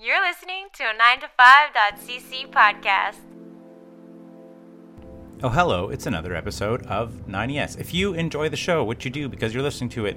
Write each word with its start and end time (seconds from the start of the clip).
You're 0.00 0.24
listening 0.24 0.68
to 0.74 0.84
a 0.84 0.94
9to5.cc 0.94 2.52
podcast. 2.52 3.16
Oh, 5.42 5.48
hello. 5.48 5.90
It's 5.90 6.06
another 6.06 6.36
episode 6.36 6.86
of 6.86 7.26
9ES. 7.26 7.80
If 7.80 7.92
you 7.92 8.14
enjoy 8.14 8.48
the 8.48 8.56
show, 8.56 8.84
which 8.84 9.04
you 9.04 9.10
do 9.10 9.28
because 9.28 9.52
you're 9.52 9.62
listening 9.64 9.90
to 9.90 10.06
it, 10.06 10.16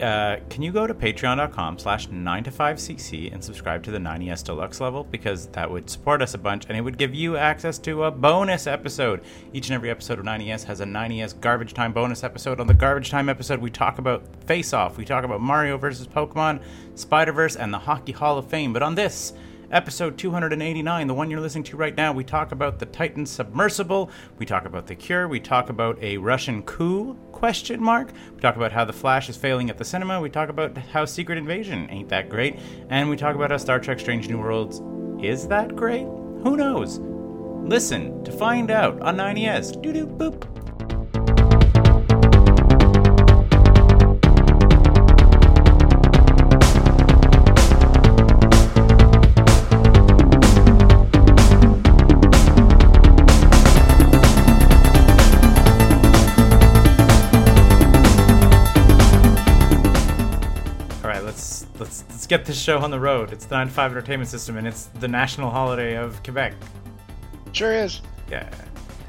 uh, 0.00 0.40
can 0.50 0.62
you 0.62 0.72
go 0.72 0.86
to 0.86 0.94
patreon.com 0.94 1.78
slash 1.78 2.08
9to5cc 2.08 3.32
and 3.32 3.42
subscribe 3.42 3.82
to 3.84 3.90
the 3.90 3.98
9ES 3.98 4.44
deluxe 4.44 4.80
level? 4.80 5.04
Because 5.04 5.46
that 5.48 5.70
would 5.70 5.88
support 5.90 6.22
us 6.22 6.34
a 6.34 6.38
bunch 6.38 6.66
and 6.68 6.76
it 6.76 6.80
would 6.80 6.98
give 6.98 7.14
you 7.14 7.36
access 7.36 7.78
to 7.80 8.04
a 8.04 8.10
bonus 8.10 8.66
episode. 8.66 9.22
Each 9.52 9.68
and 9.68 9.74
every 9.74 9.90
episode 9.90 10.18
of 10.18 10.24
9ES 10.24 10.64
has 10.64 10.80
a 10.80 10.84
9ES 10.84 11.40
garbage 11.40 11.74
time 11.74 11.92
bonus 11.92 12.24
episode. 12.24 12.60
On 12.60 12.66
the 12.66 12.74
garbage 12.74 13.10
time 13.10 13.28
episode, 13.28 13.60
we 13.60 13.70
talk 13.70 13.98
about 13.98 14.24
Face 14.46 14.72
Off, 14.72 14.96
we 14.96 15.04
talk 15.04 15.24
about 15.24 15.40
Mario 15.40 15.76
versus 15.78 16.06
Pokemon, 16.06 16.62
Spider 16.94 17.32
Verse, 17.32 17.56
and 17.56 17.72
the 17.72 17.78
Hockey 17.78 18.12
Hall 18.12 18.38
of 18.38 18.46
Fame. 18.46 18.72
But 18.72 18.82
on 18.82 18.94
this, 18.94 19.32
episode 19.70 20.16
289, 20.16 21.06
the 21.06 21.14
one 21.14 21.30
you're 21.30 21.40
listening 21.40 21.64
to 21.64 21.76
right 21.76 21.96
now, 21.96 22.12
we 22.12 22.24
talk 22.24 22.52
about 22.52 22.78
the 22.78 22.86
Titan 22.86 23.26
submersible, 23.26 24.10
we 24.38 24.46
talk 24.46 24.64
about 24.64 24.86
the 24.86 24.94
cure, 24.94 25.28
we 25.28 25.40
talk 25.40 25.68
about 25.68 26.02
a 26.02 26.16
Russian 26.16 26.62
coup 26.62 27.14
question 27.32 27.82
mark, 27.82 28.12
we 28.34 28.40
talk 28.40 28.56
about 28.56 28.72
how 28.72 28.84
the 28.84 28.92
Flash 28.92 29.28
is 29.28 29.36
failing 29.36 29.70
at 29.70 29.78
the 29.78 29.84
cinema, 29.84 30.20
we 30.20 30.30
talk 30.30 30.48
about 30.48 30.76
how 30.76 31.04
Secret 31.04 31.38
Invasion 31.38 31.88
ain't 31.90 32.08
that 32.08 32.28
great, 32.28 32.58
and 32.88 33.08
we 33.08 33.16
talk 33.16 33.34
about 33.34 33.50
how 33.50 33.56
Star 33.56 33.78
Trek 33.78 34.00
Strange 34.00 34.28
New 34.28 34.38
Worlds 34.38 34.80
is 35.22 35.48
that 35.48 35.74
great? 35.76 36.04
Who 36.04 36.56
knows? 36.56 36.98
Listen 36.98 38.24
to 38.24 38.32
find 38.32 38.70
out 38.70 39.00
on 39.02 39.16
9ES. 39.16 39.82
Doo 39.82 39.92
doo 39.92 40.06
boop. 40.06 40.57
Get 62.28 62.44
this 62.44 62.60
show 62.60 62.78
on 62.78 62.90
the 62.90 63.00
road. 63.00 63.32
It's 63.32 63.46
the 63.46 63.56
9 63.56 63.68
to 63.68 63.72
5 63.72 63.90
entertainment 63.90 64.28
system 64.28 64.56
and 64.56 64.66
it's 64.66 64.84
the 65.00 65.08
national 65.08 65.50
holiday 65.50 65.96
of 65.96 66.22
Quebec. 66.22 66.54
Sure 67.52 67.72
is. 67.72 68.02
Yeah. 68.30 68.48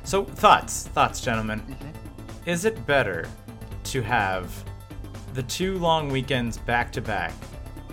So 0.04 0.24
thoughts, 0.24 0.88
thoughts, 0.88 1.22
gentlemen. 1.22 1.60
Mm-hmm. 1.60 2.50
Is 2.50 2.66
it 2.66 2.86
better 2.88 3.28
to 3.86 4.02
have 4.02 4.64
the 5.34 5.44
two 5.44 5.78
long 5.78 6.10
weekends 6.10 6.58
back 6.58 6.92
to 6.94 7.02
back, 7.02 7.34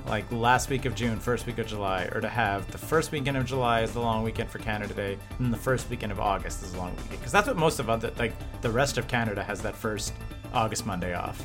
like 0.06 0.30
last 0.32 0.70
week 0.70 0.84
of 0.84 0.94
June, 0.94 1.18
first 1.18 1.46
week 1.46 1.58
of 1.58 1.66
July, 1.66 2.08
or 2.12 2.20
to 2.20 2.28
have 2.28 2.70
the 2.70 2.78
first 2.78 3.12
weekend 3.12 3.36
of 3.36 3.44
July 3.44 3.82
as 3.82 3.92
the 3.92 4.00
long 4.00 4.22
weekend 4.22 4.48
for 4.48 4.58
Canada 4.58 4.94
Day, 4.94 5.18
and 5.38 5.52
the 5.52 5.58
first 5.58 5.90
weekend 5.90 6.12
of 6.12 6.20
August 6.20 6.62
is 6.62 6.72
the 6.72 6.78
long 6.78 6.92
weekend? 6.92 7.10
Because 7.10 7.32
that's 7.32 7.46
what 7.48 7.56
most 7.56 7.80
of 7.80 7.90
other, 7.90 8.12
like 8.18 8.32
the 8.62 8.70
rest 8.70 8.96
of 8.98 9.08
Canada 9.08 9.42
has 9.42 9.60
that 9.62 9.76
first 9.76 10.14
August 10.54 10.86
Monday 10.86 11.14
off, 11.14 11.44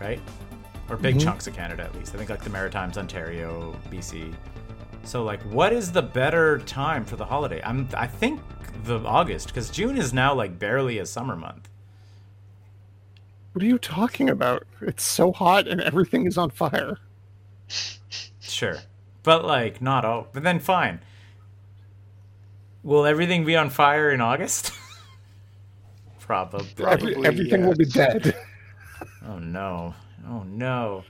right? 0.00 0.20
Or 0.90 0.96
big 0.96 1.16
mm-hmm. 1.16 1.24
chunks 1.24 1.46
of 1.46 1.54
Canada 1.54 1.82
at 1.82 1.94
least. 1.94 2.14
I 2.14 2.18
think 2.18 2.30
like 2.30 2.42
the 2.42 2.50
Maritimes, 2.50 2.96
Ontario, 2.96 3.76
BC. 3.90 4.34
So 5.04 5.22
like, 5.22 5.40
what 5.42 5.72
is 5.72 5.92
the 5.92 6.02
better 6.02 6.58
time 6.60 7.04
for 7.04 7.16
the 7.16 7.24
holiday? 7.24 7.60
I'm 7.62 7.88
I 7.94 8.06
think 8.06 8.40
the 8.84 8.98
August 9.00 9.48
because 9.48 9.70
June 9.70 9.96
is 9.96 10.12
now 10.12 10.34
like 10.34 10.58
barely 10.58 10.98
a 10.98 11.06
summer 11.06 11.36
month. 11.36 11.68
What 13.52 13.62
are 13.62 13.66
you 13.66 13.78
talking 13.78 14.30
about? 14.30 14.66
It's 14.80 15.02
so 15.02 15.32
hot 15.32 15.66
and 15.66 15.80
everything 15.80 16.26
is 16.26 16.38
on 16.38 16.50
fire. 16.50 16.98
Sure, 18.40 18.78
but 19.22 19.44
like 19.44 19.82
not 19.82 20.04
all. 20.04 20.28
But 20.32 20.42
then 20.42 20.58
fine. 20.58 21.00
Will 22.82 23.04
everything 23.04 23.44
be 23.44 23.56
on 23.56 23.70
fire 23.70 24.10
in 24.10 24.20
August? 24.20 24.72
Probably. 26.20 26.66
Every, 26.86 27.14
Probably, 27.14 27.26
everything 27.26 27.66
will 27.66 27.74
be 27.74 27.84
dead. 27.84 28.34
Oh 29.26 29.38
no. 29.38 29.94
Oh 30.28 30.42
no. 30.44 31.04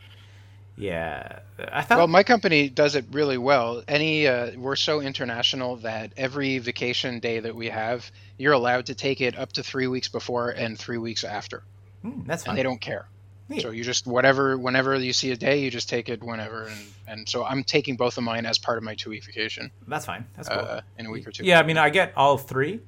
Yeah, 0.77 1.41
I 1.73 1.83
thought. 1.83 1.99
Well, 1.99 2.07
my 2.07 2.23
company 2.23 2.69
does 2.69 2.95
it 2.95 3.05
really 3.11 3.37
well. 3.37 3.83
Any, 3.89 4.29
uh, 4.29 4.53
we're 4.57 4.77
so 4.77 5.01
international 5.01 5.75
that 5.79 6.13
every 6.17 6.59
vacation 6.59 7.19
day 7.19 7.41
that 7.41 7.57
we 7.57 7.67
have, 7.71 8.09
you're 8.37 8.53
allowed 8.53 8.87
to 8.87 8.95
take 8.95 9.21
it 9.21 9.37
up 9.37 9.53
to 9.55 9.65
three 9.65 9.89
weeks 9.89 10.07
before 10.07 10.51
and 10.51 10.79
three 10.79 10.99
weeks 10.99 11.25
after, 11.25 11.65
Hmm, 12.03 12.23
that's 12.27 12.45
fine. 12.45 12.51
and 12.53 12.59
they 12.59 12.63
don't 12.63 12.81
care. 12.81 13.09
Neat. 13.49 13.63
So 13.63 13.71
you 13.71 13.83
just 13.83 14.07
whatever, 14.07 14.57
whenever 14.57 14.95
you 14.95 15.13
see 15.13 15.33
a 15.33 15.37
day, 15.37 15.59
you 15.63 15.71
just 15.73 15.89
take 15.89 16.09
it 16.09 16.23
whenever, 16.23 16.67
and 16.67 16.81
and 17.09 17.29
so 17.29 17.45
I'm 17.45 17.65
taking 17.65 17.97
both 17.97 18.17
of 18.19 18.23
mine 18.23 18.47
as 18.47 18.59
part 18.59 18.79
of 18.79 18.85
my 18.85 18.95
two 18.95 19.11
week 19.11 19.25
vacation 19.25 19.73
That's 19.89 20.05
fine. 20.07 20.27
That's 20.37 20.49
cool. 20.49 20.59
uh, 20.61 20.83
in 20.99 21.07
a 21.07 21.11
week 21.11 21.27
or 21.27 21.33
two. 21.33 21.45
Yeah, 21.45 21.59
I 21.59 21.65
mean, 21.65 21.79
I 21.79 21.89
get 21.91 22.13
all 22.15 22.37
three. 22.39 22.81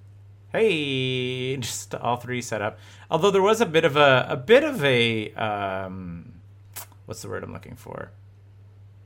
Hey, 0.53 1.57
just 1.59 1.95
all 1.95 2.17
three 2.17 2.43
set 2.43 2.61
up. 2.61 2.79
Although 3.09 3.31
there 3.31 3.43
was 3.43 3.61
a 3.61 3.67
bit 3.67 3.85
of 3.85 3.97
a 3.97 4.27
a 4.29 4.37
bit 4.37 4.65
of 4.65 4.85
a 4.85 5.33
um, 5.35 6.41
what's 7.07 7.23
the 7.23 7.29
word 7.29 7.45
I'm 7.45 7.53
looking 7.53 7.77
for? 7.77 8.11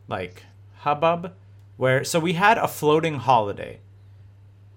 Like 0.09 0.45
hubbub, 0.79 1.35
where 1.77 2.03
so 2.03 2.19
we 2.19 2.33
had 2.33 2.57
a 2.57 2.67
floating 2.67 3.17
holiday, 3.17 3.81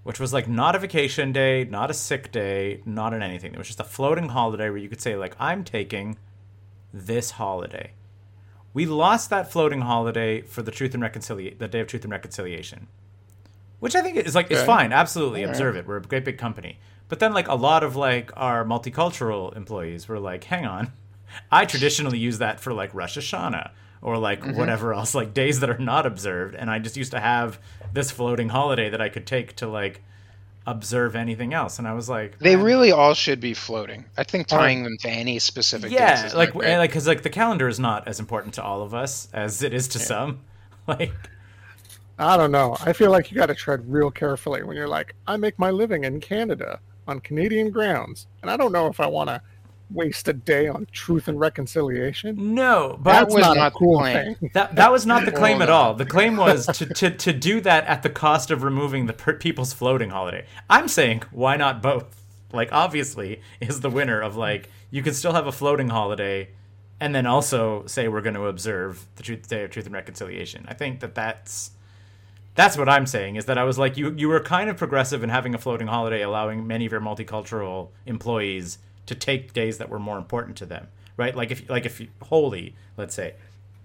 which 0.03 0.19
was 0.19 0.33
like 0.33 0.49
not 0.49 0.75
a 0.75 0.79
vacation 0.79 1.31
day, 1.31 1.63
not 1.63 1.89
a 1.89 1.93
sick 1.93 2.33
day, 2.33 2.81
not 2.85 3.13
an 3.13 3.23
anything. 3.23 3.53
It 3.53 3.57
was 3.57 3.67
just 3.67 3.79
a 3.79 3.85
floating 3.85 4.29
holiday 4.29 4.69
where 4.69 4.77
you 4.77 4.89
could 4.89 5.01
say 5.01 5.15
like 5.15 5.37
I'm 5.39 5.63
taking 5.63 6.17
this 6.93 7.31
holiday. 7.31 7.93
We 8.73 8.85
lost 8.85 9.29
that 9.29 9.49
floating 9.49 9.81
holiday 9.81 10.41
for 10.41 10.61
the 10.61 10.71
truth 10.71 10.93
and 10.93 11.01
reconciliation, 11.01 11.59
the 11.59 11.69
day 11.69 11.79
of 11.79 11.87
truth 11.87 12.03
and 12.03 12.11
reconciliation 12.11 12.87
which 13.79 13.95
I 13.95 14.01
think 14.01 14.17
is 14.17 14.35
like 14.35 14.51
is 14.51 14.63
fine. 14.63 14.91
Absolutely, 14.91 15.43
observe 15.43 15.75
it. 15.75 15.87
We're 15.87 15.97
a 15.97 16.01
great 16.01 16.25
big 16.25 16.37
company. 16.37 16.79
But 17.09 17.19
then 17.19 17.33
like 17.33 17.47
a 17.47 17.55
lot 17.55 17.83
of 17.83 17.95
like 17.95 18.31
our 18.35 18.65
multicultural 18.65 19.55
employees 19.55 20.07
were 20.07 20.19
like, 20.19 20.43
hang 20.45 20.65
on, 20.65 20.91
I 21.51 21.65
traditionally 21.65 22.17
use 22.19 22.39
that 22.39 22.59
for 22.59 22.73
like 22.73 22.93
Rosh 22.93 23.17
Hashanah 23.17 23.71
or 24.01 24.17
like 24.17 24.41
Mm-hmm. 24.41 24.57
whatever 24.57 24.93
else, 24.93 25.15
like 25.15 25.33
days 25.33 25.59
that 25.61 25.69
are 25.69 25.77
not 25.77 26.05
observed, 26.05 26.53
and 26.55 26.69
I 26.69 26.79
just 26.79 26.97
used 26.97 27.11
to 27.11 27.19
have 27.19 27.59
this 27.93 28.11
floating 28.11 28.49
holiday 28.49 28.89
that 28.89 29.01
I 29.01 29.09
could 29.09 29.25
take 29.25 29.55
to 29.57 29.67
like 29.67 30.01
observe 30.65 31.15
anything 31.15 31.53
else, 31.53 31.79
and 31.79 31.87
I 31.87 31.93
was 31.93 32.09
like, 32.09 32.37
They 32.39 32.57
really 32.57 32.91
all 32.91 33.13
should 33.13 33.39
be 33.39 33.53
floating. 33.53 34.03
I 34.17 34.23
think 34.23 34.47
tying 34.47 34.83
them 34.83 34.97
to 34.99 35.09
any 35.09 35.39
specific 35.39 35.91
yeah, 35.91 36.29
like 36.35 36.53
like 36.55 36.89
because 36.89 37.07
like 37.07 37.23
the 37.23 37.29
calendar 37.29 37.67
is 37.69 37.79
not 37.79 38.07
as 38.07 38.19
important 38.19 38.53
to 38.55 38.63
all 38.63 38.81
of 38.81 38.93
us 38.93 39.29
as 39.33 39.63
it 39.63 39.73
is 39.73 39.87
to 39.89 39.99
some, 39.99 40.41
like. 40.87 41.13
I 42.19 42.37
don't 42.37 42.51
know. 42.51 42.75
I 42.81 42.93
feel 42.93 43.11
like 43.11 43.31
you 43.31 43.37
got 43.37 43.47
to 43.47 43.55
tread 43.55 43.91
real 43.91 44.09
carefully 44.09 44.63
when 44.63 44.75
you're 44.75 44.87
like, 44.87 45.13
I 45.27 45.37
make 45.37 45.57
my 45.59 45.69
living 45.69 46.03
in 46.03 46.19
Canada 46.19 46.79
on 47.07 47.19
Canadian 47.19 47.69
grounds, 47.69 48.27
and 48.41 48.49
I 48.51 48.57
don't 48.57 48.71
know 48.71 48.87
if 48.87 48.99
I 48.99 49.07
want 49.07 49.29
to 49.29 49.41
waste 49.89 50.27
a 50.27 50.33
day 50.33 50.67
on 50.67 50.87
truth 50.91 51.27
and 51.27 51.39
reconciliation. 51.39 52.55
No, 52.55 52.97
but 53.01 53.13
That's 53.13 53.33
was 53.33 53.41
not, 53.41 53.57
not 53.57 53.67
a 53.67 53.75
cool 53.75 53.99
claim. 53.99 54.35
thing. 54.35 54.49
That 54.53 54.75
that 54.75 54.91
was 54.91 55.05
not 55.05 55.25
the 55.25 55.31
claim 55.31 55.61
at 55.61 55.69
all. 55.69 55.93
The 55.93 56.05
claim 56.05 56.35
was 56.37 56.65
to, 56.65 56.85
to, 56.85 57.11
to 57.11 57.33
do 57.33 57.61
that 57.61 57.85
at 57.85 58.03
the 58.03 58.09
cost 58.09 58.51
of 58.51 58.63
removing 58.63 59.05
the 59.05 59.13
people's 59.13 59.73
floating 59.73 60.09
holiday. 60.09 60.45
I'm 60.69 60.87
saying 60.87 61.23
why 61.31 61.55
not 61.55 61.81
both? 61.81 62.23
Like 62.51 62.69
obviously 62.71 63.41
is 63.61 63.81
the 63.81 63.89
winner 63.89 64.21
of 64.21 64.35
like 64.35 64.69
you 64.91 65.01
can 65.03 65.13
still 65.13 65.33
have 65.33 65.47
a 65.47 65.51
floating 65.51 65.89
holiday 65.89 66.49
and 66.99 67.13
then 67.13 67.25
also 67.25 67.85
say 67.85 68.07
we're 68.07 68.21
going 68.21 68.35
to 68.35 68.47
observe 68.47 69.05
the 69.17 69.23
truth, 69.23 69.47
day 69.47 69.63
of 69.63 69.69
truth 69.71 69.85
and 69.85 69.93
reconciliation. 69.93 70.65
I 70.67 70.73
think 70.73 70.99
that 71.01 71.13
that's 71.13 71.71
that's 72.57 72.77
what 72.77 72.89
I'm 72.89 73.05
saying 73.05 73.37
is 73.37 73.45
that 73.45 73.57
I 73.57 73.63
was 73.63 73.77
like 73.77 73.95
you 73.95 74.13
you 74.17 74.27
were 74.27 74.41
kind 74.41 74.69
of 74.69 74.75
progressive 74.75 75.23
in 75.23 75.29
having 75.29 75.55
a 75.55 75.57
floating 75.57 75.87
holiday 75.87 76.21
allowing 76.21 76.67
many 76.67 76.85
of 76.85 76.91
your 76.91 76.99
multicultural 76.99 77.89
employees 78.05 78.79
to 79.05 79.15
take 79.15 79.53
days 79.53 79.77
that 79.77 79.89
were 79.89 79.99
more 79.99 80.17
important 80.17 80.57
to 80.57 80.65
them 80.65 80.87
right? 81.17 81.35
Like 81.35 81.51
if 81.51 81.69
like 81.69 81.85
if 81.85 82.01
holy 82.21 82.75
let's 82.95 83.15
say 83.15 83.33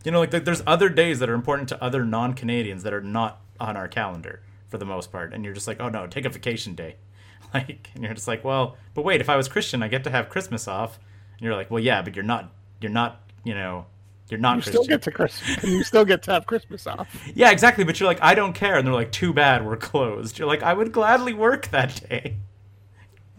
you 0.04 0.12
know 0.12 0.20
like 0.20 0.30
there's 0.30 0.62
other 0.66 0.88
days 0.88 1.18
that 1.18 1.30
are 1.30 1.34
important 1.34 1.68
to 1.70 1.82
other 1.82 2.04
non-Canadians 2.04 2.82
that 2.82 2.92
are 2.92 3.00
not 3.00 3.40
on 3.58 3.76
our 3.76 3.88
calendar 3.88 4.40
for 4.68 4.78
the 4.78 4.84
most 4.84 5.10
part 5.10 5.32
and 5.32 5.44
you're 5.44 5.54
just 5.54 5.66
like 5.66 5.80
oh 5.80 5.88
no 5.88 6.06
take 6.06 6.24
a 6.24 6.28
vacation 6.30 6.74
day. 6.74 6.96
Like 7.54 7.90
and 7.94 8.02
you're 8.02 8.14
just 8.14 8.28
like 8.28 8.44
well 8.44 8.78
but 8.94 9.04
wait 9.04 9.20
if 9.20 9.28
I 9.28 9.36
was 9.36 9.46
Christian 9.46 9.82
I 9.82 9.88
get 9.88 10.04
to 10.04 10.10
have 10.10 10.30
Christmas 10.30 10.66
off. 10.66 10.98
And 11.32 11.42
you're 11.42 11.54
like 11.54 11.70
well 11.70 11.82
yeah 11.82 12.00
but 12.00 12.16
you're 12.16 12.24
not 12.24 12.50
you're 12.80 12.90
not 12.90 13.28
you 13.44 13.54
know 13.54 13.84
you're 14.28 14.40
not 14.40 14.56
You 14.56 14.62
Christian 14.62 14.82
still 14.84 14.88
get 14.88 15.02
to 15.02 15.10
Christmas, 15.10 15.64
you 15.64 15.84
still 15.84 16.04
get 16.04 16.22
to 16.24 16.32
have 16.32 16.46
Christmas 16.46 16.86
off. 16.86 17.30
yeah, 17.34 17.50
exactly. 17.50 17.84
But 17.84 18.00
you're 18.00 18.08
like, 18.08 18.22
I 18.22 18.34
don't 18.34 18.54
care. 18.54 18.76
And 18.76 18.86
they're 18.86 18.94
like, 18.94 19.12
too 19.12 19.32
bad, 19.32 19.64
we're 19.64 19.76
closed. 19.76 20.38
You're 20.38 20.48
like, 20.48 20.62
I 20.62 20.72
would 20.72 20.92
gladly 20.92 21.34
work 21.34 21.68
that 21.68 22.08
day. 22.08 22.36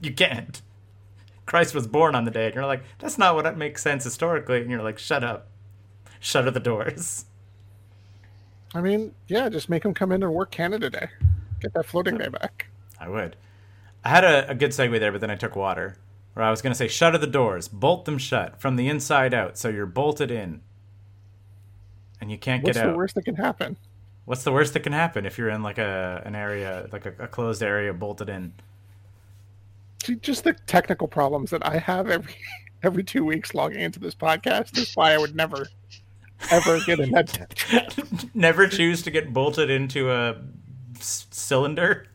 You 0.01 0.11
can't. 0.11 0.61
Christ 1.45 1.73
was 1.73 1.87
born 1.87 2.13
on 2.13 2.25
the 2.25 2.31
day. 2.31 2.47
And 2.47 2.55
you're 2.55 2.65
like, 2.65 2.83
that's 2.99 3.17
not 3.17 3.35
what 3.35 3.57
makes 3.57 3.81
sense 3.81 4.03
historically. 4.03 4.59
And 4.59 4.69
you're 4.69 4.83
like, 4.83 4.99
shut 4.99 5.23
up. 5.23 5.47
Shutter 6.19 6.51
the 6.51 6.59
doors. 6.59 7.23
I 8.75 8.81
mean, 8.81 9.15
yeah, 9.29 9.47
just 9.47 9.69
make 9.69 9.83
them 9.83 9.93
come 9.93 10.11
in 10.11 10.21
and 10.23 10.33
work 10.33 10.51
Canada 10.51 10.89
Day. 10.89 11.07
Get 11.61 11.73
that 11.73 11.85
floating 11.85 12.17
day 12.17 12.27
back. 12.27 12.67
I 12.99 13.07
would. 13.07 13.37
I 14.03 14.09
had 14.09 14.25
a, 14.25 14.49
a 14.49 14.55
good 14.55 14.71
segue 14.71 14.99
there, 14.99 15.13
but 15.13 15.21
then 15.21 15.31
I 15.31 15.35
took 15.35 15.55
water. 15.55 15.95
Where 16.33 16.45
I 16.45 16.51
was 16.51 16.61
going 16.61 16.71
to 16.73 16.77
say, 16.77 16.87
shutter 16.87 17.17
the 17.17 17.27
doors, 17.27 17.67
bolt 17.67 18.05
them 18.05 18.17
shut 18.17 18.59
from 18.59 18.75
the 18.75 18.89
inside 18.89 19.33
out, 19.33 19.57
so 19.57 19.69
you're 19.69 19.85
bolted 19.85 20.31
in, 20.31 20.61
and 22.23 22.31
you 22.31 22.37
can't 22.37 22.63
What's 22.63 22.77
get 22.77 22.87
the 22.89 22.95
worst 22.95 23.15
that 23.15 23.25
can 23.25 23.35
happen? 23.35 23.75
What's 24.23 24.45
the 24.45 24.53
worst 24.53 24.71
that 24.73 24.79
can 24.79 24.93
happen 24.93 25.25
if 25.25 25.37
you're 25.37 25.49
in 25.49 25.61
like 25.61 25.77
a 25.77 26.21
an 26.25 26.33
area 26.35 26.87
like 26.93 27.05
a, 27.05 27.13
a 27.19 27.27
closed 27.27 27.61
area 27.61 27.93
bolted 27.93 28.29
in? 28.29 28.53
Just 30.21 30.45
the 30.45 30.53
technical 30.65 31.07
problems 31.09 31.49
that 31.51 31.65
I 31.67 31.77
have 31.77 32.09
every 32.09 32.33
every 32.83 33.03
two 33.03 33.25
weeks 33.25 33.53
logging 33.53 33.81
into 33.81 33.99
this 33.99 34.15
podcast 34.15 34.77
is 34.77 34.93
why 34.95 35.11
I 35.13 35.17
would 35.17 35.35
never 35.35 35.67
ever 36.49 36.79
get 36.85 36.99
in 37.01 37.11
that. 37.11 37.37
Never 38.33 38.67
choose 38.67 39.01
to 39.03 39.11
get 39.11 39.33
bolted 39.33 39.69
into 39.69 40.09
a 40.11 40.37
s- 40.97 41.27
cylinder. 41.31 42.07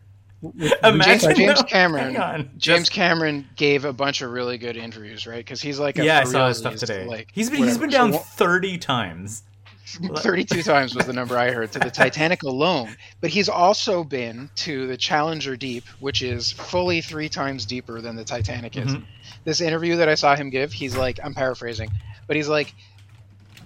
James, 0.42 0.72
Imagine 0.84 1.34
James 1.34 1.58
though- 1.60 1.64
Cameron. 1.66 2.16
on, 2.16 2.42
James 2.58 2.88
just- 2.88 2.92
Cameron 2.92 3.46
gave 3.56 3.84
a 3.84 3.92
bunch 3.92 4.22
of 4.22 4.30
really 4.30 4.56
good 4.56 4.76
interviews, 4.76 5.26
right? 5.26 5.38
Because 5.44 5.60
he's 5.60 5.78
like 5.78 5.98
a 5.98 6.04
yeah, 6.04 6.20
I 6.20 6.24
saw 6.24 6.48
his 6.48 6.58
stuff 6.58 6.76
today. 6.76 7.06
Like, 7.06 7.28
he's 7.32 7.50
been 7.50 7.58
he's 7.58 7.78
whatever. 7.78 7.80
been 7.80 7.90
down 7.90 8.10
wha- 8.12 8.18
thirty 8.18 8.78
times. 8.78 9.42
32 9.88 10.62
times 10.62 10.94
was 10.94 11.06
the 11.06 11.12
number 11.12 11.36
I 11.38 11.50
heard 11.50 11.72
to 11.72 11.78
the 11.78 11.90
Titanic 12.02 12.42
alone. 12.42 12.96
But 13.20 13.30
he's 13.30 13.48
also 13.48 14.04
been 14.04 14.50
to 14.56 14.86
the 14.86 14.96
Challenger 14.96 15.56
Deep, 15.56 15.84
which 16.00 16.22
is 16.22 16.52
fully 16.52 17.00
three 17.00 17.28
times 17.28 17.66
deeper 17.66 18.00
than 18.00 18.16
the 18.16 18.24
Titanic 18.24 18.76
is. 18.76 18.94
Mhm. 18.94 19.04
This 19.44 19.60
interview 19.60 19.96
that 19.96 20.08
I 20.08 20.14
saw 20.14 20.36
him 20.36 20.50
give, 20.50 20.72
he's 20.72 20.96
like, 20.96 21.18
I'm 21.22 21.34
paraphrasing, 21.34 21.90
but 22.26 22.36
he's 22.36 22.48
like, 22.48 22.74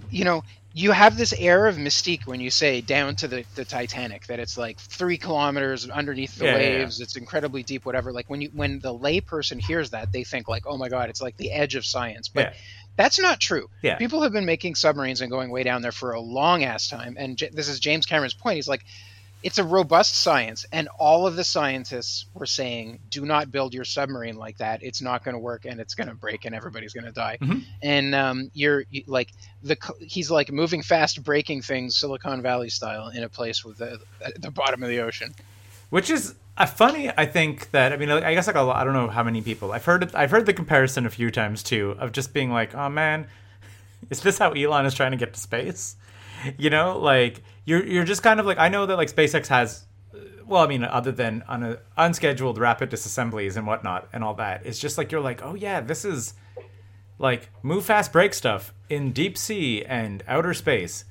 you 0.09 0.23
know, 0.23 0.43
you 0.75 0.91
have 0.91 1.17
this 1.17 1.33
air 1.37 1.67
of 1.67 1.75
mystique 1.75 2.25
when 2.25 2.39
you 2.39 2.49
say 2.49 2.81
down 2.81 3.15
to 3.17 3.27
the, 3.27 3.45
the 3.53 3.63
Titanic, 3.63 4.25
that 4.25 4.39
it's 4.39 4.57
like 4.57 4.79
three 4.79 5.17
kilometers 5.17 5.87
underneath 5.87 6.35
the 6.37 6.45
Yeah, 6.45 6.55
yeah, 6.57 6.61
yeah. 6.61 6.69
waves, 6.79 6.99
it's 6.99 7.15
incredibly 7.15 7.61
deep, 7.61 7.85
whatever. 7.85 8.11
Like 8.11 8.27
when 8.27 8.41
you 8.41 8.49
when 8.53 8.79
the 8.79 8.93
layperson 8.93 9.59
hears 9.61 9.91
that, 9.91 10.11
they 10.11 10.23
think 10.23 10.47
like, 10.47 10.63
oh 10.65 10.77
my 10.77 10.89
god, 10.89 11.09
it's 11.09 11.21
like 11.21 11.37
the 11.37 11.51
edge 11.51 11.75
of 11.75 11.85
science. 11.85 12.27
But 12.27 12.45
Yeah. 12.45 12.53
That's 12.95 13.19
not 13.19 13.39
true. 13.39 13.69
Yeah. 13.81 13.97
People 13.97 14.21
have 14.21 14.31
been 14.31 14.45
making 14.45 14.75
submarines 14.75 15.21
and 15.21 15.31
going 15.31 15.49
way 15.49 15.63
down 15.63 15.81
there 15.81 15.91
for 15.91 16.11
a 16.11 16.19
long 16.21 16.63
ass 16.63 16.87
time. 16.87 17.15
And 17.17 17.37
J- 17.37 17.49
this 17.51 17.67
is 17.67 17.79
James 17.79 18.05
Cameron's 18.05 18.33
point. 18.33 18.55
He's 18.55 18.67
like, 18.67 18.85
it's 19.41 19.57
a 19.57 19.63
robust 19.65 20.15
science, 20.15 20.65
and 20.71 20.87
all 20.97 21.27
of 21.27 21.35
the 21.35 21.43
scientists 21.43 22.27
were 22.33 22.45
saying, 22.45 22.99
do 23.09 23.25
not 23.25 23.51
build 23.51 23.73
your 23.73 23.83
submarine 23.83 24.37
like 24.37 24.59
that. 24.59 24.83
It's 24.83 25.01
not 25.01 25.25
going 25.25 25.33
to 25.33 25.39
work, 25.39 25.65
and 25.65 25.81
it's 25.81 25.95
going 25.95 26.07
to 26.07 26.15
break, 26.15 26.45
and 26.45 26.55
everybody's 26.55 26.93
going 26.93 27.03
to 27.03 27.11
die. 27.11 27.39
Mhm. 27.41 27.63
And 27.81 28.15
um, 28.15 28.51
you're 28.53 28.85
you, 28.89 29.03
like 29.05 29.33
the 29.61 29.75
he's 29.99 30.31
like 30.31 30.49
moving 30.49 30.81
fast, 30.81 31.21
breaking 31.23 31.61
things, 31.61 31.97
Silicon 31.97 32.41
Valley 32.41 32.69
style, 32.69 33.09
in 33.09 33.23
a 33.23 33.27
place 33.27 33.65
with 33.65 33.79
the 33.79 33.99
the 34.39 34.49
bottom 34.49 34.81
of 34.81 34.87
the 34.87 34.99
ocean. 35.01 35.35
which 35.89 36.09
is 36.09 36.35
funny 36.75 37.11
i 37.17 37.25
think 37.25 37.71
that 37.71 37.91
i 37.93 37.97
mean 37.97 38.09
i 38.09 38.33
guess 38.33 38.47
like 38.47 38.55
a 38.55 38.61
lot, 38.61 38.75
i 38.77 38.83
don't 38.83 38.93
know 38.93 39.07
how 39.07 39.23
many 39.23 39.41
people 39.41 39.71
i've 39.71 39.85
heard 39.85 40.03
it, 40.03 40.15
i've 40.15 40.31
heard 40.31 40.45
the 40.45 40.53
comparison 40.53 41.05
a 41.05 41.09
few 41.09 41.31
times 41.31 41.63
too 41.63 41.95
of 41.99 42.11
just 42.11 42.33
being 42.33 42.51
like 42.51 42.73
oh 42.75 42.89
man 42.89 43.27
is 44.09 44.21
this 44.21 44.37
how 44.37 44.51
elon 44.51 44.85
is 44.85 44.93
trying 44.93 45.11
to 45.11 45.17
get 45.17 45.33
to 45.33 45.39
space? 45.39 45.95
You 46.57 46.69
know 46.69 46.99
like 46.99 47.41
you're 47.63 47.85
you're 47.85 48.03
just 48.03 48.21
kind 48.21 48.39
of 48.39 48.45
like 48.45 48.57
i 48.57 48.67
know 48.67 48.85
that 48.85 48.97
like 48.97 49.09
spacex 49.09 49.47
has 49.47 49.85
well 50.45 50.61
i 50.61 50.67
mean 50.67 50.83
other 50.83 51.13
than 51.13 51.41
on 51.47 51.77
unscheduled 51.95 52.57
rapid 52.57 52.91
disassemblies 52.91 53.55
and 53.55 53.65
whatnot 53.65 54.09
and 54.11 54.25
all 54.25 54.33
that 54.33 54.65
it's 54.65 54.77
just 54.77 54.97
like 54.97 55.09
you're 55.09 55.21
like 55.21 55.41
oh 55.41 55.55
yeah 55.55 55.79
this 55.79 56.03
is 56.03 56.33
like 57.19 57.49
move 57.63 57.85
fast 57.85 58.11
break 58.11 58.33
stuff 58.33 58.73
in 58.89 59.11
deep 59.11 59.37
sea 59.37 59.83
and 59.85 60.23
outer 60.27 60.53
space. 60.53 61.05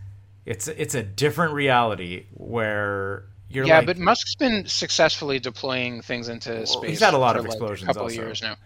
It's 0.45 0.69
it's 0.69 0.95
a 0.95 1.03
different 1.03 1.55
reality 1.55 2.27
where 2.35 3.25
you're 3.55 3.67
yeah, 3.67 3.79
like, 3.79 3.87
but 3.87 3.99
Musk's 3.99 4.35
been 4.35 4.67
successfully 4.67 5.39
deploying 5.39 6.03
things 6.03 6.29
into 6.29 6.67
space. 6.67 6.91
he's 6.91 7.01
had 7.01 7.15
a 7.15 7.19
lot 7.19 7.37
of 7.37 7.45
like, 7.45 7.53
explosions 7.53 7.89
A 7.91 7.95
couple 7.95 8.03
also. 8.05 8.17
years 8.17 8.43
now. 8.43 8.57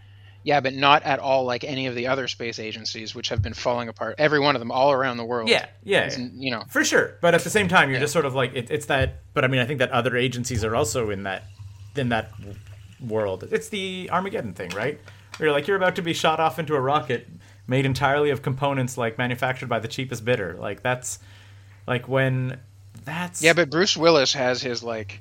Yeah, 0.42 0.60
but 0.60 0.74
not 0.74 1.02
at 1.02 1.18
all 1.18 1.44
like 1.44 1.64
any 1.64 1.86
of 1.88 1.96
the 1.96 2.06
other 2.06 2.28
space 2.28 2.60
agencies, 2.60 3.14
which 3.16 3.30
have 3.30 3.42
been 3.42 3.54
falling 3.54 3.88
apart. 3.88 4.14
Every 4.18 4.38
one 4.38 4.54
of 4.54 4.60
them, 4.60 4.70
all 4.70 4.92
around 4.92 5.16
the 5.16 5.24
world. 5.24 5.48
Yeah, 5.48 5.66
yeah, 5.82 6.06
is, 6.06 6.18
you 6.18 6.52
know. 6.52 6.62
for 6.68 6.84
sure. 6.84 7.16
But 7.20 7.34
at 7.34 7.42
the 7.42 7.50
same 7.50 7.66
time, 7.66 7.90
you're 7.90 7.98
just 7.98 8.12
sort 8.12 8.24
of 8.24 8.34
like 8.34 8.54
it, 8.54 8.70
it's 8.70 8.86
that. 8.86 9.22
But 9.34 9.44
I 9.44 9.48
mean, 9.48 9.60
I 9.60 9.66
think 9.66 9.80
that 9.80 9.90
other 9.90 10.16
agencies 10.16 10.62
are 10.62 10.76
also 10.76 11.10
in 11.10 11.24
that 11.24 11.42
in 11.96 12.10
that 12.10 12.30
world. 13.00 13.48
It's 13.50 13.70
the 13.70 14.08
Armageddon 14.12 14.54
thing, 14.54 14.70
right? 14.70 15.00
Where 15.36 15.48
you're 15.48 15.52
like 15.52 15.66
you're 15.66 15.76
about 15.76 15.96
to 15.96 16.02
be 16.02 16.12
shot 16.12 16.38
off 16.38 16.60
into 16.60 16.76
a 16.76 16.80
rocket 16.80 17.26
made 17.66 17.84
entirely 17.84 18.30
of 18.30 18.42
components 18.42 18.96
like 18.96 19.18
manufactured 19.18 19.68
by 19.68 19.80
the 19.80 19.88
cheapest 19.88 20.24
bidder. 20.24 20.56
Like 20.58 20.82
that's 20.82 21.18
like 21.86 22.08
when 22.08 22.60
that's 23.06 23.40
Yeah, 23.42 23.54
but 23.54 23.70
Bruce 23.70 23.96
Willis 23.96 24.34
has 24.34 24.60
his 24.60 24.82
like 24.82 25.20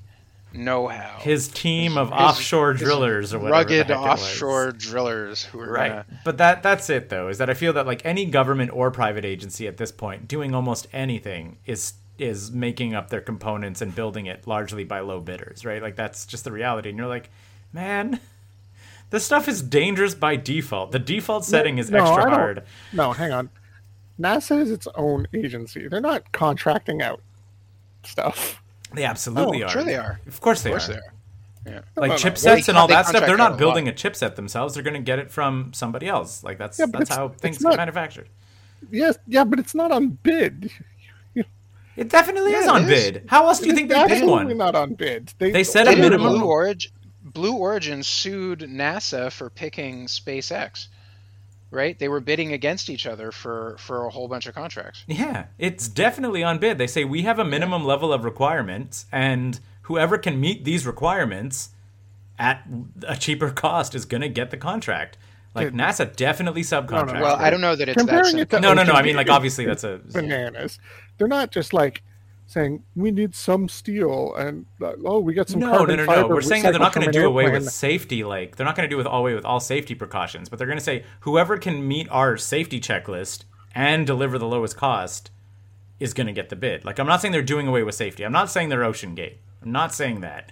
know-how. 0.54 1.18
his 1.20 1.48
team 1.50 1.98
of 1.98 2.10
His- 2.10 2.18
offshore 2.18 2.72
his 2.74 2.82
drillers 2.82 3.34
or 3.34 3.40
whatever 3.40 3.52
rugged 3.60 3.88
heck 3.88 3.98
it 3.98 4.00
was. 4.00 4.22
offshore 4.22 4.72
drillers 4.72 5.44
who 5.44 5.60
are 5.60 5.70
right 5.72 5.90
gonna- 5.90 6.06
but 6.24 6.38
that 6.38 6.64
that's 6.64 6.90
it 6.90 7.10
though 7.10 7.28
is 7.28 7.40
that 7.40 7.50
i 7.50 7.54
feel 7.54 7.74
that 7.74 7.86
like 7.86 8.02
any 8.06 8.24
government 8.26 8.72
or 8.74 8.90
private 8.90 9.26
agency 9.26 9.68
at 9.68 9.76
this 9.76 9.92
point 9.92 10.30
doing 10.30 10.56
almost 10.56 10.88
anything 10.94 11.58
is 11.66 11.96
is 12.18 12.52
making 12.54 12.96
up 12.96 13.10
their 13.10 13.20
components 13.20 13.82
and 13.82 13.94
building 13.94 14.28
it 14.28 14.48
largely 14.48 14.86
by 14.86 15.02
low 15.02 15.20
bidders 15.20 15.66
right 15.66 15.82
like 15.82 15.98
that's 15.98 16.26
just 16.26 16.46
the 16.46 16.52
reality 16.54 16.88
and 16.88 16.98
you're 16.98 17.06
like 17.08 17.30
man 17.74 18.18
this 19.10 19.26
stuff 19.26 19.50
is 19.50 19.62
dangerous 19.62 20.16
by 20.16 20.38
default 20.38 20.94
the 20.94 21.00
default 21.00 21.44
setting 21.44 21.78
is 21.80 21.92
No, 21.92 21.98
I 22.00 22.02
extra 22.08 22.24
don't- 22.24 22.34
hard 22.34 22.64
No, 22.94 23.12
hang 23.12 23.34
on. 23.34 23.50
NASA 24.18 24.62
is 24.62 24.72
its 24.72 24.88
own 24.96 25.28
agency. 25.34 25.90
They're 25.90 26.00
not 26.00 26.32
contracting 26.32 27.02
out 27.02 27.22
stuff. 28.08 28.62
they 28.94 29.04
absolutely 29.04 29.64
Oh, 29.64 29.68
are 29.68 29.70
Sure 29.70 29.84
they 29.84 29.96
are. 29.96 30.20
of 30.28 30.40
course 30.42 30.62
they 30.62 30.70
Of 30.72 30.74
course 30.80 30.90
are 30.90 30.94
they 30.94 31.00
are. 31.72 31.84
like 31.96 31.96
No, 31.96 32.02
no, 32.02 32.08
no. 32.08 32.16
chipsets 32.16 32.66
They 32.66 32.72
and 32.72 32.78
all 32.78 32.88
that 32.88 33.08
stuff 33.08 33.26
they're 33.26 33.38
not 33.38 33.58
building 33.58 33.86
lot. 33.86 33.94
a 34.04 34.10
chipset 34.10 34.36
themselves 34.36 34.74
they're 34.74 34.84
going 34.84 34.94
to 34.94 35.00
get 35.02 35.20
it 35.20 35.32
from 35.32 35.72
somebody 35.74 36.08
else 36.08 36.44
like 36.44 36.58
that's 36.58 36.78
Yeah, 36.80 36.86
that's 36.92 37.10
how 37.10 37.30
things 37.30 37.60
not- 37.62 37.72
get 37.72 37.78
manufactured 37.78 38.30
Yes, 38.92 39.18
yeah, 39.28 39.44
but 39.44 39.58
it's 39.60 39.74
not 39.74 39.92
on 39.92 40.10
bid. 40.10 40.70
it 41.98 42.10
definitely 42.10 42.52
is 42.54 42.68
on 42.68 42.84
it 42.84 42.90
is. 42.92 43.12
bid 43.12 43.24
how 43.28 43.48
else 43.48 43.60
do 43.60 43.66
you 43.66 43.72
It's 43.72 43.80
think 43.80 43.90
they 43.90 43.96
pick 43.96 44.12
absolutely 44.12 44.46
one 44.54 44.58
not 44.58 44.76
on 44.76 44.94
bid. 44.94 45.34
They 45.40 45.64
said 45.64 45.88
a 45.88 45.92
Didn't 45.92 46.02
minimum- 46.04 46.34
Blue 46.40 46.46
Origin, 46.46 46.92
Blue 47.24 47.56
Origin 47.58 48.04
sued 48.04 48.60
NASA 48.60 49.32
for 49.32 49.50
picking 49.50 50.06
SpaceX. 50.08 50.88
Right? 51.72 51.98
They 51.98 52.08
were 52.08 52.20
bidding 52.20 52.54
against 52.54 52.90
each 52.90 53.06
other 53.06 53.32
for 53.32 53.76
for 53.80 54.06
a 54.06 54.10
whole 54.10 54.28
bunch 54.28 54.46
of 54.48 54.56
contracts. 54.56 55.04
Yeah, 55.08 55.46
it's 55.58 55.88
definitely 55.88 56.44
on 56.44 56.60
bid. 56.60 56.78
They 56.78 56.88
say 56.88 57.04
we 57.04 57.24
have 57.24 57.40
a 57.40 57.46
minimum 57.46 57.84
level 57.84 58.14
of 58.14 58.24
requirements, 58.24 59.06
and 59.12 59.60
whoever 59.84 60.18
can 60.18 60.40
meet 60.40 60.64
these 60.64 60.86
requirements 60.86 61.70
at 62.40 62.66
a 63.08 63.16
cheaper 63.16 63.50
cost 63.50 63.96
is 63.96 64.06
going 64.06 64.22
to 64.22 64.30
get 64.30 64.52
the 64.52 64.58
contract. 64.58 65.18
Like 65.54 65.68
Dude. 65.68 65.76
NASA 65.76 66.14
definitely 66.16 66.64
subcontracts. 66.64 67.22
Well, 67.22 67.38
I 67.38 67.50
don't 67.50 67.62
know 67.62 67.76
that 67.76 67.88
it's 67.88 67.96
that 67.96 68.08
Comparing 68.08 68.38
it 68.40 68.50
to 68.50 68.60
no, 68.60 68.74
no, 68.74 68.84
no. 68.84 68.92
I 68.92 69.02
mean, 69.02 69.16
like 69.16 69.30
obviously 69.30 69.66
that's 69.66 69.86
a 69.86 70.02
bananas. 70.12 70.80
They're 71.18 71.28
not 71.30 71.52
just 71.52 71.74
like 71.74 72.04
saying 72.48 72.84
we 72.96 73.12
need 73.12 73.34
some 73.34 73.68
steel 73.68 74.36
and 74.36 74.66
uh, 74.82 74.94
oh 75.06 75.20
we 75.20 75.34
got 75.34 75.50
some 75.50 75.60
no, 75.60 75.72
no, 75.72 75.78
carbon 75.78 75.98
no, 75.98 76.06
fiber. 76.06 76.22
no. 76.22 76.28
We're 76.28 76.42
saying 76.42 76.64
that 76.64 76.72
they're 76.72 76.80
not 76.80 76.94
going 76.94 77.08
to 77.08 77.12
do 77.12 77.26
away 77.26 77.50
with 77.50 77.70
safety. 77.70 78.24
Like 78.24 78.56
they're 78.56 78.66
not 78.66 78.76
going 78.76 78.88
to 78.88 78.94
do 78.94 78.98
with 78.98 79.08
all 79.08 79.20
away 79.20 79.34
with 79.34 79.46
all 79.46 79.60
safety 79.60 79.96
precautions, 79.96 80.50
but 80.50 80.60
they're 80.60 80.68
going 80.68 80.78
to 80.78 80.84
say 80.84 81.04
whoever 81.22 81.58
can 81.58 81.88
meet 81.88 82.08
our 82.10 82.38
safety 82.38 82.80
checklist 82.80 83.46
and 83.74 84.06
deliver 84.06 84.38
the 84.38 84.48
lowest 84.48 84.78
cost 84.78 85.32
is 86.00 86.14
going 86.14 86.28
to 86.28 86.34
get 86.34 86.50
the 86.50 86.56
bid. 86.56 86.86
Like 86.86 87.00
I'm 87.00 87.08
not 87.08 87.22
saying 87.22 87.32
they're 87.32 87.42
doing 87.42 87.68
away 87.68 87.84
with 87.84 87.96
safety. 87.96 88.24
I'm 88.24 88.32
not 88.32 88.50
saying 88.50 88.70
they're 88.70 88.84
Ocean 88.84 89.16
Gate. 89.16 89.40
I'm 89.64 89.72
not 89.72 89.94
saying 89.94 90.22
that. 90.22 90.52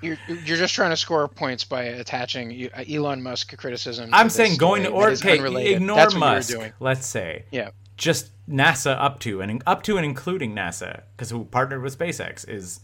You're, 0.00 0.18
you're 0.28 0.56
just 0.56 0.74
trying 0.74 0.90
to 0.90 0.96
score 0.96 1.26
points 1.28 1.64
by 1.64 1.82
attaching 1.84 2.68
uh, 2.74 2.84
Elon 2.88 3.22
Musk 3.22 3.56
criticism. 3.56 4.10
I'm 4.12 4.30
saying 4.30 4.56
going 4.56 4.82
to 4.84 4.90
or 4.90 5.10
is 5.10 5.24
okay, 5.24 5.74
ignore 5.74 5.96
That's 5.96 6.14
Musk. 6.14 6.50
you 6.50 6.58
were 6.58 6.62
doing. 6.64 6.72
Let's 6.80 7.06
say 7.06 7.44
Yeah. 7.50 7.70
Just 8.02 8.32
NASA 8.48 8.96
up 9.00 9.20
to 9.20 9.40
and 9.40 9.62
up 9.64 9.84
to 9.84 9.96
and 9.96 10.04
including 10.04 10.56
NASA 10.56 11.02
because 11.12 11.30
who 11.30 11.44
partnered 11.44 11.82
with 11.82 11.96
SpaceX 11.96 12.48
is 12.48 12.80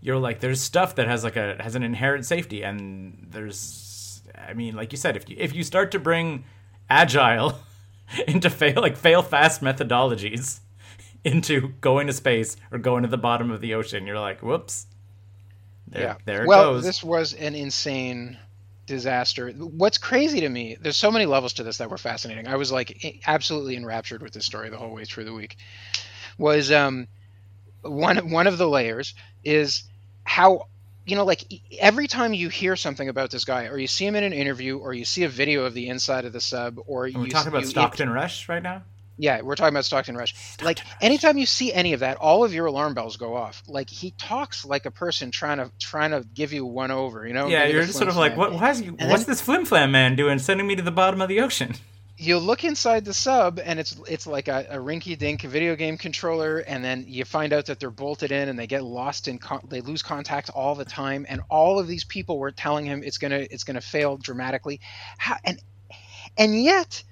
you're 0.00 0.16
like 0.16 0.40
there's 0.40 0.58
stuff 0.58 0.94
that 0.94 1.06
has 1.06 1.22
like 1.22 1.36
a 1.36 1.62
has 1.62 1.74
an 1.74 1.82
inherent 1.82 2.24
safety 2.24 2.62
and 2.62 3.26
there's 3.30 4.22
I 4.34 4.54
mean 4.54 4.74
like 4.74 4.90
you 4.90 4.96
said 4.96 5.18
if 5.18 5.28
you 5.28 5.36
if 5.38 5.54
you 5.54 5.62
start 5.64 5.90
to 5.92 5.98
bring 5.98 6.44
agile 6.88 7.58
into 8.26 8.48
fail 8.48 8.80
like 8.80 8.96
fail 8.96 9.22
fast 9.22 9.60
methodologies 9.60 10.60
into 11.24 11.68
going 11.82 12.06
to 12.06 12.14
space 12.14 12.56
or 12.72 12.78
going 12.78 13.02
to 13.02 13.08
the 13.08 13.18
bottom 13.18 13.50
of 13.50 13.60
the 13.60 13.74
ocean 13.74 14.06
you're 14.06 14.18
like 14.18 14.42
whoops 14.42 14.86
there, 15.88 16.02
yeah. 16.02 16.14
there 16.24 16.44
it 16.44 16.46
goes. 16.46 16.48
well, 16.48 16.72
goes 16.72 16.84
this 16.84 17.04
was 17.04 17.34
an 17.34 17.54
insane 17.54 18.38
disaster. 18.86 19.50
What's 19.50 19.98
crazy 19.98 20.40
to 20.40 20.48
me, 20.48 20.76
there's 20.80 20.96
so 20.96 21.10
many 21.10 21.26
levels 21.26 21.54
to 21.54 21.62
this 21.62 21.78
that 21.78 21.90
were 21.90 21.98
fascinating. 21.98 22.46
I 22.46 22.56
was 22.56 22.70
like 22.72 23.22
absolutely 23.26 23.76
enraptured 23.76 24.22
with 24.22 24.32
this 24.32 24.44
story 24.44 24.70
the 24.70 24.78
whole 24.78 24.92
way 24.92 25.04
through 25.04 25.24
the 25.24 25.34
week. 25.34 25.56
Was 26.38 26.70
um 26.72 27.08
one 27.82 28.30
one 28.30 28.46
of 28.46 28.58
the 28.58 28.68
layers 28.68 29.14
is 29.44 29.84
how 30.24 30.68
you 31.06 31.16
know 31.16 31.24
like 31.24 31.44
every 31.78 32.06
time 32.06 32.34
you 32.34 32.48
hear 32.48 32.76
something 32.76 33.08
about 33.08 33.30
this 33.30 33.44
guy 33.44 33.66
or 33.66 33.78
you 33.78 33.86
see 33.86 34.06
him 34.06 34.16
in 34.16 34.24
an 34.24 34.32
interview 34.32 34.78
or 34.78 34.94
you 34.94 35.04
see 35.04 35.24
a 35.24 35.28
video 35.28 35.64
of 35.64 35.74
the 35.74 35.88
inside 35.88 36.24
of 36.24 36.32
the 36.32 36.40
sub 36.40 36.78
or 36.86 37.04
and 37.04 37.14
you 37.14 37.28
talking 37.28 37.48
about 37.48 37.62
you, 37.62 37.68
Stockton 37.68 38.10
Rush 38.10 38.48
right 38.48 38.62
now 38.62 38.82
yeah, 39.16 39.42
we're 39.42 39.54
talking 39.54 39.74
about 39.74 39.84
Stockton 39.84 40.16
Rush. 40.16 40.34
Like 40.62 40.80
anytime 41.00 41.38
you 41.38 41.46
see 41.46 41.72
any 41.72 41.92
of 41.92 42.00
that, 42.00 42.16
all 42.16 42.44
of 42.44 42.52
your 42.52 42.66
alarm 42.66 42.94
bells 42.94 43.16
go 43.16 43.36
off. 43.36 43.62
Like 43.68 43.88
he 43.88 44.10
talks 44.12 44.64
like 44.64 44.86
a 44.86 44.90
person 44.90 45.30
trying 45.30 45.58
to 45.58 45.70
trying 45.78 46.10
to 46.10 46.26
give 46.34 46.52
you 46.52 46.64
one 46.66 46.90
over, 46.90 47.26
you 47.26 47.32
know? 47.34 47.46
yeah 47.46 47.66
you're 47.66 47.84
just 47.84 47.96
sort 47.98 48.08
of 48.08 48.16
like 48.16 48.36
what 48.36 48.52
why 48.52 48.70
is 48.70 48.80
And 48.80 48.92
what's 49.10 49.24
then- 49.24 49.32
this 49.32 49.40
flim 49.40 49.64
flam 49.64 49.92
man 49.92 50.16
doing 50.16 50.38
sending 50.38 50.66
me 50.66 50.74
to 50.76 50.82
the 50.82 50.90
bottom 50.90 51.20
of 51.20 51.28
the 51.28 51.40
ocean 51.40 51.74
you 52.16 52.38
look 52.38 52.62
inside 52.62 53.04
the 53.04 53.12
sub 53.12 53.58
and 53.58 53.80
it's 53.80 53.96
it's 54.08 54.26
like 54.26 54.46
a, 54.46 54.66
a 54.70 54.76
rinky-dink 54.76 55.42
video 55.42 55.74
game 55.74 55.98
controller 55.98 56.58
and 56.58 56.84
then 56.84 57.04
you 57.08 57.24
find 57.24 57.52
out 57.52 57.66
that 57.66 57.80
they're 57.80 57.90
bolted 57.90 58.30
in 58.30 58.48
and 58.48 58.56
they 58.56 58.68
get 58.68 58.84
lost 58.84 59.26
in 59.26 59.36
con- 59.38 59.66
they 59.68 59.80
lose 59.80 60.00
contact 60.02 60.48
all 60.50 60.74
the 60.76 60.84
time 60.84 61.26
and 61.28 61.40
all 61.50 61.78
of 61.80 61.88
these 61.88 62.04
people 62.04 62.38
were 62.38 62.52
telling 62.52 62.84
him 62.86 63.02
it's 63.02 63.18
gonna 63.18 63.44
it's 63.50 63.64
gonna 63.64 63.80
fail 63.80 64.16
dramatically 64.16 64.80
How, 65.18 65.36
and 65.44 65.60
and 66.38 66.62
yet 66.62 67.02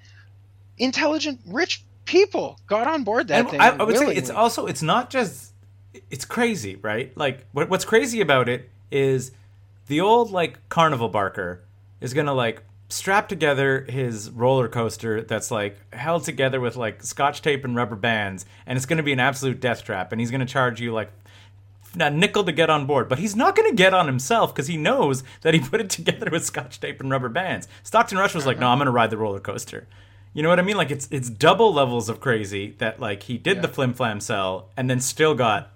intelligent 0.79 1.41
rich 1.47 1.85
people 2.05 2.59
got 2.67 2.87
on 2.87 3.05
board 3.05 3.29
that 3.29 3.41
And 3.41 3.51
thing 3.51 3.61
I, 3.61 3.71
I 3.71 3.83
would 3.83 3.97
say 3.97 4.15
it's 4.15 4.31
also 4.31 4.67
it's 4.67 4.83
not 4.83 5.11
just 5.11 5.53
it's 6.11 6.25
crazy, 6.25 6.77
right? 6.77 7.17
Like 7.17 7.47
what, 7.53 7.69
what's 7.69 7.85
crazy 7.85 8.21
about 8.21 8.49
it 8.49 8.71
is 8.91 9.33
the 9.87 10.01
old 10.01 10.31
like 10.31 10.69
carnival 10.69 11.09
barker 11.09 11.65
is 12.01 12.15
gonna 12.15 12.35
like 12.35 12.63
strap 12.89 13.29
together 13.29 13.87
his 13.89 14.31
roller 14.31 14.69
coaster 14.69 15.23
that's 15.23 15.51
like 15.51 15.77
held 15.95 16.25
together 16.25 16.61
with 16.61 16.77
like 16.77 17.03
scotch 17.03 17.43
tape 17.43 17.65
and 17.65 17.77
rubber 17.77 17.97
bands, 17.97 18.45
and 18.67 18.77
it's 18.77 18.87
gonna 18.87 19.03
be 19.03 19.13
an 19.13 19.21
absolute 19.21 19.61
death 19.61 19.85
trap, 19.85 20.13
and 20.13 20.21
he's 20.21 20.31
gonna 20.31 20.47
charge 20.47 20.81
you 20.81 20.93
like 20.93 21.11
a 22.01 22.11
nickel 22.11 22.45
to 22.45 22.53
get 22.53 22.71
on 22.71 22.87
board, 22.87 23.09
but 23.09 23.19
he's 23.19 23.37
not 23.37 23.55
going 23.55 23.69
to 23.69 23.77
get 23.77 23.93
on 23.93 24.07
himself 24.07 24.55
because 24.55 24.67
he 24.67 24.77
knows 24.77 25.23
that 25.43 25.55
he 25.55 25.61
put 25.61 25.81
it 25.81 25.91
together 25.91 26.31
with 26.31 26.45
scotch 26.45 26.81
tape 26.81 27.01
and 27.01 27.11
rubber 27.11 27.29
bands. 27.29 27.69
Stockton 27.83 28.19
Rush 28.19 28.35
was 28.35 28.47
like, 28.47 28.57
uh-huh. 28.57 28.65
"No, 28.65 28.71
I'm 28.71 28.79
going 28.79 28.87
to 28.87 28.93
ride 28.93 29.11
the 29.11 29.19
roller 29.19 29.41
coaster." 29.41 29.87
You 30.35 30.43
know 30.43 30.49
what 30.49 30.59
I 30.59 30.63
mean? 30.63 30.77
Like 30.77 30.91
it's 30.91 31.09
it's 31.11 31.29
double 31.29 31.73
levels 31.75 32.09
of 32.09 32.21
crazy 32.21 32.75
that 32.79 33.01
like 33.01 33.25
he 33.25 33.37
did 33.37 33.61
the 33.61 33.69
flim 33.69 33.93
flam 33.93 34.21
cell 34.21 34.71
and 34.77 34.89
then 34.89 35.01
still 35.01 35.35
got 35.35 35.71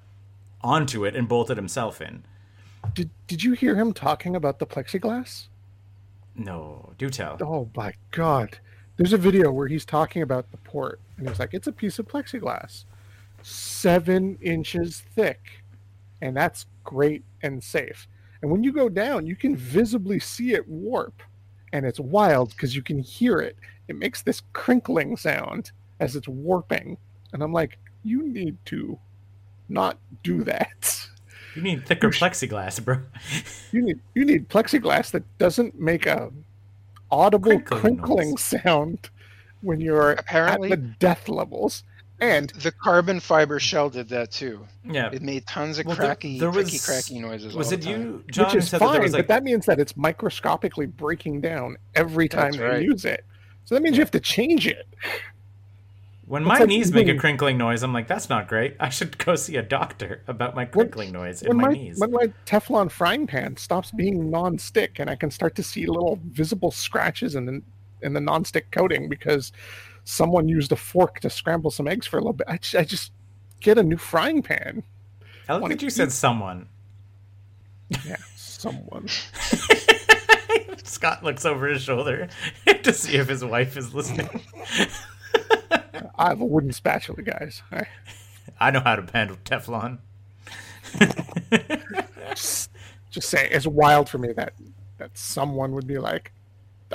onto 0.63 1.05
it 1.05 1.15
and 1.15 1.29
bolted 1.29 1.57
himself 1.57 2.01
in. 2.01 2.25
Did 2.95 3.11
Did 3.27 3.45
you 3.45 3.53
hear 3.53 3.77
him 3.77 3.93
talking 3.93 4.35
about 4.35 4.59
the 4.59 4.67
plexiglass? 4.67 5.49
No, 6.35 6.93
do 6.99 7.11
tell. 7.11 7.39
Oh 7.41 7.69
my 7.77 7.95
god! 8.11 8.59
There's 8.97 9.13
a 9.13 9.19
video 9.19 9.51
where 9.51 9.69
he's 9.69 9.85
talking 9.85 10.23
about 10.23 10.51
the 10.51 10.59
port, 10.59 11.01
and 11.17 11.29
he's 11.29 11.39
like, 11.39 11.55
"It's 11.55 11.67
a 11.67 11.73
piece 11.73 11.99
of 11.99 12.07
plexiglass, 12.07 12.85
seven 13.43 14.39
inches 14.41 15.01
thick, 15.01 15.65
and 16.21 16.37
that's 16.37 16.67
great 16.85 17.25
and 17.43 17.63
safe." 17.63 18.07
And 18.43 18.51
when 18.51 18.63
you 18.63 18.73
go 18.73 18.89
down, 18.89 19.27
you 19.27 19.35
can 19.35 19.57
visibly 19.57 20.19
see 20.19 20.53
it 20.53 20.69
warp, 20.69 21.23
and 21.73 21.85
it's 21.87 22.01
wild 22.01 22.51
because 22.51 22.75
you 22.77 22.83
can 22.83 22.99
hear 22.99 23.39
it. 23.39 23.57
It 23.89 23.97
makes 23.97 24.23
this 24.23 24.43
crinkling 24.53 25.17
sound 25.17 25.73
as 26.01 26.17
it's 26.17 26.29
warping, 26.29 26.97
and 27.33 27.43
I'm 27.43 27.53
like, 27.53 27.79
"You 28.03 28.27
need 28.27 28.57
to 28.67 28.99
not 29.69 29.99
do 30.23 30.45
that." 30.45 31.09
You 31.55 31.63
need 31.63 31.87
thicker 31.87 32.11
plexiglass, 32.11 32.85
bro. 32.85 32.99
You 33.73 33.83
need 33.83 34.01
you 34.15 34.25
need 34.25 34.49
plexiglass 34.49 35.11
that 35.13 35.25
doesn't 35.39 35.79
make 35.81 36.07
a 36.07 36.31
audible 37.11 37.59
Crinkling 37.61 37.81
crinkling, 37.99 38.37
sound 38.37 39.11
when 39.63 39.81
you're 39.81 40.13
Apparently- 40.13 40.73
at 40.73 40.81
the 40.83 40.89
death 40.99 41.29
levels. 41.29 41.83
And 42.19 42.49
the 42.51 42.73
carbon 42.73 43.21
fiber 43.21 43.61
shell 43.61 43.91
did 43.91 44.09
that 44.09 44.31
too 44.31 44.67
Yeah. 44.85 45.11
it 45.13 45.21
made 45.23 45.47
tons 45.47 45.79
of 45.79 45.85
Well, 45.87 45.97
there- 45.97 46.07
cracky 46.07 46.39
there 46.41 46.51
cricky 46.51 46.73
was- 46.73 46.87
cracky 46.87 47.19
noises 47.21 47.55
Was 47.55 47.69
all 47.69 47.75
it 47.75 47.77
the 47.83 47.93
time. 47.93 48.01
you, 48.03 48.25
John, 48.31 48.45
which 48.47 48.53
who 48.53 48.59
is 48.59 48.69
said 48.69 48.81
that 48.81 48.85
fine, 48.87 48.93
there 48.95 49.03
was 49.03 49.13
like 49.13 49.21
but 49.25 49.29
that 49.29 49.45
means 49.45 49.67
that 49.67 49.79
it's 49.79 49.95
microscopically 49.97 50.87
breaking 50.87 51.43
down 51.43 51.77
every 51.95 52.29
time 52.29 52.53
That's 52.53 52.57
they 52.57 52.65
right. 52.65 52.83
use 52.83 53.05
it. 53.05 53.25
So 53.65 53.75
that 53.75 53.83
means 53.83 53.97
you 53.97 54.03
have 54.03 54.11
to 54.13 54.21
change 54.21 54.67
it. 54.67 54.87
when 56.25 56.43
It's 56.43 56.49
my 56.49 56.59
like 56.59 56.69
knees 56.69 56.91
make 56.93 57.07
a 57.09 57.15
crinkling 57.17 57.57
noise, 57.59 57.83
I'm 57.83 57.93
like, 57.93 58.09
that's 58.09 58.29
not 58.29 58.49
great. 58.49 58.77
I 58.81 58.89
should 58.89 59.17
go 59.19 59.37
see 59.37 59.57
a 59.57 59.63
doctor 59.63 60.23
about 60.27 60.55
my 60.57 60.65
crinkling 60.65 61.13
noise 61.13 61.43
in 61.43 61.49
When 61.49 61.57
my 61.59 61.69
my, 61.69 61.73
knees. 61.75 61.99
when 62.01 62.11
my 62.11 62.33
Teflon 62.47 62.91
frying 62.91 63.27
pan 63.29 63.57
stops 63.59 63.93
being 63.93 64.31
non-stick 64.31 64.99
and 64.99 65.09
I 65.11 65.15
can 65.17 65.31
start 65.31 65.55
to 65.57 65.63
see 65.63 65.87
little 65.87 66.19
visible 66.31 66.71
scratches 66.71 67.35
in 67.35 67.45
the 67.47 67.63
in 68.03 68.13
the 68.13 68.21
non-stick 68.21 68.71
coating 68.73 69.09
because 69.09 69.53
someone 70.07 70.49
used 70.49 70.71
a 70.73 70.77
fork 70.77 71.19
to 71.21 71.29
scramble 71.29 71.71
some 71.71 71.89
eggs 71.89 72.07
for 72.07 72.17
a 72.17 72.21
little 72.21 72.33
bit, 72.33 72.47
I, 72.49 72.59
I 72.79 72.85
just 72.85 73.13
get 73.61 73.77
a 73.77 73.83
new 73.83 73.97
frying 73.97 74.41
pan. 74.43 74.85
I 75.49 75.57
love 75.57 75.69
that 75.69 75.83
you 75.83 75.89
eat- 75.89 75.93
said 75.93 76.13
someone. 76.13 76.69
Yeah, 78.07 78.17
someone. 78.37 79.09
Scott 80.85 81.23
looks 81.23 81.45
over 81.45 81.67
his 81.67 81.83
shoulder 81.83 82.29
to 82.83 82.93
see 82.93 83.17
if 83.17 83.29
his 83.29 83.45
wife 83.45 83.77
is 83.77 83.95
listening. 83.95 84.29
I 86.19 86.29
have 86.29 86.41
a 86.41 86.45
wooden 86.45 86.73
spatula, 86.73 87.23
guys. 87.23 87.63
I, 87.71 87.87
I 88.59 88.71
know 88.71 88.81
how 88.81 88.97
to 88.97 89.13
handle 89.13 89.37
Teflon. 89.45 89.99
just, 92.31 92.71
just 93.11 93.29
say 93.29 93.49
it's 93.51 93.67
wild 93.67 94.09
for 94.09 94.19
me 94.19 94.33
that 94.33 94.55
that 94.99 95.11
someone 95.19 95.73
would 95.73 95.87
be 95.87 95.99
like, 95.99 96.33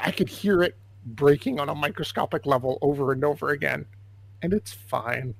I 0.01 0.11
could 0.11 0.29
hear 0.29 0.63
it 0.63 0.75
breaking 1.05 1.59
on 1.59 1.69
a 1.69 1.75
microscopic 1.75 2.45
level 2.45 2.77
over 2.81 3.11
and 3.11 3.23
over 3.23 3.49
again, 3.49 3.85
and 4.41 4.53
it's 4.53 4.73
fine. 4.73 5.35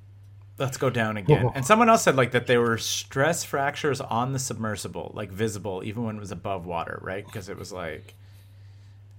Let's 0.58 0.77
go 0.77 0.89
down 0.89 1.18
again. 1.18 1.48
Oh. 1.48 1.51
And 1.56 1.65
someone 1.65 1.89
else 1.89 2.03
said 2.03 2.15
like 2.15 2.32
that 2.32 2.48
there 2.48 2.62
were 2.62 2.77
stress 2.77 3.44
fractures 3.44 4.00
on 4.00 4.34
the 4.34 4.39
submersible, 4.39 5.12
like 5.15 5.32
visible, 5.32 5.82
even 5.84 6.03
when 6.03 6.18
it 6.18 6.20
was 6.20 6.32
above 6.32 6.65
water, 6.65 7.00
right? 7.01 7.25
Because 7.25 7.50
it 7.50 7.58
was 7.58 7.72
like 7.72 8.13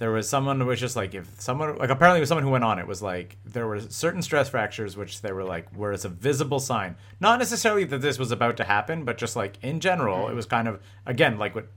there 0.03 0.11
was 0.11 0.29
someone 0.29 0.59
who 0.59 0.67
was 0.67 0.81
just 0.81 0.97
like 0.97 1.15
if 1.15 1.41
someone 1.41 1.77
like 1.79 1.89
apparently 1.89 2.19
it 2.19 2.23
was 2.23 2.29
someone 2.29 2.43
who 2.43 2.51
went 2.51 2.65
on 2.65 2.81
it 2.81 2.89
was 2.89 3.03
like 3.03 3.37
there 3.45 3.69
were 3.69 3.81
certain 3.81 4.21
stress 4.21 4.49
fractures 4.49 4.97
which 4.97 5.21
they 5.21 5.31
were 5.31 5.45
like 5.45 5.69
where 5.77 5.93
it's 5.93 6.05
a 6.05 6.09
visible 6.09 6.59
sign 6.59 6.97
not 7.21 7.39
necessarily 7.39 7.85
that 7.85 8.01
this 8.01 8.19
was 8.19 8.33
about 8.33 8.57
to 8.57 8.65
happen 8.65 9.05
but 9.05 9.17
just 9.17 9.37
like 9.37 9.59
in 9.63 9.79
general 9.79 10.29
it 10.29 10.35
was 10.35 10.45
kind 10.45 10.67
of 10.67 10.81
again 11.07 11.39
like 11.39 11.55
what 11.55 11.69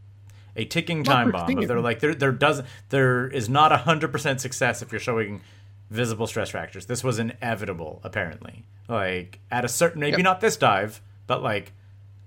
a 0.55 0.65
ticking 0.65 1.03
time 1.03 1.31
bomb 1.31 1.45
pristine. 1.45 1.67
they're 1.67 1.81
like 1.81 1.99
there 1.99 2.15
there 2.15 2.31
does 2.31 2.61
there 2.89 3.27
is 3.27 3.49
not 3.49 3.71
a 3.71 3.77
hundred 3.77 4.11
percent 4.11 4.39
success 4.41 4.81
if 4.81 4.91
you're 4.91 4.99
showing 4.99 5.41
visible 5.89 6.27
stress 6.27 6.49
fractures 6.49 6.85
this 6.87 7.03
was 7.03 7.19
inevitable 7.19 7.99
apparently 8.03 8.63
like 8.87 9.39
at 9.51 9.63
a 9.65 9.67
certain 9.67 9.99
maybe 9.99 10.17
Yep. 10.17 10.23
not 10.23 10.41
this 10.41 10.57
dive 10.57 11.01
but 11.27 11.43
like 11.43 11.73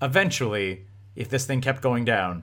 eventually 0.02 0.84
if 1.16 1.28
this 1.28 1.44
thing 1.46 1.60
kept 1.60 1.82
going 1.82 2.04
down 2.04 2.42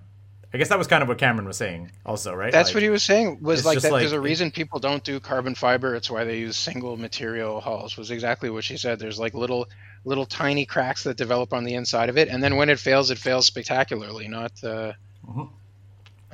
i 0.54 0.58
guess 0.58 0.70
that 0.70 0.78
was 0.78 0.88
kind 0.88 1.02
of 1.02 1.08
what 1.08 1.18
cameron 1.18 1.48
was 1.48 1.58
saying 1.58 1.92
also 2.06 2.34
right 2.34 2.52
That's 2.52 2.70
Like- 2.70 2.76
what 2.76 2.84
he 2.84 2.90
was 2.90 3.04
saying. 3.04 3.40
Was 3.42 3.66
like 3.66 3.80
that. 3.82 3.92
like- 3.92 4.02
there's 4.02 4.12
a 4.12 4.20
reason 4.20 4.52
people 4.52 4.80
don't 4.80 5.04
do 5.04 5.20
carbon 5.20 5.56
fiber. 5.56 5.96
It's 5.96 6.10
why 6.10 6.24
they 6.24 6.38
use 6.40 6.56
single 6.58 6.96
material 6.98 7.60
hulls. 7.62 7.98
Was 7.98 8.12
exactly 8.12 8.50
what 8.50 8.64
she 8.64 8.78
said. 8.78 9.00
There's 9.00 9.20
like 9.20 9.34
little, 9.34 9.68
little 10.06 10.26
tiny 10.26 10.66
cracks 10.66 11.04
that 11.04 11.18
develop 11.18 11.52
on 11.54 11.64
the 11.66 11.74
inside 11.74 12.08
of 12.10 12.18
it, 12.18 12.30
and 12.30 12.42
then 12.44 12.56
when 12.56 12.70
it 12.70 12.80
fails, 12.80 13.12
it 13.12 13.18
fails 13.18 13.48
spectacularly. 13.48 14.28
Not. 14.30 14.52
Uh, 14.64 14.94
Mhm. 15.28 15.50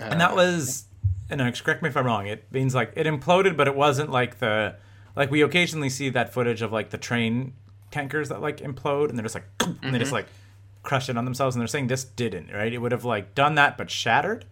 Uh, 0.01 0.05
and 0.05 0.19
that 0.19 0.35
was 0.35 0.85
and 1.29 1.41
uh, 1.41 1.51
correct 1.51 1.81
me 1.81 1.89
if 1.89 1.97
i'm 1.97 2.05
wrong 2.05 2.27
it 2.27 2.45
means 2.51 2.75
like 2.75 2.91
it 2.95 3.05
imploded 3.07 3.55
but 3.55 3.67
it 3.67 3.75
wasn't 3.75 4.09
like 4.09 4.39
the 4.39 4.75
like 5.15 5.29
we 5.31 5.41
occasionally 5.41 5.89
see 5.89 6.09
that 6.09 6.33
footage 6.33 6.61
of 6.61 6.71
like 6.71 6.89
the 6.89 6.97
train 6.97 7.53
tankers 7.91 8.29
that 8.29 8.41
like 8.41 8.57
implode 8.57 9.09
and 9.09 9.17
they're 9.17 9.23
just 9.23 9.35
like 9.35 9.47
and 9.81 9.93
they 9.93 9.99
just 9.99 10.11
like 10.11 10.27
crush 10.83 11.09
it 11.09 11.17
on 11.17 11.25
themselves 11.25 11.55
and 11.55 11.61
they're 11.61 11.67
saying 11.67 11.87
this 11.87 12.03
didn't 12.03 12.51
right 12.51 12.73
it 12.73 12.79
would 12.79 12.91
have 12.91 13.05
like 13.05 13.35
done 13.35 13.55
that 13.55 13.77
but 13.77 13.89
shattered 13.89 14.45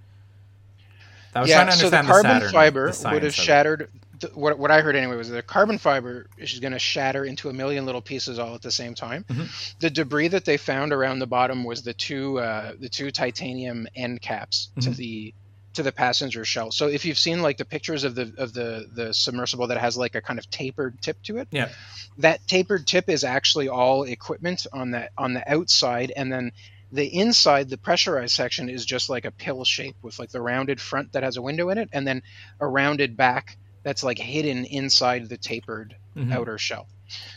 I 1.36 1.42
was 1.42 1.50
yeah. 1.50 1.64
trying 1.64 1.72
to 1.72 1.78
So 1.78 1.90
the 1.90 2.02
carbon 2.02 2.32
Saturn, 2.32 2.52
fiber 2.52 2.92
the 2.92 3.10
would 3.12 3.24
have 3.24 3.36
shattered. 3.36 3.90
Th- 4.20 4.34
What 4.34 4.58
what 4.60 4.72
I 4.72 4.82
heard 4.82 4.96
anyway 4.96 5.16
was 5.16 5.30
the 5.30 5.42
carbon 5.42 5.78
fiber 5.78 6.28
is 6.38 6.60
going 6.60 6.74
to 6.74 6.80
shatter 6.80 7.24
into 7.26 7.50
a 7.50 7.54
million 7.54 7.86
little 7.86 8.02
pieces 8.02 8.40
all 8.40 8.56
at 8.56 8.62
the 8.62 8.72
same 8.72 8.96
time. 8.96 9.24
Mhm. 9.30 9.80
The 9.80 9.90
debris 9.90 10.30
that 10.30 10.46
they 10.46 10.58
found 10.58 10.94
around 10.94 11.20
the 11.20 11.28
bottom 11.28 11.64
was 11.64 11.84
the 11.84 11.94
two 11.94 12.40
uh, 12.40 12.74
the 12.80 12.90
two 12.90 13.12
titanium 13.12 13.88
end 13.96 14.22
caps 14.22 14.70
to 14.82 14.90
Mhm. 14.90 14.96
the 14.96 15.34
to 15.74 15.84
the 15.84 15.92
passenger 15.92 16.44
shell. 16.46 16.72
So 16.72 16.88
if 16.88 17.06
you've 17.06 17.20
seen 17.20 17.42
like 17.42 17.58
the 17.58 17.66
pictures 17.66 18.04
of 18.04 18.16
the 18.16 18.34
of 18.38 18.54
the 18.54 18.88
the 18.92 19.14
submersible 19.14 19.68
that 19.68 19.78
has 19.78 19.96
like 19.98 20.16
a 20.16 20.22
kind 20.22 20.40
of 20.40 20.50
tapered 20.50 21.02
tip 21.02 21.22
to 21.24 21.38
it, 21.38 21.48
Yeah. 21.52 21.70
that 22.18 22.46
tapered 22.48 22.88
tip 22.88 23.08
is 23.10 23.24
actually 23.24 23.70
all 23.70 24.04
equipment 24.04 24.66
on 24.74 24.92
the 24.92 25.10
on 25.18 25.34
the 25.34 25.50
outside, 25.52 26.12
and 26.16 26.32
then 26.32 26.52
the 26.92 27.06
inside, 27.06 27.70
the 27.70 27.78
pressurized 27.78 28.34
section, 28.34 28.68
is 28.68 28.84
just 28.84 29.10
like 29.12 29.24
a 29.24 29.30
pill 29.32 29.64
shape 29.64 29.96
with 30.02 30.18
like 30.18 30.32
the 30.32 30.42
rounded 30.42 30.82
front 30.82 31.12
that 31.14 31.22
has 31.22 31.38
a 31.38 31.42
window 31.42 31.70
in 31.70 31.78
it, 31.78 31.88
and 31.94 32.06
then 32.08 32.24
a 32.60 32.66
rounded 32.68 33.16
back 33.16 33.58
that's 33.84 34.04
like 34.04 34.18
hidden 34.20 34.66
inside 34.66 35.30
the 35.30 35.38
tapered 35.38 35.96
Mhm. 36.16 36.32
outer 36.32 36.58
shell. 36.58 36.88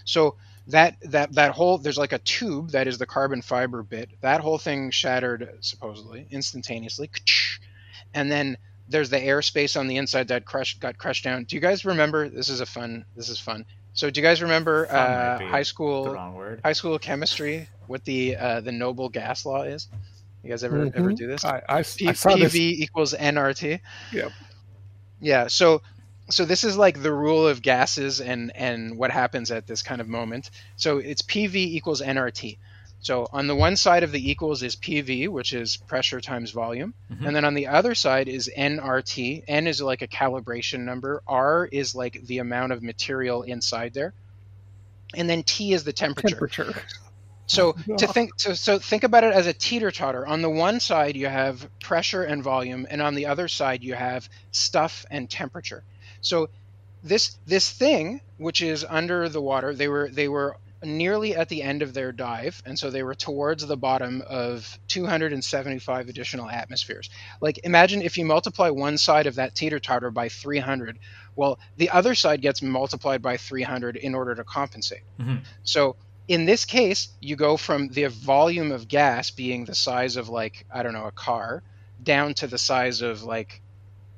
So 0.05 0.37
that 0.69 0.97
that 1.03 1.33
that 1.35 1.53
whole 1.53 1.79
there's 1.79 1.99
like 1.99 2.13
a 2.13 2.19
tube 2.19 2.71
that 2.73 2.87
is 2.89 2.99
the 2.99 3.07
carbon 3.07 3.43
fiber 3.43 3.83
bit. 3.83 4.11
That 4.23 4.41
whole 4.41 4.59
thing 4.59 4.91
shattered 4.91 5.49
supposedly 5.61 6.27
instantaneously, 6.31 7.11
and 8.15 8.31
then 8.31 8.57
there's 8.89 9.11
the 9.11 9.19
airspace 9.19 9.79
on 9.79 9.87
the 9.87 9.97
inside 9.97 10.29
that 10.29 10.45
crushed 10.45 10.81
got 10.81 10.99
crushed 10.99 11.25
down. 11.25 11.45
Do 11.45 11.57
you 11.57 11.61
guys 11.61 11.85
remember? 11.85 12.29
This 12.29 12.49
is 12.49 12.61
a 12.61 12.67
fun. 12.67 13.05
This 13.15 13.29
is 13.29 13.41
fun. 13.41 13.65
So 13.93 14.11
do 14.11 14.21
you 14.21 14.27
guys 14.27 14.43
remember 14.43 14.91
uh, 14.91 15.41
high 15.41 15.63
school 15.63 16.21
word 16.35 16.65
high 16.65 16.73
school 16.73 16.99
chemistry? 16.99 17.69
What 17.87 18.05
the 18.05 18.37
uh, 18.37 18.61
the 18.61 18.73
noble 18.73 19.09
gas 19.09 19.45
law 19.45 19.63
is? 19.63 19.89
You 20.43 20.51
guys 20.51 20.65
ever 20.65 20.89
ever 20.95 21.13
Mhm. 21.13 21.17
do 21.17 21.27
this? 21.29 21.45
I, 21.45 21.63
I, 21.69 21.81
s- 21.81 21.99
P- 21.99 22.07
I 22.07 22.15
saw 22.15 22.37
PV 22.37 22.59
this. 22.59 22.63
equals 22.83 23.15
nRT. 23.15 23.81
Yep. 24.11 24.33
Yeah. 25.21 25.47
So 25.49 25.83
so 26.33 26.45
this 26.45 26.65
is 26.65 26.77
like 26.77 27.03
the 27.03 27.12
rule 27.12 27.47
of 27.47 27.62
gases 27.62 28.21
and 28.21 28.51
and 28.57 28.97
what 28.97 29.11
happens 29.11 29.51
at 29.51 29.67
this 29.67 29.83
kind 29.83 30.01
of 30.01 30.09
moment. 30.09 30.51
So 30.77 30.99
it's 30.99 31.23
PV 31.23 31.55
equals 31.55 32.01
nRT. 32.01 32.59
So 33.01 33.27
on 33.33 33.49
the 33.49 33.57
one 33.57 33.75
side 33.77 34.05
of 34.05 34.12
the 34.12 34.31
equals 34.31 34.62
is 34.62 34.77
PV, 34.77 35.29
which 35.29 35.53
is 35.53 35.77
pressure 35.77 36.21
times 36.21 36.53
volume, 36.53 36.95
Mhm. 37.12 37.27
and 37.27 37.37
then 37.37 37.45
on 37.45 37.55
the 37.55 37.67
other 37.67 37.95
side 37.97 38.29
is 38.29 38.49
nRT. 38.57 39.43
N 39.49 39.67
is 39.67 39.83
like 39.83 40.03
a 40.03 40.07
calibration 40.07 40.81
number. 40.81 41.23
R 41.27 41.67
is 41.71 41.95
like 41.97 42.25
the 42.27 42.39
amount 42.39 42.73
of 42.73 42.83
material 42.83 43.43
inside 43.43 43.93
there, 43.93 44.15
and 45.15 45.29
then 45.29 45.43
T 45.43 45.73
is 45.73 45.83
the 45.85 45.93
temperature. 45.93 46.37
Temperature. 46.37 46.75
So 47.47 47.73
to 47.99 48.07
think 48.07 48.33
so, 48.37 48.55
so 48.55 48.79
think 48.79 49.03
about 49.03 49.25
it 49.25 49.35
as 49.35 49.49
a 49.49 49.53
teeter 49.53 49.91
totter. 49.91 50.25
On 50.27 50.41
the 50.41 50.49
one 50.51 50.79
side 50.79 51.17
you 51.17 51.27
have 51.27 51.69
pressure 51.81 52.23
and 52.23 52.43
volume, 52.43 52.87
and 52.89 53.03
on 53.03 53.15
the 53.17 53.27
other 53.27 53.49
side 53.49 53.83
you 53.83 53.95
have 53.95 54.29
stuff 54.53 55.05
and 55.11 55.29
temperature. 55.29 55.83
So 56.23 56.49
this 57.02 57.37
this 57.47 57.71
thing, 57.71 58.21
which 58.38 58.62
is 58.62 58.87
under 58.88 59.29
the 59.29 59.43
water, 59.43 59.75
they 59.75 59.88
were 59.88 60.09
they 60.09 60.29
were 60.29 60.57
nearly 60.85 61.37
at 61.37 61.49
the 61.49 61.62
end 61.62 61.83
of 61.83 61.95
their 61.95 62.11
dive, 62.11 62.61
and 62.67 62.76
so 62.79 62.91
they 62.91 63.02
were 63.02 63.14
towards 63.14 63.64
the 63.67 63.76
bottom 63.76 64.23
of 64.29 64.79
275 64.88 66.09
additional 66.09 66.49
atmospheres. 66.49 67.09
Like 67.41 67.61
imagine 67.64 68.02
if 68.02 68.19
you 68.19 68.25
multiply 68.25 68.71
one 68.71 68.99
side 68.99 69.26
of 69.26 69.37
that 69.37 69.55
teeter 69.55 69.79
totter 69.79 70.11
by 70.11 70.29
300, 70.29 70.99
well 71.37 71.59
the 71.76 71.91
other 71.91 72.14
side 72.14 72.41
gets 72.43 72.62
multiplied 72.62 73.23
by 73.23 73.37
300 73.37 73.97
in 73.97 74.14
order 74.14 74.35
to 74.35 74.45
compensate. 74.45 75.02
Mhm. 75.21 75.45
So 75.62 75.97
in 76.29 76.45
this 76.47 76.64
case, 76.64 77.09
you 77.21 77.37
go 77.37 77.57
from 77.57 77.88
the 77.88 78.07
volume 78.07 78.73
of 78.73 78.88
gas 78.88 79.31
being 79.31 79.64
the 79.64 79.75
size 79.75 80.17
of 80.17 80.29
like 80.29 80.64
I 80.73 80.83
don't 80.83 80.95
know 80.95 81.07
a 81.07 81.12
car, 81.12 81.62
down 82.02 82.35
to 82.35 82.47
the 82.47 82.59
size 82.59 83.02
of 83.02 83.23
like 83.23 83.61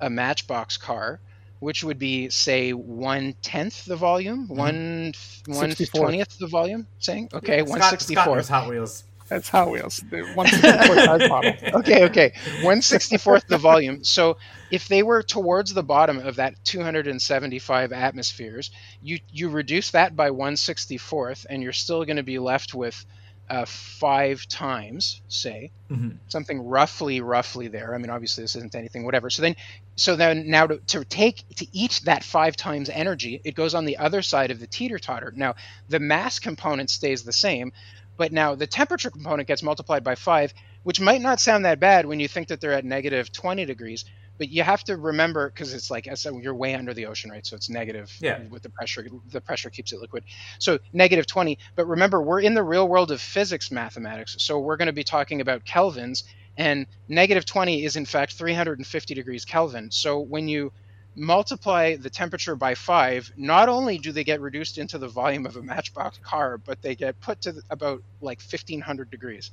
a 0.01 0.11
Matchbox 0.11 0.77
car, 0.77 1.21
which 1.65 1.83
would 1.83 1.99
be 1.99 2.29
say 2.29 2.75
one 2.75 3.35
tenth 3.41 3.87
the 3.87 3.97
volume, 3.97 4.45
mm-hmm. 4.45 4.55
one 4.55 5.13
one 5.47 5.71
64th. 5.71 5.91
twentieth 5.95 6.39
the 6.39 6.47
volume. 6.47 6.87
Saying 6.99 7.31
okay, 7.33 7.63
one 7.63 7.81
Scott, 7.81 7.91
sixty 7.91 8.15
Scott 8.15 8.27
fourth. 8.27 8.37
knows 8.37 8.49
Hot 8.49 8.69
Wheels. 8.69 9.05
That's 9.31 9.49
Hot 9.49 9.71
Wheels. 9.71 10.05
The 10.11 10.25
one 10.35 10.47
size 10.47 11.29
model. 11.31 11.55
okay, 11.81 12.05
okay. 12.05 12.33
164th 12.61 13.47
the 13.47 13.57
volume. 13.57 14.05
So 14.05 14.37
if 14.71 14.87
they 14.89 15.03
were 15.03 15.23
towards 15.23 15.73
the 15.73 15.83
bottom 15.83 16.19
of 16.19 16.37
that 16.37 16.63
275 16.65 17.93
atmospheres, 17.93 18.71
you 19.03 19.21
you 19.33 19.49
reduce 19.49 19.93
that 19.93 20.15
by 20.15 20.29
164th, 20.29 21.47
and 21.49 21.63
you're 21.63 21.73
still 21.73 22.05
going 22.05 22.19
to 22.19 22.23
be 22.23 22.39
left 22.39 22.75
with 22.75 23.07
uh, 23.49 23.65
five 23.67 24.47
times, 24.49 25.23
say, 25.29 25.71
Mhm. 25.91 26.19
something 26.29 26.61
roughly, 26.61 27.21
roughly 27.21 27.69
there. 27.69 27.95
I 27.95 27.99
mean, 27.99 28.11
obviously 28.11 28.43
this 28.45 28.57
isn't 28.57 28.75
anything, 28.75 29.05
whatever. 29.05 29.29
So 29.31 29.43
then, 29.43 29.57
so 29.97 30.17
then 30.17 30.49
now 30.49 30.67
to, 30.67 30.79
to 30.89 31.05
take 31.05 31.45
to 31.57 31.67
each 31.77 32.03
that 32.03 32.25
five 32.25 32.57
times 32.57 32.89
energy, 32.89 33.41
it 33.45 33.55
goes 33.55 33.75
on 33.75 33.85
the 33.85 33.99
other 33.99 34.23
side 34.23 34.51
of 34.51 34.61
the 34.61 34.67
teeter 34.67 34.99
totter. 34.99 35.33
Now 35.37 35.55
the 35.89 36.01
mass 36.01 36.39
component 36.39 36.91
stays 36.91 37.23
the 37.23 37.33
same, 37.33 37.73
but 38.17 38.33
now 38.33 38.55
the 38.55 38.67
temperature 38.67 39.11
component 39.11 39.47
gets 39.49 39.63
multiplied 39.63 40.05
by 40.05 40.15
five, 40.15 40.55
which 40.83 41.01
might 41.01 41.21
not 41.21 41.41
sound 41.41 41.65
that 41.65 41.81
bad 41.81 42.07
when 42.07 42.21
you 42.21 42.29
think 42.29 42.49
that 42.49 42.61
they're 42.61 42.73
at 42.73 42.85
negative 42.85 43.31
20 43.33 43.65
degrees. 43.67 44.05
But 44.39 44.49
you 44.51 44.63
have 44.63 44.83
to 44.85 44.97
remember 44.97 45.49
because 45.49 45.73
it's 45.75 45.91
like 45.91 46.09
I 46.09 46.15
said, 46.15 46.35
you're 46.43 46.55
way 46.55 46.75
under 46.75 46.95
the 46.95 47.07
ocean, 47.07 47.31
right? 47.31 47.47
So 47.47 47.57
it's 47.57 47.71
negative 47.71 48.13
Yeah. 48.21 48.41
with 48.49 48.63
the 48.63 48.71
pressure. 48.71 49.07
The 49.31 49.41
pressure 49.41 49.71
keeps 49.71 49.93
it 49.93 50.01
liquid. 50.01 50.25
So 50.59 50.79
negative 50.93 51.27
20. 51.27 51.59
But 51.77 51.87
remember, 51.87 52.23
we're 52.23 52.41
in 52.41 52.55
the 52.55 52.63
real 52.65 52.89
world 52.89 53.11
of 53.11 53.21
physics 53.21 53.71
mathematics. 53.71 54.37
So 54.39 54.59
we're 54.59 54.77
going 54.77 54.87
to 54.87 54.93
be 54.93 55.05
talking 55.05 55.41
about 55.41 55.65
kelvins, 55.65 56.25
and 56.57 56.87
negative 57.09 57.45
20 57.47 57.85
is 57.85 57.97
in 57.97 58.07
fact 58.07 58.33
350 58.35 59.15
degrees 59.15 59.45
Kelvin. 59.45 59.91
So 59.91 60.21
when 60.21 60.49
you 60.49 60.73
multiply 61.17 61.97
the 61.97 62.11
temperature 62.11 62.57
by 62.57 62.75
five, 62.75 63.31
not 63.37 63.69
only 63.69 63.99
do 63.99 64.13
they 64.13 64.25
get 64.25 64.41
reduced 64.41 64.79
into 64.79 64.99
the 64.99 65.09
volume 65.09 65.47
of 65.47 65.57
a 65.57 65.63
matchbox 65.63 66.19
car, 66.19 66.59
but 66.59 66.83
they 66.83 66.97
get 66.97 67.21
put 67.21 67.41
to 67.43 67.55
about 67.71 68.03
like 68.21 68.41
1500 68.41 69.11
degrees. 69.11 69.51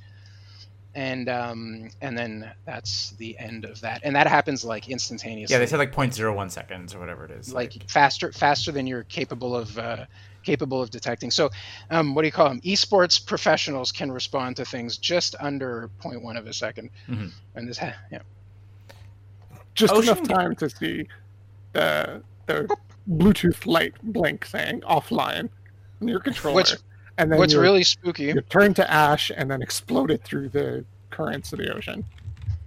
And 0.94 1.28
um, 1.30 1.88
and 2.02 2.18
then 2.18 2.50
that's 2.66 3.12
the 3.12 3.38
end 3.38 3.64
of 3.64 3.80
that, 3.80 4.02
and 4.04 4.14
that 4.14 4.26
happens 4.26 4.62
like 4.62 4.90
instantaneously 4.90 5.54
Yeah, 5.54 5.58
they 5.58 5.66
said 5.66 5.78
like 5.78 5.90
0.01 5.94 6.50
seconds 6.50 6.94
or 6.94 6.98
whatever 7.00 7.24
it 7.24 7.30
is. 7.30 7.54
like 7.54 7.88
faster 7.88 8.30
faster 8.30 8.72
than 8.72 8.86
you're 8.86 9.04
capable 9.04 9.56
of 9.56 9.78
uh, 9.78 10.04
capable 10.42 10.82
of 10.82 10.90
detecting. 10.90 11.30
So, 11.30 11.48
um, 11.88 12.14
what 12.14 12.20
do 12.22 12.28
you 12.28 12.32
call 12.32 12.50
them? 12.50 12.60
Esports 12.60 13.24
professionals 13.24 13.90
can 13.90 14.12
respond 14.12 14.56
to 14.56 14.66
things 14.66 14.98
just 14.98 15.34
under 15.40 15.88
0.1 16.02 16.36
of 16.38 16.46
a 16.46 16.50
2nd 16.50 16.90
Mhm. 17.08 17.30
and 17.54 17.68
this 17.68 17.78
ha- 17.78 17.94
yeah. 18.10 18.18
Just 19.74 19.94
Ocean 19.94 20.18
enough 20.18 20.28
time 20.28 20.54
to 20.56 20.68
see 20.68 21.06
the 21.72 22.22
the 22.44 22.76
Bluetooth 23.10 23.64
light 23.64 23.94
blink 24.02 24.44
saying 24.44 24.82
offline 24.82 25.48
on 26.02 26.08
your 26.08 26.20
controller. 26.20 26.56
What's 26.56 26.76
and 27.22 27.32
then 27.32 27.38
what's 27.38 27.54
really 27.54 27.84
spooky? 27.84 28.24
you're 28.24 28.42
turned 28.42 28.76
to 28.76 28.90
ash 28.90 29.30
and 29.34 29.50
then 29.50 29.62
explode 29.62 30.10
it 30.10 30.22
through 30.24 30.48
the 30.48 30.84
currents 31.10 31.52
of 31.52 31.58
the 31.58 31.72
ocean. 31.74 32.04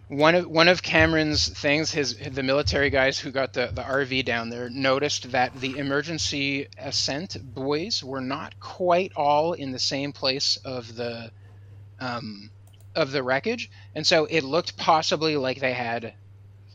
One 0.07 0.35
of 0.35 0.47
one 0.47 0.67
of 0.67 0.83
Cameron's 0.83 1.47
things, 1.47 1.91
his 1.91 2.15
the 2.15 2.43
military 2.43 2.89
guys 2.89 3.17
who 3.19 3.31
got 3.31 3.53
the, 3.53 3.67
the 3.73 3.81
RV 3.81 4.23
down 4.23 4.49
there 4.49 4.69
noticed 4.69 5.31
that 5.31 5.59
the 5.59 5.77
emergency 5.77 6.67
ascent 6.77 7.37
buoys 7.41 8.03
were 8.03 8.21
not 8.21 8.59
quite 8.59 9.11
all 9.15 9.53
in 9.53 9.71
the 9.71 9.79
same 9.79 10.13
place 10.13 10.57
of 10.63 10.95
the 10.95 11.31
um, 11.99 12.51
of 12.95 13.11
the 13.11 13.23
wreckage, 13.23 13.69
and 13.95 14.05
so 14.05 14.25
it 14.25 14.43
looked 14.43 14.77
possibly 14.77 15.37
like 15.37 15.59
they 15.59 15.73
had 15.73 16.13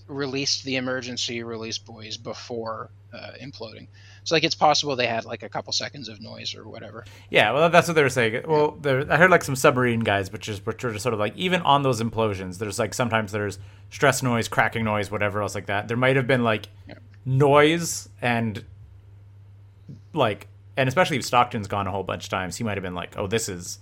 released 0.08 0.64
the 0.64 0.76
emergency 0.76 1.42
release 1.44 1.78
buoys 1.78 2.16
before 2.16 2.90
uh, 3.14 3.30
imploding. 3.40 3.86
So 4.30 4.36
like 4.36 4.44
it's 4.44 4.54
possible 4.54 4.94
they 4.94 5.08
had 5.08 5.24
like 5.24 5.42
a 5.42 5.48
couple 5.48 5.72
seconds 5.72 6.08
of 6.08 6.20
noise 6.20 6.54
or 6.54 6.62
whatever. 6.68 7.04
Yeah, 7.30 7.50
well, 7.50 7.68
that's 7.68 7.88
what 7.88 7.94
they 7.94 8.02
were 8.04 8.08
saying. 8.08 8.44
Well, 8.46 8.78
I 8.84 9.16
heard 9.16 9.28
like 9.28 9.42
some 9.42 9.56
submarine 9.56 9.98
guys, 9.98 10.30
which 10.30 10.48
is 10.48 10.64
which 10.64 10.84
are 10.84 10.92
just 10.92 11.02
sort 11.02 11.14
of 11.14 11.18
like 11.18 11.36
even 11.36 11.62
on 11.62 11.82
those 11.82 12.00
implosions, 12.00 12.58
there's 12.58 12.78
like 12.78 12.94
sometimes 12.94 13.32
there's 13.32 13.58
stress 13.90 14.22
noise, 14.22 14.46
cracking 14.46 14.84
noise, 14.84 15.10
whatever 15.10 15.42
else 15.42 15.56
like 15.56 15.66
that. 15.66 15.88
There 15.88 15.96
might 15.96 16.14
have 16.14 16.28
been 16.28 16.44
like 16.44 16.68
Yeah. 16.86 16.94
noise 17.24 18.08
and 18.22 18.64
like, 20.12 20.46
and 20.76 20.88
especially 20.88 21.16
if 21.16 21.24
Stockton's 21.24 21.66
gone 21.66 21.88
a 21.88 21.90
whole 21.90 22.04
bunch 22.04 22.22
of 22.22 22.30
times, 22.30 22.56
he 22.56 22.62
might 22.62 22.76
have 22.76 22.84
been 22.84 22.94
like, 22.94 23.18
"Oh, 23.18 23.26
this 23.26 23.48
is." 23.48 23.80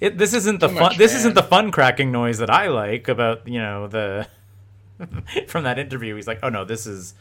It, 0.00 0.16
this 0.16 0.32
isn't 0.32 0.60
the 0.60 0.68
Too 0.68 0.76
fun. 0.78 0.94
This 0.96 1.12
man. 1.12 1.18
isn't 1.20 1.34
the 1.34 1.42
fun 1.42 1.70
cracking 1.72 2.10
noise 2.10 2.38
that 2.38 2.48
I 2.48 2.68
like 2.68 3.08
about 3.08 3.46
you 3.46 3.58
know 3.60 3.86
the 3.86 4.26
from 5.46 5.64
that 5.64 5.78
interview. 5.78 6.16
He's 6.16 6.26
like, 6.26 6.38
oh 6.42 6.48
no, 6.48 6.64
this 6.64 6.86
is 6.86 7.12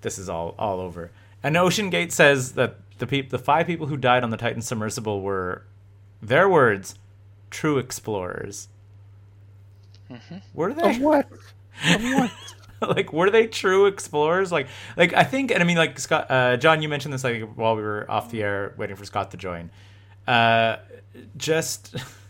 this 0.00 0.18
is 0.18 0.28
all 0.28 0.56
all 0.58 0.80
over. 0.80 1.12
And 1.46 1.56
Ocean 1.56 1.90
Gate 1.90 2.12
says 2.12 2.54
that 2.54 2.74
the 2.98 3.06
peop- 3.06 3.30
the 3.30 3.38
five 3.38 3.68
people 3.68 3.86
who 3.86 3.96
died 3.96 4.24
on 4.24 4.30
the 4.30 4.36
Titan 4.36 4.60
submersible 4.60 5.20
were 5.20 5.62
their 6.20 6.48
words, 6.48 6.96
true 7.50 7.78
explorers. 7.78 8.66
Were 10.52 10.70
Of 10.70 10.76
they 10.76 10.96
what? 10.98 11.28
Of 11.88 12.02
what? 12.02 12.32
like 12.96 13.12
were 13.12 13.30
they 13.30 13.46
true 13.46 13.86
explorers? 13.86 14.50
Like 14.50 14.66
like 14.96 15.12
I 15.12 15.22
think 15.22 15.52
and 15.52 15.62
I 15.62 15.64
mean 15.64 15.76
like 15.76 16.00
Scott 16.00 16.28
uh, 16.28 16.56
John, 16.56 16.82
you 16.82 16.88
mentioned 16.88 17.14
this 17.14 17.22
like 17.22 17.42
while 17.54 17.76
we 17.76 17.82
were 17.82 18.10
off 18.10 18.28
the 18.32 18.42
air 18.42 18.74
waiting 18.76 18.96
for 18.96 19.04
Scott 19.04 19.30
to 19.30 19.36
join. 19.36 19.70
Uh, 20.26 20.78
just 21.36 21.94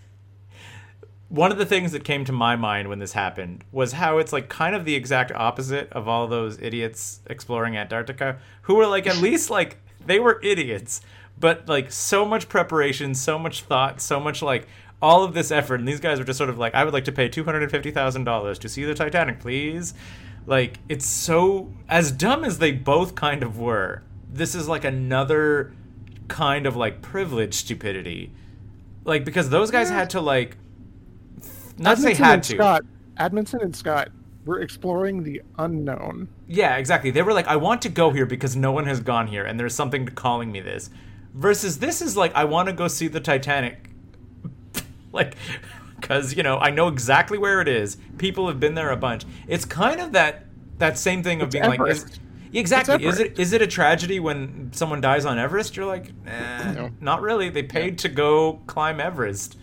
one 1.28 1.50
of 1.50 1.58
the 1.58 1.66
things 1.66 1.92
that 1.92 2.04
came 2.04 2.24
to 2.24 2.32
my 2.32 2.54
mind 2.54 2.88
when 2.88 2.98
this 2.98 3.12
happened 3.12 3.64
was 3.72 3.92
how 3.92 4.18
it's 4.18 4.32
like 4.32 4.48
kind 4.48 4.76
of 4.76 4.84
the 4.84 4.94
exact 4.94 5.32
opposite 5.32 5.90
of 5.92 6.06
all 6.06 6.26
those 6.28 6.60
idiots 6.60 7.20
exploring 7.26 7.76
Antarctica 7.76 8.38
who 8.62 8.76
were 8.76 8.86
like 8.86 9.06
at 9.06 9.18
least 9.18 9.50
like 9.50 9.78
they 10.04 10.20
were 10.20 10.40
idiots 10.42 11.00
but 11.38 11.68
like 11.68 11.90
so 11.90 12.24
much 12.24 12.48
preparation 12.48 13.14
so 13.14 13.38
much 13.38 13.62
thought 13.62 14.00
so 14.00 14.20
much 14.20 14.40
like 14.40 14.68
all 15.02 15.24
of 15.24 15.34
this 15.34 15.50
effort 15.50 15.80
and 15.80 15.88
these 15.88 16.00
guys 16.00 16.18
were 16.18 16.24
just 16.24 16.38
sort 16.38 16.50
of 16.50 16.58
like 16.58 16.74
I 16.74 16.84
would 16.84 16.94
like 16.94 17.04
to 17.04 17.12
pay 17.12 17.28
$250,000 17.28 18.58
to 18.58 18.68
see 18.68 18.84
the 18.84 18.94
Titanic 18.94 19.40
please. 19.40 19.94
Like 20.46 20.78
it's 20.88 21.06
so 21.06 21.72
as 21.88 22.12
dumb 22.12 22.44
as 22.44 22.58
they 22.58 22.72
both 22.72 23.14
kind 23.14 23.42
of 23.42 23.58
were 23.58 24.02
this 24.32 24.54
is 24.54 24.68
like 24.68 24.84
another 24.84 25.74
kind 26.28 26.66
of 26.66 26.76
like 26.76 27.02
privileged 27.02 27.54
stupidity. 27.54 28.32
Like 29.04 29.24
because 29.24 29.50
those 29.50 29.70
guys 29.70 29.90
had 29.90 30.10
to 30.10 30.20
like 30.20 30.56
not 31.78 31.98
say 31.98 32.12
Amundsen 32.14 32.24
had 32.24 32.34
and 32.34 32.42
to. 32.44 32.54
Scott, 32.56 32.82
Amundsen 33.18 33.60
and 33.62 33.74
Scott 33.76 34.08
were 34.44 34.60
exploring 34.60 35.22
the 35.24 35.42
unknown. 35.58 36.28
yeah 36.46 36.76
exactly. 36.76 37.10
They 37.10 37.22
were 37.22 37.32
like 37.32 37.48
i 37.48 37.56
want 37.56 37.82
to 37.82 37.88
go 37.88 38.10
here 38.10 38.26
because 38.26 38.54
no 38.56 38.70
one 38.72 38.86
has 38.86 39.00
gone 39.00 39.26
here 39.26 39.44
and 39.44 39.58
there's 39.58 39.74
something 39.74 40.06
calling 40.06 40.52
me 40.52 40.60
this. 40.60 40.88
Versus 41.34 41.78
this 41.80 42.00
is 42.00 42.16
like 42.16 42.34
i 42.34 42.44
want 42.44 42.68
to 42.68 42.72
go 42.72 42.86
see 42.88 43.08
the 43.08 43.20
titanic. 43.20 43.90
Like 45.12 45.34
because 46.00 46.36
you 46.36 46.42
know 46.42 46.58
i 46.58 46.70
know 46.70 46.88
exactly 46.88 47.38
where 47.38 47.60
it 47.60 47.68
is. 47.68 47.96
People 48.18 48.46
have 48.48 48.60
been 48.60 48.74
there 48.74 48.90
a 48.90 48.96
bunch. 48.96 49.24
It's 49.48 49.64
kind 49.64 50.00
of 50.00 50.12
that 50.12 50.44
that 50.78 50.98
same 50.98 51.22
thing 51.22 51.40
of 51.40 51.48
It's 51.48 51.54
being 51.54 51.64
like 51.80 51.90
is, 51.90 52.18
exactly. 52.52 53.02
Is 53.04 53.18
it 53.18 53.22
Everest. 53.32 53.40
is 53.40 53.52
it 53.52 53.62
a 53.62 53.66
tragedy 53.66 54.20
when 54.20 54.70
someone 54.72 55.00
dies 55.00 55.24
on 55.24 55.38
everest? 55.38 55.76
You're 55.76 55.86
like 55.86 56.10
eh, 56.26 56.72
No. 56.74 56.90
not 57.00 57.22
really. 57.22 57.48
They 57.48 57.62
paid 57.62 57.98
to 57.98 58.08
go 58.10 58.60
climb 58.66 59.00
everest 59.00 59.56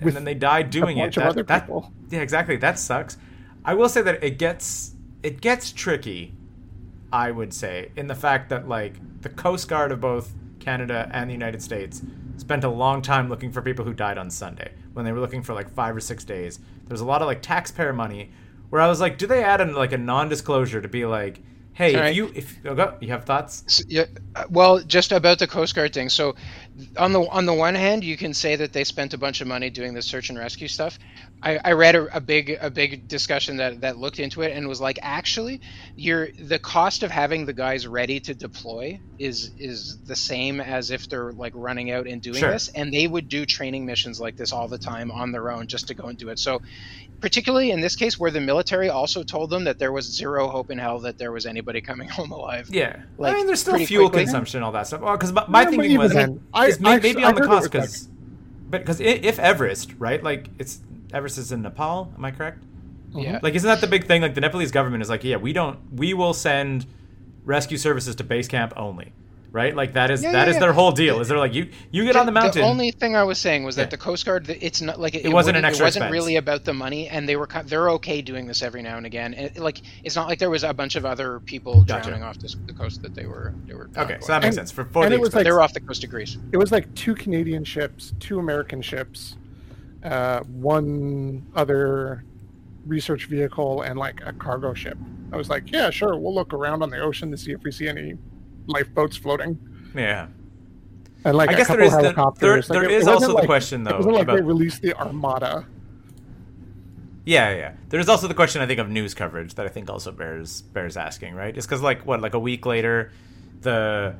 and 0.00 0.06
With 0.06 0.14
then 0.14 0.24
they 0.24 0.34
died 0.34 0.70
doing 0.70 0.96
it 0.98 1.14
That- 1.14 1.46
that- 1.46 1.70
yeah, 2.10 2.20
exactly. 2.20 2.56
That 2.56 2.78
sucks. 2.78 3.18
I 3.64 3.74
will 3.74 3.88
say 3.88 4.02
that 4.02 4.24
it 4.24 4.38
gets 4.38 4.94
it 5.22 5.40
gets 5.40 5.70
tricky. 5.72 6.34
I 7.12 7.30
would 7.30 7.52
say 7.52 7.90
in 7.96 8.06
the 8.06 8.14
fact 8.14 8.48
that 8.48 8.68
like 8.68 8.94
the 9.20 9.28
Coast 9.28 9.68
Guard 9.68 9.92
of 9.92 10.00
both 10.00 10.32
Canada 10.60 11.10
and 11.12 11.28
the 11.28 11.34
United 11.34 11.62
States 11.62 12.02
spent 12.36 12.64
a 12.64 12.68
long 12.68 13.02
time 13.02 13.28
looking 13.28 13.52
for 13.52 13.60
people 13.60 13.84
who 13.84 13.92
died 13.92 14.16
on 14.16 14.30
Sunday 14.30 14.72
when 14.94 15.04
they 15.04 15.12
were 15.12 15.20
looking 15.20 15.42
for 15.42 15.52
like 15.52 15.68
five 15.74 15.94
or 15.94 16.00
six 16.00 16.24
days. 16.24 16.58
There's 16.86 17.00
a 17.00 17.04
lot 17.04 17.20
of 17.20 17.26
like 17.26 17.42
taxpayer 17.42 17.92
money 17.92 18.30
where 18.70 18.80
I 18.80 18.88
was 18.88 19.00
like, 19.00 19.18
do 19.18 19.26
they 19.26 19.44
add 19.44 19.60
in 19.60 19.74
like 19.74 19.92
a 19.92 19.98
non-disclosure 19.98 20.80
to 20.80 20.88
be 20.88 21.04
like, 21.04 21.40
hey, 21.72 22.10
if 22.10 22.16
you 22.16 22.32
if 22.34 22.58
oh, 22.64 22.96
you 23.00 23.08
have 23.08 23.24
thoughts? 23.24 23.64
S- 23.66 23.84
yeah, 23.88 24.04
uh, 24.34 24.44
well, 24.48 24.80
just 24.80 25.12
about 25.12 25.38
the 25.38 25.46
Coast 25.46 25.74
Guard 25.74 25.92
thing. 25.92 26.08
So, 26.08 26.36
on 26.96 27.12
the 27.12 27.20
on 27.20 27.46
the 27.46 27.54
one 27.54 27.74
hand, 27.74 28.04
you 28.04 28.16
can 28.16 28.34
say 28.34 28.56
that 28.56 28.72
they 28.72 28.84
spent 28.84 29.14
a 29.14 29.18
bunch 29.18 29.40
of 29.40 29.46
money 29.46 29.70
doing 29.70 29.94
the 29.94 30.02
search 30.02 30.30
and 30.30 30.38
rescue 30.38 30.68
stuff. 30.68 30.98
I, 31.42 31.58
I 31.64 31.72
read 31.72 31.94
a, 31.96 32.16
a 32.16 32.20
big 32.20 32.56
a 32.60 32.70
big 32.70 33.08
discussion 33.08 33.56
that, 33.58 33.80
that 33.80 33.96
looked 33.98 34.18
into 34.18 34.42
it 34.42 34.52
and 34.56 34.68
was 34.68 34.80
like, 34.80 34.98
actually, 35.02 35.60
you're 35.96 36.28
the 36.38 36.58
cost 36.58 37.02
of 37.02 37.10
having 37.10 37.46
the 37.46 37.52
guys 37.54 37.86
ready 37.86 38.20
to 38.20 38.34
deploy 38.34 39.00
is 39.18 39.50
is 39.58 39.98
the 40.06 40.16
same 40.16 40.60
as 40.60 40.90
if 40.90 41.08
they're 41.08 41.32
like 41.32 41.52
running 41.56 41.90
out 41.90 42.06
and 42.06 42.20
doing 42.22 42.36
Sure. 42.40 42.50
this, 42.52 42.68
and 42.68 42.92
they 42.92 43.06
would 43.06 43.28
do 43.28 43.46
training 43.46 43.86
missions 43.86 44.20
like 44.20 44.36
this 44.36 44.52
all 44.52 44.68
the 44.68 44.78
time 44.78 45.10
on 45.10 45.32
their 45.32 45.50
own 45.50 45.66
just 45.66 45.88
to 45.88 45.94
go 45.94 46.04
and 46.04 46.18
do 46.18 46.28
it. 46.28 46.38
So. 46.38 46.60
Particularly 47.20 47.70
in 47.70 47.82
this 47.82 47.96
case, 47.96 48.18
where 48.18 48.30
the 48.30 48.40
military 48.40 48.88
also 48.88 49.22
told 49.22 49.50
them 49.50 49.64
that 49.64 49.78
there 49.78 49.92
was 49.92 50.06
zero 50.06 50.48
hope 50.48 50.70
in 50.70 50.78
hell 50.78 51.00
that 51.00 51.18
there 51.18 51.30
was 51.30 51.44
anybody 51.44 51.82
coming 51.82 52.08
home 52.16 52.32
alive. 52.32 52.68
Yeah, 52.70 53.02
Like, 53.18 53.34
I 53.34 53.36
mean, 53.36 53.46
there's 53.46 53.60
still 53.60 53.76
fuel 53.84 54.08
quickly. 54.08 54.24
consumption 54.24 54.56
and 54.58 54.64
all 54.64 54.72
that 54.72 54.86
stuff. 54.86 55.02
Well, 55.02 55.18
because 55.18 55.30
my, 55.30 55.44
my 55.46 55.62
Yeah, 55.64 55.68
thinking 55.70 55.98
was, 55.98 56.14
then, 56.14 56.40
I- 56.54 56.69
is 56.70 56.80
may- 56.80 56.90
I- 56.90 56.98
maybe 57.02 57.24
I 57.24 57.28
on 57.28 57.34
the 57.34 57.40
cost 57.46 57.70
because, 57.72 58.08
but 58.70 58.80
because 58.82 59.00
if 59.00 59.38
Everest, 59.38 59.94
right? 59.98 60.22
Like 60.22 60.48
it's 60.58 60.80
Everest 61.12 61.38
is 61.38 61.52
in 61.52 61.62
Nepal. 61.62 62.12
Am 62.16 62.24
I 62.24 62.30
correct? 62.30 62.62
Yeah. 63.12 63.40
Like, 63.42 63.54
isn't 63.54 63.66
that 63.68 63.80
the 63.80 63.88
big 63.88 64.06
thing? 64.06 64.22
Like 64.22 64.34
the 64.34 64.40
Nepalese 64.40 64.70
government 64.70 65.02
is 65.02 65.08
like, 65.08 65.24
yeah, 65.24 65.36
we 65.36 65.52
don't, 65.52 65.78
we 65.92 66.14
will 66.14 66.32
send 66.32 66.86
rescue 67.44 67.76
services 67.76 68.14
to 68.16 68.24
base 68.24 68.46
camp 68.46 68.72
only, 68.76 69.12
right? 69.52 69.74
Like 69.74 69.94
that 69.94 70.10
is 70.10 70.22
Yeah, 70.22 70.32
that 70.32 70.44
yeah, 70.44 70.50
is 70.50 70.54
yeah. 70.56 70.60
their 70.60 70.72
whole 70.72 70.92
deal. 70.92 71.20
Is 71.20 71.28
they're 71.28 71.38
like, 71.38 71.54
you 71.54 71.68
you 71.90 72.04
get 72.04 72.16
on 72.16 72.26
the 72.26 72.32
mountain. 72.32 72.62
The 72.62 72.66
only 72.68 72.90
thing 72.90 73.16
I 73.16 73.24
was 73.24 73.38
saying 73.38 73.64
was 73.64 73.76
that 73.76 73.82
Yeah. 73.82 73.88
the 73.90 73.96
Coast 73.98 74.24
Guard, 74.26 74.48
it's 74.48 74.80
not 74.80 75.00
like 75.00 75.14
it, 75.14 75.24
It 75.24 75.32
wasn't 75.32 75.56
an 75.56 75.62
wouldn't- 75.62 75.66
extra 75.70 75.84
It 75.84 75.88
wasn't 75.88 76.02
expense. 76.04 76.12
really 76.12 76.36
about 76.36 76.64
the 76.64 76.74
money, 76.74 77.08
and 77.08 77.28
they 77.28 77.36
were 77.36 77.48
they're 77.66 77.90
okay 77.90 78.22
doing 78.22 78.46
this 78.46 78.62
every 78.62 78.82
now 78.82 78.96
and 78.96 79.06
again. 79.06 79.34
And, 79.34 79.58
like 79.58 79.80
it's 80.04 80.16
not 80.16 80.28
like 80.28 80.38
there 80.38 80.50
was 80.50 80.64
a 80.64 80.72
bunch 80.72 80.96
of 80.96 81.04
other 81.04 81.40
people 81.40 81.84
Gotcha. 81.84 82.08
drowning 82.08 82.22
off 82.22 82.38
this, 82.38 82.56
the 82.66 82.72
coast 82.72 83.02
that 83.02 83.14
they 83.14 83.26
were 83.26 83.54
they 83.66 83.74
were. 83.74 83.88
okay, 83.96 84.14
not 84.14 84.22
so 84.24 84.32
that 84.32 84.42
makes 84.42 84.56
And- 84.56 84.68
sense 84.68 84.70
for 84.70 84.84
for 84.84 85.02
and 85.04 85.12
the 85.12 85.16
it 85.16 85.20
was 85.20 85.34
like- 85.34 85.44
they 85.44 85.52
were 85.52 85.62
off 85.62 85.72
the 85.74 85.80
coast 85.80 86.04
of 86.04 86.10
Greece. 86.10 86.36
It 86.52 86.56
was 86.56 86.70
like 86.72 86.92
two 86.94 87.14
Canadian 87.14 87.64
ships, 87.64 88.12
two 88.20 88.38
American 88.38 88.82
ships, 88.82 89.36
uh, 90.04 90.40
one 90.40 91.46
other 91.54 92.24
research 92.86 93.26
vehicle, 93.26 93.82
and 93.82 93.98
like 93.98 94.20
a 94.24 94.32
cargo 94.32 94.72
ship. 94.74 94.96
I 95.32 95.36
was 95.36 95.48
like, 95.50 95.70
yeah, 95.70 95.90
sure, 95.90 96.16
we'll 96.16 96.34
look 96.34 96.52
around 96.54 96.82
on 96.82 96.90
the 96.90 96.98
ocean 97.00 97.30
to 97.30 97.36
see 97.36 97.52
if 97.52 97.62
we 97.62 97.70
see 97.70 97.86
any 97.88 98.14
lifeboats 98.66 99.16
floating. 99.16 99.58
yeah. 99.94 100.26
And 101.24 101.36
like 101.36 101.50
I 101.50 101.52
a 101.52 101.56
guess 101.56 101.68
there 101.68 101.80
is 101.82 101.92
the- 101.92 101.98
helicopters. 102.00 102.68
there- 102.68 102.78
Like, 102.80 102.88
there 102.88 102.96
it- 102.96 103.00
is 103.02 103.06
also 103.06 103.14
wasn't 103.20 103.30
the 103.30 103.34
like- 103.40 103.46
question, 103.46 103.84
though, 103.84 103.90
It 103.90 103.96
wasn't 103.96 104.14
like 104.14 104.26
they 104.26 104.32
about- 104.34 104.46
released 104.46 104.80
the 104.82 104.94
Armada. 104.94 105.66
Yeah, 107.26 107.50
yeah. 107.54 107.72
There's 107.90 108.08
also 108.08 108.26
the 108.28 108.34
question 108.34 108.62
I 108.62 108.66
think 108.66 108.80
of 108.80 108.88
news 108.88 109.14
coverage 109.14 109.54
that 109.54 109.66
I 109.66 109.68
think 109.68 109.90
also 109.90 110.10
bears 110.12 110.62
bears 110.62 110.96
asking, 110.96 111.34
right? 111.34 111.54
It's 111.56 111.66
because 111.66 111.82
like 111.82 112.06
what, 112.06 112.20
like 112.20 112.34
a 112.34 112.38
week 112.38 112.64
later, 112.66 113.12
the 113.60 114.14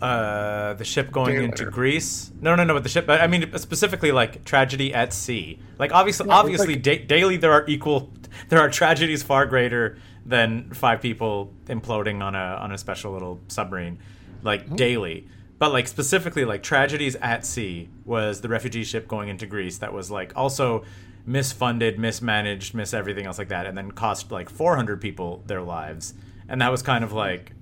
uh 0.00 0.74
the 0.74 0.84
ship 0.84 1.10
going 1.10 1.36
Day 1.36 1.44
into 1.44 1.62
later. 1.64 1.70
Greece. 1.70 2.30
No, 2.40 2.54
no, 2.54 2.62
no. 2.64 2.74
But 2.74 2.82
the 2.84 2.88
ship. 2.88 3.06
I 3.08 3.26
mean 3.26 3.50
specifically 3.58 4.12
like 4.12 4.44
tragedy 4.44 4.94
at 4.94 5.12
sea. 5.12 5.58
Like 5.78 5.92
obviously, 5.92 6.28
Yeah, 6.28 6.34
obviously, 6.36 6.74
like- 6.74 6.82
da- 6.82 7.04
daily 7.04 7.36
there 7.36 7.52
are 7.52 7.64
equal. 7.66 8.12
There 8.48 8.60
are 8.60 8.68
tragedies 8.70 9.22
far 9.22 9.46
greater 9.46 9.96
than 10.26 10.70
five 10.72 11.00
people 11.02 11.52
imploding 11.66 12.22
on 12.22 12.34
a 12.34 12.38
on 12.60 12.72
a 12.72 12.78
special 12.78 13.12
little 13.12 13.40
submarine, 13.48 13.98
like 14.42 14.64
Mm-hmm. 14.64 14.76
daily. 14.76 15.28
But 15.58 15.72
like 15.72 15.86
specifically, 15.86 16.44
like 16.44 16.62
tragedies 16.62 17.14
at 17.16 17.46
sea 17.46 17.88
was 18.04 18.40
the 18.40 18.48
refugee 18.48 18.84
ship 18.84 19.06
going 19.08 19.28
into 19.28 19.46
Greece 19.46 19.78
that 19.78 19.92
was 19.92 20.10
like 20.10 20.32
also 20.36 20.84
misfunded, 21.26 21.96
mismanaged, 21.96 22.74
miss 22.74 22.92
everything 22.92 23.24
else 23.26 23.38
like 23.38 23.48
that, 23.48 23.64
and 23.66 23.76
then 23.78 23.90
cost 23.92 24.30
like 24.30 24.50
400 24.50 25.00
people 25.00 25.42
their 25.46 25.62
lives. 25.62 26.12
And 26.48 26.60
that 26.60 26.70
was 26.70 26.82
kind 26.82 27.04
of 27.04 27.12
like. 27.12 27.52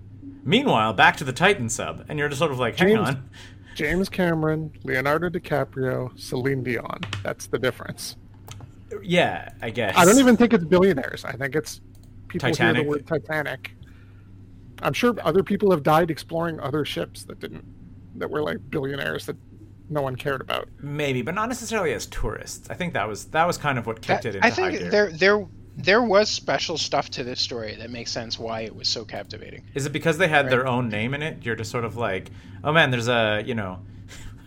Meanwhile, 0.44 0.94
back 0.94 1.16
to 1.18 1.24
the 1.24 1.32
Titan 1.32 1.68
sub, 1.68 2.04
and 2.08 2.18
you're 2.18 2.28
just 2.28 2.40
sort 2.40 2.50
of 2.50 2.58
like, 2.58 2.76
hang 2.78 2.88
James- 2.96 3.08
on. 3.10 3.28
James 3.76 4.08
Cameron, 4.08 4.72
Leonardo 4.82 5.28
DiCaprio, 5.30 6.18
Celine 6.18 6.62
Dion. 6.62 7.00
That's 7.22 7.46
the 7.46 7.58
difference. 7.58 8.16
Yeah, 9.02 9.48
I 9.62 9.70
guess. 9.70 9.96
I 9.96 10.04
don't 10.04 10.18
even 10.18 10.36
think 10.36 10.52
it's 10.52 10.64
billionaires. 10.64 11.24
I 11.24 11.32
think 11.32 11.54
it's 11.54 11.80
people 12.32 12.48
hear 12.48 12.54
Titanic. 12.54 12.82
the 12.84 12.88
word 12.88 13.06
Titanic. 13.06 13.70
I'm 14.82 14.92
sure 14.92 15.14
other 15.22 15.42
people 15.42 15.70
have 15.70 15.82
died 15.82 16.10
exploring 16.10 16.58
other 16.58 16.84
ships 16.84 17.24
that 17.24 17.38
didn't, 17.38 17.64
that 18.18 18.30
were 18.30 18.42
like 18.42 18.58
billionaires 18.70 19.26
that 19.26 19.36
no 19.88 20.02
one 20.02 20.16
cared 20.16 20.40
about. 20.40 20.68
Maybe, 20.80 21.22
but 21.22 21.34
not 21.34 21.48
necessarily 21.48 21.92
as 21.92 22.06
tourists. 22.06 22.68
I 22.70 22.74
think 22.74 22.94
that 22.94 23.06
was 23.08 23.26
that 23.26 23.46
was 23.46 23.58
kind 23.58 23.78
of 23.78 23.86
what 23.86 24.00
kicked 24.02 24.24
That- 24.24 24.34
it 24.34 24.34
into 24.36 24.46
I 24.46 24.50
high 24.50 24.56
think 24.56 24.78
gear. 24.80 24.90
there 24.90 25.10
there 25.12 25.46
there 25.76 26.02
was 26.02 26.28
special 26.28 26.76
stuff 26.76 27.08
to 27.10 27.24
this 27.24 27.40
story 27.40 27.76
that 27.76 27.90
makes 27.90 28.10
sense 28.12 28.38
why 28.38 28.60
it 28.62 28.74
was 28.76 28.88
so 28.88 29.04
captivating. 29.06 29.62
Is 29.74 29.86
it 29.86 29.90
because 29.92 30.18
they 30.18 30.28
had 30.28 30.50
their 30.50 30.66
own 30.66 30.88
name 30.90 31.14
in 31.14 31.22
it? 31.22 31.44
You're 31.46 31.56
just 31.56 31.70
sort 31.70 31.84
of 31.86 31.96
like, 31.96 32.30
oh 32.64 32.72
man, 32.72 32.90
there's 32.90 33.08
a 33.08 33.42
you 33.46 33.54
know, 33.54 33.78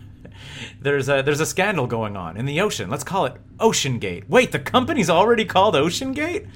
there's 0.80 1.08
a 1.08 1.22
there's 1.22 1.40
a 1.40 1.46
scandal 1.46 1.86
going 1.86 2.16
on 2.16 2.36
in 2.36 2.44
the 2.46 2.60
ocean. 2.60 2.90
Let's 2.90 3.04
call 3.04 3.24
it 3.26 3.34
Ocean 3.58 3.98
Gate. 3.98 4.28
Wait, 4.28 4.52
the 4.52 4.58
company's 4.58 5.08
already 5.10 5.44
called 5.44 5.74
Ocean 5.76 6.12
Gate. 6.12 6.46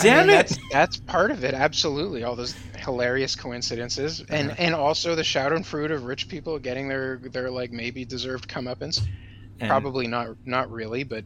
I 0.00 0.02
Damn 0.02 0.26
mean, 0.28 0.36
it! 0.36 0.48
That's, 0.48 0.58
that's 0.72 0.96
part 0.98 1.30
of 1.30 1.44
it. 1.44 1.54
Absolutely, 1.54 2.22
all 2.22 2.36
those 2.36 2.54
hilarious 2.78 3.34
coincidences, 3.36 4.22
and 4.28 4.56
and 4.58 4.74
also 4.74 5.14
the 5.14 5.22
Schadenfreude 5.22 5.90
of 5.92 6.04
rich 6.04 6.28
people 6.28 6.58
getting 6.58 6.88
their 6.88 7.16
their 7.18 7.50
like 7.50 7.72
maybe 7.72 8.04
deserved 8.04 8.48
comeuppance. 8.48 9.00
And- 9.60 9.68
Probably 9.68 10.06
not 10.06 10.36
not 10.44 10.70
really, 10.70 11.02
but 11.04 11.24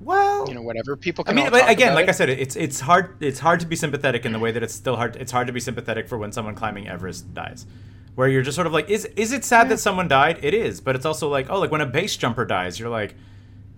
Well, 0.00 0.48
you 0.48 0.54
know 0.54 0.62
whatever. 0.62 0.96
People 0.96 1.24
I 1.26 1.32
mean, 1.32 1.50
talk 1.50 1.68
again, 1.68 1.94
like 1.94 2.04
it. 2.04 2.08
I 2.08 2.12
said, 2.12 2.30
it's 2.30 2.56
it's 2.56 2.80
hard 2.80 3.22
it's 3.22 3.40
hard 3.40 3.60
to 3.60 3.66
be 3.66 3.76
sympathetic 3.76 4.24
in 4.24 4.32
the 4.32 4.38
way 4.38 4.52
that 4.52 4.62
it's 4.62 4.74
still 4.74 4.96
hard. 4.96 5.16
It's 5.16 5.32
hard 5.32 5.46
to 5.48 5.52
be 5.52 5.60
sympathetic 5.60 6.08
for 6.08 6.16
when 6.18 6.32
someone 6.32 6.54
climbing 6.54 6.88
Everest 6.88 7.32
dies, 7.34 7.66
where 8.14 8.26
you're 8.28 8.42
just 8.42 8.54
sort 8.54 8.66
of 8.66 8.72
like, 8.72 8.88
is 8.88 9.04
is 9.16 9.32
it 9.32 9.44
sad 9.44 9.68
that 9.68 9.78
someone 9.80 10.08
died? 10.08 10.38
It 10.42 10.54
is, 10.54 10.80
but 10.80 10.96
it's 10.96 11.04
also 11.06 11.28
like, 11.28 11.48
oh, 11.50 11.60
like 11.60 11.70
when 11.70 11.80
a 11.82 11.86
base 11.86 12.16
jumper 12.16 12.44
dies, 12.44 12.78
you're 12.80 12.88
like, 12.88 13.14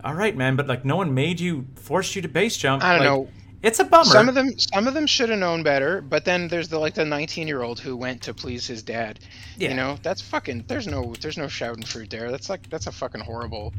all 0.04 0.14
right, 0.14 0.37
man, 0.37 0.56
but 0.56 0.66
like 0.68 0.85
no 0.85 0.96
one 0.96 1.14
made 1.14 1.40
you, 1.40 1.66
forced 1.74 2.14
you 2.16 2.22
to 2.22 2.28
base 2.28 2.56
jump. 2.56 2.82
I 2.85 2.92
don't 2.92 3.00
Like, 3.00 3.06
know. 3.06 3.28
It's 3.62 3.78
a 3.78 3.84
bummer. 3.84 4.04
Some 4.04 4.28
of 4.28 4.34
them, 4.34 4.58
some 4.58 4.86
of 4.86 4.94
them 4.94 5.06
should 5.06 5.28
have 5.28 5.38
known 5.38 5.62
better. 5.62 6.00
But 6.00 6.24
then 6.24 6.48
there's 6.48 6.68
the 6.68 6.78
like 6.78 6.94
the 6.94 7.04
19 7.04 7.48
year 7.48 7.62
old 7.62 7.80
who 7.80 7.96
went 7.96 8.22
to 8.22 8.34
please 8.34 8.66
his 8.66 8.82
dad. 8.82 9.20
Yeah. 9.56 9.70
You 9.70 9.76
know, 9.76 9.98
that's 10.02 10.20
fucking. 10.20 10.64
There's 10.68 10.86
no, 10.86 11.14
there's 11.20 11.38
no 11.38 11.46
Schadenfreude 11.46 12.10
there. 12.10 12.30
That's 12.30 12.48
like 12.48 12.68
that's 12.70 12.86
a 12.86 12.92
fucking 12.92 13.22
horrible. 13.22 13.72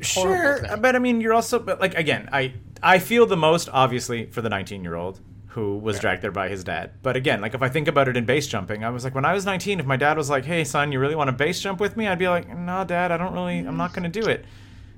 Sure, 0.00 0.36
horrible 0.36 0.68
thing. 0.68 0.82
but 0.82 0.96
I 0.96 0.98
mean, 0.98 1.20
you're 1.20 1.32
also, 1.32 1.58
but 1.58 1.80
like 1.80 1.94
again, 1.94 2.28
I 2.32 2.54
I 2.82 2.98
feel 2.98 3.26
the 3.26 3.36
most 3.36 3.68
obviously 3.72 4.26
for 4.26 4.42
the 4.42 4.50
19 4.50 4.82
year 4.82 4.94
old 4.94 5.20
who 5.48 5.78
was 5.78 5.98
dragged 5.98 6.20
there 6.20 6.30
by 6.30 6.50
his 6.50 6.62
dad. 6.64 6.90
But 7.02 7.16
again, 7.16 7.40
like 7.40 7.54
if 7.54 7.62
I 7.62 7.70
think 7.70 7.88
about 7.88 8.08
it 8.08 8.16
in 8.16 8.26
base 8.26 8.46
jumping, 8.46 8.84
I 8.84 8.90
was 8.90 9.04
like, 9.04 9.14
when 9.14 9.24
I 9.24 9.32
was 9.32 9.46
19, 9.46 9.80
if 9.80 9.86
my 9.86 9.96
dad 9.96 10.18
was 10.18 10.28
like, 10.28 10.44
"Hey, 10.44 10.64
son, 10.64 10.92
you 10.92 11.00
really 11.00 11.14
want 11.14 11.28
to 11.28 11.32
base 11.32 11.60
jump 11.60 11.80
with 11.80 11.96
me?" 11.96 12.06
I'd 12.06 12.18
be 12.18 12.28
like, 12.28 12.46
"No, 12.54 12.84
dad, 12.84 13.10
I 13.10 13.16
don't 13.16 13.32
really. 13.32 13.60
I'm 13.60 13.78
not 13.78 13.92
mm. 13.92 13.94
going 13.94 14.12
to 14.12 14.20
do 14.20 14.28
it." 14.28 14.44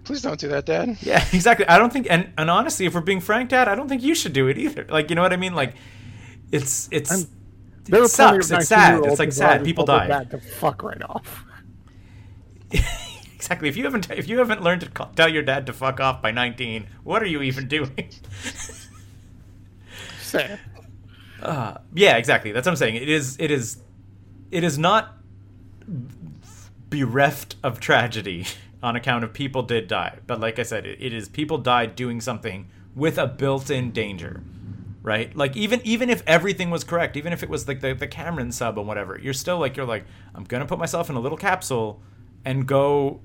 Please 0.08 0.22
don't 0.22 0.40
do 0.40 0.48
that, 0.48 0.64
Dad. 0.64 0.96
Yeah, 1.02 1.22
exactly. 1.34 1.68
I 1.68 1.76
don't 1.76 1.92
think, 1.92 2.06
and 2.08 2.32
and 2.38 2.48
honestly, 2.48 2.86
if 2.86 2.94
we're 2.94 3.02
being 3.02 3.20
frank, 3.20 3.50
dad, 3.50 3.68
I 3.68 3.74
don't 3.74 3.90
think 3.90 4.02
you 4.02 4.14
should 4.14 4.32
do 4.32 4.48
it 4.48 4.56
either. 4.56 4.86
Like, 4.88 5.10
you 5.10 5.16
know 5.16 5.20
what 5.20 5.34
I 5.34 5.36
mean? 5.36 5.54
Like, 5.54 5.74
it's 6.50 6.88
it's. 6.90 7.12
I'm- 7.12 7.26
There 7.84 8.02
it 8.02 8.08
sucks. 8.08 8.50
It's 8.50 8.68
sad. 8.68 9.04
It's 9.04 9.18
like 9.18 9.32
sad. 9.32 9.64
People 9.64 9.84
told 9.84 9.98
die. 9.98 10.08
dad 10.08 10.30
to 10.30 10.38
fuck 10.38 10.82
right 10.82 11.02
off. 11.02 11.44
exactly. 13.34 13.68
If 13.68 13.76
you 13.76 13.84
haven't 13.84 14.10
if 14.10 14.28
you 14.28 14.38
haven't 14.38 14.62
learned 14.62 14.80
to 14.80 14.88
call, 14.88 15.10
tell 15.14 15.28
your 15.28 15.42
dad 15.42 15.66
to 15.66 15.74
fuck 15.74 16.00
off 16.00 16.22
by 16.22 16.30
19, 16.30 16.86
what 17.04 17.22
are 17.22 17.26
you 17.26 17.42
even 17.42 17.68
doing? 17.68 18.08
Sad. 20.22 20.58
Uh, 21.42 21.76
yeah, 21.92 22.16
exactly. 22.16 22.52
That's 22.52 22.64
what 22.66 22.72
I'm 22.72 22.76
saying. 22.76 22.94
It 22.94 23.10
is. 23.10 23.36
It 23.38 23.50
is. 23.50 23.76
It 24.50 24.64
is 24.64 24.78
not 24.78 25.18
bereft 26.88 27.56
of 27.62 27.78
tragedy 27.78 28.46
on 28.82 28.96
account 28.96 29.24
of 29.24 29.32
people 29.32 29.62
did 29.62 29.88
die, 29.88 30.18
but 30.26 30.40
like 30.40 30.58
I 30.58 30.62
said, 30.62 30.86
it, 30.86 30.98
it 31.00 31.12
is 31.12 31.28
people 31.28 31.58
died 31.58 31.96
doing 31.96 32.20
something 32.20 32.68
with 32.94 33.18
a 33.18 33.26
built-in 33.26 33.90
danger, 33.90 34.42
right? 35.02 35.34
Like 35.36 35.56
even 35.56 35.80
even 35.84 36.10
if 36.10 36.22
everything 36.26 36.70
was 36.70 36.84
correct, 36.84 37.16
even 37.16 37.32
if 37.32 37.42
it 37.42 37.48
was 37.48 37.66
like 37.66 37.80
the 37.80 37.94
the 37.94 38.06
Cameron 38.06 38.52
sub 38.52 38.78
and 38.78 38.86
whatever, 38.86 39.18
you're 39.18 39.34
still 39.34 39.58
like 39.58 39.76
you're 39.76 39.86
like 39.86 40.04
I'm 40.34 40.44
gonna 40.44 40.66
put 40.66 40.78
myself 40.78 41.10
in 41.10 41.16
a 41.16 41.20
little 41.20 41.38
capsule 41.38 42.00
and 42.44 42.66
go 42.66 43.20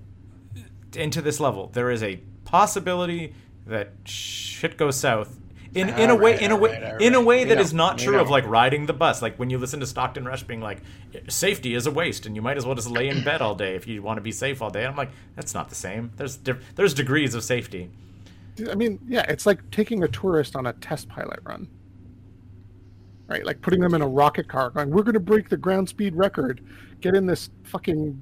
into 0.95 1.21
this 1.21 1.39
level. 1.39 1.67
There 1.67 1.91
is 1.91 2.03
a 2.03 2.17
possibility 2.45 3.33
that 3.65 3.93
shit 4.05 4.77
goes 4.77 4.97
south. 4.97 5.39
In, 5.75 5.89
in 5.89 6.11
a 6.11 6.15
way, 6.15 6.33
Alright, 6.33 6.41
in 6.41 6.51
a 6.51 6.55
way, 6.55 6.69
alright, 6.69 6.83
alright. 6.83 7.01
in 7.01 7.15
a 7.15 7.21
way 7.21 7.43
We 7.43 7.49
that 7.49 7.55
know, 7.55 7.61
is 7.61 7.73
not 7.73 7.97
true 7.97 8.19
of 8.19 8.29
like 8.29 8.45
riding 8.45 8.85
the 8.85 8.93
bus. 8.93 9.23
Like 9.23 9.39
when 9.39 9.49
you 9.49 9.57
listen 9.57 9.79
to 9.79 9.87
Stockton 9.87 10.23
Rush 10.23 10.43
being 10.43 10.61
like, 10.61 10.81
"Safety 11.29 11.73
is 11.73 11.87
a 11.87 11.91
waste, 11.91 12.27
and 12.27 12.35
you 12.35 12.43
might 12.43 12.57
as 12.57 12.65
well 12.65 12.75
just 12.75 12.89
lay 12.91 13.09
in 13.09 13.23
bed 13.23 13.41
all 13.41 13.55
day 13.55 13.75
if 13.75 13.87
you 13.87 14.03
want 14.03 14.17
to 14.17 14.21
be 14.21 14.31
safe 14.31 14.61
all 14.61 14.69
day." 14.69 14.85
I'm 14.85 14.95
like, 14.95 15.09
that's 15.35 15.55
not 15.55 15.69
the 15.69 15.75
same. 15.75 16.11
There's 16.17 16.35
diff- 16.37 16.75
there's 16.75 16.93
degrees 16.93 17.33
of 17.33 17.43
safety. 17.43 17.89
I 18.69 18.75
mean, 18.75 18.99
yeah, 19.07 19.25
it's 19.27 19.47
like 19.47 19.71
taking 19.71 20.03
a 20.03 20.07
tourist 20.07 20.55
on 20.55 20.67
a 20.67 20.73
test 20.73 21.09
pilot 21.09 21.39
run. 21.43 21.67
Right? 23.27 23.43
Like 23.43 23.61
putting 23.61 23.79
them 23.79 23.95
in 23.95 24.03
a 24.03 24.07
rocket 24.07 24.47
car, 24.47 24.69
going, 24.69 24.91
we're 24.91 25.01
going 25.01 25.13
to 25.15 25.19
break 25.19 25.49
the 25.49 25.57
ground 25.57 25.89
speed 25.89 26.13
record. 26.13 26.61
Get 27.01 27.15
in 27.15 27.25
this 27.25 27.49
fucking 27.63 28.21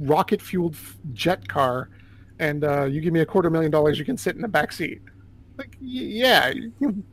rocket 0.00 0.42
fueled 0.42 0.74
jet 1.12 1.46
car, 1.46 1.90
and 2.40 2.64
uh, 2.64 2.84
you 2.84 3.00
give 3.00 3.12
me 3.12 3.20
a 3.20 3.26
quarter 3.26 3.50
million 3.50 3.70
dollars, 3.70 4.00
you 4.00 4.04
can 4.04 4.16
sit 4.16 4.34
in 4.34 4.42
the 4.42 4.48
back 4.48 4.72
seat. 4.72 5.00
Like, 5.58 5.76
yeah, 5.80 6.52
you- 6.80 7.04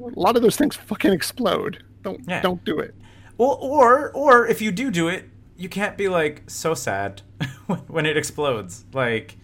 a 0.00 0.18
lot 0.20 0.36
of 0.36 0.42
those 0.42 0.56
things 0.56 0.76
fucking 0.76 1.12
explode. 1.12 1.82
Don't 2.02 2.20
Yeah. 2.28 2.40
don't 2.40 2.64
do 2.64 2.78
it. 2.78 2.94
Or, 3.36 3.56
or, 3.60 4.10
or 4.12 4.46
if 4.46 4.60
you 4.62 4.70
do 4.70 4.90
do 4.90 5.08
it, 5.08 5.28
you 5.56 5.68
can't 5.68 5.96
be 5.96 6.08
like 6.08 6.42
so 6.46 6.74
sad 6.74 7.22
when- 7.66 7.78
when 7.80 8.06
it 8.06 8.16
explodes. 8.16 8.84
Like, 8.92 9.36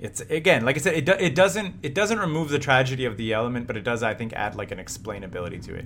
it's 0.00 0.20
again, 0.22 0.64
like 0.64 0.76
I 0.76 0.80
said, 0.80 0.94
it 0.94 1.04
do, 1.06 1.12
it 1.12 1.34
doesn't 1.36 1.76
it 1.82 1.94
doesn't 1.94 2.18
remove 2.18 2.48
the 2.48 2.58
tragedy 2.58 3.04
of 3.04 3.16
the 3.16 3.32
element, 3.32 3.68
but 3.68 3.76
it 3.76 3.84
does, 3.84 4.02
I 4.02 4.14
think, 4.14 4.32
add 4.32 4.56
like 4.56 4.72
an 4.72 4.78
explainability 4.78 5.62
to 5.66 5.74
it. 5.76 5.84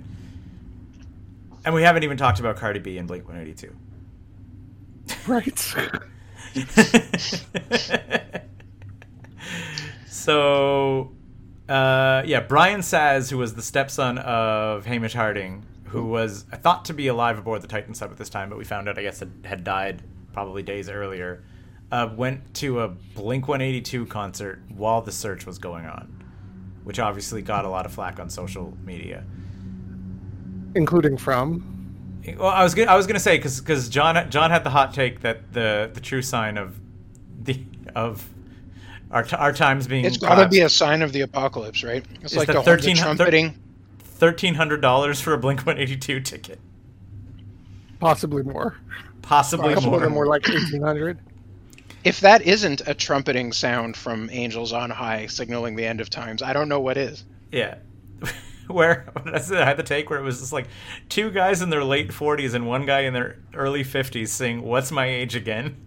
And 1.65 1.75
we 1.75 1.83
haven't 1.83 2.03
even 2.03 2.17
talked 2.17 2.39
about 2.39 2.55
Cardi 2.55 2.79
B 2.79 2.97
and 2.97 3.07
Blink 3.07 3.27
One 3.27 3.37
Eighty 3.37 3.53
Two. 3.53 3.75
Right. 5.27 5.57
so, 10.07 11.11
uh, 11.69 12.23
yeah, 12.25 12.39
Brian 12.39 12.79
Szasz, 12.79 13.29
who 13.29 13.37
was 13.37 13.53
the 13.55 13.61
stepson 13.61 14.17
of 14.19 14.85
Hamish 14.85 15.13
Harding, 15.13 15.65
who 15.85 16.05
was 16.05 16.45
thought 16.61 16.85
to 16.85 16.93
be 16.93 17.07
alive 17.07 17.37
aboard 17.37 17.61
the 17.61 17.67
Titan 17.67 17.93
sub 17.93 18.11
at 18.11 18.17
this 18.17 18.29
time, 18.29 18.49
but 18.49 18.57
we 18.57 18.63
found 18.63 18.87
out, 18.87 18.97
I 18.97 19.01
guess, 19.01 19.19
had, 19.19 19.31
had 19.43 19.63
died 19.63 20.01
probably 20.33 20.63
days 20.63 20.89
earlier, 20.89 21.43
uh, 21.91 22.09
went 22.15 22.53
to 22.55 22.81
a 22.81 22.87
Blink 22.87 23.47
182 23.47 24.05
concert 24.05 24.61
while 24.69 25.01
the 25.01 25.11
search 25.11 25.45
was 25.45 25.57
going 25.57 25.85
on, 25.85 26.23
which 26.83 26.99
obviously 26.99 27.41
got 27.41 27.65
a 27.65 27.69
lot 27.69 27.85
of 27.85 27.93
flack 27.93 28.19
on 28.19 28.29
social 28.29 28.77
media. 28.83 29.23
Including 30.75 31.17
from 31.17 31.95
Well, 32.37 32.49
I 32.49 32.63
was 32.63 32.75
gonna, 32.75 32.91
I 32.91 32.95
was 32.95 33.07
gonna 33.07 33.19
say 33.19 33.37
because 33.37 33.89
John 33.89 34.29
John 34.29 34.51
had 34.51 34.63
the 34.63 34.69
hot 34.69 34.93
take 34.93 35.21
that 35.21 35.53
the 35.53 35.89
the 35.93 36.01
true 36.01 36.21
sign 36.21 36.57
of 36.57 36.79
the 37.41 37.63
of 37.95 38.27
our 39.11 39.23
t- 39.23 39.35
our 39.35 39.53
times 39.53 39.87
being 39.87 40.05
It's 40.05 40.17
got 40.17 40.35
to 40.35 40.47
be 40.49 40.61
a 40.61 40.69
sign 40.69 41.01
of 41.01 41.13
the 41.13 41.21
apocalypse, 41.21 41.83
right? 41.83 42.05
It's 42.21 42.33
Is 42.33 42.37
like 42.37 42.47
the 42.47 42.53
the, 42.53 42.63
13 42.63 42.95
the 42.95 43.01
trumpeting. 43.01 43.59
thirteen 43.99 44.55
hundred 44.55 44.81
dollars 44.81 45.21
for 45.21 45.33
a 45.33 45.37
Blink 45.37 45.65
One 45.65 45.77
Eighty 45.77 45.97
Two 45.97 46.19
ticket, 46.19 46.59
possibly 47.99 48.43
more. 48.43 48.77
possibly 49.21 49.71
A 49.71 49.75
couple 49.75 49.91
more. 49.91 50.03
of 50.03 50.03
them 50.03 50.13
like 50.15 50.47
eighteen 50.49 50.81
hundred. 50.81 51.19
If 52.03 52.21
that 52.21 52.41
isn't 52.43 52.81
a 52.87 52.93
trumpeting 52.93 53.51
sound 53.51 53.97
from 53.97 54.29
angels 54.31 54.71
on 54.71 54.89
high 54.89 55.25
signaling 55.27 55.75
the 55.75 55.85
end 55.85 55.99
of 55.99 56.09
times, 56.09 56.41
I 56.41 56.53
don't 56.53 56.69
know 56.69 56.79
what 56.79 56.97
is. 56.97 57.25
Yeah. 57.51 57.75
Where 58.67 59.09
I 59.25 59.39
had 59.65 59.77
the 59.77 59.83
take 59.83 60.09
where 60.09 60.19
it 60.19 60.23
was 60.23 60.39
just 60.41 60.51
like 60.51 60.67
two 61.07 61.31
guys 61.31 61.61
in 61.61 61.69
their 61.69 61.83
late 61.85 62.11
forties 62.13 62.53
and 62.53 62.67
one 62.67 62.85
guy 62.85 63.01
in 63.01 63.13
their 63.13 63.37
early 63.53 63.83
fifties 63.83 64.31
sing 64.31 64.61
"What's 64.61 64.91
My 64.91 65.05
Age 65.05 65.35
Again." 65.37 65.77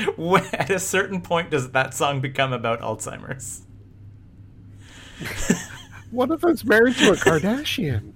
When, 0.16 0.44
at 0.54 0.70
a 0.70 0.78
certain 0.78 1.20
point, 1.20 1.50
does 1.50 1.70
that 1.72 1.94
song 1.94 2.20
become 2.20 2.52
about 2.52 2.80
Alzheimer's? 2.80 3.62
One 6.10 6.30
of 6.30 6.40
them's 6.40 6.64
married 6.64 6.96
to 6.96 7.12
a 7.12 7.16
Kardashian. 7.16 8.12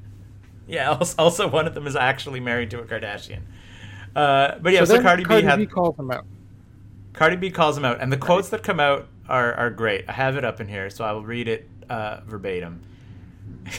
Yeah. 0.66 0.90
Also, 0.90 1.14
also 1.18 1.48
one 1.48 1.66
of 1.66 1.74
them 1.74 1.86
is 1.86 1.96
actually 1.96 2.40
married 2.40 2.70
to 2.72 2.80
a 2.80 2.84
Kardashian. 2.84 3.42
Uh, 4.14 4.58
but 4.60 4.72
yeah, 4.72 4.84
so, 4.84 4.94
then 4.94 5.02
Cardi, 5.02 5.24
B 5.24 5.42
had 5.42 5.58
B 5.58 5.66
calls 5.66 5.98
him 5.98 6.10
out. 6.10 6.26
Cardi 7.12 7.36
B 7.36 7.50
calls 7.50 7.76
him 7.76 7.84
out, 7.84 8.00
and 8.00 8.12
the 8.12 8.16
quotes 8.16 8.48
that 8.50 8.62
come 8.62 8.80
out 8.80 9.08
are, 9.28 9.54
are 9.54 9.70
great. 9.70 10.04
I 10.08 10.12
have 10.12 10.36
it 10.36 10.44
up 10.44 10.60
in 10.60 10.68
here, 10.68 10.90
so 10.90 11.04
I 11.04 11.12
will 11.12 11.24
read 11.24 11.48
it 11.48 11.68
uh, 11.88 12.20
verbatim. 12.26 12.80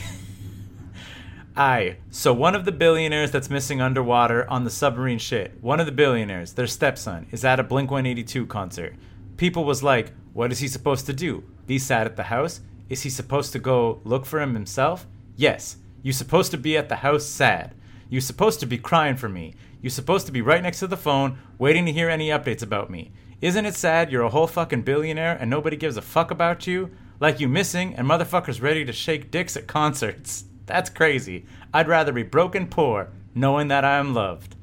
Aye, 1.58 1.96
so 2.08 2.32
one 2.32 2.54
of 2.54 2.64
the 2.64 2.70
billionaires 2.70 3.32
that's 3.32 3.50
missing 3.50 3.80
underwater 3.80 4.48
on 4.48 4.62
the 4.62 4.70
submarine 4.70 5.18
shit, 5.18 5.60
one 5.60 5.80
of 5.80 5.86
the 5.86 5.92
billionaires, 5.92 6.52
their 6.52 6.68
stepson, 6.68 7.26
is 7.32 7.44
at 7.44 7.58
a 7.58 7.64
Blink 7.64 7.90
182 7.90 8.46
concert. 8.46 8.94
People 9.36 9.64
was 9.64 9.82
like, 9.82 10.12
what 10.34 10.52
is 10.52 10.60
he 10.60 10.68
supposed 10.68 11.04
to 11.06 11.12
do? 11.12 11.42
Be 11.66 11.76
sad 11.76 12.06
at 12.06 12.14
the 12.14 12.22
house? 12.22 12.60
Is 12.88 13.02
he 13.02 13.10
supposed 13.10 13.50
to 13.54 13.58
go 13.58 14.00
look 14.04 14.24
for 14.24 14.40
him 14.40 14.54
himself? 14.54 15.08
Yes. 15.34 15.78
You 16.00 16.12
supposed 16.12 16.52
to 16.52 16.58
be 16.58 16.76
at 16.76 16.88
the 16.88 16.94
house 16.94 17.26
sad. 17.26 17.74
You 18.08 18.20
supposed 18.20 18.60
to 18.60 18.66
be 18.66 18.78
crying 18.78 19.16
for 19.16 19.28
me. 19.28 19.54
You 19.82 19.90
supposed 19.90 20.26
to 20.26 20.32
be 20.32 20.42
right 20.42 20.62
next 20.62 20.78
to 20.78 20.86
the 20.86 20.96
phone, 20.96 21.38
waiting 21.58 21.86
to 21.86 21.92
hear 21.92 22.08
any 22.08 22.28
updates 22.28 22.62
about 22.62 22.88
me. 22.88 23.10
Isn't 23.40 23.66
it 23.66 23.74
sad 23.74 24.12
you're 24.12 24.22
a 24.22 24.28
whole 24.28 24.46
fucking 24.46 24.82
billionaire 24.82 25.36
and 25.36 25.50
nobody 25.50 25.76
gives 25.76 25.96
a 25.96 26.02
fuck 26.02 26.30
about 26.30 26.68
you? 26.68 26.92
Like 27.18 27.40
you 27.40 27.48
missing 27.48 27.96
and 27.96 28.06
motherfuckers 28.06 28.62
ready 28.62 28.84
to 28.84 28.92
shake 28.92 29.32
dicks 29.32 29.56
at 29.56 29.66
concerts. 29.66 30.44
That's 30.68 30.90
crazy. 30.90 31.46
I'd 31.74 31.88
rather 31.88 32.12
be 32.12 32.22
broken 32.22 32.68
poor, 32.68 33.08
knowing 33.34 33.68
that 33.68 33.84
I 33.84 33.96
am 33.96 34.14
loved. 34.14 34.54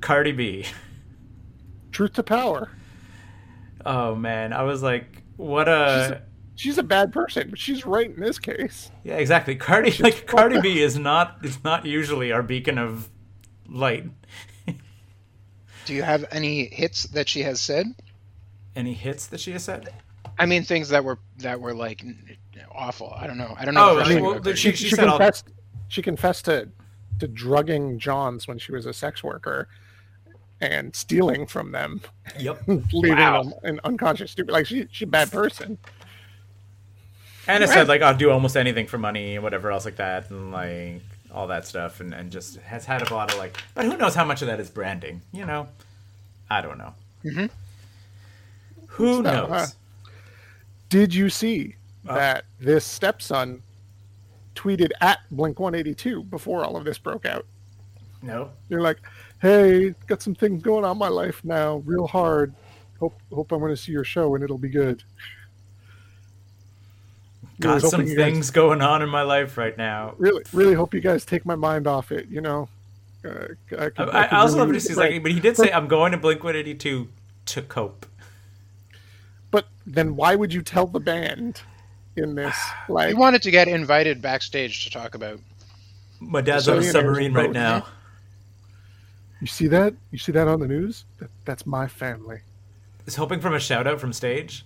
Cardi 0.00 0.32
B. 0.32 0.64
Truth 1.92 2.14
to 2.14 2.22
power. 2.22 2.70
Oh 3.84 4.14
man, 4.14 4.52
I 4.52 4.62
was 4.62 4.82
like, 4.82 5.22
what 5.36 5.68
a 5.68 6.22
She's 6.56 6.78
a 6.78 6.84
bad 6.84 7.12
person, 7.12 7.50
but 7.50 7.58
she's 7.58 7.84
right 7.84 8.08
in 8.08 8.20
this 8.20 8.38
case. 8.38 8.90
yeah, 9.02 9.16
exactly. 9.16 9.56
Cardi 9.56 9.90
like 10.02 10.26
Cardi 10.26 10.60
B 10.60 10.80
is 10.80 10.96
not 10.96 11.38
is 11.42 11.62
not 11.64 11.84
usually 11.84 12.30
our 12.32 12.42
beacon 12.42 12.78
of 12.78 13.08
light. 13.68 14.04
Do 15.84 15.92
you 15.92 16.02
have 16.02 16.24
any 16.30 16.66
hits 16.66 17.04
that 17.08 17.28
she 17.28 17.42
has 17.42 17.60
said? 17.60 17.86
Any 18.74 18.94
hits 18.94 19.26
that 19.26 19.40
she 19.40 19.52
has 19.52 19.64
said? 19.64 19.92
I 20.38 20.46
mean, 20.46 20.62
things 20.62 20.88
that 20.90 21.04
were 21.04 21.18
that 21.38 21.60
were 21.60 21.74
like 21.74 22.02
n- 22.02 22.36
awful. 22.72 23.12
I 23.16 23.26
don't 23.26 23.38
know. 23.38 23.54
I 23.58 23.64
don't 23.64 23.74
know. 23.74 23.90
Oh, 23.90 23.94
the 23.96 24.02
I 24.02 24.08
mean, 24.08 24.22
well, 24.22 24.32
about 24.32 24.44
the- 24.44 24.50
Cardi 24.50 24.60
she- 24.60 24.72
She, 24.72 24.90
said 24.90 25.06
all- 25.08 25.18
confessed. 25.18 25.48
She 25.88 26.02
confessed 26.02 26.44
to 26.46 26.68
to 27.20 27.28
drugging 27.28 27.98
Johns 27.98 28.48
when 28.48 28.58
she 28.58 28.72
was 28.72 28.86
a 28.86 28.92
sex 28.92 29.22
worker 29.22 29.68
and 30.60 30.94
stealing 30.96 31.46
from 31.46 31.70
them, 31.72 32.00
Yep. 32.38 32.62
leaving 32.92 33.18
Wow. 33.18 33.42
them 33.44 33.54
an 33.62 33.80
unconscious 33.84 34.32
stupid. 34.32 34.50
Like 34.52 34.66
she, 34.66 34.86
she's 34.90 35.06
a 35.06 35.10
bad 35.10 35.30
person. 35.30 35.78
And 37.46 37.62
it 37.62 37.68
said 37.68 37.86
like 37.88 38.02
I'll 38.02 38.16
do 38.16 38.30
almost 38.30 38.56
anything 38.56 38.86
for 38.86 38.98
money 38.98 39.34
and 39.34 39.42
whatever 39.44 39.70
else 39.70 39.84
like 39.84 39.96
that 39.96 40.30
and 40.30 40.50
like 40.50 41.02
all 41.32 41.46
that 41.48 41.66
stuff 41.66 42.00
and, 42.00 42.14
and 42.14 42.32
just 42.32 42.56
has 42.58 42.84
had 42.86 43.08
a 43.08 43.14
lot 43.14 43.32
of 43.32 43.38
like 43.38 43.56
but 43.74 43.84
who 43.84 43.96
knows 43.96 44.14
how 44.14 44.24
much 44.24 44.40
of 44.42 44.48
that 44.48 44.58
is 44.60 44.70
branding, 44.70 45.20
you 45.32 45.44
know? 45.44 45.68
I 46.50 46.60
don't 46.62 46.78
know. 46.78 46.94
Mhm. 47.24 47.50
Who 48.88 49.16
So, 49.16 49.20
knows? 49.22 49.50
uh, 49.50 49.66
Did 50.88 51.14
you 51.14 51.28
see 51.28 51.76
That 52.04 52.44
this 52.60 52.84
stepson 52.84 53.62
tweeted 54.54 54.90
at 55.00 55.20
Blink 55.30 55.58
182 55.58 56.24
before 56.24 56.64
all 56.64 56.76
of 56.76 56.84
this 56.84 56.98
broke 56.98 57.26
out? 57.26 57.46
no. 58.22 58.50
You're 58.68 58.80
like, 58.80 58.98
"Hey, 59.42 59.94
got 60.06 60.22
some 60.22 60.34
things 60.34 60.62
going 60.62 60.84
on 60.84 60.92
in 60.92 60.98
my 60.98 61.08
life 61.08 61.44
now, 61.44 61.76
real 61.84 62.06
hard. 62.06 62.54
Hope 63.00 63.14
hope 63.32 63.52
I'm 63.52 63.60
going 63.60 63.72
to 63.72 63.76
see 63.76 63.92
your 63.92 64.04
show 64.04 64.34
and 64.34 64.42
it'll 64.44 64.58
be 64.58 64.68
good." 64.70 65.02
Got 67.60 67.82
some 67.82 68.00
you 68.02 68.16
guys- 68.16 68.32
things 68.32 68.50
going 68.50 68.80
on 68.82 69.02
in 69.02 69.08
my 69.08 69.22
life 69.22 69.56
right 69.56 69.76
now. 69.76 70.14
really 70.18 70.42
really 70.52 70.74
hope 70.74 70.92
you 70.94 71.00
guys 71.00 71.24
take 71.24 71.46
my 71.46 71.54
mind 71.54 71.86
off 71.86 72.10
it 72.10 72.26
you 72.28 72.40
know 72.40 72.68
uh, 73.24 73.46
I, 73.78 73.82
I, 73.82 73.86
I 73.86 73.90
could 73.90 74.08
also 74.32 74.56
really 74.56 74.72
love 74.72 74.72
He's 74.74 74.96
a 74.96 75.00
like, 75.00 75.22
but 75.22 75.32
he 75.32 75.40
did 75.40 75.56
say, 75.56 75.70
"I'm 75.72 75.86
going 75.88 76.12
to 76.12 76.18
Blink 76.18 76.42
182 76.42 77.08
to 77.46 77.62
cope." 77.62 78.06
but 79.50 79.66
then 79.86 80.16
why 80.16 80.34
would 80.34 80.52
you 80.52 80.62
tell 80.62 80.86
the 80.86 80.98
band 81.00 81.62
in 82.16 82.34
this 82.34 82.56
He 82.86 82.92
like 82.92 83.16
wanted 83.16 83.42
to 83.42 83.50
get 83.50 83.68
invited 83.68 84.20
backstage 84.22 84.84
to 84.84 84.90
talk 84.90 85.14
about. 85.14 85.40
My 86.20 86.40
dad's 86.40 86.68
on 86.68 86.78
a 86.78 86.82
submarine 86.82 87.32
right 87.34 87.46
both, 87.46 87.54
now. 87.54 87.86
you 89.40 89.46
see 89.46 89.66
that 89.68 89.94
you 90.10 90.18
see 90.18 90.32
that 90.32 90.48
on 90.48 90.60
the 90.60 90.68
news 90.68 91.04
that, 91.18 91.30
that's 91.44 91.66
my 91.66 91.86
family 91.86 92.40
Is 93.06 93.16
hoping 93.16 93.40
from 93.40 93.54
a 93.54 93.60
shout 93.60 93.86
out 93.86 94.00
from 94.00 94.12
stage. 94.12 94.64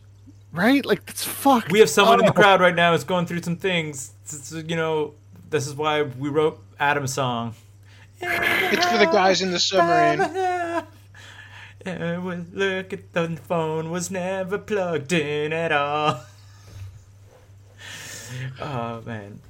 right 0.52 0.84
like 0.87 1.04
that's 1.06 1.24
fucked 1.24 1.72
We 1.72 1.80
have 1.80 1.90
someone 1.90 2.20
in 2.20 2.26
the 2.26 2.32
crowd 2.32 2.61
right 2.61 2.74
now 2.74 2.92
who's 2.92 3.04
going 3.04 3.26
through 3.26 3.42
some 3.42 3.56
things. 3.56 4.12
It's- 4.24 4.52
it's, 4.52 4.68
you 4.70 4.76
know, 4.76 5.14
this 5.50 5.66
is 5.66 5.74
why 5.74 6.02
we 6.02 6.28
wrote 6.28 6.61
Adam's 6.78 7.14
song. 7.14 7.54
It's 8.20 8.84
for 8.87 8.98
the 8.98 9.06
guys 9.06 9.40
in 9.42 9.50
the 9.52 9.58
submarine. 9.58 10.18
Look 12.52 12.92
at 12.92 13.12
the 13.14 13.37
phone 13.42 13.90
was 13.90 14.11
never 14.11 14.58
plugged 14.58 15.12
in 15.12 15.52
at 15.52 15.72
all. 15.72 16.20
Oh 18.61 19.03
man. 19.07 19.41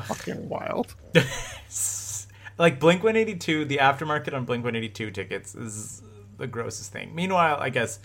Fucking 0.00 0.48
wild 0.48 0.94
like 2.58 2.80
Blink 2.80 3.02
182, 3.04 3.64
the 3.66 3.76
aftermarket 3.78 4.34
on 4.34 4.44
Blink 4.44 4.64
182 4.64 5.10
tickets 5.12 5.54
is 5.54 6.02
the 6.38 6.46
grossest 6.46 6.92
thing. 6.92 7.14
Meanwhile, 7.14 7.58
I 7.60 7.70
guess 7.70 8.00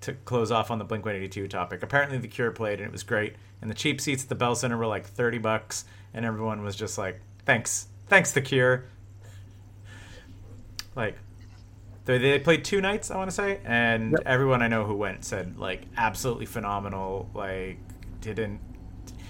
to 0.00 0.12
close 0.12 0.50
off 0.50 0.70
on 0.70 0.78
the 0.78 0.84
Blink 0.84 1.04
182 1.04 1.48
topic, 1.48 1.82
apparently 1.82 2.18
The 2.18 2.28
Cure 2.28 2.50
played 2.50 2.80
and 2.80 2.88
it 2.88 2.92
was 2.92 3.02
great. 3.02 3.36
And 3.62 3.70
the 3.70 3.74
cheap 3.74 4.00
seats 4.00 4.22
at 4.24 4.28
the 4.28 4.34
Bell 4.34 4.54
Center 4.54 4.76
were 4.76 4.86
like 4.86 5.06
30 5.06 5.38
bucks, 5.38 5.84
and 6.14 6.24
everyone 6.24 6.62
was 6.62 6.76
just 6.76 6.96
like, 6.98 7.20
"Thanks, 7.44 7.88
thanks, 8.06 8.30
The 8.32 8.40
Cure." 8.40 8.84
Like, 10.94 11.16
they, 12.04 12.18
they 12.18 12.38
played 12.38 12.64
two 12.64 12.80
nights, 12.80 13.10
I 13.10 13.16
want 13.16 13.30
to 13.30 13.34
say, 13.34 13.60
and 13.64 14.12
Yep. 14.12 14.20
everyone 14.26 14.62
I 14.62 14.68
know 14.68 14.84
who 14.84 14.94
went 14.96 15.24
said 15.24 15.58
like 15.58 15.82
absolutely 15.96 16.46
phenomenal. 16.46 17.28
Like, 17.34 17.78
didn't 18.20 18.60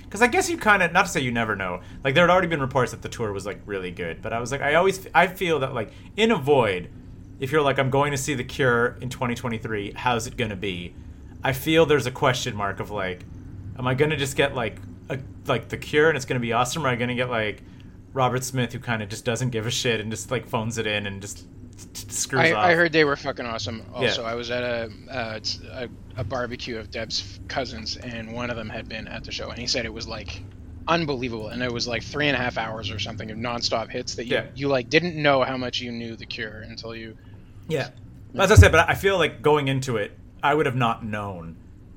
because 0.09 0.23
I 0.23 0.27
guess 0.27 0.49
you 0.49 0.57
kind 0.57 0.83
of 0.83 0.91
not 0.91 1.05
to 1.05 1.09
say 1.13 1.21
you 1.21 1.31
never 1.31 1.55
know. 1.55 1.83
Like 2.03 2.15
there 2.15 2.27
had 2.27 2.33
already 2.33 2.49
been 2.49 2.63
reports 2.63 2.93
that 2.93 3.03
the 3.03 3.11
tour 3.11 3.31
was 3.31 3.45
like 3.45 3.61
really 3.67 3.91
good, 3.91 4.23
but 4.23 4.33
I 4.33 4.41
was 4.41 4.51
like, 4.51 4.63
I 4.63 4.75
always 4.75 5.07
I 5.15 5.27
feel 5.27 5.59
that 5.59 5.75
like 5.75 5.93
in 6.17 6.31
a 6.31 6.37
void, 6.37 6.89
if 7.41 7.53
you're 7.53 7.61
like, 7.61 7.79
I'm 7.79 7.91
going 7.91 8.13
to 8.13 8.19
see 8.19 8.33
The 8.33 8.45
Cure 8.45 8.97
in 9.03 9.11
2023, 9.11 9.93
how's 9.93 10.27
it 10.27 10.37
to 10.49 10.57
be? 10.57 10.95
I 11.45 11.53
feel 11.53 11.85
there's 11.85 12.07
a 12.07 12.11
question 12.11 12.57
mark 12.57 12.81
of 12.81 12.91
like, 12.91 13.25
am 13.79 13.87
I 13.87 13.95
to 14.11 14.17
just 14.17 14.35
get 14.35 14.55
like 14.55 14.79
a, 15.11 15.19
like 15.47 15.69
The 15.69 15.77
Cure 15.77 16.09
and 16.09 16.17
it's 16.17 16.25
to 16.41 16.47
be 16.47 16.55
awesome, 16.55 16.85
or 16.85 16.89
am 16.89 16.95
I 16.95 16.97
to 17.11 17.15
get 17.15 17.29
like 17.29 17.63
Robert 18.15 18.45
Smith 18.45 18.73
who 18.73 18.79
kind 18.79 19.03
of 19.03 19.11
just 19.11 19.27
doesn't 19.27 19.51
give 19.51 19.67
a 19.67 19.71
shit 19.71 20.01
and 20.01 20.11
just 20.11 20.31
like 20.31 20.49
phones 20.49 20.79
it 20.79 20.87
in 20.87 21.07
and 21.07 21.21
just 21.21 21.47
screws 21.95 22.43
I, 22.43 22.53
off? 22.53 22.65
I 22.65 22.75
heard 22.75 22.93
they 22.93 23.05
were 23.05 23.17
fucking 23.17 23.47
awesome. 23.47 23.83
Yeah. 23.93 24.09
Also, 24.09 24.25
I 24.25 24.35
was 24.35 24.51
at 24.51 24.63
a, 24.63 24.91
uh, 25.11 25.41
a 25.73 25.89
a 26.21 26.25
barbecue 26.25 26.79
of 26.79 26.91
Deb's 26.91 27.39
cousins, 27.49 27.97
and 27.97 28.33
one 28.33 28.51
of 28.51 28.57
them 28.57 28.69
had 28.69 28.89
been 28.89 29.07
at 29.09 29.25
the 29.25 29.31
show, 29.33 29.51
and 29.51 29.59
he 29.59 29.67
said 29.67 29.85
it 29.85 29.93
was 29.93 30.09
like 30.09 30.43
unbelievable, 30.89 31.49
and 31.49 31.63
it 31.63 31.71
was 31.73 31.87
like 31.87 32.03
three 32.03 32.29
and 32.29 32.37
a 32.37 32.41
half 32.41 32.59
hours 32.59 32.91
or 32.91 32.99
something 32.99 33.31
of 33.31 33.37
nonstop 33.39 33.91
hits 33.91 34.15
that 34.17 34.25
you, 34.27 34.35
Yeah. 34.35 34.47
you 34.55 34.69
like 34.69 34.89
didn't 34.91 35.15
know 35.21 35.43
how 35.45 35.57
much 35.57 35.81
you 35.81 35.93
knew 35.93 36.17
the 36.17 36.27
Cure 36.27 36.61
until 36.63 36.95
you. 36.97 37.17
Yeah. 37.69 37.91
As 38.37 38.51
I 38.51 38.57
said, 38.57 38.73
but 38.73 38.89
I 38.89 38.95
feel 38.95 39.17
like 39.19 39.43
going 39.43 39.69
into 39.69 39.97
it, 39.97 40.13
I 40.43 40.55
would 40.55 40.67
have 40.67 40.77
not 40.77 41.05
known 41.05 41.57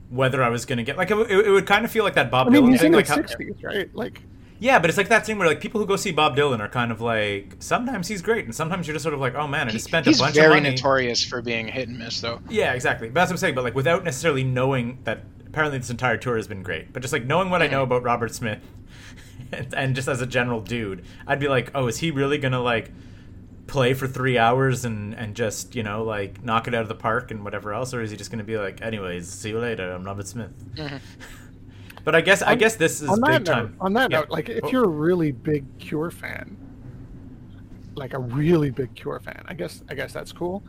whether 0.09 0.43
I 0.43 0.49
was 0.49 0.65
going 0.65 0.77
to 0.77 0.83
get 0.83 0.97
like 0.97 1.09
it, 1.09 1.15
would- 1.15 1.31
it 1.31 1.49
would 1.49 1.65
kind 1.65 1.85
of 1.85 1.91
feel 1.91 2.03
like 2.03 2.15
that 2.15 2.29
Bob 2.29 2.47
I 2.47 2.49
mean, 2.51 2.63
Dylan 2.63 2.79
thing, 2.79 2.91
like 2.91 3.05
sixties, 3.07 3.55
right? 3.63 3.89
Like, 3.95 4.21
yeah, 4.62 4.78
but 4.78 4.91
it's 4.91 4.97
like 4.97 5.10
that 5.10 5.26
thing 5.26 5.39
where 5.39 5.47
like 5.47 5.60
people 5.60 5.82
who 5.82 5.88
go 5.88 5.95
see 5.95 6.12
Bob 6.12 6.38
Dylan 6.38 6.60
are 6.60 6.67
kind 6.67 6.91
of 6.91 7.02
like 7.02 7.56
sometimes 7.58 8.08
he's 8.08 8.21
great 8.21 8.45
and 8.45 8.54
sometimes 8.54 8.86
you're 8.86 8.93
just 8.93 9.02
sort 9.02 9.15
of 9.15 9.19
like 9.19 9.34
oh 9.34 9.47
man, 9.47 9.67
I 9.67 9.71
just 9.71 9.86
spent 9.86 10.06
He's 10.06 10.19
a 10.19 10.24
bunch 10.24 10.38
of 10.38 10.43
money. 10.43 10.54
He's 10.54 10.62
very 10.62 10.76
notorious 10.76 11.26
for 11.26 11.41
being 11.41 11.67
hit 11.67 11.88
and 11.88 11.97
miss, 11.97 12.21
though. 12.21 12.39
Yeah, 12.47 12.74
exactly. 12.74 13.08
But 13.08 13.15
that's 13.15 13.30
what 13.30 13.34
I'm 13.34 13.38
saying. 13.39 13.56
But 13.56 13.63
like 13.63 13.74
without 13.74 14.04
necessarily 14.04 14.43
knowing 14.43 15.00
that 15.04 15.24
apparently 15.47 15.80
this 15.80 15.89
entire 15.89 16.15
tour 16.15 16.36
has 16.36 16.47
been 16.47 16.62
great, 16.62 16.93
but 16.93 17.02
just 17.02 17.12
like 17.12 17.26
knowing 17.26 17.50
what 17.50 17.63
I 17.63 17.67
know 17.67 17.78
mm-hmm. 17.78 17.91
about 17.91 18.04
Robert 18.04 18.36
Smith, 18.36 18.60
and, 19.52 19.74
and 19.74 19.95
just 19.95 20.08
as 20.08 20.21
a 20.21 20.28
general 20.28 20.62
dude, 20.62 21.06
I'd 21.26 21.39
be 21.39 21.47
like, 21.47 21.71
oh, 21.74 21.88
is 21.88 21.97
he 21.97 22.12
really 22.12 22.38
gonna 22.38 22.62
like 22.62 22.91
play 23.65 23.95
for 23.95 24.06
three 24.06 24.38
hours 24.38 24.86
and 24.86 25.15
and 25.15 25.34
just 25.34 25.76
you 25.76 25.82
know 25.82 26.04
like 26.04 26.43
knock 26.43 26.67
it 26.67 26.76
out 26.76 26.84
of 26.84 26.88
the 26.88 26.93
park 26.93 27.32
and 27.32 27.43
whatever 27.43 27.74
else, 27.74 27.95
or 27.95 28.02
is 28.04 28.12
he 28.12 28.17
just 28.17 28.30
gonna 28.30 28.43
be 28.43 28.60
like, 28.60 28.80
anyways, 28.84 29.28
see 29.28 29.50
you 29.50 29.60
later, 29.60 29.91
I'm 29.91 30.04
Robert 30.04 30.28
Smith. 30.28 30.52
Mm-hmm. 30.76 30.97
But 32.03 32.15
I 32.15 32.21
guess 32.21 32.41
I 32.41 32.55
guess 32.55 32.75
this 32.75 33.01
is 33.01 33.09
on 33.09 33.21
big 33.21 33.29
that 33.31 33.45
time. 33.45 33.65
note, 33.65 33.73
on 33.79 33.93
that 33.93 34.11
Yeah. 34.11 34.19
note, 34.21 34.29
like 34.31 34.49
if 34.49 34.63
Oh. 34.65 34.69
you're 34.71 34.85
a 34.85 34.87
really 34.89 35.31
big 35.31 35.65
Cure 35.79 36.09
fan, 36.11 36.57
like 37.95 38.13
a 38.13 38.19
really 38.19 38.69
big 38.71 38.93
Cure 38.95 39.19
fan, 39.19 39.43
I 39.47 39.53
guess 39.53 39.83
I 39.89 39.93
guess 39.95 40.11
that's 40.13 40.31
cool. 40.31 40.63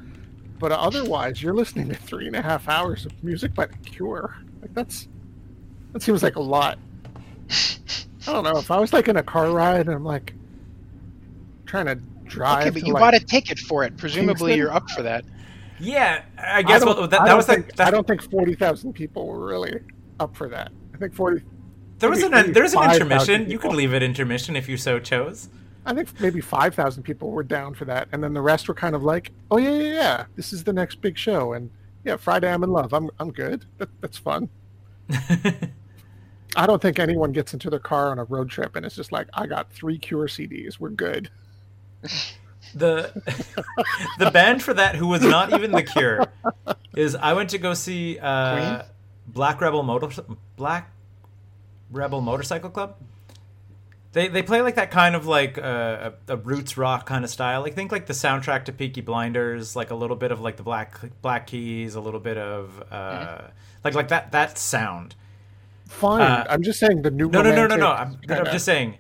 But 0.59 0.73
otherwise, 0.73 1.43
you're 1.43 1.55
listening 1.55 1.89
to 1.89 1.95
three 1.95 2.27
and 2.27 2.37
a 2.37 2.43
half 2.43 2.69
hours 2.69 3.07
of 3.07 3.13
music 3.25 3.55
by 3.55 3.67
the 3.67 3.77
Cure. 3.79 4.37
Like 4.61 4.75
that's 4.75 5.09
that 5.93 6.03
seems 6.03 6.23
like 6.23 6.37
a 6.37 6.41
lot. 6.43 6.79
I 7.51 8.33
don't 8.33 8.45
know 8.45 8.59
if 8.59 8.71
I 8.71 8.79
was 8.79 8.93
like 8.93 9.09
in 9.09 9.17
a 9.17 9.23
car 9.23 9.51
ride 9.51 9.87
and 9.87 9.91
I'm 9.95 10.05
like 10.05 10.35
trying 11.67 11.87
to 11.87 11.97
drive. 12.25 12.61
Okay, 12.63 12.71
but 12.71 12.81
to, 12.81 12.87
you 12.87 12.93
like, 12.93 13.01
bought 13.01 13.15
a 13.15 13.21
ticket 13.21 13.59
for 13.59 13.85
it. 13.85 13.97
Presumably, 13.97 14.53
Kingston? 14.53 14.59
you're 14.59 14.73
up 14.73 14.89
for 14.91 15.03
that. 15.03 15.25
yeah, 15.81 16.23
I 16.39 16.63
guess 16.63 16.83
I 16.83 16.85
well, 16.85 16.95
don't- 16.95 17.11
that, 17.11 17.23
I 17.23 17.27
that 17.29 17.37
was 17.37 17.47
think, 17.47 17.67
that, 17.69 17.77
that 17.77 17.89
I 17.89 17.91
don't 17.91 18.07
think 18.07 18.23
forty 18.31 18.55
thousand 18.55 18.93
people 18.93 19.27
were 19.27 19.45
really 19.47 19.81
up 20.21 20.37
for 20.37 20.49
that. 20.51 20.71
I 20.95 20.99
think 20.99 21.15
forty. 21.15 21.43
there 21.99 22.11
was 22.11 22.21
maybe- 22.21 22.35
an 22.35 22.41
maybe 22.43 22.53
there's 22.53 22.73
an 22.73 22.81
5,000 22.81 23.03
intermission. 23.03 23.51
You 23.51 23.59
could 23.59 23.73
leave 23.75 23.95
at 23.95 24.03
intermission 24.03 24.57
if 24.57 24.69
you 24.69 24.77
so 24.77 24.99
chose. 24.99 25.49
I 25.85 25.95
think 25.95 26.21
maybe 26.21 26.41
five 26.41 26.75
thousand 26.75 27.03
people 27.03 27.31
were 27.31 27.43
down 27.43 27.75
for 27.75 27.85
that, 27.87 28.09
and 28.13 28.23
then 28.23 28.35
the 28.35 28.41
rest 28.41 28.69
were 28.69 28.75
kind 28.75 28.95
of 28.95 29.03
like, 29.03 29.33
"Oh 29.51 29.59
yeah, 29.59 29.71
yeah, 29.71 29.93
yeah, 29.95 30.25
this 30.37 30.53
is 30.53 30.63
the 30.63 30.73
next 30.73 31.01
big 31.01 31.19
show," 31.19 31.55
and 31.55 31.71
yeah, 32.05 32.17
Friday 32.17 32.53
I'm 32.53 32.63
in 32.63 32.71
love. 32.71 32.93
I'm 32.93 33.11
I'm 33.19 33.33
good. 33.33 33.65
That, 33.79 33.89
that's 34.01 34.19
fun. 34.19 34.49
I 36.55 36.67
don't 36.67 36.83
think 36.83 36.99
anyone 36.99 37.33
gets 37.33 37.53
into 37.53 37.71
their 37.71 37.81
car 37.81 38.11
on 38.11 38.19
a 38.19 38.25
road 38.25 38.51
trip 38.51 38.77
and 38.77 38.85
it's 38.87 38.95
just 38.95 39.11
like, 39.11 39.27
"I 39.35 39.47
got 39.47 39.73
three 39.73 39.99
Cure 39.99 40.29
CDs. 40.29 40.79
We're 40.79 40.91
good." 40.91 41.31
the 42.75 43.13
the 44.19 44.31
band 44.31 44.63
for 44.63 44.75
that 44.75 44.95
who 44.95 45.09
was 45.09 45.23
not 45.23 45.53
even 45.53 45.73
the 45.73 45.83
Cure 45.83 46.27
is 46.97 47.15
I 47.15 47.33
went 47.33 47.51
to 47.51 47.59
go 47.59 47.75
see 47.75 48.19
uh, 48.19 48.57
Queen? 48.57 48.89
Black 49.27 49.61
Rebel 49.61 49.83
Motor 49.83 50.25
Black 50.57 50.91
Rebel 51.91 52.21
Motorcycle 52.21 52.71
Club. 52.71 52.97
They 54.13 54.29
they 54.29 54.43
play 54.43 54.61
like 54.61 54.75
that 54.75 54.91
kind 54.91 55.15
of 55.15 55.27
like 55.27 55.57
uh, 55.57 56.13
a, 56.29 56.35
a 56.35 56.37
roots 56.37 56.77
rock 56.77 57.07
kind 57.07 57.25
of 57.25 57.31
style. 57.31 57.63
Like 57.63 57.75
think 57.75 57.91
like 57.91 58.07
the 58.07 58.13
soundtrack 58.13 58.67
to 58.67 58.73
Peaky 58.73 59.01
Blinders, 59.01 59.75
like 59.75 59.91
a 59.91 59.95
little 59.95 60.17
bit 60.17 60.33
of 60.33 60.41
like 60.41 60.57
the 60.57 60.63
Black 60.63 61.01
Black 61.23 61.47
Keys, 61.47 61.95
a 61.95 62.01
little 62.01 62.21
bit 62.21 62.37
of 62.37 62.83
uh, 62.91 63.43
like 63.85 63.95
like 63.95 64.09
that 64.09 64.33
that 64.33 64.59
sound. 64.59 65.15
Fine. 65.87 66.21
Uh, 66.23 66.47
I'm 66.49 66.63
just 66.63 66.79
saying 66.79 67.03
the 67.03 67.11
new. 67.11 67.29
No, 67.29 67.43
no, 67.43 67.55
no, 67.55 67.67
no, 67.67 67.77
no. 67.77 67.91
I'm, 67.91 68.19
I'm 68.29 68.47
just 68.47 68.65
saying. 68.65 68.99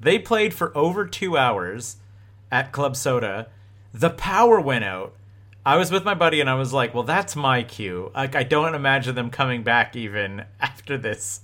They 0.00 0.18
played 0.18 0.52
for 0.52 0.76
over 0.76 1.06
two 1.06 1.36
hours 1.36 1.96
at 2.50 2.72
Club 2.72 2.94
Soda. 2.96 3.48
The 3.92 4.10
power 4.10 4.60
went 4.60 4.84
out. 4.84 5.14
I 5.66 5.76
was 5.76 5.90
with 5.90 6.04
my 6.04 6.14
buddy 6.14 6.40
and 6.40 6.50
I 6.50 6.54
was 6.54 6.72
like, 6.72 6.92
well, 6.92 7.04
that's 7.04 7.34
my 7.34 7.62
cue. 7.62 8.10
Like, 8.14 8.34
I 8.34 8.42
don't 8.42 8.74
imagine 8.74 9.14
them 9.14 9.30
coming 9.30 9.62
back 9.62 9.96
even 9.96 10.44
after 10.60 10.98
this. 10.98 11.40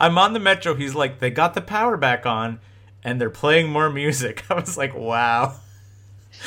I'm 0.00 0.18
on 0.18 0.32
the 0.32 0.40
metro. 0.40 0.74
He's 0.74 0.94
like, 0.94 1.18
they 1.18 1.30
got 1.30 1.54
the 1.54 1.60
power 1.60 1.96
back 1.96 2.24
on 2.26 2.60
and 3.02 3.20
they're 3.20 3.30
playing 3.30 3.68
more 3.68 3.90
music. 3.90 4.44
I 4.50 4.54
was 4.54 4.78
like, 4.78 4.94
wow. 4.94 5.56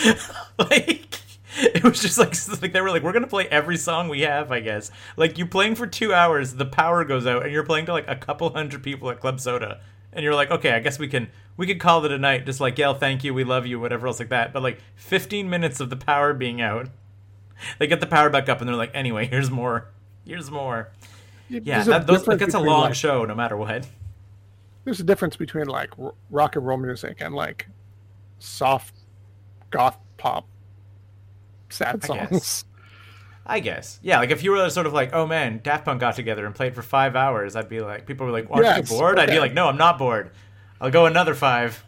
like, 0.59 1.21
it 1.57 1.83
was 1.83 2.01
just 2.01 2.17
like, 2.17 2.33
like 2.61 2.71
they 2.71 2.81
were 2.81 2.91
like, 2.91 3.03
we're 3.03 3.13
gonna 3.13 3.27
play 3.27 3.47
every 3.47 3.77
song 3.77 4.09
we 4.09 4.21
have, 4.21 4.51
I 4.51 4.59
guess. 4.59 4.91
Like 5.15 5.37
you 5.37 5.45
playing 5.45 5.75
for 5.75 5.87
two 5.87 6.13
hours, 6.13 6.53
the 6.53 6.65
power 6.65 7.03
goes 7.03 7.25
out, 7.25 7.43
and 7.43 7.51
you're 7.51 7.65
playing 7.65 7.85
to 7.87 7.93
like 7.93 8.07
a 8.07 8.15
couple 8.15 8.49
hundred 8.51 8.83
people 8.83 9.09
at 9.09 9.19
Club 9.19 9.39
Soda, 9.39 9.81
and 10.13 10.23
you're 10.23 10.35
like, 10.35 10.51
okay, 10.51 10.71
I 10.71 10.79
guess 10.79 10.99
we 10.99 11.07
can 11.07 11.29
we 11.55 11.65
could 11.65 11.79
call 11.79 12.05
it 12.05 12.11
a 12.11 12.17
night, 12.17 12.45
just 12.45 12.59
like 12.59 12.77
yell 12.77 12.93
thank 12.93 13.23
you, 13.23 13.33
we 13.33 13.43
love 13.43 13.65
you, 13.65 13.79
whatever 13.79 14.07
else 14.07 14.19
like 14.19 14.29
that. 14.29 14.53
But 14.53 14.61
like 14.61 14.79
15 14.95 15.49
minutes 15.49 15.79
of 15.79 15.89
the 15.89 15.95
power 15.95 16.33
being 16.33 16.61
out, 16.61 16.89
they 17.79 17.87
get 17.87 17.99
the 17.99 18.07
power 18.07 18.29
back 18.29 18.49
up, 18.49 18.59
and 18.59 18.67
they're 18.67 18.75
like, 18.75 18.91
anyway, 18.93 19.27
here's 19.27 19.49
more, 19.51 19.87
here's 20.25 20.49
more. 20.51 20.91
Yeah, 21.49 21.59
There's 21.75 21.85
that, 21.85 22.07
those, 22.07 22.19
difference 22.19 22.41
like, 22.41 22.47
it's 22.47 22.55
a 22.55 22.59
long 22.59 22.81
like- 22.85 22.95
show, 22.95 23.23
no 23.25 23.33
matter 23.35 23.55
what. 23.55 23.87
There's 24.83 24.99
a 24.99 25.03
difference 25.03 25.35
between 25.35 25.65
like 25.67 25.91
rock 26.29 26.55
and 26.55 26.65
roll 26.65 26.77
music 26.77 27.17
and 27.19 27.35
like 27.35 27.67
soft 28.39 28.95
goth 29.69 29.97
pop 30.17 30.47
sad 31.69 31.95
I 31.95 31.97
guess. 31.97 32.07
songs. 32.07 32.65
I 33.45 33.59
guess. 33.61 33.99
Yeah, 34.01 34.19
like 34.19 34.29
if 34.29 34.43
you 34.43 34.51
were 34.51 34.69
sort 34.69 34.87
of 34.87 34.93
like, 34.93 35.13
oh 35.13 35.25
man, 35.25 35.59
Daft 35.63 35.85
Punk 35.85 35.99
got 36.01 36.15
together 36.15 36.45
and 36.45 36.53
played 36.55 36.75
for 36.75 36.81
five 36.81 37.15
hours, 37.15 37.55
I'd 37.55 37.69
be 37.69 37.79
like, 37.81 38.05
people 38.05 38.25
were 38.25 38.31
like, 38.31 38.47
aren't 38.49 38.65
Yes, 38.65 38.89
you 38.91 38.97
bored? 38.97 39.19
I'd 39.19 39.29
be 39.29 39.39
like, 39.39 39.53
no, 39.53 39.67
I'm 39.67 39.77
not 39.77 39.97
bored. 39.97 40.31
I'll 40.81 40.91
go 40.91 41.05
another 41.05 41.33
five. 41.33 41.83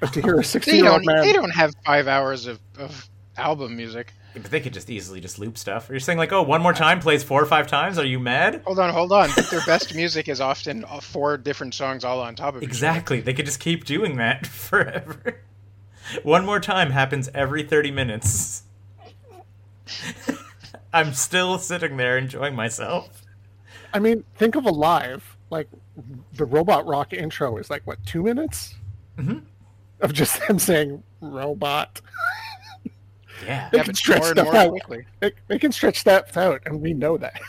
But 0.00 0.12
to 0.14 0.20
hear 0.22 0.34
a 0.34 0.38
They 0.38 0.42
16 0.44 0.74
year 0.76 0.90
old 0.90 1.02
don't. 1.04 1.14
man, 1.14 1.24
They 1.24 1.32
don't 1.32 1.50
have 1.50 1.72
five 1.86 2.06
hours 2.08 2.46
of, 2.46 2.58
of 2.78 3.08
album 3.36 3.76
music. 3.76 4.12
But 4.34 4.50
they 4.50 4.60
could 4.60 4.72
just 4.72 4.90
easily 4.90 5.20
just 5.20 5.38
loop 5.38 5.56
stuff. 5.56 5.88
You're 5.88 6.00
saying 6.00 6.18
like, 6.18 6.32
oh, 6.32 6.42
one 6.42 6.60
more 6.60 6.72
time 6.72 6.98
plays 7.00 7.22
four 7.22 7.40
or 7.42 7.46
five 7.46 7.68
times. 7.68 7.98
Are 7.98 8.04
you 8.04 8.18
mad? 8.18 8.62
Hold 8.66 8.80
on, 8.80 8.92
hold 8.92 9.12
on. 9.12 9.30
But 9.36 9.48
their 9.50 9.64
best 9.64 9.94
music 9.94 10.28
is 10.28 10.40
often 10.40 10.84
uh, 10.84 10.98
four 11.00 11.36
different 11.36 11.74
songs 11.74 12.04
all 12.04 12.20
on 12.20 12.34
top 12.34 12.56
of 12.56 12.62
each 12.62 12.66
other. 12.66 12.70
Exactly. 12.70 13.20
They 13.20 13.32
could 13.32 13.46
just 13.46 13.60
keep 13.60 13.84
doing 13.84 14.16
that 14.16 14.46
forever. 14.46 15.40
One 16.24 16.44
more 16.44 16.58
time 16.60 16.90
happens 16.90 17.30
every 17.32 17.62
30 17.62 17.92
minutes. 17.92 18.64
I'm 20.92 21.12
still 21.14 21.58
sitting 21.58 21.96
there 21.96 22.16
enjoying 22.18 22.54
myself. 22.54 23.22
I 23.92 23.98
mean, 23.98 24.24
think 24.36 24.54
of 24.54 24.64
Alive. 24.64 25.36
Like 25.50 25.68
the 26.32 26.44
robot 26.44 26.86
rock 26.86 27.12
intro 27.12 27.56
is 27.58 27.70
like 27.70 27.82
what 27.86 28.04
two 28.04 28.22
minutes 28.22 28.74
Mhm. 29.18 29.42
of 30.00 30.12
just 30.12 30.40
them 30.48 30.58
saying 30.58 31.02
robot. 31.20 32.00
Yeah. 33.42 33.68
They 33.72 33.78
Yeah, 33.78 33.84
can 33.84 33.94
stretch 33.94 34.18
more 34.20 34.30
and 34.30 34.38
stuff 34.38 34.46
more 34.52 34.56
out. 34.56 34.70
quickly. 34.70 35.06
They, 35.20 35.32
they 35.48 35.58
can 35.58 35.72
stretch 35.72 36.04
that 36.04 36.36
out, 36.36 36.62
and 36.66 36.80
we 36.80 36.92
know 36.94 37.16
that. 37.18 37.40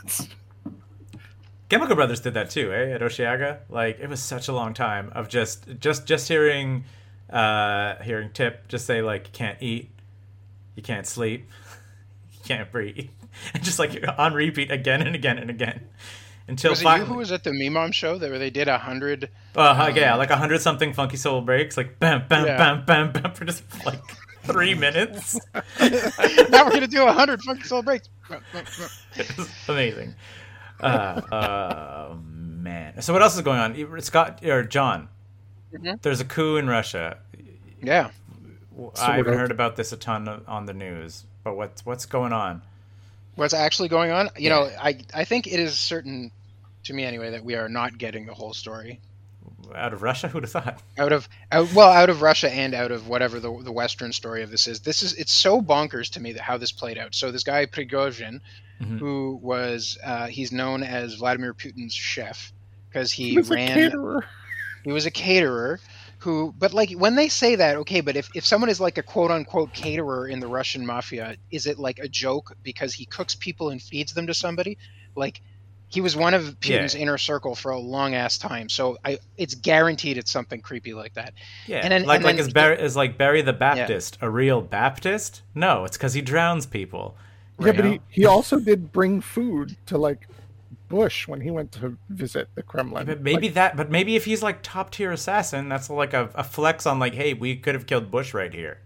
Chemical 1.69 1.95
Brothers 1.95 2.19
did 2.21 2.33
that 2.35 2.49
too, 2.49 2.71
eh? 2.73 2.91
At 2.91 3.01
Osheaga, 3.01 3.59
like 3.69 3.99
it 3.99 4.07
was 4.07 4.21
such 4.21 4.47
a 4.47 4.53
long 4.53 4.73
time 4.73 5.11
of 5.15 5.27
just 5.29 5.65
just 5.79 6.05
just 6.05 6.27
hearing 6.27 6.83
uh 7.29 7.95
hearing 8.03 8.29
Tip 8.31 8.67
just 8.67 8.85
say 8.85 9.01
like 9.01 9.27
you 9.27 9.33
can't 9.33 9.61
eat, 9.61 9.89
you 10.75 10.83
can't 10.83 11.07
sleep, 11.07 11.49
you 12.33 12.39
can't 12.45 12.71
breathe, 12.71 13.09
and 13.53 13.63
just 13.63 13.79
like 13.79 14.03
on 14.17 14.33
repeat 14.33 14.69
again 14.69 15.01
and 15.01 15.15
again 15.15 15.39
and 15.39 15.49
again 15.49 15.81
until 16.47 16.69
Was 16.71 16.81
it 16.81 16.83
you 16.83 16.89
finally, 16.89 17.09
who 17.09 17.15
was 17.15 17.31
at 17.31 17.43
the 17.43 17.49
Mimom 17.49 17.91
show 17.91 18.19
that 18.19 18.29
where 18.29 18.37
they 18.37 18.51
did 18.51 18.67
a 18.67 18.77
hundred? 18.77 19.29
uh, 19.55 19.91
yeah, 19.95 20.13
like 20.15 20.29
a 20.29 20.37
hundred 20.37 20.61
something 20.61 20.93
funky 20.93 21.17
soul 21.17 21.41
breaks, 21.41 21.77
like 21.77 21.97
bam 21.99 22.27
bam 22.27 22.45
Yeah. 22.45 22.57
bam 22.57 22.85
bam 22.85 23.11
bam 23.11 23.33
for 23.33 23.43
just 23.45 23.63
like 23.83 24.01
three 24.45 24.73
minutes. 24.73 25.39
now 25.79 26.65
we're 26.65 26.71
gonna 26.71 26.87
do 26.87 27.05
a 27.05 27.11
hundred 27.13 27.41
funky 27.41 27.63
soul 27.63 27.81
breaks. 27.81 28.09
amazing. 29.67 30.15
Uh, 30.81 30.85
uh, 30.85 32.15
man. 32.23 33.01
So 33.01 33.13
what 33.13 33.21
else 33.21 33.35
is 33.35 33.41
going 33.41 33.59
on? 33.59 34.01
Scott 34.01 34.43
or 34.43 34.63
John? 34.63 35.09
Mhm. 35.73 36.01
There's 36.01 36.21
a 36.21 36.25
coup 36.25 36.57
in 36.57 36.67
Russia. 36.67 37.17
Yeah. 37.81 38.09
I 38.99 39.17
haven't 39.17 39.37
heard 39.37 39.51
about 39.51 39.75
this 39.75 39.91
a 39.91 39.97
ton 39.97 40.27
on 40.47 40.65
the 40.65 40.73
news, 40.73 41.23
but 41.43 41.55
what's 41.55 41.85
what's 41.85 42.05
going 42.05 42.33
on? 42.33 42.61
What's 43.35 43.53
actually 43.53 43.89
going 43.89 44.11
on? 44.11 44.29
You 44.37 44.49
Yeah. 44.49 44.49
know, 44.49 44.63
I 44.79 44.99
I 45.13 45.23
think 45.23 45.47
it 45.47 45.59
is 45.59 45.77
certain 45.77 46.31
to 46.83 46.93
me 46.93 47.03
anyway 47.03 47.31
that 47.31 47.43
we 47.43 47.55
are 47.55 47.69
not 47.69 47.97
getting 47.97 48.25
the 48.25 48.33
whole 48.33 48.53
story. 48.53 48.99
Out 49.73 49.93
of 49.93 50.01
Russia. 50.01 50.27
Who'd 50.29 50.43
have 50.43 50.51
thought? 50.51 50.81
out 50.97 51.11
of 51.11 51.27
out, 51.51 51.73
well 51.73 51.89
out 51.91 52.09
of 52.09 52.21
Russia 52.21 52.51
and 52.51 52.73
out 52.73 52.91
of 52.91 53.07
whatever 53.07 53.39
the 53.39 53.61
the 53.63 53.71
Western 53.71 54.11
story 54.13 54.43
of 54.43 54.51
this 54.51 54.67
is. 54.67 54.81
This 54.81 55.01
is 55.01 55.13
it's 55.13 55.33
so 55.33 55.61
bonkers 55.61 56.11
to 56.11 56.19
me 56.19 56.33
that 56.33 56.41
how 56.41 56.57
this 56.57 56.71
played 56.71 56.97
out. 56.97 57.15
So 57.15 57.31
this 57.31 57.43
guy 57.43 57.65
Prigozhin, 57.65 58.41
Mhm. 58.81 58.99
who 58.99 59.39
was 59.41 59.97
uh, 60.03 60.27
he's 60.27 60.51
known 60.51 60.83
as 60.83 61.13
Vladimir 61.15 61.53
Putin's 61.53 61.93
chef 61.93 62.51
because 62.89 63.09
he, 63.11 63.29
He 63.29 63.39
ran 63.39 64.21
he 64.83 64.91
was 64.91 65.05
a 65.05 65.11
caterer 65.11 65.79
who 66.19 66.53
but 66.57 66.73
like 66.73 66.91
when 66.91 67.15
they 67.15 67.27
say 67.29 67.55
that 67.55 67.77
okay 67.77 68.01
but 68.01 68.15
if, 68.15 68.29
if 68.35 68.45
someone 68.45 68.69
is 68.69 68.79
like 68.79 68.97
a 68.97 69.03
quote 69.03 69.31
unquote 69.31 69.73
caterer 69.73 70.27
in 70.27 70.39
the 70.39 70.47
russian 70.47 70.85
mafia 70.85 71.37
is 71.51 71.67
it 71.67 71.79
like 71.79 71.99
a 71.99 72.07
joke 72.07 72.55
because 72.63 72.93
he 72.93 73.05
cooks 73.05 73.33
people 73.35 73.69
and 73.69 73.81
feeds 73.81 74.13
them 74.13 74.27
to 74.27 74.33
somebody 74.33 74.77
like 75.15 75.41
he 75.89 76.01
was 76.01 76.15
one 76.15 76.33
of 76.33 76.43
putin's 76.59 76.95
Yeah. 76.95 77.01
inner 77.01 77.17
circle 77.17 77.55
for 77.55 77.71
a 77.71 77.79
long 77.79 78.15
ass 78.15 78.37
time 78.37 78.69
so 78.69 78.97
i 79.05 79.17
it's 79.37 79.53
guaranteed 79.55 80.17
it's 80.17 80.31
something 80.31 80.61
creepy 80.61 80.93
like 80.93 81.13
that 81.13 81.33
Yeah, 81.67 81.77
And 81.83 81.91
then- 81.91 82.05
like 82.05 82.17
and 82.17 82.25
like 82.25 82.35
then- 82.37 82.47
is 82.47 82.53
Barry 82.53 82.79
is 82.81 82.95
like 82.95 83.17
Barry 83.17 83.41
the 83.41 83.53
Baptist 83.53 84.17
a 84.21 84.29
real 84.29 84.61
Baptist? 84.61 85.41
No, 85.53 85.85
it's 85.85 85.97
because 85.97 86.13
he 86.13 86.21
drowns 86.21 86.65
people. 86.65 87.15
Yeah, 87.59 87.71
but 87.71 87.85
know? 87.85 87.91
he, 87.91 87.99
he 88.09 88.25
also 88.25 88.59
did 88.59 88.91
bring 88.91 89.21
food 89.21 89.77
to 89.85 89.97
like 89.97 90.27
Bush 90.89 91.27
when 91.27 91.41
he 91.41 91.49
went 91.51 91.71
to 91.73 91.97
visit 92.09 92.49
the 92.55 92.61
Kremlin. 92.63 93.05
But 93.05 93.21
maybe 93.21 93.47
Like, 93.47 93.53
that. 93.55 93.75
But 93.77 93.89
maybe 93.89 94.15
if 94.15 94.25
he's 94.25 94.43
like 94.43 94.59
top 94.61 94.91
tier 94.91 95.11
assassin, 95.11 95.67
that's 95.69 95.89
like 95.89 96.13
a, 96.13 96.29
a 96.35 96.43
flex 96.43 96.85
on 96.85 96.99
like, 96.99 97.13
hey, 97.15 97.33
we 97.33 97.55
could 97.55 97.73
have 97.73 97.87
killed 97.87 98.11
Bush 98.11 98.33
right 98.33 98.53
here. 98.53 98.79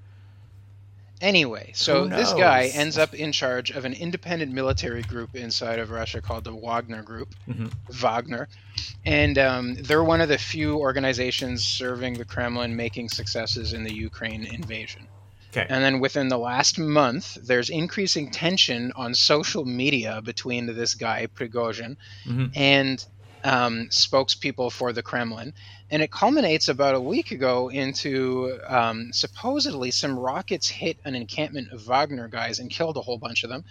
Anyway, 1.21 1.71
so 1.75 2.07
this 2.07 2.31
guy 2.33 2.67
ends 2.73 2.97
up 2.97 3.13
in 3.13 3.31
charge 3.31 3.71
of 3.71 3.83
an 3.83 3.93
independent 3.93 4.53
military 4.53 5.01
group 5.01 5.35
inside 5.35 5.77
of 5.79 5.89
Russia 5.91 6.21
called 6.21 6.45
the 6.45 6.53
Wagner 6.55 7.03
Group, 7.03 7.35
Mhm. 7.49 7.71
Wagner, 7.91 8.47
and 9.05 9.37
um, 9.37 9.75
they're 9.75 10.03
one 10.03 10.21
of 10.21 10.29
the 10.29 10.37
few 10.37 10.77
organizations 10.77 11.63
serving 11.65 12.13
the 12.13 12.23
Kremlin 12.25 12.75
making 12.75 13.09
successes 13.09 13.73
in 13.73 13.83
the 13.83 13.93
Ukraine 13.93 14.45
invasion. 14.45 15.07
Okay. 15.51 15.65
And 15.67 15.83
then 15.83 15.99
within 15.99 16.27
the 16.29 16.37
last 16.37 16.77
month, 16.77 17.33
there's 17.43 17.69
increasing 17.69 18.29
tension 18.29 18.93
on 18.95 19.13
social 19.15 19.65
media 19.65 20.21
between 20.21 20.67
this 20.67 20.93
guy 20.93 21.27
Prigozhin 21.35 21.97
Mhm. 22.25 22.51
and 22.55 23.05
um, 23.43 23.87
spokespeople 23.89 24.71
for 24.71 24.93
the 24.93 25.03
Kremlin, 25.03 25.53
and 25.89 26.01
it 26.01 26.11
culminates 26.11 26.67
about 26.67 26.95
a 26.95 27.01
week 27.01 27.31
ago 27.31 27.69
into 27.69 28.59
um, 28.67 29.11
supposedly 29.13 29.91
some 29.91 30.17
rockets 30.17 30.67
hit 30.67 30.97
an 31.05 31.15
encampment 31.15 31.71
of 31.71 31.81
Wagner 31.81 32.27
guys 32.27 32.59
and 32.59 32.69
killed 32.69 32.97
a 32.97 33.01
whole 33.01 33.17
bunch 33.17 33.43
of 33.43 33.49
them, 33.49 33.63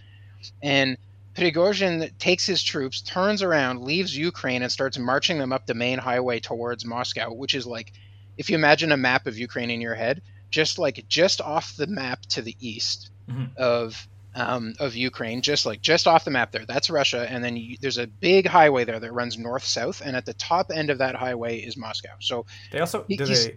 and 0.62 0.96
Prigozhin 1.34 2.10
takes 2.18 2.46
his 2.46 2.62
troops, 2.62 3.00
turns 3.00 3.42
around, 3.42 3.82
leaves 3.82 4.16
Ukraine, 4.16 4.62
and 4.62 4.72
starts 4.72 4.98
marching 4.98 5.38
them 5.38 5.52
up 5.52 5.66
the 5.66 5.74
main 5.74 5.98
highway 5.98 6.40
towards 6.40 6.84
Moscow, 6.84 7.32
which 7.32 7.54
is 7.54 7.64
like, 7.66 7.92
if 8.36 8.50
you 8.50 8.56
imagine 8.56 8.90
a 8.90 8.96
map 8.96 9.26
of 9.26 9.38
Ukraine 9.38 9.70
in 9.70 9.80
your 9.80 9.94
head, 9.94 10.20
just 10.50 10.78
like 10.78 11.04
just 11.08 11.40
off 11.40 11.76
the 11.76 11.86
map 11.86 12.22
to 12.22 12.42
the 12.42 12.56
east 12.60 13.10
Mhm. 13.30 13.54
of 13.56 14.08
um, 14.38 14.74
of 14.78 14.94
Ukraine, 14.94 15.42
just 15.42 15.66
like 15.66 15.80
just 15.82 16.06
off 16.06 16.24
the 16.24 16.30
map 16.30 16.52
there. 16.52 16.64
That's 16.66 16.88
Russia, 16.90 17.26
and 17.28 17.42
then 17.44 17.56
you, 17.56 17.76
there's 17.80 17.98
a 17.98 18.06
big 18.06 18.46
highway 18.46 18.84
there 18.84 19.00
that 19.00 19.12
runs 19.12 19.36
north 19.38 19.64
south, 19.64 20.00
and 20.04 20.16
at 20.16 20.24
the 20.26 20.34
top 20.34 20.70
end 20.72 20.90
of 20.90 20.98
that 20.98 21.14
highway 21.14 21.58
is 21.58 21.76
Moscow. 21.76 22.14
So 22.20 22.46
They 22.70 22.80
also 22.80 23.04
He- 23.08 23.16
do 23.16 23.24
they 23.26 23.56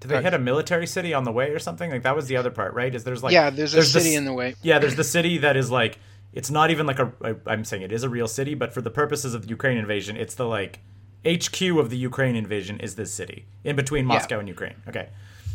do 0.00 0.08
they 0.08 0.22
hit 0.22 0.34
a 0.34 0.38
military 0.38 0.86
city 0.86 1.14
on 1.14 1.24
the 1.24 1.32
way 1.32 1.50
or 1.50 1.58
something? 1.58 1.90
Like 1.90 2.02
that 2.02 2.14
was 2.16 2.26
the 2.26 2.36
other 2.36 2.50
part, 2.50 2.74
right? 2.74 2.94
Is 2.94 3.04
there's 3.04 3.22
like 3.22 3.32
yeah, 3.32 3.50
there's 3.50 3.74
a 3.74 3.82
city 3.84 4.10
this- 4.10 4.16
in 4.18 4.24
the 4.24 4.32
way. 4.34 4.54
yeah, 4.62 4.78
there's 4.78 4.96
the 4.96 5.04
city 5.04 5.38
that 5.38 5.56
is 5.56 5.70
like 5.70 5.98
it's 6.32 6.50
not 6.50 6.70
even 6.70 6.86
like 6.86 6.98
a 6.98 7.12
I'm 7.46 7.64
saying 7.64 7.82
it 7.82 7.92
is 7.92 8.02
a 8.02 8.08
real 8.08 8.28
city, 8.28 8.54
but 8.54 8.72
for 8.72 8.80
the 8.82 8.90
purposes 8.90 9.34
of 9.34 9.42
the 9.42 9.48
Ukraine 9.48 9.78
invasion, 9.78 10.16
it's 10.16 10.34
the 10.34 10.46
like 10.46 10.80
HQ 11.26 11.62
of 11.78 11.88
the 11.90 11.96
Ukraine 11.96 12.36
invasion 12.36 12.78
is 12.80 12.96
this 12.96 13.14
city 13.14 13.46
in 13.62 13.76
between 13.76 14.04
Yeah. 14.06 14.14
Moscow 14.14 14.38
and 14.40 14.48
Ukraine. 14.48 14.74
Okay, 14.88 15.08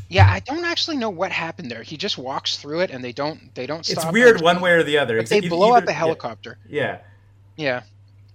Yeah, 0.10 0.28
I 0.28 0.40
don't 0.40 0.66
actually 0.66 0.98
know 0.98 1.12
what 1.12 1.32
happened 1.32 1.70
there. 1.70 1.84
He 1.84 1.96
just 1.96 2.18
walks 2.18 2.58
through 2.58 2.80
it, 2.82 2.90
and 2.90 3.04
they 3.04 3.12
don't 3.14 3.54
they 3.56 3.68
don't 3.68 3.88
it's 3.88 4.06
weird 4.12 4.32
until- 4.38 4.46
one 4.46 4.60
way 4.62 4.72
or 4.72 4.84
the 4.84 4.98
other. 4.98 5.18
But 5.18 5.30
they 5.30 5.42
blow 5.42 5.74
either- 5.74 5.84
up 5.84 5.90
a 5.90 5.94
helicopter. 5.94 6.58
Yeah, 6.68 7.00
Yeah. 7.56 7.84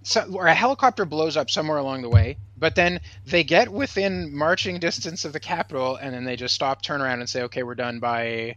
So, 0.03 0.23
or 0.33 0.45
a 0.45 0.53
helicopter 0.53 1.03
blows 1.03 1.35
up 1.35 1.49
somewhere 1.49 1.79
along 1.79 2.03
the 2.03 2.09
way, 2.09 2.37
but 2.57 2.75
then 2.75 3.01
they 3.25 3.43
get 3.43 3.69
within 3.69 4.31
marching 4.37 4.79
distance 4.79 5.25
of 5.25 5.33
the 5.33 5.39
capital, 5.39 5.95
and 5.95 6.13
then 6.13 6.25
they 6.25 6.35
just 6.35 6.53
stop, 6.53 6.83
turn 6.83 7.01
around, 7.01 7.21
and 7.21 7.29
say, 7.29 7.41
"Okay, 7.41 7.63
we're 7.63 7.73
done." 7.75 7.99
By 7.99 8.55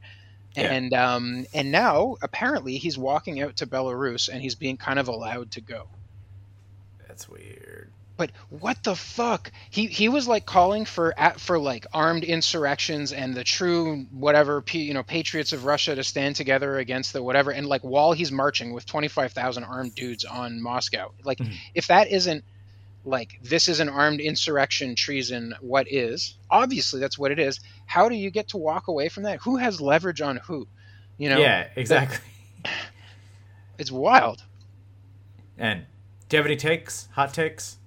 Yeah. 0.54 0.72
And 0.72 0.92
um, 0.92 1.46
and 1.54 1.72
now 1.72 2.16
apparently 2.22 2.76
he's 2.78 2.98
walking 2.98 3.40
out 3.40 3.56
to 3.56 3.66
Belarus, 3.66 4.28
and 4.28 4.42
he's 4.42 4.54
being 4.56 4.76
kind 4.76 4.98
of 4.98 5.08
allowed 5.08 5.50
to 5.52 5.60
go. 5.62 5.88
that's 7.08 7.28
weird. 7.28 7.57
But 8.18 8.32
what 8.50 8.82
the 8.82 8.96
fuck? 8.96 9.52
He 9.70 9.86
he 9.86 10.08
was 10.10 10.26
like 10.28 10.44
calling 10.44 10.84
for 10.84 11.18
at 11.18 11.40
for 11.40 11.58
like 11.58 11.86
armed 11.94 12.24
insurrections 12.24 13.12
and 13.12 13.32
the 13.32 13.44
true 13.44 14.06
whatever 14.10 14.62
you 14.72 14.92
know 14.92 15.04
patriots 15.04 15.52
of 15.52 15.64
Russia 15.64 15.94
to 15.94 16.02
stand 16.04 16.34
together 16.36 16.76
against 16.78 17.12
the 17.14 17.22
whatever. 17.22 17.52
And 17.52 17.66
like 17.66 17.82
while 17.82 18.12
he's 18.12 18.32
marching 18.32 18.74
with 18.74 18.84
twenty 18.84 19.06
five 19.08 19.32
thousand 19.32 19.64
armed 19.64 19.94
dudes 19.94 20.24
on 20.26 20.60
Moscow, 20.60 21.12
like 21.24 21.38
Mhm. 21.38 21.54
if 21.74 21.86
that 21.86 22.10
isn't 22.10 22.44
like 23.04 23.38
this 23.42 23.68
is 23.68 23.78
an 23.78 23.88
armed 23.88 24.20
insurrection 24.20 24.96
treason, 24.96 25.54
what 25.60 25.86
is? 25.90 26.34
Obviously 26.50 26.98
that's 27.00 27.16
what 27.18 27.30
it 27.30 27.38
is. 27.38 27.60
How 27.86 28.08
do 28.08 28.16
you 28.16 28.30
get 28.32 28.48
to 28.48 28.56
walk 28.58 28.88
away 28.88 29.08
from 29.08 29.22
that? 29.22 29.38
Who 29.42 29.56
has 29.56 29.80
leverage 29.80 30.20
on 30.20 30.38
who? 30.38 30.66
You 31.18 31.30
know, 31.30 31.38
yeah, 31.38 31.68
exactly. 31.76 32.18
it's 33.78 33.92
wild. 33.92 34.42
And 35.56 35.86
do 36.28 36.36
you 36.36 36.38
have 36.38 36.46
any 36.46 36.56
takes? 36.56 37.08
Hot 37.12 37.32
takes? 37.32 37.77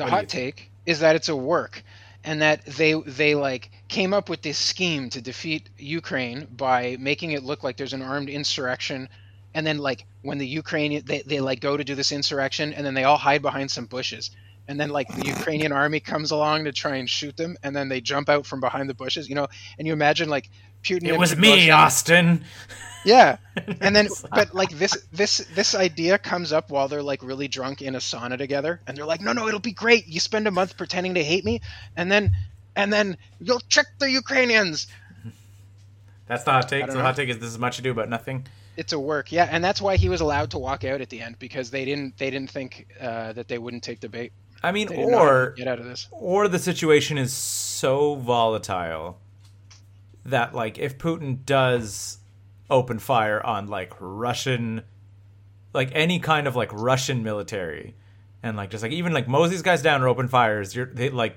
The 0.00 0.04
What 0.04 0.12
hot 0.12 0.28
take 0.28 0.70
is 0.86 1.00
that 1.00 1.14
it's 1.14 1.28
a 1.28 1.36
work 1.36 1.82
and 2.24 2.40
that 2.40 2.64
they 2.64 2.94
they 2.94 3.34
like 3.34 3.70
came 3.88 4.14
up 4.14 4.30
with 4.30 4.40
this 4.40 4.56
scheme 4.56 5.10
to 5.10 5.20
defeat 5.20 5.68
Ukraine 5.76 6.46
by 6.50 6.96
making 6.98 7.32
it 7.32 7.42
look 7.42 7.62
like 7.62 7.76
there's 7.76 7.92
an 7.92 8.00
armed 8.00 8.30
insurrection. 8.30 9.10
And 9.52 9.66
then 9.66 9.76
like 9.76 10.06
when 10.22 10.38
the 10.38 10.46
Ukrainian 10.46 11.04
they, 11.04 11.20
they 11.20 11.40
like 11.40 11.60
go 11.60 11.76
to 11.76 11.84
do 11.84 11.94
this 11.94 12.12
insurrection 12.12 12.72
and 12.72 12.86
then 12.86 12.94
they 12.94 13.04
all 13.04 13.18
hide 13.18 13.42
behind 13.42 13.70
some 13.70 13.84
bushes. 13.84 14.30
And 14.66 14.80
then 14.80 14.88
like 14.88 15.08
the 15.08 15.26
Ukrainian 15.26 15.72
army 15.72 16.00
comes 16.00 16.30
along 16.30 16.64
to 16.64 16.72
try 16.72 16.96
and 16.96 17.10
shoot 17.10 17.36
them 17.36 17.58
and 17.62 17.76
then 17.76 17.90
they 17.90 18.00
jump 18.00 18.30
out 18.30 18.46
from 18.46 18.60
behind 18.60 18.88
the 18.88 18.94
bushes 18.94 19.28
you 19.28 19.34
know? 19.34 19.48
And 19.78 19.86
you 19.86 19.92
imagine 19.92 20.30
like 20.30 20.48
It 20.88 21.18
was 21.18 21.36
me, 21.36 21.70
Austin. 21.70 22.44
yeah. 23.04 23.36
And 23.80 23.94
then 23.94 24.08
but 24.30 24.54
like 24.54 24.70
this 24.70 24.96
this 25.12 25.38
this 25.54 25.74
idea 25.74 26.16
comes 26.18 26.52
up 26.52 26.70
while 26.70 26.88
they're 26.88 27.02
like 27.02 27.22
really 27.22 27.46
drunk 27.48 27.82
in 27.82 27.94
a 27.94 27.98
sauna 27.98 28.38
together 28.38 28.80
and 28.86 28.96
they're 28.96 29.04
like 29.04 29.20
no 29.20 29.32
no 29.32 29.48
it'll 29.48 29.60
be 29.60 29.72
great. 29.72 30.06
You 30.06 30.18
spend 30.20 30.46
a 30.46 30.50
month 30.50 30.76
pretending 30.78 31.14
to 31.14 31.22
hate 31.22 31.44
me 31.44 31.60
and 31.96 32.10
then 32.10 32.32
and 32.74 32.90
then 32.92 33.18
you'll 33.38 33.60
trick 33.60 33.86
the 33.98 34.10
ukrainians. 34.10 34.86
That's 36.26 36.44
the 36.44 36.52
hot 36.52 36.68
take. 36.68 36.86
The 36.86 37.00
hot 37.02 37.16
take 37.16 37.28
is 37.28 37.38
this 37.38 37.50
is 37.50 37.58
much 37.58 37.78
ado 37.78 37.90
about 37.90 38.08
nothing. 38.08 38.46
it's 38.76 38.92
a 38.94 38.98
work. 38.98 39.30
Yeah 39.30 39.48
and 39.50 39.62
that's 39.62 39.82
why 39.82 39.96
he 39.96 40.08
was 40.08 40.20
allowed 40.22 40.52
to 40.52 40.58
walk 40.58 40.84
out 40.84 41.00
at 41.02 41.10
the 41.10 41.20
end 41.20 41.38
because 41.38 41.70
they 41.70 41.84
didn't 41.84 42.16
they 42.16 42.30
didn't 42.30 42.50
think 42.50 42.86
uh, 43.00 43.32
that 43.34 43.48
they 43.48 43.58
wouldn't 43.58 43.82
take 43.82 44.00
the 44.00 44.08
bait. 44.08 44.32
I 44.62 44.72
mean, 44.72 44.88
they 44.88 44.96
didn't 44.96 45.10
know 45.10 45.18
how 45.18 45.24
to 45.24 45.30
or 45.30 45.50
get 45.50 45.68
out 45.68 45.78
of 45.80 45.84
this. 45.86 46.08
or 46.12 46.48
the 46.48 46.58
situation 46.58 47.18
is 47.18 47.32
so 47.32 48.14
volatile 48.14 49.18
that 50.24 50.54
like 50.54 50.78
if 50.78 50.98
Putin 50.98 51.44
does 51.44 52.18
open 52.68 52.98
fire 52.98 53.44
on 53.44 53.66
like 53.68 53.92
Russian 53.98 54.82
like 55.72 55.90
any 55.92 56.18
kind 56.18 56.46
of 56.46 56.56
like 56.56 56.72
Russian 56.72 57.22
military 57.22 57.94
and 58.42 58.56
like 58.56 58.70
just 58.70 58.82
like 58.82 58.92
even 58.92 59.12
like 59.12 59.28
mow 59.28 59.46
these 59.46 59.62
guys 59.62 59.82
down 59.82 60.02
or 60.02 60.08
open 60.08 60.28
fires 60.28 60.74
you're 60.74 60.86
they 60.86 61.10
like 61.10 61.36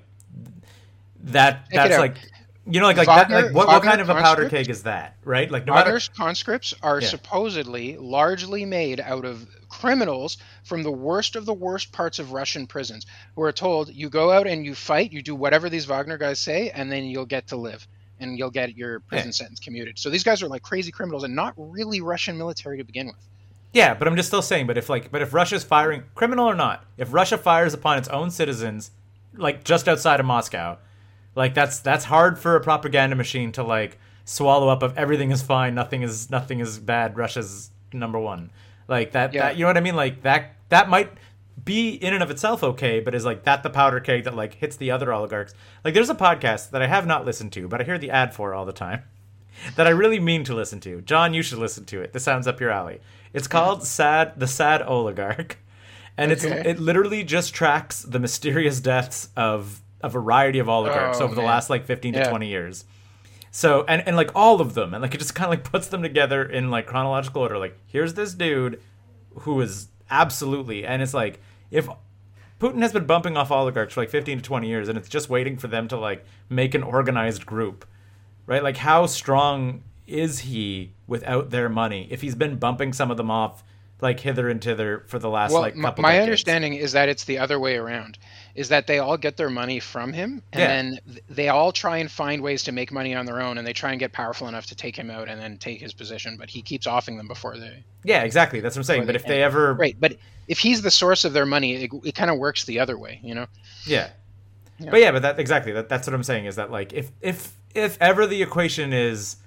that 1.23 1.67
that's 1.71 1.97
like 1.97 2.17
you 2.65 2.79
know 2.79 2.87
like 2.87 2.97
like, 2.97 3.07
that, 3.07 3.29
like 3.29 3.53
what, 3.53 3.67
what 3.67 3.83
kind 3.83 4.01
of 4.01 4.09
a 4.09 4.13
powder 4.13 4.49
keg 4.49 4.69
is 4.69 4.83
that 4.83 5.15
right? 5.23 5.49
Like 5.49 5.65
no 5.65 5.73
matter 5.73 5.99
conscripts 6.15 6.73
are 6.81 7.01
Yeah. 7.01 7.07
supposedly 7.07 7.97
largely 7.97 8.65
made 8.65 8.99
out 8.99 9.25
of 9.25 9.47
criminals 9.69 10.37
from 10.63 10.83
the 10.83 10.91
worst 10.91 11.35
of 11.35 11.45
the 11.45 11.53
worst 11.53 11.91
parts 11.91 12.19
of 12.19 12.31
Russian 12.31 12.67
prisons. 12.67 13.05
Who 13.35 13.41
are 13.43 13.51
told 13.51 13.93
you 13.93 14.09
go 14.09 14.31
out 14.31 14.47
and 14.47 14.65
you 14.65 14.75
fight, 14.75 15.11
you 15.11 15.21
do 15.21 15.35
whatever 15.35 15.69
these 15.69 15.85
Wagner 15.85 16.17
guys 16.17 16.39
say, 16.39 16.69
and 16.69 16.91
then 16.91 17.05
you'll 17.05 17.25
get 17.25 17.47
to 17.47 17.55
live 17.57 17.87
and 18.23 18.37
you'll 18.37 18.49
get 18.49 18.75
your 18.75 19.01
prison 19.01 19.27
Yeah. 19.27 19.31
sentence 19.31 19.59
commuted. 19.59 19.99
So 19.99 20.09
these 20.09 20.23
guys 20.23 20.41
are 20.41 20.47
like 20.47 20.63
crazy 20.63 20.91
criminals 20.91 21.23
and 21.23 21.35
not 21.35 21.53
really 21.57 22.01
Russian 22.01 22.37
military 22.37 22.77
to 22.77 22.83
begin 22.83 23.07
with. 23.07 23.15
Yeah, 23.73 23.93
but 23.93 24.07
I'm 24.07 24.15
just 24.15 24.27
still 24.27 24.41
saying. 24.41 24.67
But 24.67 24.77
if 24.77 24.89
like, 24.89 25.11
but 25.11 25.21
if 25.21 25.33
Russia's 25.33 25.63
firing, 25.63 26.03
criminal 26.15 26.45
or 26.45 26.55
not, 26.55 26.85
if 26.97 27.13
Russia 27.13 27.37
fires 27.37 27.73
upon 27.73 27.97
its 27.97 28.07
own 28.09 28.29
citizens, 28.31 28.91
like 29.35 29.63
just 29.63 29.87
outside 29.87 30.19
of 30.19 30.25
Moscow, 30.25 30.77
like 31.35 31.53
that's 31.53 31.79
that's 31.79 32.05
hard 32.05 32.37
for 32.37 32.55
a 32.55 32.61
propaganda 32.61 33.15
machine 33.15 33.51
to 33.53 33.63
like 33.63 33.97
swallow 34.25 34.69
up. 34.69 34.83
Of 34.83 34.95
everything 34.97 35.31
is 35.31 35.41
fine, 35.41 35.73
nothing 35.73 36.03
is 36.03 36.29
nothing 36.29 36.59
is 36.59 36.77
bad. 36.79 37.17
Russia's 37.17 37.71
number 37.91 38.19
one. 38.19 38.51
Like 38.87 39.13
that. 39.13 39.33
Yeah. 39.33 39.43
That 39.47 39.57
you 39.57 39.63
know 39.63 39.69
what 39.69 39.77
I 39.77 39.81
mean? 39.81 39.95
Like 39.95 40.21
that. 40.21 40.55
That 40.69 40.89
might 40.89 41.11
be 41.63 41.91
in 41.91 42.13
and 42.13 42.23
of 42.23 42.31
itself 42.31 42.63
okay, 42.63 42.99
but 42.99 43.13
is 43.15 43.25
like 43.25 43.43
that 43.43 43.63
the 43.63 43.69
powder 43.69 43.99
keg 43.99 44.23
that 44.23 44.35
like 44.35 44.55
hits 44.55 44.75
the 44.75 44.91
other 44.91 45.13
oligarchs. 45.13 45.53
Like 45.83 45.93
there's 45.93 46.09
a 46.09 46.15
podcast 46.15 46.71
that 46.71 46.81
I 46.81 46.87
have 46.87 47.05
not 47.05 47.25
listened 47.25 47.51
to, 47.53 47.67
but 47.67 47.79
I 47.81 47.83
hear 47.83 47.97
the 47.97 48.11
ad 48.11 48.33
for 48.33 48.53
all 48.53 48.65
the 48.65 48.73
time 48.73 49.03
that 49.75 49.87
I 49.87 49.91
really 49.91 50.19
mean 50.19 50.43
to 50.45 50.55
listen 50.55 50.79
to. 50.81 51.01
John, 51.01 51.33
you 51.33 51.41
should 51.43 51.59
listen 51.59 51.85
to 51.85 52.01
it. 52.01 52.13
This 52.13 52.23
sounds 52.23 52.47
up 52.47 52.59
your 52.59 52.69
alley. 52.71 52.99
It's 53.33 53.47
called 53.47 53.83
"Sad," 53.83 54.33
the 54.37 54.47
Sad 54.47 54.81
Oligarch, 54.81 55.57
and 56.17 56.31
Okay. 56.31 56.51
it's 56.59 56.67
it 56.67 56.79
literally 56.79 57.23
just 57.23 57.53
tracks 57.53 58.01
the 58.01 58.19
mysterious 58.19 58.79
deaths 58.79 59.29
of 59.35 59.81
a 60.01 60.09
variety 60.09 60.59
of 60.59 60.67
oligarchs 60.67 61.21
Oh, 61.21 61.25
over 61.25 61.33
the 61.35 61.41
last 61.41 61.69
like 61.69 61.85
15 61.85 62.13
to 62.13 62.29
20 62.29 62.47
years. 62.47 62.83
So 63.51 63.85
and 63.87 64.01
and 64.07 64.15
like 64.15 64.31
all 64.35 64.59
of 64.59 64.73
them, 64.73 64.93
and 64.93 65.01
like 65.01 65.13
it 65.13 65.19
just 65.19 65.33
kind 65.35 65.45
of 65.45 65.51
like 65.51 65.63
puts 65.63 65.87
them 65.87 66.01
together 66.01 66.43
in 66.43 66.71
like 66.71 66.87
chronological 66.87 67.41
order. 67.43 67.57
Like 67.57 67.77
here's 67.87 68.15
this 68.15 68.33
dude 68.33 68.81
who 69.41 69.61
is 69.61 69.87
absolutely, 70.13 70.85
and 70.85 71.01
it's 71.01 71.13
like 71.13 71.39
if 71.71 71.87
Putin 72.59 72.81
has 72.81 72.93
been 72.93 73.05
bumping 73.05 73.35
off 73.35 73.51
oligarchs 73.51 73.95
for 73.95 74.01
like 74.01 74.09
15 74.09 74.37
to 74.37 74.43
20 74.43 74.67
years, 74.67 74.87
and 74.87 74.97
it's 74.97 75.09
just 75.09 75.29
waiting 75.29 75.57
for 75.57 75.67
them 75.67 75.87
to 75.89 75.97
like 75.97 76.23
make 76.49 76.73
an 76.73 76.83
organized 76.83 77.45
group, 77.45 77.85
right? 78.45 78.63
Like 78.63 78.77
how 78.77 79.05
strong 79.05 79.83
is 80.07 80.39
he 80.39 80.93
without 81.07 81.49
their 81.49 81.67
money? 81.67 82.07
If 82.09 82.21
he's 82.21 82.35
been 82.35 82.57
bumping 82.57 82.93
some 82.93 83.11
of 83.11 83.17
them 83.17 83.31
off 83.31 83.63
like 84.01 84.19
hither 84.19 84.49
and 84.49 84.61
thither 84.61 85.03
for 85.07 85.17
the 85.17 85.29
last 85.29 85.51
well, 85.51 85.61
like 85.61 85.75
couple. 85.75 86.01
my 86.01 86.11
decades. 86.11 86.23
understanding 86.23 86.73
is 86.75 86.91
that 86.91 87.09
it's 87.09 87.23
the 87.23 87.39
other 87.39 87.59
way 87.59 87.75
around. 87.75 88.17
Is 88.55 88.69
that 88.69 88.85
they 88.85 88.99
all 88.99 89.17
get 89.17 89.35
their 89.35 89.49
money 89.49 89.79
from 89.79 90.13
him, 90.13 90.43
and 90.51 90.59
Yeah. 90.61 90.67
then 90.67 90.99
they 91.27 91.49
all 91.49 91.71
try 91.71 91.97
and 91.97 92.11
find 92.11 92.41
ways 92.43 92.63
to 92.63 92.71
make 92.71 92.91
money 92.91 93.15
on 93.15 93.25
their 93.25 93.41
own, 93.41 93.57
and 93.57 93.65
they 93.65 93.73
try 93.73 93.89
and 93.91 93.99
get 93.99 94.11
powerful 94.11 94.47
enough 94.47 94.67
to 94.67 94.75
take 94.75 94.95
him 94.95 95.09
out 95.09 95.27
and 95.27 95.41
then 95.41 95.57
take 95.57 95.81
his 95.81 95.91
position. 95.91 96.37
But 96.37 96.51
he 96.51 96.61
keeps 96.61 96.85
offing 96.85 97.17
them 97.17 97.27
before 97.27 97.57
they. 97.57 97.83
Yeah, 98.03 98.21
exactly. 98.21 98.59
That's 98.59 98.75
what 98.75 98.81
I'm 98.81 98.83
saying. 98.83 99.01
But 99.07 99.13
they 99.13 99.15
if 99.15 99.25
they 99.25 99.41
ever, 99.41 99.73
Right, 99.73 99.95
but 99.99 100.17
if 100.47 100.59
he's 100.59 100.83
the 100.83 100.91
source 100.91 101.25
of 101.25 101.33
their 101.33 101.47
money, 101.47 101.83
it, 101.85 101.91
it 102.03 102.13
kind 102.15 102.29
of 102.29 102.37
works 102.37 102.65
the 102.65 102.79
other 102.79 102.95
way, 102.97 103.19
you 103.23 103.33
know. 103.33 103.47
Yeah. 103.87 104.09
Yeah. 104.77 104.91
But 104.91 104.99
yeah, 104.99 105.11
but 105.11 105.21
that 105.23 105.39
exactly 105.39 105.71
that, 105.71 105.89
that's 105.89 106.05
what 106.07 106.13
I'm 106.13 106.23
saying 106.23 106.45
is 106.45 106.55
that 106.57 106.69
like 106.69 106.93
if 106.93 107.11
if 107.21 107.53
if 107.73 107.97
ever 108.01 108.27
the 108.27 108.41
equation 108.43 108.91
is 108.93 109.37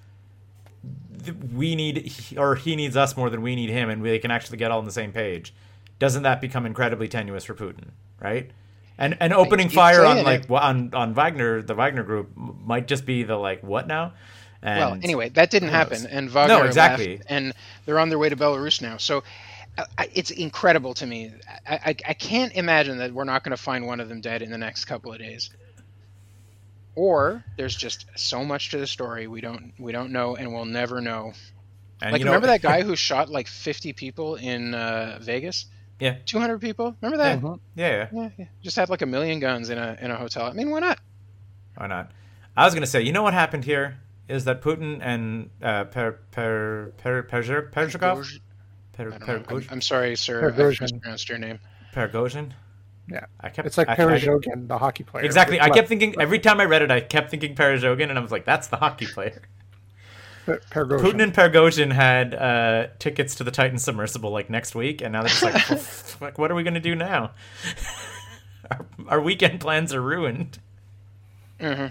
we 1.52 1.74
need 1.74 2.12
or 2.36 2.54
he 2.54 2.76
needs 2.76 2.96
us 2.96 3.16
more 3.16 3.30
than 3.30 3.42
we 3.42 3.56
need 3.56 3.70
him 3.70 3.88
and 3.90 4.02
we 4.02 4.18
can 4.18 4.30
actually 4.30 4.56
get 4.58 4.70
all 4.70 4.78
on 4.78 4.84
the 4.84 4.92
same 4.92 5.12
page, 5.12 5.52
doesn't 5.98 6.22
that 6.22 6.40
become 6.40 6.64
incredibly 6.66 7.08
tenuous 7.08 7.44
for 7.44 7.54
Putin, 7.54 7.88
right? 8.20 8.50
And 8.98 9.16
and 9.20 9.32
opening 9.32 9.68
fire 9.68 10.04
on 10.04 10.24
like 10.24 10.44
it. 10.44 10.50
on 10.50 10.94
on 10.94 11.14
Wagner, 11.14 11.62
the 11.62 11.74
Wagner 11.74 12.02
group 12.02 12.30
might 12.34 12.88
just 12.88 13.04
be 13.04 13.24
the 13.24 13.36
like 13.36 13.62
what 13.62 13.86
now? 13.86 14.14
And 14.62 14.78
well, 14.80 14.98
anyway, 15.02 15.28
that 15.30 15.50
didn't 15.50 15.68
happen, 15.68 16.06
and 16.06 16.30
Wagner 16.30 16.58
No, 16.58 16.64
exactly. 16.64 17.18
left, 17.18 17.30
and 17.30 17.52
they're 17.84 17.98
on 17.98 18.08
their 18.08 18.18
way 18.18 18.30
to 18.30 18.36
Belarus 18.36 18.80
now. 18.80 18.96
So 18.96 19.22
I, 19.76 19.84
I, 19.98 20.08
it's 20.14 20.30
incredible 20.30 20.94
to 20.94 21.06
me. 21.06 21.32
I, 21.68 21.74
I, 21.74 21.88
I 22.08 22.14
can't 22.14 22.54
imagine 22.54 22.98
that 22.98 23.12
we're 23.12 23.24
not 23.24 23.44
going 23.44 23.54
to 23.54 23.62
find 23.62 23.86
one 23.86 24.00
of 24.00 24.08
them 24.08 24.22
dead 24.22 24.40
in 24.40 24.50
the 24.50 24.58
next 24.58 24.86
couple 24.86 25.12
of 25.12 25.18
days. 25.18 25.50
Or 26.94 27.44
there's 27.58 27.76
just 27.76 28.06
so 28.16 28.44
much 28.44 28.70
to 28.70 28.78
the 28.78 28.86
story 28.86 29.26
we 29.26 29.42
don't 29.42 29.74
we 29.78 29.92
don't 29.92 30.10
know, 30.12 30.36
and 30.36 30.52
we'll 30.54 30.64
never 30.64 31.02
know. 31.02 31.34
and 32.00 32.12
Like 32.12 32.20
you 32.20 32.24
know- 32.24 32.30
remember 32.30 32.46
that 32.48 32.62
guy 32.72 32.82
who 32.82 32.96
shot 32.96 33.28
like 33.28 33.46
50 33.48 33.92
people 33.92 34.36
in 34.36 34.74
uh, 34.74 35.18
Vegas? 35.20 35.66
Yeah. 35.98 36.16
200 36.26 36.60
people. 36.60 36.94
Remember 37.00 37.16
that? 37.24 37.40
Mhm. 37.40 37.58
Yeah, 37.74 37.88
yeah. 37.88 38.08
Yeah, 38.12 38.28
yeah. 38.38 38.44
Just 38.62 38.76
had 38.76 38.88
like 38.90 39.02
a 39.02 39.06
million 39.06 39.40
guns 39.40 39.70
in 39.70 39.78
a 39.78 39.96
in 40.00 40.10
a 40.10 40.16
hotel. 40.16 40.44
I 40.44 40.52
mean, 40.52 40.70
why 40.70 40.80
not? 40.80 40.98
Why 41.76 41.86
not? 41.86 42.10
I 42.56 42.64
was 42.64 42.74
gonna 42.74 42.86
say, 42.86 43.02
you 43.02 43.12
know 43.12 43.22
what 43.22 43.34
happened 43.34 43.64
here 43.64 43.96
is 44.28 44.44
that 44.44 44.60
Putin 44.62 44.98
and 45.02 45.50
uh, 45.62 45.84
Per 45.84 46.12
Per 46.32 46.92
Per 46.98 47.22
Perzher- 47.22 47.70
Perzhikov, 47.70 48.40
Per 48.92 49.10
per, 49.12 49.44
I'm, 49.48 49.64
I'm 49.70 49.80
sorry, 49.80 50.16
sir. 50.16 50.52
I 50.52 50.56
mispronounced 50.80 51.28
your 51.28 51.38
name. 51.38 51.58
Pergozhin. 51.94 52.52
Yeah. 53.08 53.26
I 53.40 53.50
kept. 53.50 53.66
It's 53.66 53.78
like 53.78 53.88
I- 53.88 53.92
I- 53.92 53.96
the 54.18 54.78
hockey 54.78 55.04
player. 55.04 55.24
Exactly. 55.24 55.60
I 55.60 55.64
Left- 55.64 55.74
kept 55.76 55.88
thinking 55.88 56.14
every 56.20 56.40
time 56.40 56.60
I 56.60 56.64
read 56.64 56.82
it, 56.82 56.90
I 56.90 57.00
kept 57.00 57.30
thinking 57.30 57.54
Perezhogin, 57.54 58.10
and 58.10 58.18
I 58.18 58.20
was 58.22 58.32
like, 58.32 58.44
"That's 58.44 58.66
the 58.68 58.76
hockey 58.76 59.06
player." 59.06 59.42
Per- 60.46 60.60
Pergozhin. 60.70 61.00
Putin 61.00 61.22
and 61.22 61.34
Pergozhin 61.34 61.92
had 61.92 62.34
uh, 62.34 62.86
tickets 62.98 63.34
to 63.34 63.44
the 63.44 63.50
Titan 63.50 63.78
submersible 63.78 64.30
like 64.30 64.48
next 64.48 64.74
week, 64.74 65.02
and 65.02 65.12
now 65.12 65.20
they're 65.22 65.28
just 65.28 65.42
like, 65.42 65.68
well, 65.68 65.78
fuck, 65.80 66.38
"What 66.38 66.50
are 66.50 66.54
we 66.54 66.62
gonna 66.62 66.80
do 66.80 66.94
now?" 66.94 67.32
our, 68.70 68.86
our 69.08 69.20
weekend 69.20 69.60
plans 69.60 69.92
are 69.92 70.00
ruined. 70.00 70.58
Mhm. 71.60 71.90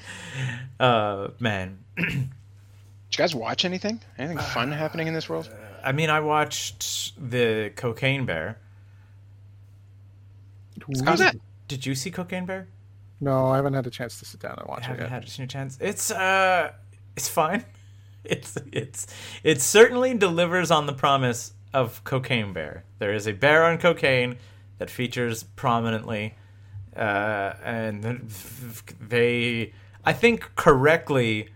Uh, 0.79 1.27
man. 1.39 1.79
Did 1.97 2.07
you 3.11 3.17
guys 3.17 3.35
watch 3.35 3.65
anything? 3.65 3.99
Anything 4.17 4.37
fun 4.39 4.71
happening 4.71 5.07
in 5.07 5.13
this 5.13 5.27
world? 5.29 5.49
I 5.83 5.91
mean, 5.91 6.09
I 6.09 6.19
watched 6.21 7.13
the 7.29 7.71
Cocaine 7.75 8.25
Bear. 8.25 8.57
How's 11.05 11.19
that? 11.19 11.35
Did 11.67 11.85
you 11.85 11.95
see 11.95 12.11
Cocaine 12.11 12.45
Bear? 12.45 12.67
No, 13.21 13.47
I 13.47 13.55
haven't 13.57 13.73
had 13.73 13.87
a 13.87 13.89
chance 13.89 14.19
to 14.19 14.25
sit 14.25 14.39
down 14.41 14.51
and 14.53 14.61
I 14.61 14.65
watch 14.65 14.79
it 14.79 14.85
I 14.85 14.87
haven't 14.87 15.03
yet. 15.03 15.09
had 15.11 15.43
a 15.43 15.47
chance. 15.47 15.77
It's 15.79 16.11
uh, 16.11 16.71
it's 17.15 17.29
fine. 17.29 17.63
It's 18.29 18.57
it's 18.71 19.07
it 19.43 19.61
certainly 19.61 20.13
delivers 20.13 20.71
on 20.71 20.85
the 20.85 20.93
promise 20.93 21.53
of 21.73 22.03
Cocaine 22.03 22.53
Bear. 22.53 22.83
There 22.99 23.13
is 23.13 23.27
a 23.27 23.33
bear 23.33 23.63
on 23.63 23.77
cocaine 23.77 24.37
that 24.77 24.89
features 24.89 25.43
prominently, 25.43 26.35
uh, 26.95 27.53
and 27.63 28.29
they, 28.99 29.73
I 30.03 30.13
think, 30.13 30.55
correctly 30.55 31.49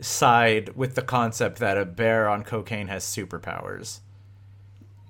side 0.00 0.76
with 0.76 0.94
the 0.94 1.02
concept 1.02 1.58
that 1.58 1.78
a 1.78 1.84
bear 1.84 2.28
on 2.28 2.44
cocaine 2.44 2.88
has 2.88 3.04
superpowers 3.04 4.00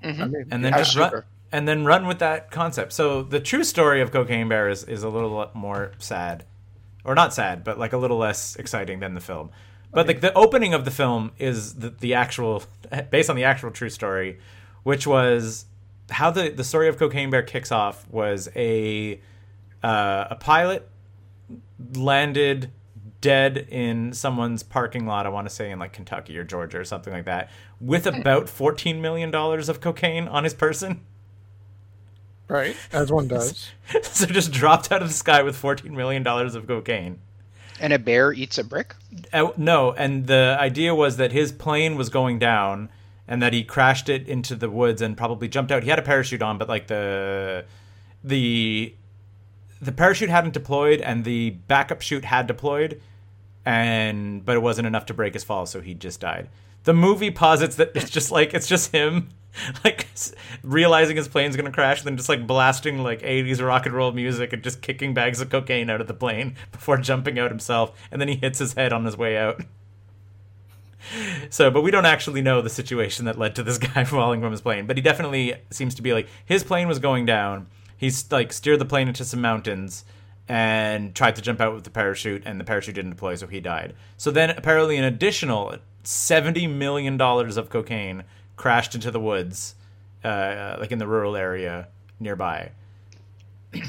I 0.04 0.26
mean, 0.26 0.46
and 0.50 0.64
then 0.64 0.72
How 0.72 0.78
just 0.78 0.96
run, 0.96 1.22
and 1.52 1.66
then 1.66 1.84
run 1.84 2.06
with 2.06 2.18
that 2.18 2.50
concept. 2.50 2.92
So 2.92 3.22
the 3.22 3.40
true 3.40 3.64
story 3.64 4.00
of 4.00 4.10
Cocaine 4.10 4.48
Bear 4.48 4.68
is, 4.68 4.84
is 4.84 5.02
a 5.02 5.08
little 5.08 5.50
more 5.54 5.92
sad, 5.98 6.44
or 7.04 7.14
not 7.14 7.32
sad, 7.32 7.64
but 7.64 7.78
like 7.78 7.92
a 7.92 7.96
little 7.96 8.18
less 8.18 8.56
exciting 8.56 9.00
than 9.00 9.14
the 9.14 9.20
film. 9.20 9.50
But 9.94 10.08
like 10.08 10.20
the 10.20 10.34
opening 10.34 10.74
of 10.74 10.84
the 10.84 10.90
film 10.90 11.30
is 11.38 11.74
the, 11.74 11.90
the 11.90 12.14
actual, 12.14 12.64
based 13.10 13.30
on 13.30 13.36
the 13.36 13.44
actual 13.44 13.70
true 13.70 13.90
story, 13.90 14.40
which 14.82 15.06
was 15.06 15.66
how 16.10 16.30
the 16.30 16.50
the 16.50 16.64
story 16.64 16.88
of 16.88 16.98
Cocaine 16.98 17.30
Bear 17.30 17.42
kicks 17.42 17.72
off 17.72 18.06
was 18.10 18.48
a 18.54 19.20
uh, 19.82 20.26
a 20.30 20.36
pilot 20.36 20.88
landed 21.94 22.70
dead 23.20 23.66
in 23.70 24.12
someone's 24.12 24.62
parking 24.62 25.06
lot. 25.06 25.26
I 25.26 25.30
want 25.30 25.48
to 25.48 25.54
say 25.54 25.70
in 25.70 25.78
like 25.78 25.92
Kentucky 25.92 26.36
or 26.36 26.44
Georgia 26.44 26.78
or 26.78 26.84
something 26.84 27.12
like 27.12 27.24
that, 27.24 27.50
with 27.80 28.06
about 28.06 28.48
fourteen 28.48 29.00
million 29.00 29.30
dollars 29.30 29.68
of 29.68 29.80
cocaine 29.80 30.28
on 30.28 30.44
his 30.44 30.54
person. 30.54 31.02
right, 32.48 32.76
as 32.92 33.10
one 33.10 33.28
does. 33.28 33.70
so 34.02 34.26
just 34.26 34.52
dropped 34.52 34.92
out 34.92 35.02
of 35.02 35.08
the 35.08 35.14
sky 35.14 35.42
with 35.42 35.56
fourteen 35.56 35.96
million 35.96 36.22
dollars 36.22 36.54
of 36.54 36.66
cocaine. 36.66 37.20
And 37.80 37.92
a 37.92 37.98
bear 37.98 38.32
eats 38.32 38.58
a 38.58 38.64
brick? 38.64 38.94
Uh, 39.32 39.50
no, 39.56 39.92
and 39.92 40.26
the 40.26 40.56
idea 40.58 40.94
was 40.94 41.16
that 41.16 41.32
his 41.32 41.52
plane 41.52 41.96
was 41.96 42.08
going 42.08 42.38
down, 42.38 42.88
and 43.26 43.42
that 43.42 43.52
he 43.52 43.64
crashed 43.64 44.08
it 44.08 44.28
into 44.28 44.54
the 44.54 44.70
woods 44.70 45.02
and 45.02 45.16
probably 45.16 45.48
jumped 45.48 45.72
out. 45.72 45.82
He 45.82 45.90
had 45.90 45.98
a 45.98 46.02
parachute 46.02 46.42
on, 46.42 46.58
but 46.58 46.68
like 46.68 46.86
the 46.86 47.64
the 48.22 48.94
the 49.80 49.92
parachute 49.92 50.30
hadn't 50.30 50.54
deployed, 50.54 51.00
and 51.00 51.24
the 51.24 51.50
backup 51.50 52.00
chute 52.00 52.24
had 52.24 52.46
deployed, 52.46 53.00
and 53.64 54.44
but 54.44 54.56
it 54.56 54.60
wasn't 54.60 54.86
enough 54.86 55.06
to 55.06 55.14
break 55.14 55.34
his 55.34 55.44
fall, 55.44 55.66
so 55.66 55.80
he 55.80 55.94
just 55.94 56.20
died. 56.20 56.48
The 56.84 56.94
movie 56.94 57.30
posits 57.30 57.76
that 57.76 57.92
it's 57.94 58.10
just 58.10 58.30
like 58.30 58.54
it's 58.54 58.66
just 58.66 58.92
him, 58.92 59.30
like 59.84 60.06
realizing 60.62 61.16
his 61.16 61.28
plane's 61.28 61.56
gonna 61.56 61.72
crash, 61.72 62.02
then 62.02 62.16
just 62.16 62.28
like 62.28 62.46
blasting 62.46 63.02
like 63.02 63.22
'80s 63.22 63.64
rock 63.64 63.86
and 63.86 63.94
roll 63.94 64.12
music 64.12 64.52
and 64.52 64.62
just 64.62 64.82
kicking 64.82 65.14
bags 65.14 65.40
of 65.40 65.50
cocaine 65.50 65.90
out 65.90 66.00
of 66.00 66.06
the 66.06 66.14
plane 66.14 66.56
before 66.72 66.96
jumping 66.98 67.38
out 67.38 67.50
himself, 67.50 67.92
and 68.10 68.20
then 68.20 68.28
he 68.28 68.36
hits 68.36 68.58
his 68.58 68.74
head 68.74 68.92
on 68.92 69.04
his 69.04 69.16
way 69.16 69.36
out. 69.36 69.60
So, 71.50 71.70
but 71.70 71.82
we 71.82 71.90
don't 71.90 72.06
actually 72.06 72.40
know 72.40 72.62
the 72.62 72.70
situation 72.70 73.26
that 73.26 73.38
led 73.38 73.54
to 73.56 73.62
this 73.62 73.76
guy 73.76 74.04
falling 74.04 74.40
from 74.40 74.52
his 74.52 74.62
plane. 74.62 74.86
But 74.86 74.96
he 74.96 75.02
definitely 75.02 75.54
seems 75.68 75.94
to 75.96 76.02
be 76.02 76.14
like 76.14 76.26
his 76.46 76.64
plane 76.64 76.88
was 76.88 76.98
going 76.98 77.26
down. 77.26 77.66
He's 77.94 78.32
like 78.32 78.54
steered 78.54 78.78
the 78.78 78.86
plane 78.86 79.08
into 79.08 79.22
some 79.22 79.42
mountains 79.42 80.06
and 80.48 81.14
tried 81.14 81.36
to 81.36 81.42
jump 81.42 81.60
out 81.60 81.74
with 81.74 81.84
the 81.84 81.90
parachute, 81.90 82.42
and 82.46 82.58
the 82.58 82.64
parachute 82.64 82.94
didn't 82.94 83.10
deploy, 83.10 83.34
so 83.34 83.46
he 83.46 83.60
died. 83.60 83.94
So 84.16 84.30
then, 84.30 84.48
apparently, 84.48 84.96
an 84.96 85.04
additional 85.04 85.76
seventy 86.02 86.66
million 86.66 87.16
dollars 87.16 87.56
of 87.56 87.68
cocaine 87.68 88.24
crashed 88.56 88.94
into 88.94 89.10
the 89.10 89.20
woods, 89.20 89.74
uh, 90.22 90.76
like 90.80 90.92
in 90.92 90.98
the 90.98 91.06
rural 91.06 91.36
area 91.36 91.88
nearby. 92.20 92.70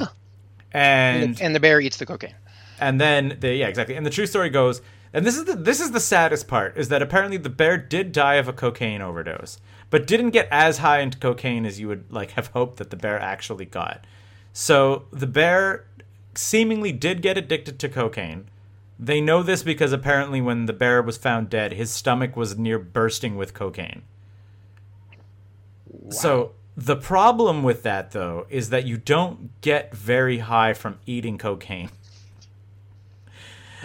And, 0.73 1.23
and 1.23 1.35
the, 1.37 1.43
and 1.45 1.55
the 1.55 1.59
bear 1.61 1.79
eats 1.79 1.95
the 1.95 2.05
cocaine. 2.05 2.35
and 2.81 2.99
then 2.99 3.37
the 3.39 3.53
yeah 3.55 3.67
exactly 3.69 3.95
and 3.95 4.05
the 4.05 4.09
true 4.09 4.25
story 4.25 4.49
goes 4.49 4.81
and 5.13 5.25
this 5.25 5.37
is 5.37 5.45
the 5.45 5.55
this 5.55 5.79
is 5.79 5.91
the 5.91 6.01
saddest 6.01 6.49
part 6.49 6.75
is 6.75 6.89
that 6.89 7.01
apparently 7.01 7.37
the 7.37 7.49
bear 7.49 7.77
did 7.77 8.11
die 8.11 8.35
of 8.35 8.49
a 8.49 8.53
cocaine 8.53 9.01
overdose 9.01 9.57
but 9.89 10.05
didn't 10.05 10.31
get 10.31 10.49
as 10.51 10.79
high 10.79 10.99
into 10.99 11.17
cocaine 11.17 11.65
as 11.65 11.79
you 11.79 11.87
would 11.87 12.11
like 12.11 12.31
have 12.31 12.47
hoped 12.47 12.75
that 12.75 12.89
the 12.89 12.97
bear 12.97 13.17
actually 13.17 13.63
got 13.63 14.05
so 14.51 15.05
the 15.13 15.27
bear 15.27 15.85
seemingly 16.33 16.91
did 16.91 17.21
get 17.21 17.37
addicted 17.37 17.79
to 17.79 17.87
cocaine 17.87 18.49
they 18.99 19.21
know 19.21 19.41
this 19.41 19.63
because 19.63 19.93
apparently 19.93 20.41
when 20.41 20.65
the 20.65 20.73
bear 20.73 21.01
was 21.01 21.15
found 21.15 21.49
dead 21.49 21.71
his 21.71 21.89
stomach 21.89 22.35
was 22.35 22.57
near 22.57 22.77
bursting 22.77 23.37
with 23.37 23.53
cocaine 23.53 24.01
so 26.09 26.51
the 26.77 26.95
problem 26.95 27.63
with 27.63 27.83
that 27.83 28.11
though 28.11 28.45
is 28.49 28.69
that 28.69 28.85
you 28.85 28.97
don't 28.97 29.59
get 29.61 29.95
very 29.95 30.39
high 30.39 30.73
from 30.73 30.99
eating 31.05 31.37
cocaine 31.37 31.89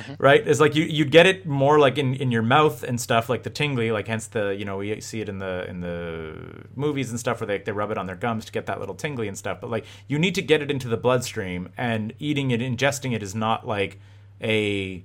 mm-hmm. 0.01 0.15
right? 0.19 0.47
It's 0.47 0.61
like 0.61 0.75
you 0.75 0.85
you'd 0.85 1.11
get 1.11 1.27
it 1.27 1.47
more 1.47 1.79
like 1.79 1.99
in, 1.99 2.15
in 2.15 2.31
your 2.31 2.43
mouth 2.43 2.83
and 2.83 3.01
stuff, 3.01 3.29
like 3.29 3.43
the 3.43 3.51
tingly, 3.51 3.93
like 3.93 4.09
hence 4.09 4.27
the 4.27 4.55
you 4.57 4.65
know 4.65 4.79
we 4.79 5.01
see 5.01 5.21
it 5.21 5.29
in 5.29 5.39
the 5.39 5.67
in 5.69 5.81
the 5.81 6.67
movies 6.75 7.11
and 7.11 7.19
stuff 7.19 7.41
where 7.41 7.47
they 7.47 7.59
they 7.59 7.73
rub 7.73 7.91
it 7.91 7.99
on 7.99 8.07
their 8.07 8.17
gums 8.17 8.45
to 8.47 8.53
get 8.53 8.67
that 8.67 8.81
little 8.81 8.95
tingly 8.95 9.29
and 9.29 9.37
stuff. 9.37 9.61
But 9.61 9.71
like 9.71 9.85
you 10.09 10.19
need 10.19 10.35
to 10.37 10.43
get 10.43 10.63
it 10.63 10.71
into 10.71 10.89
the 10.89 10.97
bloodstream, 10.97 11.71
and 11.77 12.13
eating 12.19 12.51
it, 12.51 12.61
ingesting 12.61 13.15
it 13.15 13.23
is 13.23 13.35
not 13.35 13.67
like 13.67 13.99
a 14.43 15.05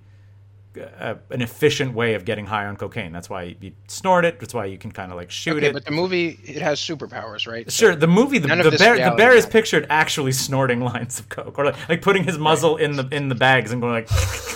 a, 0.78 1.17
an 1.30 1.41
efficient 1.41 1.93
way 1.93 2.13
of 2.13 2.26
getting 2.26 2.45
high 2.45 2.65
on 2.65 2.76
cocaine. 2.76 3.11
That's 3.11 3.30
why 3.30 3.55
you 3.59 3.71
snort 3.88 4.26
it. 4.26 4.39
That's 4.39 4.53
why 4.53 4.65
you 4.65 4.78
can 4.78 4.91
kind 4.91 5.11
of 5.11 5.17
like 5.17 5.32
shoot 5.32 5.57
Okay, 5.57 5.67
it. 5.67 5.73
but 5.73 5.86
the 5.86 5.91
movie 5.91 6.39
it 6.43 6.61
has 6.61 6.80
superpowers, 6.80 7.47
right? 7.47 7.71
Sure, 7.71 7.95
the 7.95 8.07
movie, 8.07 8.38
the, 8.38 8.47
the 8.47 8.76
bear, 8.78 8.97
the 9.09 9.15
bear 9.15 9.36
is 9.36 9.45
pictured 9.45 9.88
actually 9.89 10.32
snorting 10.45 10.82
lines 10.82 11.19
of 11.19 11.30
coke, 11.30 11.57
or 11.57 11.65
like, 11.65 11.89
like 11.89 12.01
putting 12.01 12.23
his 12.23 12.38
muzzle 12.38 12.78
in 12.78 12.95
the 12.95 13.07
in 13.11 13.30
the 13.30 13.36
bags 13.36 13.71
and 13.71 13.82
going 13.82 13.93
like, 13.93 14.09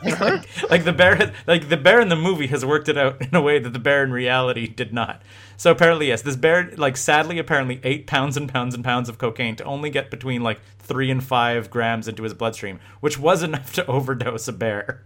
like, 0.20 0.70
like 0.70 0.84
the 0.84 0.92
bear, 0.92 1.34
like 1.46 1.68
the 1.68 1.76
bear 1.76 2.00
in 2.00 2.08
the 2.08 2.16
movie 2.16 2.46
has 2.48 2.64
worked 2.64 2.88
it 2.88 2.96
out 2.96 3.20
in 3.20 3.34
a 3.34 3.40
way 3.40 3.58
that 3.58 3.72
the 3.72 3.78
bear 3.78 4.04
in 4.04 4.12
reality 4.12 4.66
did 4.66 4.92
not. 4.92 5.22
So 5.56 5.72
apparently, 5.72 6.08
yes, 6.08 6.22
this 6.22 6.36
bear, 6.36 6.70
like 6.76 6.96
sadly, 6.96 7.38
apparently 7.38 7.80
ate 7.82 8.06
pounds 8.06 8.36
and 8.36 8.48
pounds 8.48 8.74
and 8.74 8.84
pounds 8.84 9.08
of 9.08 9.18
cocaine 9.18 9.56
to 9.56 9.64
only 9.64 9.90
get 9.90 10.10
between 10.10 10.42
like 10.42 10.60
three 10.78 11.10
and 11.10 11.22
five 11.22 11.68
grams 11.68 12.06
into 12.06 12.22
his 12.22 12.34
bloodstream, 12.34 12.78
which 13.00 13.18
was 13.18 13.42
enough 13.42 13.72
to 13.72 13.86
overdose 13.90 14.46
a 14.46 14.52
bear. 14.52 15.02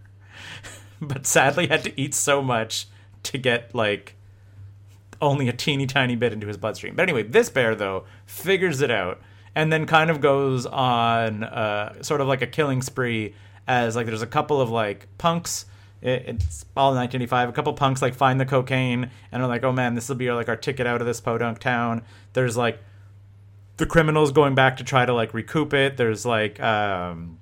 but 1.01 1.25
sadly, 1.25 1.67
had 1.67 1.83
to 1.83 1.99
eat 1.99 2.13
so 2.13 2.41
much 2.41 2.87
to 3.23 3.37
get 3.37 3.73
like 3.73 4.15
only 5.21 5.47
a 5.47 5.53
teeny 5.53 5.87
tiny 5.87 6.15
bit 6.15 6.33
into 6.33 6.47
his 6.47 6.57
bloodstream. 6.57 6.95
But 6.95 7.03
anyway, 7.03 7.23
this 7.23 7.49
bear 7.49 7.73
though 7.73 8.03
figures 8.25 8.81
it 8.81 8.91
out 8.91 9.21
and 9.55 9.71
then 9.71 9.85
kind 9.85 10.09
of 10.09 10.21
goes 10.21 10.65
on 10.65 11.43
uh, 11.43 12.01
sort 12.03 12.21
of 12.21 12.27
like 12.27 12.41
a 12.41 12.47
killing 12.47 12.81
spree 12.81 13.33
as 13.67 13.95
like 13.95 14.05
there's 14.05 14.21
a 14.21 14.27
couple 14.27 14.61
of 14.61 14.69
like 14.69 15.07
punks. 15.17 15.65
It's 16.01 16.65
all 16.75 16.91
in 16.91 16.97
1985. 16.97 17.49
A 17.49 17.51
couple 17.53 17.73
punks 17.73 18.01
like 18.01 18.13
find 18.13 18.39
the 18.39 18.45
cocaine 18.45 19.09
and 19.31 19.41
are 19.41 19.47
like, 19.47 19.63
oh 19.63 19.71
man, 19.71 19.95
this 19.95 20.09
will 20.09 20.17
be 20.17 20.29
like 20.31 20.49
our 20.49 20.57
ticket 20.57 20.85
out 20.85 20.99
of 20.99 21.07
this 21.07 21.21
podunk 21.21 21.59
town. 21.59 22.03
There's 22.33 22.57
like 22.57 22.79
the 23.77 23.85
criminals 23.85 24.31
going 24.31 24.55
back 24.55 24.77
to 24.77 24.83
try 24.83 25.05
to 25.05 25.13
like 25.13 25.33
recoup 25.33 25.73
it. 25.73 25.97
There's 25.97 26.25
like 26.25 26.59
um, 26.59 27.39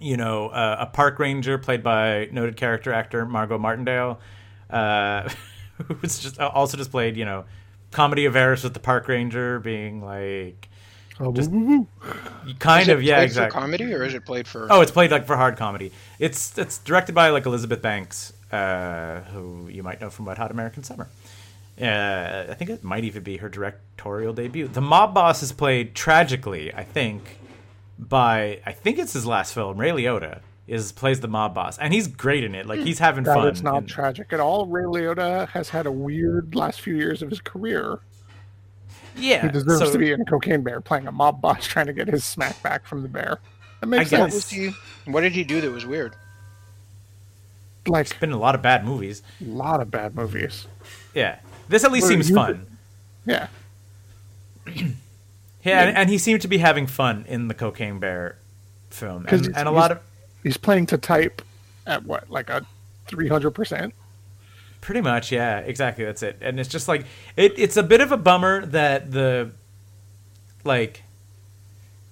you 0.00 0.16
know 0.16 0.48
uh, 0.48 0.76
a 0.80 0.86
park 0.86 1.18
ranger 1.18 1.58
played 1.58 1.82
by 1.82 2.28
noted 2.30 2.56
character 2.56 2.92
actor 2.92 3.26
Margo 3.26 3.58
Martindale, 3.58 4.20
uh, 4.70 5.28
who's 6.00 6.18
just 6.18 6.38
also 6.38 6.76
just 6.76 6.90
played 6.90 7.16
you 7.16 7.24
know 7.24 7.44
comedy 7.90 8.26
of 8.26 8.36
errors 8.36 8.64
with 8.64 8.74
the 8.74 8.80
park 8.80 9.08
ranger 9.08 9.58
being 9.58 10.04
like 10.04 10.68
Oh, 11.18 11.30
woo, 11.30 11.48
woo, 11.48 11.86
woo. 12.04 12.54
kind 12.58 12.82
Is 12.82 12.88
of 12.88 13.02
yeah 13.02 13.16
played 13.16 13.24
exactly. 13.24 13.54
For 13.56 13.60
comedy, 13.60 13.94
or 13.94 14.04
is 14.04 14.14
it 14.14 14.24
played 14.26 14.46
for? 14.46 14.66
Oh, 14.70 14.80
it's 14.82 14.90
played 14.90 15.10
like 15.10 15.26
for 15.26 15.36
hard 15.36 15.56
comedy. 15.56 15.92
It's 16.18 16.56
it's 16.58 16.78
directed 16.78 17.14
by 17.14 17.30
like 17.30 17.46
Elizabeth 17.46 17.80
Banks, 17.80 18.32
uh, 18.52 19.20
who 19.32 19.68
you 19.68 19.82
might 19.82 20.00
know 20.00 20.10
from 20.10 20.26
Wet 20.26 20.36
Hot 20.38 20.50
American 20.50 20.82
Summer. 20.82 21.08
Uh, 21.80 22.46
I 22.50 22.54
think 22.54 22.70
it 22.70 22.82
might 22.84 23.04
even 23.04 23.22
be 23.22 23.36
her 23.38 23.48
directorial 23.48 24.32
debut. 24.32 24.68
The 24.68 24.80
mob 24.80 25.14
boss 25.14 25.42
is 25.42 25.52
played 25.52 25.94
tragically, 25.94 26.72
I 26.74 26.84
think, 26.84 27.38
by 27.98 28.60
I 28.66 28.72
think 28.72 28.98
it's 28.98 29.12
his 29.12 29.26
last 29.26 29.54
film. 29.54 29.78
Ray 29.78 29.90
Liotta 29.90 30.40
is 30.66 30.90
plays 30.92 31.20
the 31.20 31.28
mob 31.28 31.54
boss, 31.54 31.78
and 31.78 31.94
he's 31.94 32.08
great 32.08 32.44
in 32.44 32.54
it. 32.54 32.66
Like 32.66 32.80
he's 32.80 32.98
having 32.98 33.24
That 33.24 33.34
fun. 33.36 33.48
it's 33.48 33.62
not 33.62 33.76
and- 33.78 33.88
tragic 33.88 34.32
at 34.32 34.40
all. 34.40 34.66
Ray 34.66 34.84
Liotta 34.84 35.48
has 35.50 35.70
had 35.70 35.86
a 35.86 35.92
weird 35.92 36.54
last 36.54 36.80
few 36.80 36.94
years 36.96 37.22
of 37.22 37.30
his 37.30 37.40
career. 37.40 38.00
Yeah, 39.16 39.42
He 39.46 39.48
deserves 39.52 39.80
so- 39.80 39.92
to 39.92 39.98
be 39.98 40.12
in 40.12 40.24
Cocaine 40.24 40.62
Bear 40.62 40.80
playing 40.80 41.06
a 41.06 41.12
mob 41.12 41.40
boss 41.40 41.66
trying 41.66 41.86
to 41.86 41.92
get 41.92 42.08
his 42.08 42.24
smack 42.24 42.62
back 42.62 42.86
from 42.86 43.02
the 43.02 43.08
bear. 43.08 43.38
That 43.80 43.86
makes 43.86 44.12
I 44.12 44.20
what 44.20 44.30
guess. 44.30 44.44
sense. 44.46 44.74
What 45.06 45.20
did 45.20 45.32
he 45.32 45.44
do 45.44 45.60
that 45.60 45.70
was 45.70 45.84
weird? 45.86 46.14
Like 47.86 48.06
it's 48.10 48.18
Been 48.18 48.30
in 48.30 48.34
a 48.36 48.38
lot 48.38 48.54
of 48.54 48.62
bad 48.62 48.84
movies. 48.84 49.22
a 49.40 49.44
lot 49.44 49.80
of 49.80 49.90
bad 49.90 50.14
movies. 50.16 50.66
Yeah, 51.14 51.38
this 51.68 51.84
at 51.84 51.92
least 51.92 52.04
Well, 52.04 52.10
seems 52.10 52.28
you- 52.30 52.34
fun. 52.36 52.66
Yeah. 53.24 53.48
Yeah, 55.64 55.82
and, 55.82 55.96
and 55.96 56.08
he 56.10 56.16
seemed 56.18 56.42
to 56.42 56.48
be 56.48 56.58
having 56.58 56.86
fun 56.86 57.24
in 57.26 57.48
the 57.48 57.54
Cocaine 57.54 57.98
Bear 57.98 58.36
film, 58.90 59.24
'Cause 59.24 59.48
and, 59.48 59.56
and 59.56 59.68
a 59.68 59.72
lot 59.72 59.90
of 59.90 59.98
He's 60.44 60.56
playing 60.56 60.86
to 60.86 60.98
type 60.98 61.42
at 61.88 62.04
what, 62.04 62.30
like 62.30 62.48
a 62.50 62.64
three 63.08 63.26
hundred 63.26 63.50
percent? 63.50 63.92
Pretty 64.86 65.00
much, 65.00 65.32
yeah, 65.32 65.58
exactly. 65.58 66.04
That's 66.04 66.22
it. 66.22 66.38
And 66.40 66.60
it's 66.60 66.68
just 66.68 66.86
like 66.86 67.06
it. 67.34 67.58
It's 67.58 67.76
a 67.76 67.82
bit 67.82 68.00
of 68.00 68.12
a 68.12 68.16
bummer 68.16 68.64
that 68.66 69.10
the 69.10 69.50
like 70.62 71.02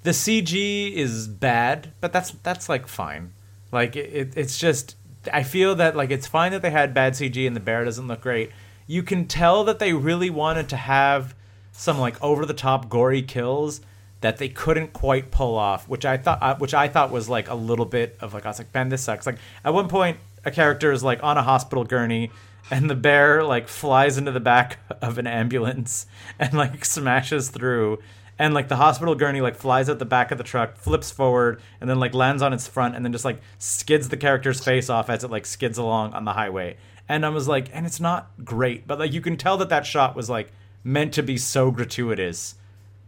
the 0.03 0.11
CG 0.11 0.93
is 0.93 1.29
bad, 1.29 1.93
but 2.01 2.12
that's 2.12 2.33
that's 2.43 2.68
like 2.68 2.89
fine. 2.89 3.33
Like 3.70 3.95
it, 3.95 4.12
it, 4.12 4.33
it's 4.37 4.59
just 4.59 4.97
I 5.33 5.45
feel 5.45 5.77
that 5.77 5.95
like 5.95 6.11
it's 6.11 6.27
fine 6.27 6.51
that 6.51 6.62
they 6.62 6.70
had 6.72 6.93
bad 6.93 7.12
CG 7.12 7.47
and 7.47 7.55
the 7.55 7.61
bear 7.61 7.85
doesn't 7.85 8.09
look 8.09 8.22
great. 8.22 8.51
You 8.89 9.05
can 9.05 9.29
tell 9.29 9.62
that 9.62 9.79
they 9.79 9.93
really 9.93 10.29
wanted 10.29 10.68
to 10.70 10.77
have 10.77 11.37
some 11.70 12.01
like 12.01 12.20
over 12.20 12.45
the 12.45 12.55
top 12.55 12.89
gory 12.89 13.22
kills 13.22 13.83
that 14.20 14.39
they 14.39 14.49
couldn't 14.49 14.93
quite 14.93 15.31
pull 15.31 15.55
off, 15.55 15.89
which 15.89 16.05
I 16.05 16.16
thought 16.16 16.43
uh, 16.43 16.57
which 16.57 16.75
I 16.75 16.89
thought 16.89 17.12
was 17.12 17.29
like 17.29 17.49
a 17.49 17.55
little 17.55 17.87
bit 17.87 18.16
of 18.20 18.35
like 18.35 18.45
I 18.45 18.49
was 18.49 18.59
like, 18.59 18.75
man, 18.75 18.89
this 18.89 19.03
sucks. 19.03 19.27
Like 19.27 19.39
at 19.64 19.72
one 19.72 19.87
point, 19.87 20.18
a 20.45 20.51
character 20.51 20.91
is 20.91 21.05
like 21.05 21.22
on 21.22 21.39
a 21.39 21.43
hospital 21.45 21.85
gurney, 21.85 22.33
and 22.71 22.89
the 22.89 22.95
bear 22.95 23.45
like 23.45 23.69
flies 23.69 24.19
into 24.19 24.33
the 24.33 24.41
back 24.41 24.79
of 25.03 25.19
an 25.19 25.27
ambulance 25.27 26.07
and 26.39 26.55
like 26.55 26.85
smashes 26.85 27.51
through. 27.51 27.99
And 28.37 28.53
like 28.53 28.69
the 28.69 28.77
hospital 28.77 29.15
gurney 29.15 29.41
like 29.41 29.55
flies 29.55 29.89
out 29.89 30.01
the 30.01 30.05
back 30.05 30.33
of 30.33 30.39
the 30.39 30.45
truck, 30.45 30.77
flips 30.77 31.11
forward, 31.11 31.61
and 31.81 31.89
then 31.89 32.01
like 32.01 32.15
lands 32.15 32.43
on 32.43 32.53
its 32.53 32.67
front, 32.67 32.97
and 32.97 33.05
then 33.05 33.12
just 33.12 33.25
like 33.25 33.41
skids 33.59 34.09
the 34.09 34.17
character's 34.17 34.62
face 34.62 34.91
off 34.91 35.09
as 35.09 35.23
it 35.23 35.31
like 35.31 35.47
skids 35.47 35.79
along 35.79 36.12
on 36.15 36.25
the 36.25 36.33
highway. 36.33 36.77
And 37.09 37.25
I 37.25 37.29
was 37.29 37.47
like, 37.47 37.69
and 37.73 37.87
it's 37.87 38.01
not 38.01 38.31
great, 38.45 38.87
but 38.87 38.99
like 38.99 39.12
you 39.12 39.21
can 39.21 39.37
tell 39.37 39.57
that 39.59 39.69
that 39.69 39.87
shot 39.87 40.17
was 40.17 40.29
like 40.29 40.51
meant 40.83 41.12
to 41.15 41.23
be 41.23 41.37
so 41.37 41.71
gratuitous 41.71 42.57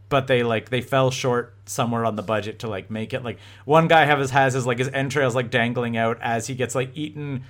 but 0.08 0.26
they 0.26 0.42
like 0.42 0.70
they 0.70 0.80
fell 0.80 1.10
short 1.10 1.54
somewhere 1.66 2.04
on 2.04 2.16
the 2.16 2.22
budget 2.22 2.60
to 2.60 2.68
like 2.68 2.90
make 2.90 3.12
it 3.12 3.24
like 3.24 3.38
one 3.64 3.88
guy 3.88 4.04
have 4.04 4.18
his 4.18 4.30
has 4.30 4.54
his 4.54 4.66
like 4.66 4.78
his 4.78 4.88
entrails 4.88 5.34
like 5.34 5.50
dangling 5.50 5.96
out 5.96 6.18
as 6.20 6.46
he 6.46 6.54
gets 6.54 6.74
like 6.74 6.90
eaten 6.94 7.42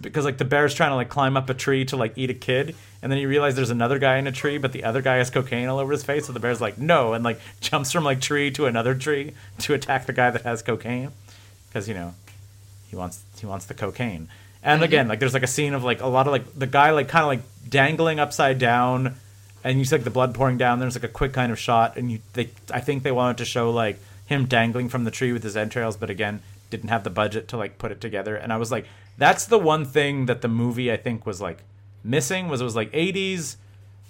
because 0.00 0.24
like 0.24 0.38
the 0.38 0.44
bear's 0.44 0.74
trying 0.74 0.90
to 0.90 0.96
like 0.96 1.08
climb 1.08 1.36
up 1.36 1.48
a 1.50 1.54
tree 1.54 1.84
to 1.84 1.96
like 1.96 2.16
eat 2.16 2.30
a 2.30 2.34
kid 2.34 2.74
and 3.02 3.10
then 3.10 3.18
you 3.18 3.28
realize 3.28 3.54
there's 3.54 3.70
another 3.70 3.98
guy 3.98 4.16
in 4.18 4.26
a 4.26 4.32
tree 4.32 4.58
but 4.58 4.72
the 4.72 4.84
other 4.84 5.02
guy 5.02 5.16
has 5.16 5.30
cocaine 5.30 5.68
all 5.68 5.78
over 5.78 5.92
his 5.92 6.02
face 6.02 6.26
so 6.26 6.32
the 6.32 6.40
bear's 6.40 6.60
like 6.60 6.78
no 6.78 7.12
and 7.12 7.24
like 7.24 7.40
jumps 7.60 7.92
from 7.92 8.04
like 8.04 8.20
tree 8.20 8.50
to 8.50 8.66
another 8.66 8.94
tree 8.94 9.32
to 9.58 9.74
attack 9.74 10.06
the 10.06 10.12
guy 10.12 10.30
that 10.30 10.42
has 10.42 10.62
cocaine 10.62 11.10
because 11.68 11.88
you 11.88 11.94
know 11.94 12.14
he 12.88 12.96
wants 12.96 13.22
he 13.38 13.46
wants 13.46 13.66
the 13.66 13.74
cocaine. 13.74 14.28
And 14.62 14.82
again 14.82 15.08
like 15.08 15.20
there's 15.20 15.34
like 15.34 15.42
a 15.42 15.48
scene 15.48 15.74
of 15.74 15.84
like 15.84 16.00
a 16.00 16.06
lot 16.06 16.26
of 16.26 16.32
like 16.32 16.58
the 16.58 16.66
guy 16.66 16.90
like 16.90 17.08
kind 17.08 17.22
of 17.22 17.28
like 17.28 17.70
dangling 17.70 18.18
upside 18.18 18.58
down 18.58 19.14
and 19.62 19.78
you 19.78 19.84
see 19.84 19.94
like 19.96 20.04
the 20.04 20.10
blood 20.10 20.34
pouring 20.34 20.58
down 20.58 20.78
there's 20.78 20.96
like 20.96 21.04
a 21.04 21.08
quick 21.08 21.32
kind 21.32 21.52
of 21.52 21.58
shot 21.58 21.96
and 21.96 22.10
you 22.10 22.18
they 22.32 22.50
i 22.72 22.80
think 22.80 23.02
they 23.02 23.12
wanted 23.12 23.38
to 23.38 23.44
show 23.44 23.70
like 23.70 23.98
him 24.26 24.46
dangling 24.46 24.88
from 24.88 25.04
the 25.04 25.10
tree 25.10 25.32
with 25.32 25.42
his 25.42 25.56
entrails 25.56 25.96
but 25.96 26.10
again 26.10 26.40
didn't 26.70 26.88
have 26.88 27.04
the 27.04 27.10
budget 27.10 27.48
to 27.48 27.56
like 27.56 27.78
put 27.78 27.92
it 27.92 28.00
together 28.00 28.36
and 28.36 28.52
i 28.52 28.56
was 28.56 28.70
like 28.70 28.86
that's 29.18 29.44
the 29.44 29.58
one 29.58 29.84
thing 29.84 30.24
that 30.26 30.40
the 30.40 30.48
movie 30.48 30.90
i 30.90 30.96
think 30.96 31.26
was 31.26 31.40
like 31.40 31.64
missing 32.02 32.48
was 32.48 32.60
it 32.60 32.64
was 32.64 32.76
like 32.76 32.90
80s 32.92 33.56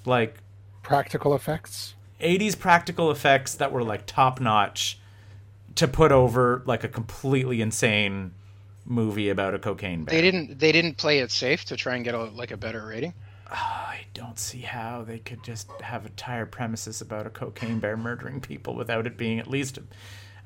like 0.04 0.36
Practical 0.82 1.34
effects. 1.34 1.94
80s 2.20 2.59
practical 2.59 3.11
effects 3.11 3.54
that 3.56 3.72
were 3.72 3.82
like 3.82 4.06
top 4.06 4.40
notch 4.40 4.98
to 5.74 5.86
put 5.86 6.12
over 6.12 6.62
like 6.64 6.82
a 6.82 6.88
completely 6.88 7.61
insane 7.61 8.32
movie 8.86 9.28
about 9.28 9.54
a 9.54 9.59
cocaine 9.59 10.04
bear. 10.04 10.14
They 10.16 10.22
didn't. 10.22 10.59
They 10.59 10.72
didn't 10.72 10.96
play 10.96 11.18
it 11.18 11.30
safe 11.30 11.66
to 11.66 11.76
try 11.76 11.94
and 11.96 12.04
get 12.04 12.14
a 12.14 12.24
like 12.24 12.50
a 12.52 12.56
better 12.56 12.86
rating. 12.86 13.12
Ah, 13.50 13.88
I 13.90 14.06
don't 14.14 14.38
see 14.38 14.61
how 14.61 15.02
they 15.02 15.18
could 15.18 15.44
just 15.44 15.70
have 15.82 16.06
entire 16.06 16.46
premises 16.46 17.02
about 17.02 17.26
a 17.26 17.30
cocaine 17.30 17.80
bear 17.80 17.96
murdering 17.98 18.40
people 18.40 18.74
without 18.74 19.06
it 19.06 19.18
being 19.18 19.38
at 19.38 19.46
least 19.46 19.78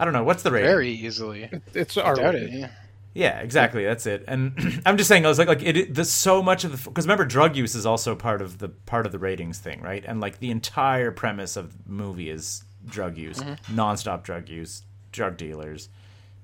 I 0.01 0.05
don't 0.05 0.13
know, 0.13 0.25
what's 0.25 0.43
the 0.43 0.51
rating? 0.51 0.69
Very 0.69 0.91
easily. 0.91 1.49
It's 1.73 1.97
I 1.97 2.03
doubt 2.03 2.19
it. 2.19 2.23
already. 2.25 2.47
Yeah. 2.59 2.71
Yeah, 3.15 3.41
exactly. 3.41 3.85
That's 3.85 4.07
it. 4.07 4.25
And 4.27 4.83
I'm 4.87 4.97
just 4.97 5.09
saying, 5.09 5.25
I 5.25 5.29
was 5.29 5.39
like, 5.39 5.49
like 5.49 5.63
it. 5.63 5.95
there's 5.95 6.11
so 6.11 6.43
much 6.43 6.65
of 6.65 6.73
the 6.73 6.91
because 6.91 7.05
remember, 7.05 7.25
drug 7.25 7.57
use 7.57 7.75
is 7.75 7.85
also 7.85 8.15
part 8.15 8.41
of 8.41 8.59
the 8.59 8.69
part 8.69 9.07
of 9.07 9.13
the 9.13 9.19
ratings 9.19 9.59
thing, 9.59 9.81
right? 9.83 10.05
And 10.07 10.21
like 10.21 10.39
the 10.39 10.51
entire 10.51 11.11
premise 11.11 11.57
of 11.57 11.85
the 11.85 11.93
movie 11.93 12.31
is 12.31 12.65
drug 12.87 13.17
use, 13.19 13.39
mm-hmm. 13.39 13.79
nonstop 13.79 14.23
drug 14.23 14.49
use, 14.49 14.83
drug 15.13 15.37
dealers. 15.37 15.89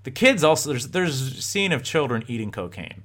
The 0.04 0.10
kids 0.10 0.44
also 0.44 0.70
there's 0.70 0.88
there's 0.88 1.20
a 1.38 1.42
scene 1.42 1.72
of 1.72 1.82
children 1.82 2.24
eating 2.28 2.50
cocaine, 2.50 3.02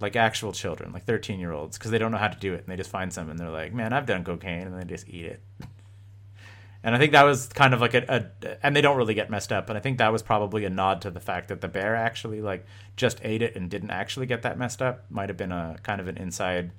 like 0.00 0.14
actual 0.14 0.52
children, 0.52 0.92
like 0.92 1.04
13 1.04 1.40
year 1.40 1.52
olds, 1.52 1.78
because 1.78 1.90
they 1.90 1.98
don't 1.98 2.12
know 2.12 2.18
how 2.18 2.28
to 2.28 2.38
do 2.38 2.54
it, 2.54 2.60
and 2.60 2.66
they 2.66 2.76
just 2.76 2.90
find 2.90 3.12
some 3.12 3.28
and 3.28 3.38
they're 3.38 3.50
like, 3.50 3.72
man, 3.74 3.92
I've 3.92 4.06
done 4.06 4.24
cocaine, 4.24 4.68
and 4.68 4.80
they 4.80 4.84
just 4.84 5.08
eat 5.08 5.26
it. 5.26 5.40
And 6.88 6.96
I 6.96 6.98
think 6.98 7.12
that 7.12 7.24
was 7.24 7.48
kind 7.48 7.74
of 7.74 7.82
like 7.82 7.92
a, 7.92 8.30
a, 8.42 8.56
and 8.66 8.74
they 8.74 8.80
don't 8.80 8.96
really 8.96 9.12
get 9.12 9.28
messed 9.28 9.52
up. 9.52 9.68
And 9.68 9.76
I 9.76 9.80
think 9.82 9.98
that 9.98 10.10
was 10.10 10.22
probably 10.22 10.64
a 10.64 10.70
nod 10.70 11.02
to 11.02 11.10
the 11.10 11.20
fact 11.20 11.48
that 11.48 11.60
the 11.60 11.68
bear 11.68 11.94
actually 11.94 12.40
like 12.40 12.64
just 12.96 13.20
ate 13.22 13.42
it 13.42 13.54
and 13.56 13.68
didn't 13.68 13.90
actually 13.90 14.24
get 14.24 14.40
that 14.42 14.58
messed 14.58 14.80
up. 14.80 15.04
Might 15.10 15.28
have 15.28 15.36
been 15.36 15.52
a 15.52 15.76
kind 15.82 16.00
of 16.00 16.08
an 16.08 16.16
inside 16.16 16.70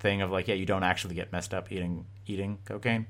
thing 0.00 0.22
of 0.22 0.32
like, 0.32 0.48
yeah, 0.48 0.56
you 0.56 0.66
don't 0.66 0.82
actually 0.82 1.14
get 1.14 1.30
messed 1.30 1.54
up 1.54 1.70
eating 1.70 2.04
eating 2.26 2.58
cocaine. 2.64 3.06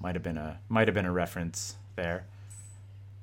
Might 0.00 0.14
have 0.14 0.22
been 0.22 0.36
a 0.36 0.58
might 0.68 0.88
have 0.88 0.94
been 0.94 1.06
a 1.06 1.12
reference 1.12 1.76
there. 1.96 2.26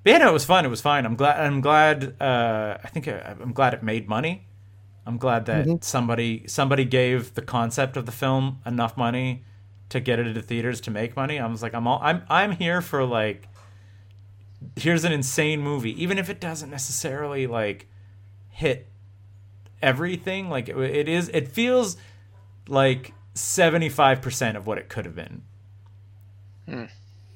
But 0.04 0.12
yeah, 0.14 0.18
no, 0.18 0.30
it 0.30 0.34
was 0.34 0.46
fun. 0.46 0.66
It 0.66 0.70
was 0.70 0.82
fine. 0.82 1.06
I'm 1.06 1.16
glad. 1.16 1.40
I'm 1.40 1.62
glad. 1.62 2.20
Uh, 2.20 2.78
I 2.84 2.88
think 2.88 3.08
I, 3.08 3.36
I'm 3.40 3.54
glad 3.54 3.76
it 3.76 3.84
made 3.84 4.08
money. 4.10 4.48
I'm 5.06 5.18
glad 5.18 5.46
that 5.46 5.66
Mm-hmm. 5.66 5.76
somebody 5.82 6.48
somebody 6.48 6.86
gave 6.86 7.34
the 7.36 7.42
concept 7.42 7.96
of 7.98 8.06
the 8.06 8.12
film 8.12 8.60
enough 8.66 8.98
money 8.98 9.44
to 9.92 10.02
get 10.02 10.20
it 10.20 10.28
into 10.28 10.42
theaters 10.44 10.82
to 10.84 10.92
make 10.92 11.16
money. 11.16 11.40
I 11.40 11.48
was 11.48 11.64
like, 11.64 11.76
I'm 11.76 11.88
all, 11.88 12.00
I'm 12.04 12.24
I'm 12.30 12.54
here 12.54 12.82
for 12.82 13.06
like. 13.06 13.50
Here's 14.76 15.04
an 15.04 15.12
insane 15.12 15.62
movie, 15.62 16.02
even 16.02 16.18
if 16.18 16.30
it 16.30 16.40
doesn't 16.40 16.70
necessarily 16.70 17.48
like 17.48 17.88
hit 18.50 18.90
everything. 19.82 20.50
Like 20.50 20.70
it, 20.70 20.78
it 20.78 21.10
is, 21.10 21.30
it 21.30 21.48
feels 21.50 21.98
like 22.68 23.16
seventy 23.36 23.90
five 23.90 24.22
percent 24.22 24.58
of 24.58 24.68
what 24.68 24.78
it 24.78 24.90
could 24.90 25.06
have 25.06 25.16
been. 25.16 25.44
Hmm. 26.68 26.86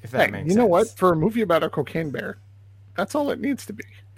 If 0.01 0.11
that 0.11 0.27
Hey, 0.27 0.31
makes 0.31 0.45
you 0.45 0.55
know 0.55 0.65
what? 0.67 0.97
For 0.97 1.11
a 1.13 1.15
movie 1.15 1.41
about 1.41 1.63
a 1.63 1.69
cocaine 1.69 2.11
bear, 2.11 2.39
that's 2.95 3.15
all 3.15 3.31
it 3.31 3.39
needs 3.41 3.65
to 3.67 3.73
be. 3.73 3.85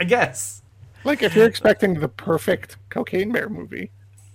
I 0.00 0.04
guess. 0.04 0.62
Like 1.04 1.22
if 1.22 1.34
you're 1.34 1.46
expecting 1.46 1.94
the 2.00 2.08
perfect 2.08 2.76
cocaine 2.90 3.32
bear 3.32 3.48
movie, 3.48 3.92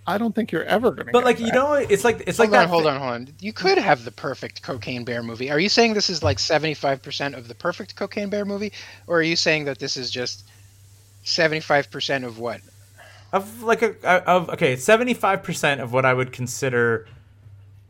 I 0.08 0.18
don't 0.18 0.34
think 0.34 0.52
you're 0.52 0.64
ever 0.64 0.92
going 0.92 1.08
to. 1.08 1.12
But 1.12 1.24
like 1.24 1.40
you 1.40 1.52
know, 1.52 1.74
it's 1.74 2.04
like 2.04 2.24
it's 2.28 2.40
like 2.40 2.50
hold 2.50 2.58
on, 2.58 2.64
that. 2.64 2.70
hold 2.70 2.88
on, 2.88 3.00
hold 3.00 3.12
on. 3.12 3.28
You 3.40 3.54
could 3.54 3.78
have 3.78 4.04
the 4.04 4.12
perfect 4.12 4.64
Cocaine 4.64 5.04
Bear 5.04 5.22
movie. 5.22 5.52
Are 5.52 5.60
you 5.60 5.70
saying 5.70 5.94
this 5.94 6.10
is 6.10 6.24
like 6.24 6.38
75% 6.38 7.38
of 7.38 7.48
the 7.48 7.56
perfect 7.56 7.96
Cocaine 7.96 8.30
Bear 8.30 8.46
movie? 8.46 8.74
Or 9.08 9.20
are 9.20 9.24
you 9.24 9.36
saying 9.36 9.66
that 9.66 9.80
this 9.80 9.98
is 9.98 10.10
just 10.10 10.44
75% 11.24 12.26
of 12.26 12.40
what? 12.40 12.62
of 13.34 13.64
like 13.64 13.82
a 13.82 14.30
of 14.30 14.50
okay, 14.50 14.76
seventy 14.76 15.14
five 15.14 15.44
percent 15.44 15.82
of 15.82 15.94
what 15.94 16.06
I 16.06 16.14
would 16.14 16.32
consider 16.32 17.08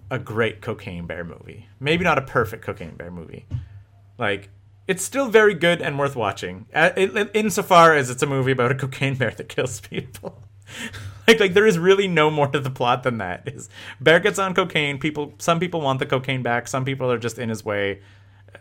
a 0.10 0.20
great 0.20 0.62
cocaine 0.62 1.06
bear 1.06 1.24
movie. 1.24 1.68
Maybe 1.80 2.04
not 2.04 2.18
a 2.18 2.22
perfect 2.22 2.64
cocaine 2.64 2.96
bear 2.96 3.12
movie. 3.12 3.46
Like 4.18 4.50
it's 4.88 5.04
still 5.04 5.30
very 5.30 5.54
good 5.54 5.82
and 5.82 5.98
worth 5.98 6.16
watching. 6.16 6.68
Uh, 6.74 6.92
insofar 7.34 7.96
as 7.96 8.10
it's 8.10 8.22
a 8.22 8.28
movie 8.28 8.52
about 8.52 8.72
a 8.72 8.76
cocaine 8.76 9.16
bear 9.16 9.32
that 9.32 9.50
kills 9.50 9.80
people. 9.82 10.42
like 11.32 11.40
like 11.40 11.54
there 11.54 11.66
is 11.68 11.78
really 11.80 12.08
no 12.08 12.30
more 12.30 12.48
to 12.48 12.60
the 12.60 12.70
plot 12.70 13.04
than 13.04 13.18
that. 13.20 13.44
Is 13.48 13.70
bear 14.00 14.20
gets 14.20 14.40
on 14.40 14.54
cocaine. 14.54 15.00
People 15.00 15.34
some 15.38 15.60
people 15.60 15.82
want 15.82 16.00
the 16.00 16.06
cocaine 16.06 16.44
back. 16.44 16.68
Some 16.68 16.86
people 16.86 17.12
are 17.12 17.18
just 17.18 17.38
in 17.40 17.50
his 17.50 17.64
way. 17.66 18.02
Uh, 18.54 18.60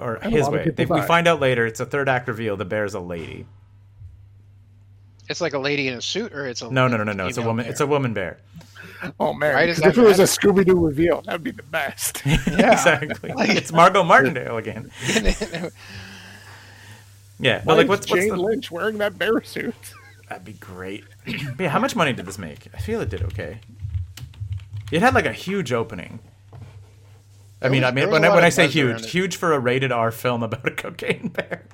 or 0.00 0.14
And 0.16 0.32
his 0.32 0.48
way. 0.48 0.64
people 0.64 0.86
They, 0.96 1.00
we 1.00 1.06
find 1.06 1.26
out 1.26 1.40
later. 1.40 1.66
It's 1.66 1.80
a 1.80 1.86
third 1.86 2.08
act 2.08 2.28
reveal. 2.28 2.56
The 2.56 2.64
bear's 2.64 2.94
a 2.94 3.00
lady. 3.00 3.46
It's 5.28 5.40
like 5.42 5.52
a 5.52 5.58
lady 5.58 5.88
in 5.88 5.94
a 5.94 6.00
suit, 6.02 6.32
or 6.32 6.46
it's 6.46 6.62
a 6.62 6.70
No, 6.70 6.88
no, 6.88 6.96
no, 6.96 7.04
no, 7.04 7.12
no. 7.12 7.26
It's 7.26 7.36
a 7.36 7.42
woman. 7.42 7.64
bear? 7.64 7.70
It's 7.72 7.80
a 7.82 7.86
woman 7.86 8.14
bear. 8.14 8.38
oh 9.20 9.32
man, 9.34 9.54
Why 9.54 9.66
does 9.66 9.76
'cause 9.76 9.82
that 9.84 9.90
if 9.90 9.98
it 9.98 10.06
was 10.06 10.18
a? 10.18 10.22
Scooby 10.22 10.64
Doo 10.64 10.84
reveal, 10.84 11.20
that'd 11.22 11.42
be 11.44 11.50
the 11.50 11.62
best. 11.64 12.22
Yeah. 12.26 12.36
exactly. 12.72 13.32
it's 13.36 13.70
Margo 13.72 14.02
Martindale 14.12 14.56
again. 14.56 14.90
Yeah, 17.40 17.58
Why 17.58 17.64
but 17.66 17.76
like, 17.76 17.88
what's, 17.88 18.08
what's 18.10 18.22
Jane 18.22 18.30
the, 18.34 18.36
Lynch 18.42 18.70
wearing 18.70 18.98
that 18.98 19.16
bear 19.18 19.40
suit? 19.42 19.74
That'd 20.28 20.44
be 20.44 20.52
great. 20.54 21.04
but 21.24 21.34
yeah, 21.60 21.68
how 21.68 21.78
much 21.78 21.96
money 21.96 22.12
did 22.12 22.26
this 22.26 22.38
make? 22.38 22.68
I 22.74 22.78
feel 22.78 23.00
it 23.00 23.08
did 23.08 23.22
okay. 23.24 23.60
It 24.90 25.00
had 25.02 25.14
like 25.14 25.26
a 25.26 25.32
huge 25.32 25.72
opening. 25.72 26.20
I 27.60 27.68
There 27.68 27.70
mean, 27.70 27.82
was- 27.82 27.88
I 27.90 27.94
mean, 27.94 28.10
when, 28.10 28.24
I, 28.24 28.34
when 28.34 28.44
I 28.44 28.48
say 28.50 28.68
huge, 28.68 29.10
huge 29.10 29.36
for 29.36 29.52
a 29.52 29.58
rated 29.58 29.92
R 29.92 30.10
film 30.10 30.42
about 30.42 30.66
a 30.66 30.70
cocaine 30.82 31.28
bear, 31.28 31.64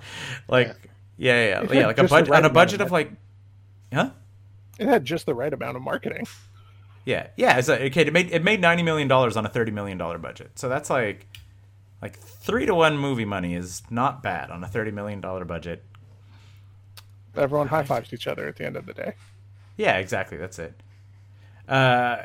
like, 0.49 0.69
yeah, 1.17 1.35
yeah, 1.49 1.63
yeah, 1.63 1.73
yeah, 1.81 1.87
like 1.87 1.99
a 1.99 2.05
budget 2.05 2.29
right 2.31 2.39
on 2.39 2.51
a 2.51 2.53
budget 2.53 2.81
of 2.81 2.87
of 2.89 2.93
like, 2.93 3.13
huh? 3.93 4.11
It 4.79 4.89
had 4.89 5.05
just 5.05 5.27
the 5.27 5.35
right 5.35 5.53
amount 5.53 5.77
of 5.77 5.83
marketing. 5.83 6.27
Yeah, 7.05 7.29
yeah. 7.37 7.59
It's 7.59 7.69
a, 7.69 7.85
okay. 7.87 8.01
It 8.03 8.13
made 8.13 8.33
it 8.33 8.43
made 8.43 8.61
ninety 8.61 8.83
million 8.83 9.07
dollars 9.09 9.37
on 9.37 9.45
a 9.45 9.49
thirty 9.49 9.71
million 9.71 9.99
dollar 9.99 10.19
budget. 10.19 10.59
So 10.59 10.69
that's 10.69 10.89
like, 10.91 11.27
like 12.03 12.19
three 12.19 12.67
to 12.67 12.75
one 12.75 12.97
movie 12.99 13.27
money 13.27 13.55
is 13.55 13.83
not 13.91 14.23
bad 14.23 14.51
on 14.51 14.65
a 14.65 14.67
thirty 14.67 14.91
million 14.91 15.21
dollar 15.21 15.45
budget. 15.45 15.85
Everyone 17.37 17.69
high 17.69 17.83
fives 17.83 18.13
each 18.13 18.27
other 18.27 18.47
at 18.47 18.57
the 18.57 18.65
end 18.65 18.77
of 18.77 18.87
the 18.87 18.95
day. 18.95 19.15
Yeah, 19.77 19.99
exactly. 19.99 20.39
That's 20.39 20.59
it. 20.59 20.75
Uh, 21.69 22.17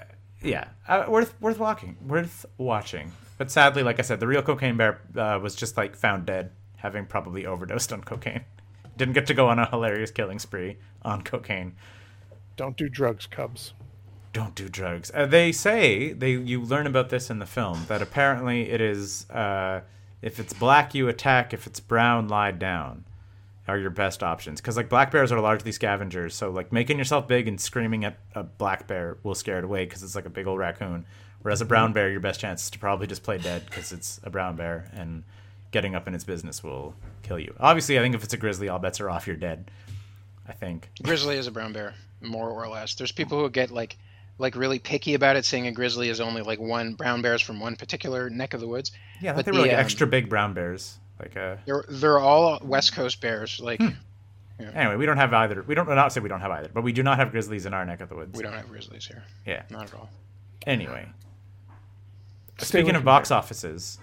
yeah, 0.41 0.69
uh, 0.87 1.05
worth 1.07 1.39
worth 1.41 1.59
walking, 1.59 1.97
worth 2.05 2.45
watching. 2.57 3.11
But 3.37 3.51
sadly, 3.51 3.83
like 3.83 3.99
I 3.99 4.03
said, 4.03 4.19
the 4.19 4.27
real 4.27 4.41
cocaine 4.41 4.77
bear 4.77 5.01
uh, 5.15 5.39
was 5.41 5.55
just 5.55 5.77
like 5.77 5.95
found 5.95 6.25
dead, 6.25 6.51
having 6.77 7.05
probably 7.05 7.45
overdosed 7.45 7.91
on 7.91 8.01
cocaine. 8.01 8.45
Didn't 8.97 9.13
get 9.13 9.27
to 9.27 9.33
go 9.33 9.47
on 9.47 9.59
a 9.59 9.69
hilarious 9.69 10.11
killing 10.11 10.39
spree 10.39 10.77
on 11.03 11.23
cocaine. 11.23 11.75
Don't 12.57 12.75
do 12.75 12.89
drugs, 12.89 13.25
Cubs. 13.25 13.73
Don't 14.33 14.55
do 14.55 14.67
drugs. 14.69 15.09
Uh, 15.13 15.25
they 15.25 15.51
say 15.51 16.11
they 16.13 16.31
you 16.31 16.61
learn 16.61 16.85
about 16.85 17.09
this 17.09 17.29
in 17.29 17.39
the 17.39 17.45
film 17.45 17.85
that 17.87 18.01
apparently 18.01 18.69
it 18.69 18.81
is 18.81 19.29
uh, 19.29 19.81
if 20.21 20.39
it's 20.39 20.53
black 20.53 20.93
you 20.93 21.07
attack, 21.07 21.53
if 21.53 21.65
it's 21.65 21.79
brown 21.79 22.27
lie 22.27 22.51
down 22.51 23.05
are 23.69 23.77
your 23.77 23.89
best 23.89 24.23
options. 24.23 24.59
Because 24.59 24.75
like 24.75 24.89
black 24.89 25.11
bears 25.11 25.31
are 25.31 25.39
largely 25.39 25.71
scavengers 25.71 26.35
so 26.35 26.49
like 26.49 26.73
making 26.73 26.97
yourself 26.97 27.27
big 27.27 27.47
and 27.47 27.59
screaming 27.59 28.03
at 28.03 28.17
a 28.35 28.43
black 28.43 28.87
bear 28.87 29.17
will 29.23 29.35
scare 29.35 29.59
it 29.59 29.63
away 29.63 29.85
because 29.85 30.03
it's 30.03 30.15
like 30.15 30.25
a 30.25 30.29
big 30.29 30.47
old 30.47 30.59
raccoon. 30.59 31.05
Whereas 31.41 31.61
a 31.61 31.65
brown 31.65 31.93
bear 31.93 32.09
your 32.09 32.19
best 32.19 32.39
chance 32.39 32.63
is 32.63 32.69
to 32.71 32.79
probably 32.79 33.07
just 33.07 33.23
play 33.23 33.37
dead 33.37 33.63
because 33.65 33.91
it's 33.93 34.19
a 34.23 34.29
brown 34.29 34.55
bear 34.57 34.89
and 34.93 35.23
getting 35.71 35.95
up 35.95 36.07
in 36.07 36.13
its 36.13 36.23
business 36.23 36.63
will 36.63 36.95
kill 37.21 37.39
you. 37.39 37.53
Obviously 37.59 37.97
i 37.97 38.01
think 38.01 38.15
if 38.15 38.23
it's 38.23 38.33
a 38.33 38.37
grizzly 38.37 38.67
all 38.67 38.79
bets 38.79 38.99
are 38.99 39.09
off 39.09 39.27
you're 39.27 39.35
dead 39.35 39.71
i 40.47 40.51
think. 40.51 40.89
Grizzly 41.01 41.37
is 41.37 41.47
a 41.47 41.51
brown 41.51 41.71
bear, 41.71 41.93
more 42.21 42.49
or 42.49 42.67
less. 42.67 42.95
There's 42.95 43.11
people 43.11 43.39
who 43.39 43.49
get 43.49 43.71
like 43.71 43.97
like 44.39 44.55
really 44.55 44.79
picky 44.79 45.13
about 45.13 45.35
it, 45.35 45.45
saying 45.45 45.67
a 45.67 45.71
grizzly 45.71 46.09
is 46.09 46.19
only 46.19 46.41
like 46.41 46.59
one 46.59 46.93
brown 46.95 47.21
bears 47.21 47.41
from 47.41 47.59
one 47.59 47.75
particular 47.75 48.29
neck 48.29 48.53
of 48.53 48.61
the 48.61 48.67
woods. 48.67 48.91
yeah 49.21 49.33
But 49.33 49.45
they 49.45 49.51
were 49.51 49.57
the, 49.57 49.63
like 49.63 49.73
um, 49.73 49.79
extra 49.79 50.07
big 50.07 50.29
brown 50.29 50.53
bears 50.53 50.97
like 51.19 51.35
uh 51.37 51.55
They're 51.65 51.83
they're 51.89 52.19
all 52.19 52.59
West 52.63 52.93
Coast 52.93 53.21
bears. 53.21 53.59
Like 53.59 53.81
anyway 54.59 54.95
we 54.97 55.05
don't 55.05 55.17
have 55.17 55.33
either 55.33 55.63
we 55.63 55.73
don't 55.75 55.87
not 55.87 56.11
say 56.11 56.19
we 56.19 56.27
don't 56.29 56.41
have 56.41 56.51
either 56.51 56.69
but 56.73 56.83
we 56.83 56.91
do 56.91 57.01
not 57.01 57.17
have 57.17 57.31
grizzlies 57.31 57.65
in 57.65 57.73
our 57.73 57.85
neck 57.85 58.01
of 58.01 58.09
the 58.09 58.15
woods 58.15 58.35
we 58.35 58.43
don't 58.43 58.51
have 58.53 58.67
grizzlies 58.67 59.05
here, 59.07 59.23
yeah 59.45 59.63
not 59.69 59.85
at 59.85 59.93
all. 59.93 60.09
Anyway, 60.67 61.07
Stay 62.57 62.65
speaking 62.79 62.95
of 62.95 63.05
box 63.05 63.29
there. 63.29 63.37
offices, 63.37 63.97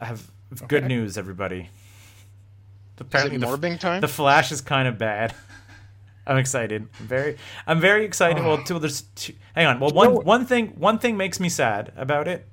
I 0.00 0.06
have 0.06 0.30
good 0.66 0.84
Okay. 0.84 0.88
news, 0.88 1.18
everybody. 1.18 1.60
Is 1.60 3.00
Apparently, 3.00 3.36
it 3.36 3.40
the, 3.60 3.76
time? 3.78 4.00
the 4.00 4.08
Flash 4.08 4.50
is 4.50 4.62
kind 4.62 4.88
of 4.88 4.96
bad. 4.96 5.34
I'm 6.26 6.38
excited. 6.38 6.88
I'm 6.98 7.06
very, 7.06 7.36
I'm 7.66 7.78
very 7.80 8.06
excited. 8.06 8.42
Well, 8.42 8.64
two, 8.64 8.78
there's 8.78 9.02
two, 9.14 9.34
hang 9.54 9.66
on. 9.66 9.78
Well, 9.78 9.90
one, 9.90 10.14
know- 10.14 10.20
one 10.20 10.46
thing, 10.46 10.68
one 10.78 10.98
thing 10.98 11.18
makes 11.18 11.38
me 11.38 11.50
sad 11.50 11.92
about 11.96 12.26
it. 12.26 12.48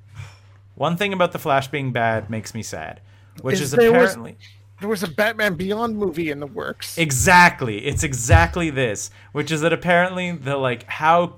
One 0.75 0.97
thing 0.97 1.13
about 1.13 1.31
the 1.31 1.39
Flash 1.39 1.69
being 1.69 1.93
bad 1.93 2.29
makes 2.29 2.53
me 2.53 2.61
sad, 2.61 2.99
which 3.41 3.55
Is 3.55 3.61
is, 3.61 3.71
there 3.71 3.91
was- 3.91 4.11
apparently 4.11 4.37
There 4.79 4.89
was 4.89 5.03
a 5.03 5.07
Batman 5.07 5.55
Beyond 5.55 5.97
movie 5.97 6.29
in 6.29 6.39
the 6.39 6.47
works. 6.47 6.97
Exactly. 6.97 7.85
It's 7.85 8.03
exactly 8.03 8.69
this, 8.69 9.11
which 9.31 9.49
is 9.51 9.61
that 9.61 9.71
apparently 9.71 10.31
the 10.31 10.57
like 10.57 10.83
how 10.89 11.35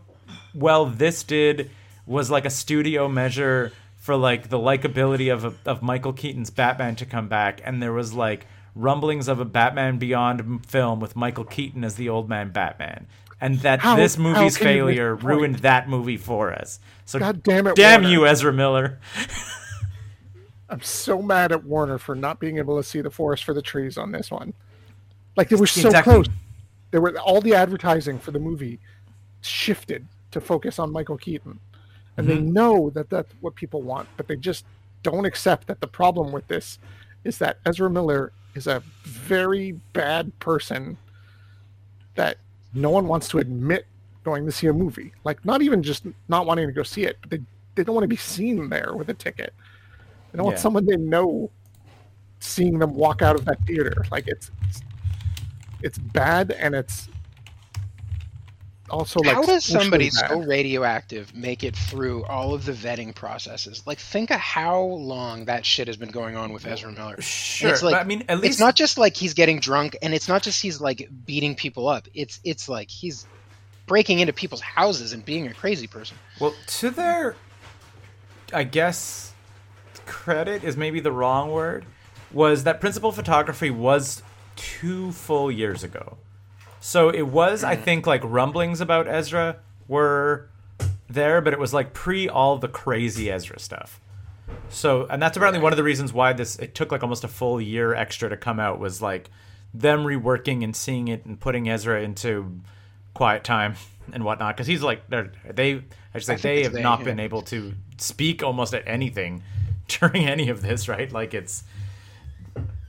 well 0.54 0.86
this 0.86 1.24
did 1.24 1.70
was 2.08 2.32
like 2.32 2.46
a 2.46 2.50
studio 2.50 3.08
measure 3.08 3.72
for 3.98 4.16
like 4.16 4.50
the 4.50 4.58
likability 4.58 5.32
of 5.34 5.46
a, 5.46 5.54
of 5.70 5.82
Michael 5.84 6.14
Keaton's 6.14 6.50
Batman 6.50 6.96
to 6.98 7.06
come 7.06 7.28
back 7.28 7.62
and 7.64 7.82
there 7.84 7.94
was 7.94 8.14
like 8.14 8.48
rumblings 8.76 9.28
of 9.28 9.40
a 9.40 9.46
Batman 9.46 9.98
Beyond 10.00 10.66
film 10.66 11.00
with 11.00 11.16
Michael 11.16 11.46
Keaton 11.46 11.84
as 11.84 11.96
the 11.96 12.10
old 12.10 12.28
man 12.30 12.52
Batman. 12.52 13.08
And 13.42 13.60
that 13.60 13.80
How- 13.80 13.96
this 13.96 14.18
movie's 14.18 14.58
can 14.58 14.68
you 14.76 14.86
make 14.86 14.96
failure 14.96 15.16
ruined 15.16 15.56
that 15.60 15.88
movie 15.90 16.18
for 16.18 16.52
us. 16.54 16.80
So 17.06 17.20
God 17.20 17.44
damn 17.44 17.68
it, 17.68 17.76
damn 17.76 18.02
Warner. 18.02 18.14
you, 18.14 18.26
Ezra 18.28 18.54
Miller. 18.54 19.00
I'm 20.70 20.82
so 20.82 21.22
mad 21.22 21.52
at 21.52 21.64
Warner 21.64 21.98
for 21.98 22.16
not 22.16 22.40
being 22.40 22.58
able 22.58 22.78
to 22.78 22.84
see 22.84 23.02
the 23.02 23.12
forest 23.12 23.44
for 23.44 23.54
the 23.54 23.62
trees 23.62 23.98
on 23.98 24.12
this 24.12 24.32
one. 24.32 24.54
Like 25.36 25.50
they 25.50 25.56
were 25.56 25.68
so 25.68 25.88
Exactly. 25.88 26.14
close. 26.14 26.28
There 26.92 27.02
were 27.02 27.18
all 27.20 27.42
the 27.42 27.54
advertising 27.54 28.20
for 28.20 28.32
the 28.32 28.40
movie 28.40 28.80
shifted 29.42 30.08
to 30.32 30.42
focus 30.42 30.80
on 30.80 30.92
Michael 30.92 31.18
Keaton, 31.18 31.60
and 32.18 32.28
they 32.28 32.38
mm-hmm. 32.38 32.54
know 32.54 32.90
that 32.92 33.10
that's 33.10 33.32
what 33.42 33.56
people 33.56 33.82
want, 33.82 34.08
but 34.18 34.28
they 34.28 34.36
just 34.36 34.66
don't 35.04 35.26
accept 35.26 35.68
that 35.68 35.82
the 35.82 35.88
problem 35.88 36.32
with 36.32 36.48
this 36.48 36.80
is 37.24 37.38
that 37.38 37.60
Ezra 37.66 37.90
Miller 37.90 38.32
is 38.56 38.66
a 38.66 38.82
very 39.04 39.74
bad 39.94 40.38
person 40.40 40.98
that 42.16 42.38
no 42.74 42.90
one 42.90 43.08
wants 43.08 43.28
to 43.30 43.40
admit 43.40 43.86
going 44.24 44.46
to 44.46 44.52
see 44.52 44.68
a 44.68 44.74
movie. 44.74 45.14
Like 45.24 45.44
not 45.46 45.62
even 45.62 45.84
just 45.84 46.06
not 46.28 46.46
wanting 46.46 46.68
to 46.68 46.74
go 46.74 46.84
see 46.84 47.04
it, 47.04 47.18
but 47.22 47.30
they 47.30 47.40
they 47.76 47.84
don't 47.84 47.94
want 47.94 48.04
to 48.04 48.10
be 48.10 48.16
seen 48.16 48.70
there 48.70 48.94
with 48.96 49.10
a 49.10 49.14
ticket. 49.14 49.54
They 50.36 50.40
don't 50.40 50.48
want 50.48 50.60
someone 50.60 50.86
they 50.86 50.98
know 50.98 51.50
seeing 52.42 52.80
them 52.80 52.94
walk 52.94 53.22
out 53.22 53.36
of 53.36 53.46
that 53.46 53.58
theater. 53.66 54.04
Like 54.12 54.28
it's 54.28 54.52
it's, 54.68 54.82
it's 55.82 55.98
bad 55.98 56.52
and 56.52 56.76
it's 56.76 57.08
also 58.90 59.22
like 59.22 59.34
How 59.36 59.44
does 59.44 59.64
somebody 59.64 60.10
bad. 60.10 60.30
so 60.30 60.42
radioactive 60.42 61.34
make 61.34 61.64
it 61.64 61.74
through 61.74 62.26
all 62.26 62.54
of 62.54 62.66
the 62.66 62.74
vetting 62.74 63.16
processes? 63.16 63.82
Like, 63.88 63.98
think 63.98 64.30
of 64.30 64.40
how 64.40 64.82
long 64.82 65.46
that 65.46 65.66
shit 65.66 65.88
has 65.88 65.96
been 65.96 66.12
going 66.12 66.36
on 66.36 66.52
with 66.52 66.68
Ezra 66.68 66.92
Miller. 66.92 67.16
And 67.16 67.24
Sure. 67.24 67.72
it's 67.72 67.82
like, 67.82 67.94
but 67.94 68.02
I 68.02 68.04
mean, 68.04 68.26
at 68.28 68.40
least 68.42 68.54
it's 68.54 68.60
not 68.60 68.76
just 68.76 68.98
like 68.98 69.16
he's 69.16 69.34
getting 69.34 69.60
drunk, 69.60 69.98
and 70.02 70.14
it's 70.14 70.28
not 70.28 70.44
just 70.44 70.62
he's 70.62 70.82
like 70.82 71.10
beating 71.26 71.56
people 71.56 71.88
up. 71.88 72.08
It's 72.14 72.40
it's 72.44 72.68
like 72.70 72.92
he's 72.92 73.26
breaking 73.88 74.20
into 74.20 74.34
people's 74.34 74.62
houses 74.62 75.14
and 75.14 75.24
being 75.24 75.48
a 75.48 75.54
crazy 75.54 75.88
person. 75.88 76.18
Well, 76.40 76.54
to 76.68 76.90
their, 76.92 77.36
I 78.54 78.64
guess, 78.66 79.34
credit 80.06 80.64
is 80.64 80.78
maybe 80.78 81.00
the 81.00 81.12
wrong 81.12 81.52
word. 81.52 81.86
was 82.32 82.64
that 82.64 82.82
principal 82.82 83.12
photography 83.12 83.70
was 83.70 84.22
two 84.56 85.12
full 85.12 85.52
years 85.52 85.84
ago. 85.84 86.18
So 86.80 87.10
it 87.10 87.24
was, 87.24 87.64
I 87.64 87.76
hmm. 87.76 87.84
think, 87.84 88.08
like 88.08 88.22
rumblings 88.24 88.82
about 88.82 89.08
Ezra 89.08 89.58
were 89.88 90.50
there, 91.10 91.42
but 91.42 91.54
it 91.54 91.60
was 91.60 91.74
like 91.74 91.94
pre 91.94 92.28
all 92.28 92.58
the 92.58 92.68
crazy 92.68 93.32
Ezra 93.32 93.60
stuff. 93.60 94.00
So, 94.70 95.08
and 95.10 95.22
that's 95.22 95.38
apparently 95.38 95.62
one 95.62 95.74
of 95.74 95.78
the 95.78 95.84
reasons 95.84 96.14
why 96.14 96.34
this 96.34 96.58
it 96.58 96.76
took 96.76 96.92
like 96.92 97.04
almost 97.04 97.24
a 97.24 97.28
full 97.28 97.60
year 97.62 97.94
extra 97.94 98.30
to 98.30 98.38
come 98.38 98.60
out 98.60 98.80
was 98.80 99.02
like 99.02 99.30
them 99.74 100.04
reworking 100.04 100.64
and 100.64 100.76
seeing 100.76 101.08
it 101.08 101.26
and 101.26 101.40
putting 101.40 101.70
Ezra 101.70 102.02
into 102.02 102.60
quiet 103.14 103.44
time 103.44 103.76
and 104.14 104.24
whatnot 104.24 104.56
because 104.56 104.68
he's 104.68 104.84
like 104.84 105.08
they're 105.10 105.32
they 105.52 105.84
I 106.14 106.20
should 106.20 106.26
say 106.26 106.34
I 106.34 106.38
they 106.38 106.64
have 106.64 106.74
they, 106.74 106.84
not 106.84 107.00
yeah. 107.00 107.06
been 107.06 107.20
able 107.20 107.42
to 107.44 107.74
speak 107.98 108.44
almost 108.44 108.74
at 108.74 108.84
anything 108.88 109.42
during 110.00 110.26
any 110.26 110.50
of 110.50 110.62
this 110.62 110.88
right 110.88 111.12
like 111.12 111.34
it's 111.34 111.64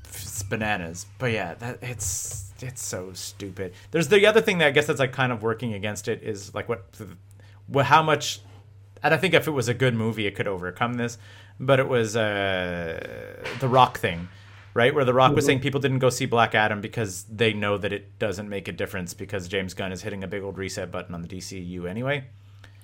it's 0.05 0.43
bananas 0.45 1.07
but 1.19 1.31
yeah 1.33 1.55
that 1.55 1.79
it's 1.83 2.53
it's 2.61 2.83
so 2.83 3.13
stupid 3.13 3.73
there's 3.91 4.09
the 4.09 4.27
other 4.27 4.41
thing 4.41 4.59
that 4.59 4.69
I 4.69 4.71
guess 4.71 4.87
that's 4.87 5.01
like 5.01 5.13
kind 5.13 5.31
of 5.33 5.43
working 5.43 5.75
against 5.75 6.09
it 6.09 6.23
is 6.23 6.55
like 6.55 6.69
what 6.69 6.85
what 7.67 7.87
how 7.87 8.03
much 8.03 8.41
and 9.03 9.13
I 9.13 9.19
think 9.19 9.35
if 9.35 9.47
it 9.47 9.51
was 9.51 9.69
a 9.69 9.75
good 9.75 9.95
movie, 9.95 10.27
it 10.27 10.35
could 10.35 10.49
overcome 10.49 10.95
this. 10.95 11.19
But 11.61 11.79
it 11.79 11.87
was 11.87 12.17
uh, 12.17 13.37
the 13.61 13.69
Rock 13.69 13.99
thing, 13.99 14.29
right? 14.73 14.93
Where 14.93 15.05
the 15.05 15.13
Rock 15.13 15.35
was 15.35 15.45
saying 15.45 15.61
people 15.61 15.81
didn't 15.81 15.99
go 15.99 16.09
see 16.09 16.25
Black 16.27 16.55
Adam 16.55 16.81
because 16.81 17.25
they 17.25 17.53
know 17.53 17.77
that 17.77 17.93
it 17.93 18.19
doesn't 18.19 18.49
make 18.49 18.69
a 18.69 18.73
difference 18.73 19.13
because 19.15 19.49
James 19.49 19.75
Gunn 19.75 19.93
is 19.93 20.03
hitting 20.03 20.25
a 20.25 20.27
big 20.27 20.43
old 20.43 20.57
reset 20.59 20.91
button 20.91 21.15
on 21.15 21.21
the 21.23 21.29
DCU 21.29 21.89
anyway. 21.89 22.25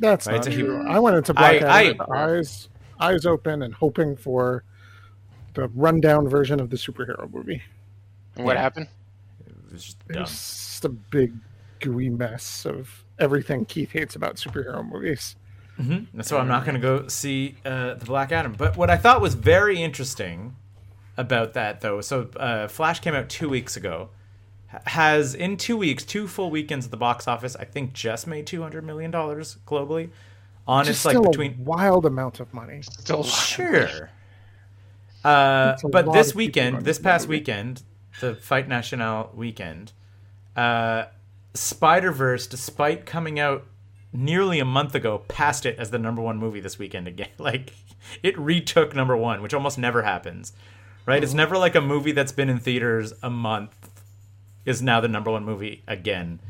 That's 0.00 0.26
Right, 0.26 0.34
not 0.36 0.44
so 0.44 0.50
he- 0.50 0.58
true. 0.62 0.86
I 0.86 0.98
went 1.00 1.16
into 1.16 1.32
Black 1.34 1.62
I- 1.62 1.84
Adam 1.86 1.98
with 1.98 2.10
eyes 2.10 2.68
eyes 3.03 3.26
open 3.26 3.62
and 3.62 3.74
hoping 3.74 4.16
for 4.16 4.64
the 5.55 5.68
rundown 5.68 6.28
version 6.28 6.61
of 6.61 6.70
the 6.70 6.76
superhero 6.76 7.30
movie. 7.32 7.62
And 8.36 8.44
what 8.44 8.55
Yeah. 8.57 8.62
happened? 8.62 8.88
It 9.46 9.72
was 9.72 9.84
just 9.84 9.98
It 10.09 10.18
was 10.18 10.30
just 10.30 10.84
a 10.84 10.88
big 10.88 11.32
gooey 11.80 12.09
mess 12.11 12.64
of 12.64 13.05
everything 13.18 13.64
Keith 13.64 13.90
hates 13.92 14.16
about 14.16 14.36
superhero 14.36 14.88
movies. 14.88 15.36
And 15.78 16.24
so 16.24 16.38
I'm 16.38 16.46
not 16.46 16.64
going 16.64 16.76
to 16.76 16.80
go 16.80 17.09
see 17.09 17.57
uh, 17.64 17.94
the 17.94 18.05
Black 18.05 18.30
Adam. 18.30 18.53
But 18.57 18.76
what 18.76 18.88
I 18.88 18.96
thought 18.96 19.20
was 19.20 19.34
very 19.34 19.82
interesting 19.82 20.55
about 21.16 21.55
that, 21.55 21.80
though, 21.80 22.00
so 22.00 22.28
uh, 22.36 22.68
Flash 22.68 23.00
came 23.00 23.14
out 23.14 23.28
two 23.28 23.48
weeks 23.48 23.76
ago. 23.76 24.11
Has 24.86 25.34
in 25.34 25.57
two 25.57 25.76
weeks, 25.76 26.05
two 26.05 26.28
full 26.28 26.50
weekends 26.50 26.84
at 26.86 26.92
the 26.92 26.96
box 26.96 27.26
office, 27.26 27.57
I 27.57 27.64
think 27.64 27.94
just 27.94 28.26
made 28.28 28.46
two 28.46 28.62
hundred 28.62 28.84
million 28.84 29.11
dollars 29.11 29.59
globally. 29.66 30.11
On 30.66 30.86
its 30.86 31.04
like 31.04 31.12
still 31.12 31.24
between 31.24 31.54
a 31.54 31.62
wild 31.62 32.06
amount 32.06 32.40
of 32.40 32.52
money. 32.54 32.82
Still 32.82 33.24
Sure. 33.24 34.10
Uh, 35.24 35.76
but 35.90 36.12
this 36.12 36.34
weekend, 36.34 36.82
this 36.82 36.98
past 36.98 37.28
weekend, 37.28 37.82
the 38.20 38.34
Fête 38.34 38.68
Nationale 38.68 39.30
weekend, 39.34 39.92
uh, 40.56 41.04
Spider 41.54 42.10
Verse, 42.10 42.46
despite 42.46 43.06
coming 43.06 43.38
out 43.38 43.64
nearly 44.12 44.58
a 44.58 44.64
month 44.64 44.94
ago, 44.94 45.18
passed 45.28 45.64
it 45.64 45.78
as 45.78 45.90
the 45.90 45.98
number 45.98 46.20
one 46.20 46.38
movie 46.38 46.60
this 46.60 46.78
weekend 46.78 47.06
again. 47.06 47.28
Like 47.38 47.72
it 48.22 48.38
retook 48.38 48.94
number 48.94 49.16
one, 49.16 49.42
which 49.42 49.54
almost 49.54 49.78
never 49.78 50.02
happens, 50.02 50.52
right? 51.06 51.16
Mm-hmm. 51.16 51.24
It's 51.24 51.34
never 51.34 51.56
like 51.56 51.74
a 51.74 51.80
movie 51.80 52.12
that's 52.12 52.32
been 52.32 52.48
in 52.48 52.58
theaters 52.58 53.12
a 53.22 53.30
month 53.30 53.90
is 54.64 54.82
now 54.82 55.00
the 55.00 55.08
number 55.08 55.30
one 55.30 55.44
movie 55.44 55.82
again. 55.86 56.40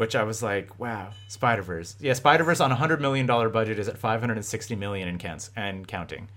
Which 0.00 0.16
I 0.16 0.22
was 0.22 0.42
like, 0.42 0.78
wow, 0.80 1.10
Spider 1.28 1.62
Verse. 1.62 1.94
Yeah, 2.00 2.14
Spider 2.14 2.42
Verse 2.44 2.60
on 2.60 2.72
a 2.72 2.74
hundred 2.74 3.00
million 3.00 3.26
dollar 3.26 3.48
budget 3.48 3.78
is 3.78 3.86
at 3.88 3.98
five 3.98 4.20
hundred 4.20 4.38
and 4.38 4.46
sixty 4.46 4.74
million 4.74 5.08
in 5.08 5.18
cans 5.18 5.50
and 5.56 5.86
counting 5.86 6.28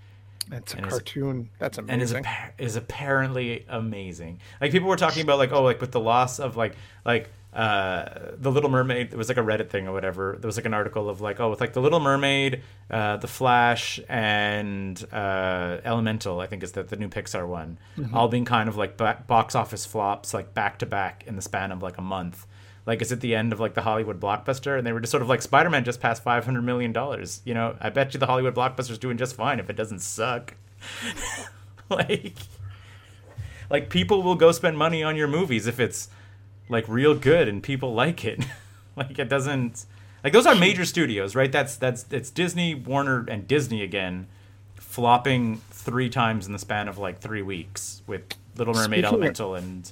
It's 0.51 0.73
a 0.73 0.77
And 0.77 0.85
is- 0.87 0.91
cartoon. 0.91 1.49
That's 1.59 1.77
and 1.77 2.01
is 2.01 2.11
amazing. 2.11 2.31
is 2.57 2.75
apparently 2.75 3.65
amazing. 3.69 4.39
Like 4.59 4.71
people 4.71 4.89
were 4.89 4.97
talking 4.97 5.23
about 5.23 5.37
like 5.37 5.51
oh 5.53 5.63
like 5.63 5.79
with 5.81 5.91
the 5.93 5.99
loss 6.01 6.39
of 6.39 6.57
like 6.57 6.75
like 7.05 7.29
uh 7.53 8.31
the 8.37 8.51
Little 8.51 8.69
Mermaid. 8.69 9.11
There 9.11 9.17
was 9.17 9.29
like 9.29 9.37
a 9.37 9.41
Reddit 9.43 9.69
thing 9.69 9.87
or 9.87 9.93
whatever. 9.93 10.35
There 10.39 10.47
was 10.47 10.57
like 10.57 10.65
an 10.65 10.73
article 10.73 11.07
of 11.07 11.21
like 11.21 11.39
oh 11.39 11.49
with 11.51 11.61
like 11.61 11.71
the 11.73 11.81
Little 11.81 11.99
Mermaid, 11.99 12.63
uh, 12.89 13.17
the 13.17 13.27
Flash, 13.27 13.99
and 14.09 15.01
uh, 15.13 15.77
Elemental. 15.85 16.39
I 16.39 16.47
think 16.47 16.63
is 16.63 16.71
the 16.73 16.83
the 16.83 16.95
new 16.95 17.09
Pixar 17.09 17.47
one. 17.47 17.77
All 18.13 18.27
being 18.27 18.43
kind 18.45 18.67
of 18.67 18.75
like 18.75 18.97
ba- 18.97 19.23
box 19.27 19.53
office 19.55 19.85
flops 19.85 20.33
like 20.33 20.53
back 20.53 20.79
to 20.79 20.85
back 20.85 21.23
in 21.27 21.35
the 21.35 21.41
span 21.43 21.71
of 21.71 21.81
like 21.83 21.97
a 21.97 22.01
month. 22.01 22.45
Like 22.85 23.01
is 23.01 23.11
it 23.11 23.21
the 23.21 23.33
end 23.35 23.53
of 23.53 23.59
like 23.59 23.75
the 23.75 23.81
Hollywood 23.81 24.19
blockbuster, 24.19 24.77
and 24.77 24.85
they 24.85 24.91
were 24.91 24.99
just 24.99 25.11
sort 25.11 25.23
of 25.23 25.29
like 25.29 25.41
Spider 25.41 25.69
Man 25.69 25.83
just 25.83 26.01
passed 26.01 26.21
five 26.23 26.45
hundred 26.45 26.63
million 26.63 26.91
dollars. 26.91 27.41
You 27.45 27.53
know, 27.53 27.75
I 27.79 27.89
bet 27.89 28.13
you 28.13 28.19
the 28.19 28.25
Hollywood 28.27 28.55
blockbuster's 28.55 28.97
doing 28.97 29.17
just 29.17 29.35
fine 29.35 29.59
if 29.59 29.69
it 29.69 29.75
doesn't 29.75 29.99
suck. 29.99 30.55
like 31.89 32.33
like 33.69 33.89
people 33.89 34.21
will 34.21 34.35
go 34.35 34.51
spend 34.51 34.77
money 34.77 35.01
on 35.03 35.15
your 35.15 35.27
movies 35.27 35.67
if 35.67 35.79
it's 35.79 36.09
like 36.69 36.87
real 36.87 37.15
good 37.15 37.47
and 37.47 37.61
people 37.63 37.93
like 37.93 38.23
it 38.25 38.43
like 38.95 39.17
it 39.19 39.29
doesn't 39.29 39.85
like 40.23 40.33
those 40.33 40.45
are 40.45 40.55
major 40.55 40.85
studios 40.85 41.35
right 41.35 41.51
that's 41.51 41.75
that's 41.75 42.05
it's 42.11 42.29
disney 42.29 42.73
warner 42.73 43.25
and 43.27 43.47
disney 43.47 43.81
again 43.83 44.27
flopping 44.75 45.57
three 45.71 46.09
times 46.09 46.45
in 46.45 46.53
the 46.53 46.59
span 46.59 46.87
of 46.87 46.97
like 46.97 47.19
three 47.19 47.41
weeks 47.41 48.01
with 48.07 48.23
little 48.57 48.73
mermaid 48.73 48.99
Speaking 48.99 49.05
of- 49.05 49.13
elemental 49.13 49.55
and 49.55 49.91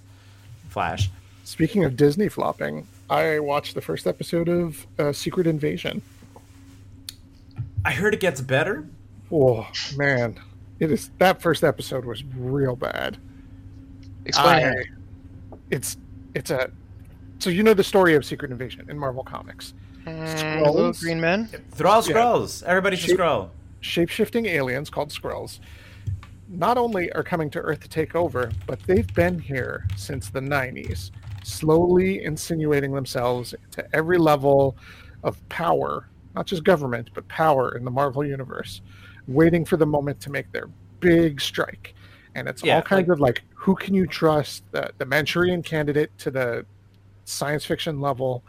flash 0.69 1.09
Speaking 1.51 1.83
of 1.83 1.97
Disney 1.97 2.29
flopping, 2.29 2.87
I 3.09 3.39
watched 3.39 3.75
the 3.75 3.81
first 3.81 4.07
episode 4.07 4.47
of 4.47 4.87
uh, 4.97 5.11
Secret 5.11 5.47
Invasion. 5.47 6.01
i 7.83 7.91
heard 7.91 8.13
it 8.13 8.21
gets 8.21 8.39
better 8.39 8.87
Oh 9.33 9.67
man, 9.97 10.39
it 10.79 10.93
is 10.93 11.09
that 11.17 11.41
first 11.41 11.65
episode 11.65 12.05
was 12.05 12.23
real 12.37 12.77
bad. 12.77 13.17
Explain 14.25 14.65
I- 14.65 14.71
it. 14.79 14.87
It's 15.71 15.97
it's 16.35 16.51
a 16.51 16.71
so 17.39 17.49
you 17.49 17.63
know 17.63 17.73
the 17.73 17.83
story 17.83 18.15
of 18.15 18.23
Secret 18.23 18.49
Invasion 18.49 18.89
in 18.89 18.97
Marvel 18.97 19.23
Comics. 19.25 19.73
Mm, 20.05 20.63
the 20.63 20.71
little 20.71 20.91
Skrulls. 20.91 21.01
green 21.01 21.19
men. 21.19 21.49
they're 21.75 21.85
all 21.87 22.01
Yeah. 22.07 22.13
Skrulls 22.15 22.63
everybody 22.63 22.95
should 22.95 23.07
Shape- 23.09 23.17
scroll 23.17 23.51
Shape-shifting 23.81 24.45
aliens 24.45 24.89
called 24.89 25.09
Skrulls 25.09 25.59
not 26.47 26.77
only 26.77 27.11
are 27.11 27.23
coming 27.23 27.49
to 27.49 27.59
Earth 27.59 27.81
to 27.81 27.89
take 27.89 28.15
over, 28.15 28.51
but 28.67 28.79
they've 28.83 29.13
been 29.13 29.37
here 29.39 29.85
since 29.97 30.29
the 30.29 30.39
90s, 30.41 31.09
slowly 31.51 32.23
insinuating 32.23 32.93
themselves 32.93 33.53
into 33.53 33.87
every 33.95 34.17
level 34.17 34.75
of 35.23 35.47
power, 35.49 36.07
not 36.35 36.45
just 36.45 36.63
government, 36.63 37.09
but 37.13 37.27
power 37.27 37.75
in 37.77 37.83
the 37.85 37.91
Marvel 37.91 38.25
universe, 38.25 38.81
waiting 39.27 39.65
for 39.65 39.77
the 39.77 39.85
moment 39.85 40.19
to 40.21 40.31
make 40.31 40.51
their 40.51 40.67
big 40.99 41.41
strike. 41.41 41.93
And 42.35 42.47
it's 42.47 42.63
Yeah, 42.63 42.77
all 42.77 42.81
kinds 42.81 43.07
like- 43.07 43.13
of 43.13 43.19
like, 43.19 43.43
who 43.53 43.75
can 43.75 43.93
you 43.93 44.07
trust? 44.07 44.63
The, 44.71 44.91
the 44.97 45.05
Manchurian 45.05 45.61
candidate 45.61 46.11
to 46.19 46.31
the 46.31 46.65
science 47.25 47.65
fiction 47.65 47.99
level 48.01 48.43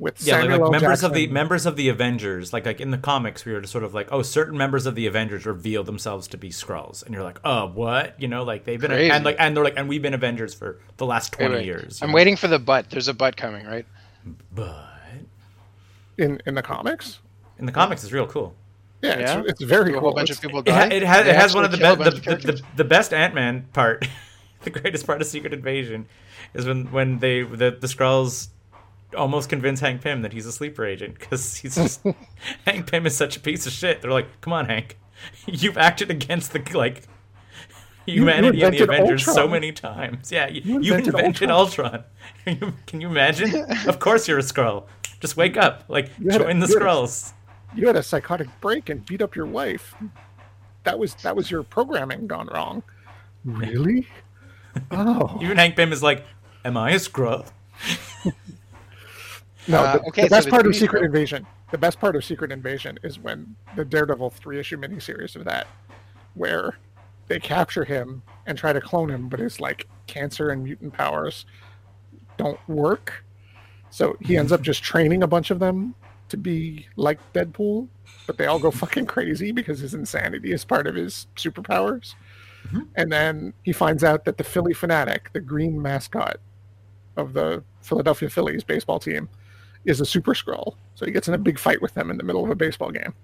with 0.00 0.20
yeah, 0.26 0.34
like, 0.34 0.42
Samuel 0.44 0.58
like 0.58 0.66
L. 0.66 0.80
members 0.80 1.02
of 1.04 1.12
the 1.14 1.26
members 1.28 1.66
of 1.66 1.76
the 1.76 1.88
Avengers, 1.90 2.52
like 2.52 2.64
like 2.66 2.80
in 2.80 2.90
the 2.90 2.98
comics, 2.98 3.44
we 3.44 3.52
were 3.52 3.60
just 3.60 3.70
sort 3.70 3.84
of 3.84 3.94
like, 3.94 4.08
oh, 4.10 4.22
certain 4.22 4.56
members 4.58 4.86
of 4.86 4.94
the 4.94 5.06
Avengers 5.06 5.44
reveal 5.46 5.84
themselves 5.84 6.26
to 6.28 6.36
be 6.38 6.48
Skrulls, 6.50 7.04
and 7.04 7.14
you're 7.14 7.22
like, 7.22 7.38
oh, 7.44 7.66
what? 7.68 8.20
You 8.20 8.26
know, 8.26 8.42
like 8.42 8.64
they've 8.64 8.80
been 8.80 8.90
Crazy. 8.90 9.10
and 9.12 9.24
like 9.24 9.36
and 9.38 9.56
they're 9.56 9.62
like, 9.62 9.74
and 9.76 9.88
we've 9.88 10.02
been 10.02 10.14
Avengers 10.14 10.54
for 10.54 10.80
the 10.96 11.06
last 11.06 11.32
twenty 11.32 11.56
wait. 11.56 11.66
years. 11.66 12.00
I'm 12.02 12.12
waiting 12.12 12.34
for 12.36 12.48
the 12.48 12.58
butt. 12.58 12.88
There's 12.90 13.08
a 13.08 13.14
butt 13.14 13.36
coming, 13.36 13.66
right? 13.66 13.86
but 14.54 14.86
in 16.18 16.40
in 16.46 16.54
the 16.54 16.62
comics. 16.62 17.20
in 17.58 17.66
the 17.66 17.72
comics, 17.72 18.02
it's 18.02 18.12
real 18.12 18.26
cool. 18.26 18.54
Yeah, 19.02 19.18
Yeah? 19.18 19.40
It's, 19.40 19.50
it's 19.50 19.62
very 19.62 19.92
cool. 19.92 20.10
a 20.10 20.14
bunch 20.14 20.30
It's- 20.30 20.36
of 20.38 20.42
people 20.42 20.60
It, 20.60 20.66
die. 20.66 20.72
ha- 20.88 20.94
it 20.94 21.02
has 21.02 21.26
it 21.26 21.34
has 21.36 21.54
one 21.54 21.64
of 21.64 21.70
the 21.72 21.78
best 21.78 21.98
the, 21.98 22.10
the, 22.10 22.36
the, 22.52 22.62
the 22.76 22.84
best 22.84 23.12
Ant 23.14 23.34
Man 23.34 23.66
part, 23.72 24.06
the 24.62 24.70
greatest 24.70 25.06
part 25.06 25.20
of 25.20 25.26
Secret 25.26 25.52
Invasion, 25.54 26.06
is 26.54 26.66
when 26.66 26.90
when 26.92 27.18
they 27.18 27.42
the 27.42 27.70
the 27.70 27.86
Skrulls 27.86 28.48
almost 29.16 29.48
convince 29.48 29.80
Hank 29.80 30.02
Pym 30.02 30.22
that 30.22 30.32
he's 30.32 30.46
a 30.46 30.52
sleeper 30.52 30.84
agent 30.84 31.18
because 31.18 31.56
he's 31.56 31.74
just 31.76 32.02
Hank 32.66 32.90
Pym 32.90 33.06
is 33.06 33.16
such 33.16 33.36
a 33.36 33.40
piece 33.40 33.66
of 33.66 33.72
shit. 33.72 34.00
They're 34.02 34.10
like, 34.12 34.40
come 34.40 34.52
on, 34.52 34.66
Hank, 34.66 34.98
you've 35.46 35.78
acted 35.78 36.10
against 36.10 36.52
the 36.52 36.62
like 36.74 37.02
humanity 38.06 38.62
and 38.62 38.74
the 38.74 38.82
Avengers 38.84 39.24
so 39.24 39.46
many 39.46 39.72
times. 39.72 40.30
Yeah, 40.32 40.48
you, 40.48 40.60
You 40.64 40.72
you 40.80 40.94
invented 40.94 41.14
invented 41.14 41.50
Ultron. 41.50 42.04
Can 42.44 42.58
you, 42.60 42.72
can 42.86 43.00
you 43.02 43.08
imagine? 43.08 43.66
of 43.86 43.98
course 43.98 44.26
you're 44.26 44.38
a 44.38 44.42
Skrull. 44.42 44.86
Just 45.20 45.36
wake 45.36 45.56
up, 45.58 45.84
like 45.88 46.10
You 46.18 46.30
had 46.30 46.40
a- 46.40 46.44
join 46.44 46.58
the 46.60 46.66
you 46.66 46.76
Skrulls. 46.76 47.32
you 47.74 47.86
had 47.86 47.96
a 47.96 48.02
psychotic 48.02 48.48
break 48.62 48.88
and 48.88 49.04
beat 49.04 49.20
up 49.20 49.36
your 49.36 49.44
wife. 49.46 49.94
That 50.84 50.98
was 50.98 51.14
that 51.16 51.36
was 51.36 51.50
your 51.50 51.62
programming 51.62 52.26
gone 52.26 52.46
wrong. 52.46 52.82
Really? 53.44 54.06
Oh 54.90 55.38
Even 55.42 55.56
Hank 55.58 55.76
Pym 55.76 55.92
is 55.92 56.02
like, 56.02 56.24
am 56.64 56.76
I 56.78 56.92
a 56.92 56.96
Skrull? 56.96 57.46
No! 59.68 59.78
Uh, 59.78 59.92
the, 59.94 60.02
okay, 60.08 60.22
the 60.22 60.28
so 60.28 60.36
best 60.36 60.44
the 60.46 60.50
part 60.50 60.66
of 60.66 60.74
Secret 60.76 61.00
show- 61.00 61.04
Invasion. 61.06 61.46
The 61.70 61.78
best 61.78 62.00
part 62.00 62.16
of 62.16 62.24
Secret 62.24 62.50
Invasion 62.50 62.98
is 63.02 63.18
when 63.18 63.54
the 63.76 63.84
Daredevil 63.84 64.30
three 64.30 64.58
issue 64.58 64.76
miniseries 64.76 65.36
of 65.36 65.44
that, 65.44 65.66
where 66.34 66.76
they 67.28 67.38
capture 67.38 67.84
him 67.84 68.22
and 68.46 68.58
try 68.58 68.72
to 68.72 68.80
clone 68.80 69.10
him, 69.10 69.28
but 69.28 69.38
his 69.38 69.60
like 69.60 69.86
cancer 70.06 70.50
and 70.50 70.64
mutant 70.64 70.92
powers 70.92 71.46
don't 72.36 72.58
work. 72.68 73.24
So 73.90 74.16
he 74.20 74.36
ends 74.36 74.50
up 74.50 74.62
just 74.62 74.82
training 74.82 75.22
a 75.22 75.26
bunch 75.26 75.50
of 75.50 75.58
them 75.60 75.94
to 76.28 76.36
be 76.36 76.86
like 76.96 77.18
Deadpool, 77.32 77.88
but 78.26 78.38
they 78.38 78.46
all 78.46 78.58
go 78.58 78.70
fucking 78.70 79.06
crazy 79.06 79.52
because 79.52 79.80
his 79.80 79.94
insanity 79.94 80.52
is 80.52 80.64
part 80.64 80.86
of 80.86 80.94
his 80.94 81.26
superpowers. 81.36 82.14
And 82.94 83.10
then 83.10 83.52
he 83.62 83.72
finds 83.72 84.04
out 84.04 84.24
that 84.26 84.36
the 84.38 84.44
Phillie 84.44 84.74
Phanatic, 84.74 85.32
the 85.32 85.40
green 85.40 85.80
mascot 85.80 86.36
of 87.16 87.32
the 87.32 87.64
Philadelphia 87.80 88.28
Phillies 88.28 88.62
baseball 88.62 89.00
team, 89.00 89.28
is 89.84 90.00
a 90.00 90.06
super 90.06 90.34
Skrull. 90.34 90.74
So 90.94 91.06
he 91.06 91.12
gets 91.12 91.28
in 91.28 91.34
a 91.34 91.38
big 91.38 91.58
fight 91.58 91.80
with 91.82 91.94
them 91.94 92.10
in 92.10 92.16
the 92.16 92.22
middle 92.22 92.44
of 92.44 92.50
a 92.50 92.54
baseball 92.54 92.90
game. 92.90 93.14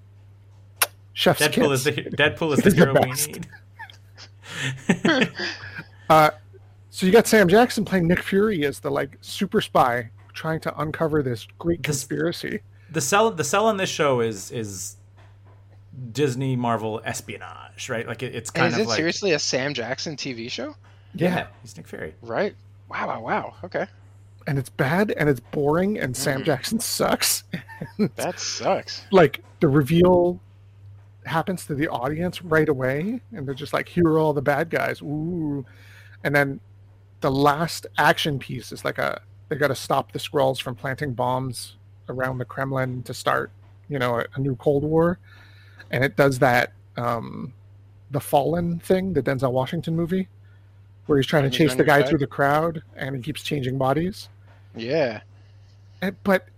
Chef's 1.12 1.40
Deadpool 1.42 1.70
kiss. 1.70 1.72
is 1.72 1.84
the 1.84 1.92
Deadpool 1.92 2.52
is 2.56 2.60
He's 2.64 2.74
the 2.74 2.84
the 2.84 2.86
hero 2.86 2.94
we 3.02 3.12
need. 3.12 3.46
Uh, 6.08 6.30
so 6.90 7.04
you 7.04 7.10
got 7.10 7.26
Sam 7.26 7.48
Jackson 7.48 7.84
playing 7.84 8.06
Nick 8.06 8.22
Fury 8.22 8.64
as 8.64 8.78
the 8.78 8.90
like 8.92 9.18
super 9.20 9.60
spy 9.60 10.10
trying 10.34 10.60
to 10.60 10.80
uncover 10.80 11.20
this 11.22 11.46
great 11.58 11.82
This- 11.82 12.04
conspiracy. 12.04 12.60
the 12.92 13.00
sell 13.00 13.30
the 13.32 13.42
sell 13.42 13.66
on 13.66 13.76
this 13.76 13.90
show 13.90 14.20
is 14.20 14.52
is 14.52 14.96
Disney 16.12 16.54
Marvel 16.54 17.00
espionage, 17.04 17.88
right? 17.90 18.06
Like 18.06 18.22
it, 18.22 18.34
it's 18.36 18.50
kind 18.50 18.68
is 18.68 18.74
of 18.74 18.80
Is 18.82 18.86
it 18.86 18.88
like 18.90 18.96
seriously 18.98 19.32
a 19.32 19.38
Sam 19.40 19.74
Jackson 19.74 20.14
TV 20.16 20.48
show? 20.50 20.76
yeah, 21.14 21.48
he's 21.62 21.76
Nick 21.76 21.88
Fury. 21.88 22.14
Right. 22.22 22.54
Wow, 22.88 23.08
wow, 23.08 23.20
wow. 23.20 23.54
Okay. 23.64 23.86
And 24.46 24.58
it's 24.58 24.68
bad 24.68 25.12
and 25.16 25.28
it's 25.28 25.40
boring 25.40 25.98
and 25.98 26.16
Sam 26.16 26.42
Mhm. 26.42 26.44
Jackson 26.46 26.80
sucks. 26.80 27.44
That 28.16 28.38
sucks. 28.38 29.04
like 29.10 29.42
the 29.60 29.68
reveal 29.68 30.40
happens 31.24 31.66
to 31.66 31.74
the 31.74 31.88
audience 31.88 32.42
right 32.42 32.68
away 32.68 33.20
and 33.32 33.46
they're 33.46 33.54
just 33.54 33.72
like 33.72 33.88
here 33.88 34.06
are 34.06 34.18
all 34.18 34.32
the 34.32 34.42
bad 34.42 34.70
guys. 34.70 35.02
Ooh. 35.02 35.64
And 36.22 36.34
then 36.34 36.60
the 37.20 37.30
last 37.30 37.86
action 37.98 38.38
piece 38.38 38.70
is 38.72 38.84
like 38.84 38.98
a 38.98 39.20
they 39.48 39.56
got 39.56 39.68
to 39.68 39.74
stop 39.74 40.12
the 40.12 40.18
Skrulls 40.18 40.60
from 40.60 40.74
planting 40.74 41.12
bombs 41.12 41.76
around 42.08 42.38
the 42.38 42.44
Kremlin 42.44 43.02
to 43.04 43.14
start, 43.14 43.50
you 43.88 43.98
know, 43.98 44.20
a, 44.20 44.24
a 44.34 44.40
new 44.40 44.54
Cold 44.56 44.82
War. 44.84 45.18
And 45.90 46.04
it 46.04 46.16
does 46.16 46.38
that 46.40 46.72
um 46.96 47.52
the 48.12 48.20
Fallen 48.20 48.78
thing, 48.78 49.12
the 49.12 49.22
Denzel 49.22 49.50
Washington 49.50 49.96
movie 49.96 50.28
where 51.06 51.18
he's 51.18 51.26
trying 51.26 51.44
to 51.44 51.50
chase 51.50 51.74
the 51.74 51.84
guy 51.84 52.02
through 52.02 52.18
the 52.18 52.26
crowd 52.26 52.82
and 52.96 53.14
he 53.16 53.22
keeps 53.22 53.42
changing 53.42 53.78
bodies. 53.78 54.28
Yeah. 54.76 55.20
And, 56.02 56.16
but 56.24 56.48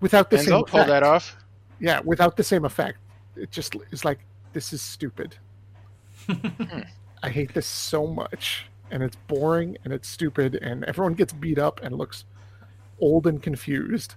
without 0.00 0.30
the 0.30 0.38
same 0.38 0.52
Denzel 0.54 0.66
pulled 0.66 0.88
that 0.88 1.02
effect. 1.02 1.06
off. 1.06 1.36
Yeah, 1.80 2.00
without 2.04 2.36
the 2.36 2.44
same 2.44 2.64
effect. 2.64 2.98
It 3.36 3.50
just 3.50 3.74
is 3.90 4.04
like 4.04 4.20
this 4.52 4.72
is 4.72 4.82
stupid. 4.82 5.36
I 7.22 7.30
hate 7.30 7.54
this 7.54 7.66
so 7.66 8.06
much, 8.06 8.66
and 8.90 9.02
it's 9.02 9.16
boring 9.26 9.78
and 9.84 9.92
it's 9.92 10.08
stupid, 10.08 10.56
and 10.56 10.84
everyone 10.84 11.14
gets 11.14 11.32
beat 11.32 11.58
up 11.58 11.80
and 11.82 11.96
looks 11.96 12.24
old 13.00 13.26
and 13.26 13.42
confused. 13.42 14.14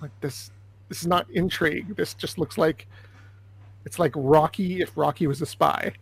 Like 0.00 0.12
this, 0.20 0.50
this 0.88 1.00
is 1.00 1.06
not 1.06 1.28
intrigue. 1.30 1.96
This 1.96 2.14
just 2.14 2.38
looks 2.38 2.56
like 2.56 2.86
it's 3.84 3.98
like 3.98 4.12
Rocky 4.14 4.80
if 4.80 4.96
Rocky 4.96 5.26
was 5.26 5.42
a 5.42 5.46
spy. 5.46 5.92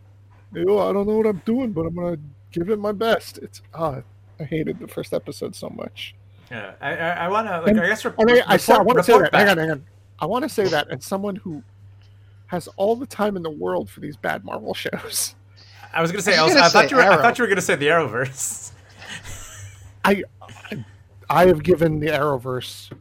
Oh, 0.55 0.89
I 0.89 0.93
don't 0.93 1.07
know 1.07 1.17
what 1.17 1.27
I'm 1.27 1.41
doing, 1.45 1.71
but 1.71 1.85
I'm 1.85 1.95
gonna 1.95 2.17
give 2.51 2.69
it 2.69 2.79
my 2.79 2.91
best. 2.91 3.37
It's 3.39 3.61
ah, 3.73 4.01
I 4.39 4.43
hated 4.43 4.79
the 4.79 4.87
first 4.87 5.13
episode 5.13 5.55
so 5.55 5.69
much. 5.69 6.15
Yeah, 6.51 6.73
I 6.81 6.95
I, 6.97 7.09
I 7.09 7.27
want 7.27 7.47
to 7.47 7.59
like 7.61 7.67
And- 7.69 7.81
I 7.81 7.87
guess 7.87 8.03
re- 8.05 8.11
And 8.17 8.31
I, 8.31 8.43
I, 8.47 8.57
say- 8.57 8.73
I 8.73 8.81
want 8.81 8.97
to 8.97 9.03
say 9.03 9.13
report 9.13 9.31
that. 9.31 9.37
Hang 9.39 9.49
on, 9.49 9.57
hang 9.57 9.71
on. 9.71 9.85
I 10.19 10.25
want 10.25 10.43
to 10.43 10.49
say 10.49 10.67
that 10.67 10.89
as 10.89 11.05
someone 11.05 11.35
who 11.37 11.63
has 12.47 12.67
all 12.77 12.95
the 12.95 13.05
time 13.05 13.37
in 13.37 13.43
the 13.43 13.49
world 13.51 13.89
for 13.89 13.99
these 13.99 14.17
bad 14.17 14.43
Marvel 14.43 14.73
shows. 14.73 15.35
I 15.93 16.01
was 16.01 16.11
gonna 16.11 16.21
say 16.21 16.35
I 16.35 16.41
I, 16.41 16.43
was 16.43 16.53
was, 16.53 16.55
gonna 16.55 16.65
I 16.65 16.69
thought 16.69 16.83
say 16.89 16.89
you 16.89 16.95
were 16.97 17.03
I 17.03 17.17
thought 17.21 17.37
you 17.37 17.43
were 17.43 17.47
gonna 17.49 17.61
say 17.61 17.75
the 17.75 17.87
Arrowverse. 17.87 18.71
I 20.05 20.23
I 21.29 21.45
have 21.47 21.63
given 21.63 21.99
the 21.99 22.07
Arrowverse 22.07 22.91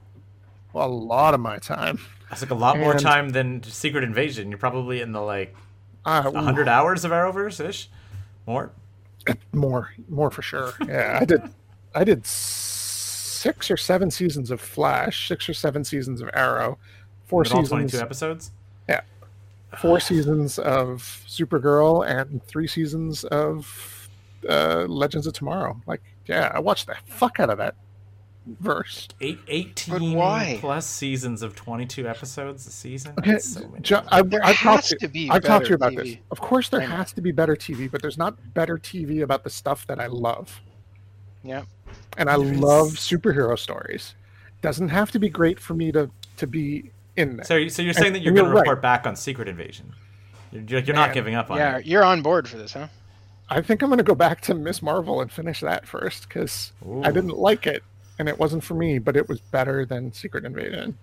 a 0.74 0.86
lot 0.88 1.34
of 1.34 1.40
my 1.40 1.58
time. 1.58 1.98
That's 2.28 2.42
like 2.42 2.50
a 2.50 2.54
lot 2.54 2.78
more 2.78 2.94
time 2.94 3.30
than 3.30 3.62
Secret 3.62 4.04
Invasion. 4.04 4.50
You're 4.50 4.58
probably 4.58 5.00
in 5.00 5.12
the 5.12 5.20
like 5.20 5.54
Uh, 6.04 6.30
hundred 6.30 6.68
hours 6.68 7.04
of 7.04 7.10
Arrowverse 7.10 7.66
ish, 7.66 7.88
more. 8.46 8.70
more, 9.52 9.92
more 10.08 10.30
for 10.30 10.42
sure. 10.42 10.72
Yeah, 10.86 11.18
I 11.20 11.24
did. 11.24 11.42
I 11.94 12.04
did 12.04 12.26
six 13.38 13.70
or 13.70 13.76
seven 13.76 14.10
seasons 14.10 14.50
of 14.50 14.60
Flash, 14.60 15.28
six 15.28 15.48
or 15.48 15.54
seven 15.54 15.84
seasons 15.84 16.20
of 16.20 16.28
Arrow, 16.34 16.78
four 17.26 17.40
With 17.40 17.52
all 17.52 17.62
seasons, 17.62 17.92
22 17.92 18.00
episodes. 18.00 18.52
Yeah, 18.88 19.00
four 19.78 20.00
seasons 20.10 20.58
of 20.58 21.22
Supergirl, 21.26 22.06
and 22.06 22.42
three 22.44 22.66
seasons 22.66 23.24
of 23.24 24.08
uh, 24.48 24.86
Legends 24.88 25.26
of 25.26 25.34
Tomorrow. 25.34 25.80
Like, 25.86 26.02
yeah, 26.26 26.50
I 26.54 26.58
watched 26.58 26.86
the 26.86 26.96
fuck 27.06 27.40
out 27.40 27.50
of 27.50 27.58
that 27.58 27.74
verse. 28.60 29.08
Eight, 29.20 29.38
18 29.46 30.14
why? 30.14 30.58
plus 30.60 30.86
seasons 30.86 31.42
of 31.42 31.54
22 31.54 32.08
episodes 32.08 32.66
a 32.66 32.70
season. 32.70 33.14
Okay, 33.18 33.32
That's 33.32 33.52
so 33.54 33.68
many. 33.68 33.82
Jo- 33.82 34.04
I've, 34.08 34.30
There 34.30 34.44
I've 34.44 34.56
talked 34.56 34.88
to, 34.88 34.96
to 34.96 35.08
be 35.08 35.30
I've 35.30 35.42
talked 35.42 35.66
to 35.66 35.72
you 35.72 35.78
better 35.78 35.92
about 35.92 36.04
this. 36.04 36.16
Of 36.30 36.40
course, 36.40 36.68
there 36.68 36.80
has 36.80 37.12
to 37.12 37.20
be 37.20 37.32
better 37.32 37.54
TV, 37.54 37.90
but 37.90 38.02
there's 38.02 38.18
not 38.18 38.54
better 38.54 38.78
TV 38.78 39.22
about 39.22 39.44
the 39.44 39.50
stuff 39.50 39.86
that 39.86 40.00
I 40.00 40.06
love. 40.06 40.60
Yeah. 41.48 41.62
and 42.16 42.28
I 42.28 42.36
There 42.36 42.52
is- 42.52 42.58
love 42.58 42.88
superhero 42.90 43.58
stories. 43.58 44.14
Doesn't 44.62 44.88
have 44.88 45.10
to 45.12 45.18
be 45.18 45.28
great 45.28 45.58
for 45.60 45.74
me 45.74 45.92
to 45.92 46.10
to 46.36 46.46
be 46.46 46.90
in 47.16 47.36
there. 47.36 47.44
So, 47.44 47.56
you- 47.56 47.68
so 47.70 47.82
you're 47.82 47.92
saying 47.94 48.12
that 48.12 48.20
you're 48.20 48.32
You're 48.34 48.42
going 48.44 48.50
to 48.52 48.56
right. 48.56 48.60
report 48.60 48.82
back 48.82 49.06
on 49.06 49.16
Secret 49.16 49.48
Invasion? 49.48 49.92
You're, 50.52 50.62
you're, 50.62 50.80
you're 50.80 50.96
not 50.96 51.12
giving 51.12 51.34
up 51.34 51.50
on 51.50 51.56
Yeah, 51.58 51.78
it. 51.78 51.86
Yeah, 51.86 51.90
you're 51.92 52.04
on 52.04 52.22
board 52.22 52.48
for 52.48 52.56
this, 52.58 52.72
huh? 52.74 52.86
I 53.50 53.60
think 53.62 53.82
I'm 53.82 53.88
going 53.88 53.98
to 53.98 54.04
go 54.04 54.14
back 54.14 54.40
to 54.42 54.54
Miss 54.54 54.82
Marvel 54.82 55.20
and 55.20 55.30
finish 55.32 55.60
that 55.60 55.86
first 55.86 56.28
because 56.28 56.72
I 57.02 57.10
didn't 57.10 57.36
like 57.36 57.66
it 57.66 57.82
and 58.18 58.28
it 58.28 58.38
wasn't 58.38 58.62
for 58.62 58.74
me, 58.74 58.98
but 58.98 59.16
it 59.16 59.28
was 59.28 59.40
better 59.40 59.84
than 59.86 60.12
Secret 60.12 60.44
Invasion. 60.44 60.96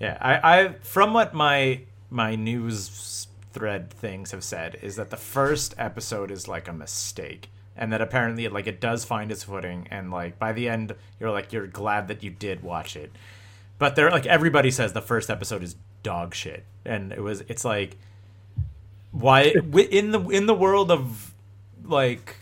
Yeah, 0.00 0.16
I, 0.20 0.58
I 0.60 0.68
from 0.82 1.12
what 1.14 1.34
my 1.34 1.80
my 2.10 2.34
news 2.36 3.26
thread 3.52 3.90
things 3.92 4.30
have 4.32 4.42
said 4.42 4.76
is 4.82 4.96
that 4.96 5.10
the 5.10 5.16
first 5.16 5.74
episode 5.78 6.30
is 6.32 6.48
like 6.48 6.66
a 6.68 6.72
mistake, 6.72 7.48
and 7.76 7.92
that 7.92 8.00
apparently 8.00 8.48
like 8.48 8.66
it 8.66 8.80
does 8.80 9.04
find 9.04 9.30
its 9.30 9.44
footing, 9.44 9.88
and 9.90 10.10
like 10.10 10.38
by 10.38 10.52
the 10.52 10.68
end 10.68 10.94
you're 11.20 11.30
like 11.30 11.52
you're 11.52 11.66
glad 11.66 12.08
that 12.08 12.22
you 12.22 12.30
did 12.30 12.62
watch 12.62 12.96
it, 12.96 13.12
but 13.78 13.96
they're 13.96 14.10
like 14.10 14.26
everybody 14.26 14.70
says 14.70 14.92
the 14.92 15.02
first 15.02 15.30
episode 15.30 15.62
is 15.62 15.76
dog 16.02 16.34
shit, 16.34 16.64
and 16.84 17.12
it 17.12 17.22
was 17.22 17.42
it's 17.48 17.64
like 17.64 17.96
why 19.10 19.54
in 19.90 20.10
the 20.10 20.20
in 20.30 20.46
the 20.46 20.54
world 20.54 20.90
of 20.90 21.32
like 21.84 22.36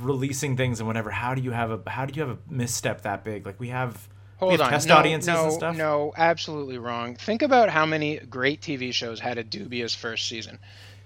releasing 0.00 0.56
things 0.56 0.80
and 0.80 0.86
whatever 0.86 1.10
how 1.10 1.34
do 1.34 1.42
you 1.42 1.50
have 1.50 1.70
a 1.70 1.90
how 1.90 2.06
do 2.06 2.14
you 2.14 2.22
have 2.22 2.30
a 2.30 2.38
misstep 2.52 3.02
that 3.02 3.24
big 3.24 3.44
like 3.44 3.58
we 3.60 3.68
have 3.68 4.08
Hold 4.42 4.60
on. 4.60 4.70
test 4.70 4.88
no, 4.88 4.96
audiences 4.96 5.28
no, 5.28 5.44
and 5.44 5.52
stuff 5.52 5.76
no, 5.76 6.12
absolutely 6.16 6.76
wrong. 6.76 7.14
Think 7.14 7.42
about 7.42 7.68
how 7.68 7.86
many 7.86 8.18
great 8.18 8.60
TV 8.60 8.92
shows 8.92 9.20
had 9.20 9.38
a 9.38 9.44
dubious 9.44 9.94
first 9.94 10.26
season. 10.26 10.58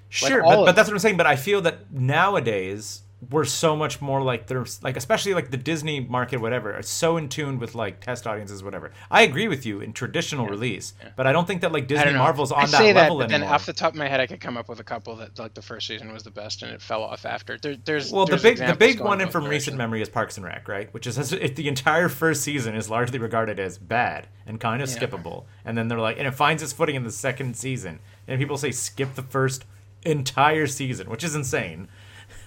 Sure, 0.08 0.42
all 0.42 0.56
but, 0.56 0.66
but 0.66 0.76
that's 0.76 0.88
what 0.88 0.94
I'm 0.94 1.00
saying. 1.00 1.18
But 1.18 1.26
I 1.26 1.36
feel 1.36 1.60
that 1.62 1.92
nowadays 1.92 3.02
we're 3.30 3.44
so 3.46 3.74
much 3.74 4.02
more 4.02 4.20
like 4.22 4.46
they're 4.46 4.66
like 4.82 4.96
especially 4.96 5.32
like 5.32 5.50
the 5.50 5.56
Disney 5.56 6.00
market, 6.00 6.38
whatever, 6.38 6.74
are 6.74 6.82
so 6.82 7.16
in 7.16 7.30
tune 7.30 7.58
with 7.58 7.74
like 7.74 8.00
test 8.00 8.26
audiences, 8.26 8.62
whatever. 8.62 8.92
I 9.10 9.22
agree 9.22 9.48
with 9.48 9.64
you 9.64 9.80
in 9.80 9.94
traditional 9.94 10.46
release, 10.46 10.92
but 11.16 11.26
I 11.26 11.32
don't 11.32 11.46
think 11.46 11.62
that 11.62 11.72
like 11.72 11.86
Disney 11.88 12.04
don't. 12.06 12.16
Marvel's 12.18 12.52
on 12.52 12.64
I 12.64 12.66
that 12.66 12.76
say 12.76 12.92
that, 12.92 13.02
level 13.02 13.18
but 13.18 13.30
then 13.30 13.42
off 13.42 13.64
the 13.64 13.72
top 13.72 13.94
of 13.94 13.98
my 13.98 14.06
head, 14.06 14.20
I 14.20 14.26
could 14.26 14.40
come 14.40 14.58
up 14.58 14.68
with 14.68 14.80
a 14.80 14.84
couple 14.84 15.16
that 15.16 15.38
like 15.38 15.54
the 15.54 15.62
first 15.62 15.86
season 15.86 16.12
was 16.12 16.24
the 16.24 16.30
best 16.30 16.62
and 16.62 16.70
it 16.72 16.82
fell 16.82 17.02
off 17.02 17.24
after. 17.24 17.56
There, 17.56 17.76
there's 17.76 18.12
well, 18.12 18.26
the 18.26 18.36
big 18.36 18.58
the 18.58 18.76
big 18.76 19.00
one 19.00 19.20
in 19.22 19.26
both 19.28 19.32
from 19.32 19.44
recent 19.44 19.76
directions. 19.76 19.78
memory 19.78 20.02
is 20.02 20.08
Parks 20.10 20.36
and 20.36 20.44
Rec, 20.44 20.68
right? 20.68 20.92
Which 20.92 21.06
is 21.06 21.32
if 21.32 21.54
the 21.54 21.68
entire 21.68 22.10
first 22.10 22.42
season 22.42 22.74
is 22.76 22.90
largely 22.90 23.18
regarded 23.18 23.58
as 23.58 23.78
bad 23.78 24.26
and 24.46 24.60
kind 24.60 24.82
of 24.82 24.90
Yeah. 24.90 24.98
skippable, 24.98 25.44
and 25.64 25.76
then 25.76 25.88
they're 25.88 25.98
like, 25.98 26.18
and 26.18 26.26
it 26.26 26.34
finds 26.34 26.62
its 26.62 26.74
footing 26.74 26.96
in 26.96 27.02
the 27.04 27.10
second 27.10 27.56
season, 27.56 27.98
and 28.28 28.38
people 28.38 28.58
say 28.58 28.70
skip 28.72 29.14
the 29.14 29.22
first 29.22 29.64
entire 30.04 30.66
season, 30.66 31.10
which 31.10 31.24
is 31.24 31.34
insane. 31.34 31.88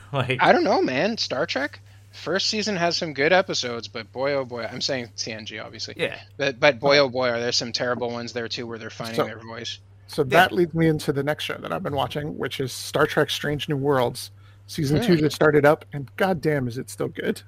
like 0.14 0.42
I 0.42 0.52
don't 0.52 0.64
know, 0.64 0.82
man. 0.82 1.18
Star 1.18 1.46
Trek 1.46 1.80
first 2.12 2.50
season 2.50 2.76
has 2.76 2.98
some 2.98 3.14
good 3.14 3.32
episodes, 3.32 3.88
but 3.88 4.12
boy 4.12 4.34
oh 4.34 4.44
boy, 4.46 4.66
I'm 4.66 4.82
saying 4.82 5.10
TNG 5.16 5.64
obviously. 5.64 5.94
yeah. 5.98 6.18
But 6.38 6.60
but 6.60 6.80
boy 6.80 6.98
oh 7.00 7.10
boy, 7.10 7.30
are 7.30 7.40
there 7.40 7.52
some 7.52 7.72
terrible 7.72 8.10
ones 8.10 8.34
there 8.34 8.48
too 8.48 8.66
where 8.68 8.78
they're 8.80 8.90
finding 8.90 9.16
So- 9.16 9.26
their 9.26 9.40
voice. 9.40 9.80
So 10.08 10.24
that 10.24 10.52
leads 10.52 10.74
me 10.74 10.88
into 10.88 11.14
the 11.14 11.22
next 11.22 11.44
show 11.44 11.56
that 11.60 11.72
I've 11.72 11.84
been 11.84 11.94
watching, 11.96 12.36
which 12.36 12.60
is 12.60 12.74
Star 12.74 13.06
Trek 13.06 13.30
Strange 13.30 13.70
New 13.70 13.78
Worlds. 13.78 14.32
Season 14.66 15.00
two 15.04 15.14
Hmm. 15.14 15.20
just 15.20 15.36
started 15.36 15.66
up, 15.66 15.86
and 15.94 16.10
goddamn, 16.16 16.68
is 16.68 16.80
it 16.80 16.90
still 16.90 17.10
good? 17.10 17.44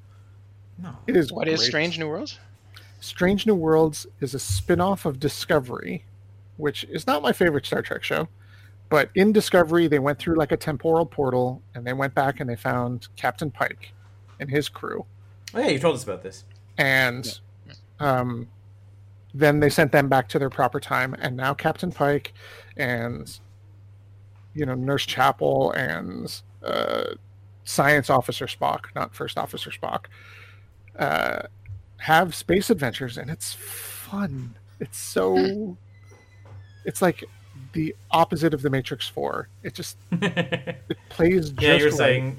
No. 0.77 0.95
It 1.07 1.17
is. 1.17 1.31
What 1.31 1.47
is 1.47 1.59
great. 1.59 1.67
Strange 1.69 1.97
New 1.99 2.07
Worlds? 2.07 2.37
Strange 2.99 3.47
New 3.47 3.55
Worlds 3.55 4.05
is 4.19 4.35
a 4.35 4.39
spin-off 4.39 5.05
of 5.07 5.19
Discovery, 5.19 6.05
which 6.57 6.83
is 6.83 7.07
not 7.07 7.23
my 7.23 7.31
favorite 7.33 7.65
Star 7.65 7.81
Trek 7.81 8.03
show. 8.03 8.27
But 8.91 9.09
in 9.15 9.31
Discovery, 9.31 9.87
they 9.87 9.99
went 9.99 10.19
through 10.19 10.35
like 10.35 10.51
a 10.51 10.57
temporal 10.57 11.05
portal 11.05 11.61
and 11.73 11.87
they 11.87 11.93
went 11.93 12.13
back 12.13 12.41
and 12.41 12.49
they 12.49 12.57
found 12.57 13.07
Captain 13.15 13.49
Pike 13.49 13.93
and 14.37 14.49
his 14.49 14.67
crew. 14.67 15.05
Oh, 15.53 15.61
yeah, 15.61 15.69
you 15.69 15.79
told 15.79 15.95
us 15.95 16.03
about 16.03 16.23
this. 16.23 16.43
And 16.77 17.39
um, 18.01 18.49
then 19.33 19.61
they 19.61 19.69
sent 19.69 19.93
them 19.93 20.09
back 20.09 20.27
to 20.29 20.39
their 20.39 20.49
proper 20.49 20.81
time. 20.81 21.15
And 21.19 21.37
now 21.37 21.53
Captain 21.53 21.93
Pike 21.93 22.33
and, 22.75 23.39
you 24.53 24.65
know, 24.65 24.75
Nurse 24.75 25.05
Chapel 25.05 25.71
and 25.71 26.41
uh, 26.61 27.15
Science 27.63 28.09
Officer 28.09 28.45
Spock, 28.45 28.93
not 28.93 29.15
First 29.15 29.37
Officer 29.37 29.69
Spock, 29.69 30.07
uh, 30.99 31.43
have 31.95 32.35
space 32.35 32.69
adventures. 32.69 33.17
And 33.17 33.29
it's 33.29 33.53
fun. 33.53 34.55
It's 34.81 34.97
so. 34.97 35.77
It's 36.83 37.01
like 37.01 37.23
the 37.73 37.95
opposite 38.11 38.53
of 38.53 38.61
the 38.61 38.69
Matrix 38.69 39.07
Four. 39.07 39.47
It 39.63 39.73
just 39.73 39.97
it 40.11 40.97
plays. 41.09 41.51
Just 41.51 41.61
yeah, 41.61 41.75
you're 41.75 41.89
right. 41.89 41.97
saying, 41.97 42.37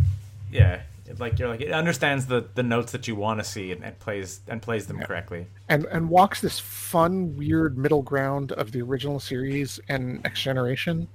yeah, 0.51 0.83
like 1.19 1.39
you're 1.39 1.49
like 1.49 1.61
it 1.61 1.73
understands 1.73 2.27
the 2.27 2.47
the 2.55 2.63
notes 2.63 2.93
that 2.93 3.09
you 3.09 3.15
want 3.15 3.41
to 3.41 3.45
see 3.45 3.73
and, 3.73 3.85
and 3.85 3.99
plays 3.99 4.41
and 4.49 4.63
plays 4.63 4.87
them 4.87 5.01
correctly. 5.01 5.47
and 5.69 5.85
and 5.87 6.09
walks 6.09 6.41
this 6.41 6.59
fun, 6.59 7.37
weird 7.37 7.77
middle 7.77 8.03
ground 8.03 8.53
of 8.53 8.73
the 8.73 8.83
original 8.83 9.21
series 9.21 9.81
and 9.89 10.23
Next 10.23 10.43
Generation. 10.43 11.09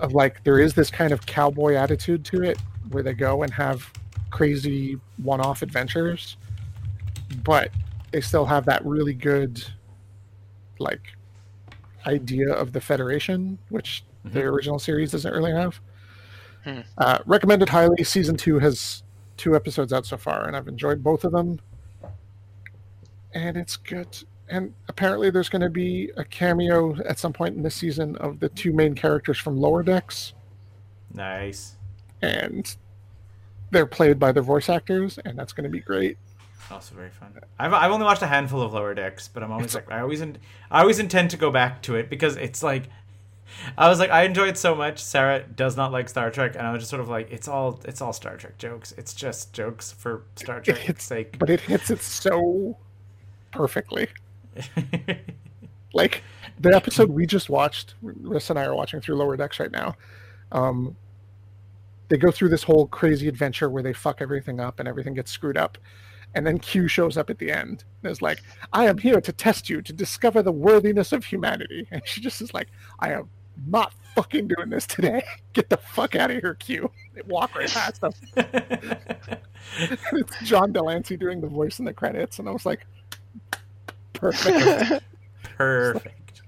Of 0.00 0.12
like, 0.12 0.42
there 0.44 0.58
is 0.58 0.74
this 0.74 0.90
kind 0.90 1.12
of 1.12 1.24
cowboy 1.26 1.74
attitude 1.74 2.24
to 2.26 2.42
it, 2.42 2.58
where 2.90 3.02
they 3.02 3.14
go 3.14 3.42
and 3.42 3.52
have 3.52 3.90
crazy 4.30 4.98
one-off 5.22 5.62
adventures, 5.62 6.36
but 7.42 7.70
they 8.10 8.20
still 8.20 8.44
have 8.44 8.66
that 8.66 8.84
really 8.84 9.14
good, 9.14 9.64
like, 10.78 11.15
idea 12.06 12.52
of 12.52 12.72
the 12.72 12.80
Federation, 12.80 13.58
which 13.68 14.04
the 14.24 14.42
original 14.42 14.78
series 14.78 15.12
doesn't 15.12 15.32
really 15.32 15.52
have. 15.52 15.80
Hmm. 16.64 16.80
Uh, 16.98 17.18
recommended 17.26 17.68
highly. 17.68 18.02
Season 18.04 18.36
two 18.36 18.58
has 18.58 19.02
two 19.36 19.54
episodes 19.54 19.92
out 19.92 20.04
so 20.06 20.16
far, 20.16 20.46
and 20.46 20.56
I've 20.56 20.68
enjoyed 20.68 21.02
both 21.02 21.24
of 21.24 21.32
them 21.32 21.60
and 23.36 23.56
it's 23.56 23.76
good. 23.76 24.08
And 24.48 24.72
apparently, 24.88 25.30
there's 25.30 25.48
going 25.48 25.62
to 25.62 25.68
be 25.70 26.10
a 26.16 26.24
cameo 26.24 26.96
at 27.02 27.18
some 27.18 27.32
point 27.32 27.56
in 27.56 27.62
this 27.62 27.74
season 27.74 28.16
of 28.16 28.40
the 28.40 28.48
two 28.48 28.72
main 28.72 28.94
characters 28.94 29.38
from 29.38 29.58
Lower 29.58 29.82
Decks, 29.82 30.32
Nice. 31.12 31.76
and 32.22 32.76
they're 33.70 33.86
played 33.86 34.18
by 34.18 34.32
their 34.32 34.42
voice 34.42 34.68
actors, 34.68 35.18
and 35.24 35.38
that's 35.38 35.52
going 35.52 35.64
to 35.64 35.70
be 35.70 35.80
great. 35.80 36.16
Also 36.70 36.94
very 36.94 37.10
fun. 37.10 37.32
I've, 37.58 37.72
I've 37.72 37.90
only 37.92 38.04
watched 38.04 38.22
a 38.22 38.26
handful 38.26 38.60
of 38.62 38.72
Lower 38.72 38.94
Decks, 38.94 39.28
but 39.28 39.42
I'm 39.42 39.52
always 39.52 39.74
like 39.74 39.90
I 39.90 40.00
always 40.00 40.20
in, 40.20 40.38
I 40.70 40.80
always 40.80 40.98
intend 40.98 41.30
to 41.30 41.36
go 41.36 41.50
back 41.50 41.82
to 41.82 41.94
it 41.94 42.10
because 42.10 42.36
it's 42.36 42.62
like 42.62 42.88
I 43.78 43.88
was 43.88 43.98
like 43.98 44.10
I 44.10 44.24
enjoy 44.24 44.48
it 44.48 44.58
so 44.58 44.74
much. 44.74 44.98
Sarah 44.98 45.44
does 45.44 45.76
not 45.76 45.92
like 45.92 46.08
Star 46.08 46.30
Trek, 46.30 46.56
and 46.56 46.66
I 46.66 46.72
was 46.72 46.80
just 46.80 46.90
sort 46.90 47.00
of 47.00 47.08
like 47.08 47.30
it's 47.30 47.46
all 47.46 47.80
it's 47.84 48.00
all 48.00 48.12
Star 48.12 48.36
Trek 48.36 48.58
jokes. 48.58 48.92
It's 48.98 49.14
just 49.14 49.52
jokes 49.52 49.92
for 49.92 50.24
Star 50.34 50.60
Trek's 50.60 50.80
hits- 50.80 51.04
sake. 51.04 51.38
But 51.38 51.50
it 51.50 51.60
hits 51.60 51.90
it 51.90 52.02
so 52.02 52.76
perfectly. 53.52 54.08
Like 55.94 56.22
the 56.60 56.74
episode 56.76 57.08
we 57.10 57.24
just 57.24 57.48
watched, 57.48 57.94
Rissa 58.04 58.50
and 58.50 58.58
I 58.58 58.64
are 58.66 58.74
watching 58.74 59.00
through 59.00 59.16
Lower 59.16 59.34
Decks 59.36 59.58
right 59.58 59.70
now. 59.70 59.96
Um, 60.52 60.94
they 62.08 62.18
go 62.18 62.30
through 62.30 62.50
this 62.50 62.62
whole 62.62 62.86
crazy 62.86 63.28
adventure 63.28 63.70
where 63.70 63.82
they 63.82 63.94
fuck 63.94 64.20
everything 64.20 64.60
up 64.60 64.78
and 64.78 64.86
everything 64.88 65.14
gets 65.14 65.30
screwed 65.30 65.56
up. 65.56 65.78
And 66.36 66.46
then 66.46 66.58
Q 66.58 66.86
shows 66.86 67.16
up 67.16 67.30
at 67.30 67.38
the 67.38 67.50
end 67.50 67.82
and 68.02 68.12
is 68.12 68.20
like, 68.20 68.42
I 68.74 68.84
am 68.84 68.98
here 68.98 69.22
to 69.22 69.32
test 69.32 69.70
you 69.70 69.80
to 69.80 69.90
discover 69.90 70.42
the 70.42 70.52
worthiness 70.52 71.12
of 71.12 71.24
humanity. 71.24 71.88
And 71.96 72.02
she 72.04 72.20
just 72.20 72.42
is 72.42 72.52
like, 72.52 72.68
I 73.00 73.12
am 73.12 73.30
not 73.66 73.94
fucking 74.14 74.48
doing 74.48 74.68
this 74.68 74.86
today. 74.86 75.24
Get 75.54 75.70
the 75.70 75.78
fuck 75.78 76.14
out 76.14 76.30
of 76.30 76.36
here, 76.42 76.52
Q. 76.54 76.90
They 77.14 77.22
walk 77.22 77.56
right 77.56 77.70
past 77.70 78.02
them. 78.02 78.12
it's 80.12 80.38
John 80.44 80.74
de 80.74 80.82
Lancie 80.82 81.16
doing 81.16 81.40
the 81.40 81.46
voice 81.46 81.78
in 81.78 81.86
the 81.86 81.94
credits. 81.94 82.38
And 82.38 82.46
I 82.50 82.52
was 82.52 82.66
like, 82.66 82.86
perfect. 84.12 85.02
Perfect. 85.42 86.42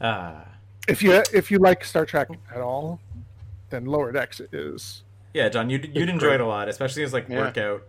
uh, 0.00 0.40
if 0.88 1.00
you 1.00 1.22
if 1.32 1.52
you 1.52 1.58
like 1.58 1.84
Star 1.84 2.04
Trek 2.04 2.28
at 2.52 2.60
all, 2.60 2.98
then 3.70 3.84
Lower 3.84 4.10
Decks 4.10 4.40
is 4.52 5.04
yeah, 5.34 5.48
John, 5.50 5.68
you'd 5.68 5.94
you'd 5.94 6.08
enjoy 6.08 6.28
great. 6.28 6.34
it 6.36 6.40
a 6.40 6.46
lot, 6.46 6.68
especially 6.68 7.02
as 7.02 7.12
like 7.12 7.28
Yeah. 7.28 7.38
workout 7.38 7.82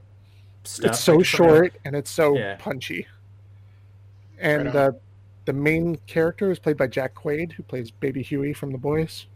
stuff. 0.66 0.92
it's 0.92 1.00
so 1.00 1.16
like, 1.18 1.26
sort 1.26 1.50
of- 1.50 1.56
short 1.56 1.74
and 1.86 1.96
it's 1.96 2.10
so 2.12 2.38
Yeah. 2.38 2.56
punchy. 2.60 3.08
And 4.40 4.66
Right 4.66 4.76
uh, 4.76 4.92
the 5.46 5.54
main 5.54 5.96
character 6.08 6.52
is 6.52 6.60
played 6.60 6.76
by 6.76 6.88
Jack 6.88 7.14
Quaid, 7.16 7.54
who 7.54 7.64
plays 7.64 7.92
Baby 7.92 8.22
Huey 8.24 8.52
from 8.52 8.72
The 8.72 8.78
Boys. 8.78 9.28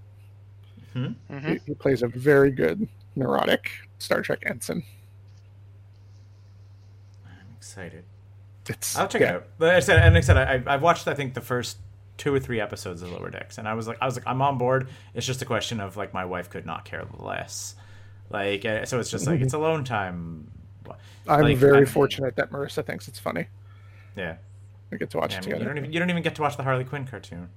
Mhm. 0.95 1.15
He, 1.45 1.59
he 1.67 1.73
plays 1.75 2.01
a 2.01 2.07
very 2.07 2.51
good 2.51 2.87
neurotic 3.15 3.69
Star 3.99 4.21
Trek 4.23 4.41
ensign. 4.45 4.83
I'm 7.25 7.55
excited. 7.57 8.03
It's 8.67 8.97
I'll 8.97 9.07
check 9.07 9.21
yeah, 9.21 9.29
it 9.29 9.35
out. 9.35 9.47
But 9.57 9.75
I 9.75 9.79
said, 9.79 9.99
and 9.99 10.17
I 10.17 10.21
said, 10.21 10.37
I, 10.37 10.61
I've 10.73 10.81
watched 10.81 11.07
I 11.07 11.13
think 11.13 11.33
the 11.35 11.41
first 11.41 11.77
two 12.17 12.33
or 12.33 12.39
three 12.39 12.59
episodes 12.59 13.01
of 13.01 13.11
Lower 13.11 13.29
Decks, 13.29 13.57
and 13.57 13.67
I 13.67 13.73
was 13.73 13.87
like, 13.87 13.97
I 14.01 14.05
was 14.05 14.15
like, 14.15 14.27
I'm 14.27 14.41
on 14.41 14.57
board. 14.57 14.89
It's 15.13 15.25
just 15.25 15.41
a 15.41 15.45
question 15.45 15.79
of 15.79 15.95
like 15.97 16.13
my 16.13 16.25
wife 16.25 16.49
could 16.49 16.65
not 16.65 16.85
care 16.85 17.05
less. 17.17 17.75
Like, 18.29 18.65
uh, 18.65 18.85
so 18.85 18.99
it's 18.99 19.09
just 19.09 19.25
like 19.27 19.41
it's 19.41 19.53
alone 19.53 19.83
time. 19.83 20.47
I'm 21.27 21.41
like, 21.41 21.57
very 21.57 21.77
I'm- 21.77 21.85
fortunate 21.85 22.35
that 22.37 22.51
Marissa 22.51 22.85
thinks 22.85 23.07
it's 23.07 23.19
funny. 23.19 23.47
Yeah, 24.15 24.37
We 24.91 24.97
get 24.97 25.09
to 25.11 25.17
watch 25.17 25.31
yeah 25.33 25.39
it 25.39 25.41
mean, 25.41 25.49
you 25.49 25.53
together. 25.55 25.69
don't 25.69 25.77
even 25.77 25.93
you 25.93 25.99
don't 25.99 26.09
even 26.09 26.23
get 26.23 26.35
to 26.35 26.41
watch 26.41 26.57
the 26.57 26.63
Harley 26.63 26.83
Quinn 26.83 27.05
cartoon. 27.05 27.49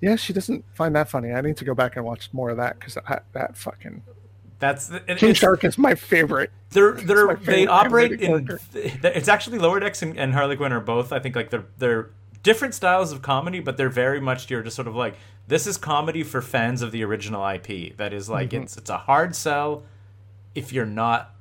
Yeah, 0.00 0.16
she 0.16 0.32
doesn't 0.32 0.64
find 0.74 0.94
that 0.94 1.08
funny. 1.08 1.32
I 1.32 1.40
need 1.40 1.56
to 1.58 1.64
go 1.64 1.74
back 1.74 1.96
and 1.96 2.04
watch 2.04 2.28
more 2.32 2.50
of 2.50 2.56
that 2.58 2.78
because 2.78 2.98
that 3.32 3.56
fucking 3.56 4.02
That's 4.58 4.90
it, 4.90 5.18
King 5.18 5.32
Shark 5.34 5.64
is 5.64 5.78
my 5.78 5.94
favorite. 5.94 6.50
they're 6.70 6.92
they're 6.92 7.26
my 7.28 7.34
they 7.36 7.66
operate 7.66 8.20
in 8.20 8.46
character. 8.46 8.60
it's 8.74 9.28
actually 9.28 9.58
lower 9.58 9.80
decks 9.80 10.02
and, 10.02 10.18
and 10.18 10.34
harley 10.34 10.56
quinn 10.56 10.72
are 10.72 10.80
both 10.80 11.12
i 11.12 11.18
think 11.20 11.34
like 11.36 11.48
they're 11.50 11.64
they're 11.78 12.10
different 12.46 12.74
styles 12.74 13.10
of 13.12 13.20
comedy 13.22 13.58
but 13.60 13.76
they're 13.76 13.88
very 14.04 14.20
much 14.20 14.48
you're 14.50 14.62
just 14.62 14.76
sort 14.76 14.88
of 14.88 14.94
like 14.94 15.14
this 15.48 15.66
is 15.66 15.76
comedy 15.76 16.22
for 16.22 16.40
fans 16.40 16.80
of 16.80 16.92
the 16.92 17.02
original 17.02 17.42
ip 17.54 17.96
that 17.96 18.12
is 18.12 18.28
like 18.28 18.50
Mm-hmm. 18.50 18.62
it's 18.62 18.76
it's 18.76 18.90
a 18.90 18.98
hard 18.98 19.34
sell 19.34 19.82
if 20.54 20.72
you're 20.72 20.86
not 21.04 21.34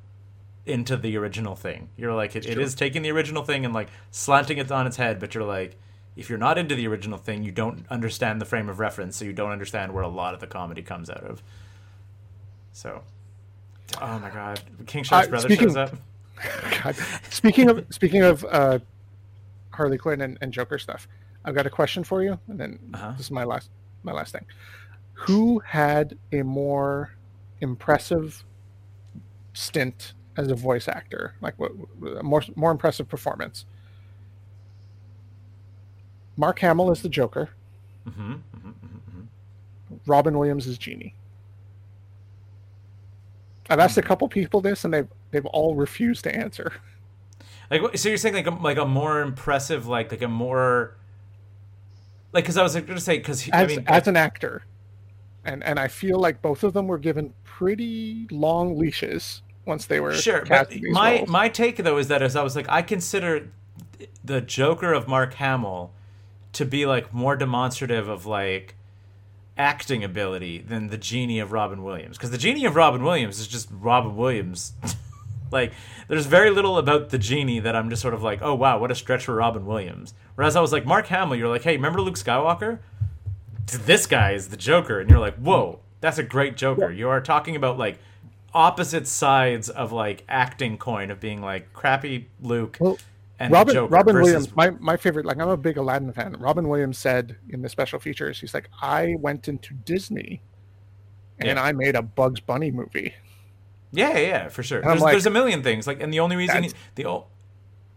into 0.66 0.98
the 0.98 1.16
original 1.16 1.56
thing 1.56 1.90
you're 1.96 2.14
like 2.14 2.36
it, 2.36 2.46
it 2.48 2.58
is 2.58 2.74
taking 2.74 3.02
the 3.04 3.12
original 3.12 3.44
thing 3.44 3.66
and 3.66 3.74
like 3.74 3.90
slanting 4.10 4.58
it 4.58 4.72
on 4.72 4.88
its 4.88 4.98
head 4.98 5.20
but 5.20 5.36
you're 5.36 5.44
like 5.58 5.78
if 6.16 6.28
you're 6.30 6.40
not 6.48 6.58
into 6.58 6.74
the 6.76 6.88
original 6.88 7.20
thing 7.20 7.44
you 7.44 7.52
don't 7.52 7.86
understand 7.92 8.42
the 8.42 8.46
frame 8.46 8.68
of 8.68 8.80
reference 8.80 9.16
so 9.18 9.26
you 9.26 9.34
don't 9.34 9.52
understand 9.52 9.94
where 9.94 10.04
a 10.04 10.08
lot 10.22 10.34
of 10.34 10.40
the 10.40 10.48
comedy 10.48 10.82
comes 10.82 11.08
out 11.10 11.24
of 11.24 11.44
so 12.72 13.02
oh 14.02 14.18
my 14.20 14.30
god 14.32 14.60
king 14.88 15.04
shark's 15.04 15.28
Uh, 15.28 15.30
brother 15.30 15.48
speaking- 15.50 15.68
shows 15.68 15.78
up 15.78 15.96
God. 16.84 16.96
Speaking 17.30 17.70
of 17.70 17.86
speaking 17.92 18.24
of 18.24 18.44
uh, 18.46 18.80
Harley 19.76 19.98
Quinn 19.98 20.22
and, 20.22 20.38
and 20.42 20.52
Joker 20.52 20.78
stuff, 20.80 21.08
I've 21.44 21.56
got 21.56 21.66
a 21.68 21.70
question 21.70 22.04
for 22.04 22.24
you, 22.24 22.40
and 22.48 22.60
then 22.60 22.80
Uh-huh. 22.94 23.12
this 23.18 23.28
is 23.28 23.32
my 23.32 23.44
last 23.44 23.70
my 24.04 24.12
last 24.12 24.32
thing. 24.32 24.46
Who 25.14 25.60
had 25.60 26.18
a 26.32 26.42
more 26.44 27.16
impressive 27.62 28.44
stint 29.54 30.14
as 30.38 30.50
a 30.50 30.56
voice 30.56 30.88
actor? 30.88 31.36
Like 31.42 31.58
what 31.60 31.72
a 32.20 32.24
more 32.24 32.42
more 32.56 32.72
impressive 32.72 33.08
performance? 33.08 33.66
Mark 36.38 36.60
Hamill 36.60 36.92
is 36.92 37.02
the 37.02 37.10
Joker. 37.10 37.50
hmm 38.04 38.34
hmm 38.34 38.38
hmm 38.72 39.22
Robin 40.06 40.38
Williams 40.38 40.68
is 40.68 40.78
Genie. 40.78 41.16
I've 43.70 43.80
asked 43.80 43.98
a 43.98 44.02
couple 44.02 44.28
people 44.28 44.62
this, 44.62 44.84
and 44.86 44.94
they've 44.94 45.08
they've 45.32 45.46
all 45.48 45.76
refused 45.76 46.24
to 46.26 46.36
answer. 46.36 46.74
Like, 47.70 47.98
so 47.98 48.10
you're 48.10 48.18
saying 48.18 48.36
like 48.36 48.48
a, 48.48 48.52
like 48.52 48.78
a 48.78 48.86
more 48.86 49.22
impressive, 49.22 49.88
like 49.88 50.12
like 50.12 50.22
a 50.22 50.28
more, 50.28 50.96
like 52.32 52.44
because 52.44 52.58
I 52.58 52.64
was 52.64 52.76
like, 52.76 52.86
going 52.86 52.98
to 52.98 53.04
say 53.04 53.18
because 53.18 53.50
I 53.52 53.66
mean, 53.66 53.84
as 53.88 54.08
an 54.08 54.18
actor, 54.18 54.64
and 55.44 55.64
and 55.64 55.80
I 55.80 55.88
feel 55.88 56.20
like 56.20 56.42
both 56.42 56.64
of 56.64 56.74
them 56.74 56.88
were 56.88 56.98
given 56.98 57.34
pretty 57.44 58.28
long 58.32 58.78
leashes 58.78 59.42
once 59.66 59.86
they 59.86 60.00
were 60.00 60.14
sure, 60.14 60.46
but 60.46 60.72
my 60.82 61.18
roles. 61.18 61.30
my 61.30 61.50
take 61.50 61.78
though 61.78 61.98
is 61.98 62.08
that 62.10 62.22
as 62.22 62.36
I 62.36 62.44
was 62.44 62.56
like, 62.56 62.70
I 62.70 62.82
consider 62.82 63.50
the 64.24 64.42
Joker 64.42 64.94
of 64.94 65.08
Mark 65.08 65.36
Hamill 65.36 65.92
to 66.54 66.66
be 66.66 66.86
like 66.86 67.14
more 67.14 67.36
demonstrative 67.36 68.08
of 68.08 68.26
like 68.26 68.76
acting 69.58 70.04
ability 70.04 70.60
than 70.60 70.88
the 70.88 70.98
genie 70.98 71.40
of 71.40 71.52
Robin 71.52 71.84
Williams 71.84 72.18
because 72.18 72.32
the 72.32 72.38
genie 72.38 72.66
of 72.66 72.76
Robin 72.76 73.04
Williams 73.04 73.40
is 73.40 73.48
just 73.48 73.70
Robin 73.72 74.16
Williams. 74.16 74.74
like 75.56 75.74
there's 76.08 76.28
very 76.28 76.52
little 76.52 76.78
about 76.78 77.10
the 77.10 77.18
genie 77.18 77.60
that 77.62 77.76
I'm 77.76 77.90
just 77.90 78.02
sort 78.02 78.14
of 78.14 78.22
like, 78.22 78.42
oh 78.44 78.54
wow, 78.54 78.78
what 78.78 78.92
a 78.92 78.96
stretch 78.96 79.26
for 79.26 79.34
Robin 79.34 79.66
Williams. 79.66 80.14
Whereas 80.36 80.56
I 80.56 80.62
was 80.62 80.72
like 80.72 80.86
Mark 80.86 81.08
Hamill, 81.08 81.36
you're 81.38 81.50
like, 81.50 81.64
hey, 81.64 81.76
remember 81.76 82.02
Luke 82.02 82.16
Skywalker? 82.16 82.80
This 83.66 84.06
guy 84.06 84.34
is 84.34 84.50
the 84.50 84.58
Joker, 84.58 85.00
and 85.00 85.10
you're 85.10 85.20
like, 85.20 85.36
whoa, 85.38 85.80
that's 86.02 86.20
a 86.20 86.24
great 86.24 86.56
Joker. 86.56 86.92
You 86.92 87.10
are 87.10 87.22
talking 87.22 87.56
about 87.56 87.80
like 87.80 87.98
opposite 88.54 89.08
sides 89.08 89.70
of 89.70 89.92
like 89.92 90.24
acting 90.30 90.78
coin 90.78 91.10
of 91.10 91.20
being 91.20 91.42
like 91.42 91.74
crappy 91.74 92.30
Luke 92.42 92.78
Well, 92.80 92.98
and 93.40 93.52
Robin 93.52 93.74
Joker 93.74 93.92
Robin 93.92 94.14
versus 94.14 94.54
Williams, 94.54 94.56
my, 94.56 94.70
my 94.80 94.98
favorite, 94.98 95.26
like 95.26 95.40
I'm 95.40 95.50
a 95.50 95.58
big 95.58 95.78
Aladdin 95.78 96.14
fan. 96.14 96.34
Robin 96.40 96.68
Williams 96.70 96.98
said 96.98 97.38
in 97.50 97.62
the 97.62 97.70
special 97.70 98.00
features, 98.00 98.40
he's 98.40 98.54
like, 98.54 98.70
I 98.82 99.16
went 99.20 99.48
into 99.48 99.74
Disney 99.74 100.42
and 101.40 101.58
Yeah. 101.58 101.64
I 101.64 101.72
made 101.74 101.96
a 101.96 102.02
Bugs 102.02 102.40
Bunny 102.40 102.72
movie. 102.72 103.14
Yeah, 103.96 104.12
yeah, 104.14 104.20
yeah, 104.20 104.48
for 104.50 104.64
sure. 104.64 104.82
There's, 104.82 105.02
like- 105.02 105.14
there's 105.14 105.26
a 105.26 105.30
million 105.32 105.64
things. 105.64 105.88
Like, 105.88 106.02
and 106.02 106.14
the 106.14 106.20
only 106.20 106.36
reason 106.36 106.64
he, 106.64 106.72
the 106.96 107.06
o- 107.08 107.26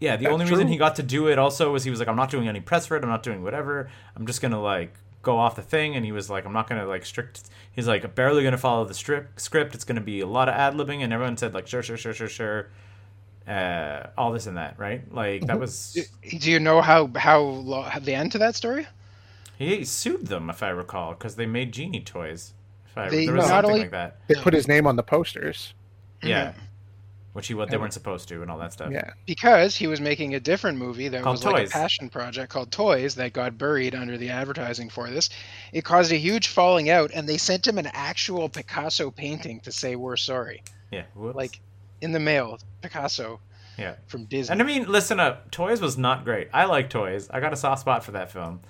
yeah, 0.01 0.17
the 0.17 0.25
That's 0.25 0.33
only 0.33 0.45
reason 0.47 0.67
true. 0.67 0.73
he 0.73 0.77
got 0.79 0.97
to 0.97 1.03
do 1.03 1.27
it 1.29 1.39
also 1.39 1.73
was 1.73 1.85
he 1.85 1.91
was 1.91 1.99
like, 1.99 2.09
I'm 2.09 2.17
not 2.17 2.31
doing 2.31 2.47
any 2.49 2.61
press 2.61 2.87
for 2.87 2.97
it. 2.97 3.03
I'm 3.03 3.09
not 3.11 3.23
doing 3.23 3.43
whatever. 3.43 3.91
I'm 4.17 4.27
just 4.27 4.41
gonna 4.41 4.63
like 4.63 4.95
go 5.23 5.37
off 5.39 5.57
the 5.57 5.63
thing. 5.63 5.97
And 5.97 6.05
he 6.05 6.13
was 6.13 6.31
like, 6.31 6.45
I'm 6.47 6.53
not 6.53 6.69
gonna 6.69 6.87
like 6.87 7.05
strict. 7.05 7.43
He's 7.73 7.89
like 7.89 8.15
barely 8.15 8.45
gonna 8.45 8.57
follow 8.59 8.85
the 8.85 8.95
strip 8.95 9.41
script. 9.41 9.75
It's 9.75 9.83
gonna 9.85 10.01
be 10.01 10.21
a 10.21 10.27
lot 10.27 10.49
of 10.49 10.55
ad 10.55 10.75
libbing. 10.75 11.03
And 11.03 11.13
everyone 11.13 11.37
said 11.37 11.53
like, 11.53 11.67
sure, 11.67 11.83
sure, 11.83 11.97
sure, 11.97 12.13
sure, 12.15 12.29
sure. 12.29 12.69
uh, 13.49 14.09
all 14.17 14.31
this 14.33 14.47
and 14.47 14.57
that, 14.57 14.79
right? 14.79 15.03
Like 15.13 15.47
that 15.47 15.59
was 15.59 15.97
Do 16.39 16.51
you 16.51 16.61
know 16.61 16.81
how 16.81 17.11
how, 17.17 17.41
lo- 17.41 17.83
how 17.83 17.99
the 17.99 18.15
end 18.15 18.33
to 18.33 18.39
that 18.39 18.55
story? 18.55 18.87
he 19.59 19.85
sued 19.85 20.29
them, 20.29 20.49
if 20.51 20.63
I 20.63 20.69
recall, 20.69 21.11
because 21.15 21.35
they 21.35 21.47
made 21.47 21.73
genie 21.73 22.01
toys. 22.03 22.55
If 22.87 22.97
I, 22.97 23.09
They 23.09 23.27
there 23.27 23.35
was 23.35 23.47
not 23.47 23.51
something 23.51 23.71
only- 23.71 23.81
like 23.83 23.91
that. 23.91 24.19
They 24.29 24.37
put 24.37 24.55
his 24.55 24.69
name 24.69 24.87
on 24.87 24.95
the 24.95 25.03
posters. 25.03 25.75
Yeah, 26.23 26.49
mm-hmm. 26.49 26.61
which 27.33 27.49
he 27.49 27.55
what 27.55 27.71
they 27.71 27.77
weren't 27.77 27.93
supposed 27.93 28.29
to, 28.29 28.43
and 28.43 28.51
all 28.51 28.59
that 28.59 28.73
stuff. 28.73 28.91
Yeah. 28.93 29.11
Because 29.27 29.77
he 29.77 29.87
was 29.87 30.01
making 30.01 30.35
a 30.35 30.41
different 30.41 30.79
movie 30.79 31.09
that 31.09 31.23
Called 31.23 31.35
was 31.35 31.45
like 31.45 31.57
Toys. 31.57 31.71
a 31.71 31.73
passion 31.73 32.09
project 32.09 32.51
called 32.51 32.73
Toys 32.73 33.15
that 33.17 33.33
got 33.33 33.59
buried 33.59 33.95
under 33.95 34.19
the 34.19 34.31
advertising 34.31 34.91
for 34.91 35.09
this. 35.11 35.31
It 35.73 35.85
caused 35.85 36.13
a 36.13 36.17
huge 36.17 36.49
falling 36.49 36.91
out, 36.91 37.11
and 37.15 37.29
they 37.29 37.39
sent 37.39 37.67
him 37.67 37.79
an 37.79 37.89
actual 37.93 38.49
Picasso 38.49 39.11
painting 39.11 39.61
to 39.61 39.73
say 39.73 39.97
we're 39.97 40.17
sorry, 40.17 40.63
yeah. 40.91 41.05
Whoops. 41.15 41.37
like 41.37 41.61
in 42.01 42.13
the 42.13 42.21
mail, 42.21 42.59
Picasso 42.83 43.41
yeah. 43.79 43.95
from 44.07 44.25
Disney. 44.25 44.53
And 44.53 44.63
I 44.63 44.65
mean, 44.65 44.91
listen 44.91 45.21
up. 45.21 45.51
Toys 45.51 45.81
was 45.81 45.97
not 45.97 46.25
great. 46.25 46.49
I 46.53 46.65
like 46.65 46.91
Toys. 46.91 47.29
I 47.31 47.41
got 47.41 47.53
a 47.53 47.57
soft 47.57 47.81
spot 47.81 48.05
for 48.05 48.13
that 48.13 48.31
film. 48.31 48.61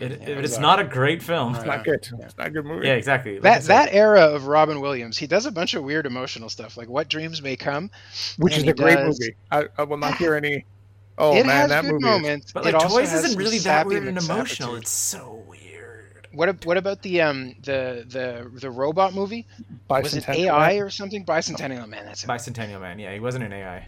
It, 0.00 0.12
it, 0.12 0.28
it 0.28 0.44
it's 0.44 0.58
not 0.58 0.78
a 0.78 0.84
great 0.84 1.22
film. 1.22 1.54
It's 1.54 1.64
not 1.64 1.84
good. 1.84 2.06
It's 2.20 2.38
not 2.38 2.46
a 2.46 2.50
good 2.50 2.64
movie. 2.64 2.86
Yeah, 2.86 2.94
exactly. 2.94 3.34
Like 3.34 3.42
that 3.42 3.62
that 3.64 3.88
era 3.92 4.20
of 4.22 4.46
Robin 4.46 4.80
Williams, 4.80 5.18
he 5.18 5.26
does 5.26 5.46
a 5.46 5.50
bunch 5.50 5.74
of 5.74 5.82
weird 5.82 6.06
emotional 6.06 6.48
stuff, 6.48 6.76
like 6.76 6.88
What 6.88 7.08
Dreams 7.08 7.42
May 7.42 7.56
Come. 7.56 7.90
Which 8.38 8.56
is 8.56 8.62
a 8.64 8.72
great 8.72 8.96
does- 8.96 9.18
movie. 9.20 9.34
I, 9.50 9.64
I 9.76 9.82
will 9.82 9.96
not 9.96 10.16
hear 10.16 10.34
any. 10.34 10.64
Oh 11.18 11.36
it 11.36 11.46
man, 11.46 11.56
has 11.56 11.70
that 11.70 11.82
good 11.82 11.92
movie. 11.92 12.04
Is, 12.06 12.10
moments. 12.10 12.52
But 12.52 12.64
like 12.64 12.74
also 12.74 12.88
Toys 12.98 13.10
has 13.10 13.24
isn't 13.24 13.38
really 13.38 13.58
that 13.58 13.86
weird 13.86 14.06
and 14.06 14.16
emotional. 14.18 14.74
McSappitude. 14.74 14.78
It's 14.82 14.90
so 14.90 15.44
weird. 15.48 16.28
What 16.32 16.64
what 16.66 16.76
about 16.76 17.02
the 17.02 17.20
um 17.20 17.54
the 17.62 18.04
the 18.08 18.50
the 18.60 18.70
robot 18.70 19.14
movie? 19.14 19.46
Was 19.88 20.14
it 20.14 20.24
Bicentennial. 20.24 20.46
AI 20.46 20.74
or 20.74 20.90
something? 20.90 21.24
Bicentennial 21.24 21.88
Man. 21.88 22.04
That's 22.06 22.24
it. 22.24 22.26
Bicentennial 22.28 22.80
Man. 22.80 22.98
Yeah, 22.98 23.12
he 23.12 23.20
wasn't 23.20 23.44
an 23.44 23.52
AI. 23.52 23.86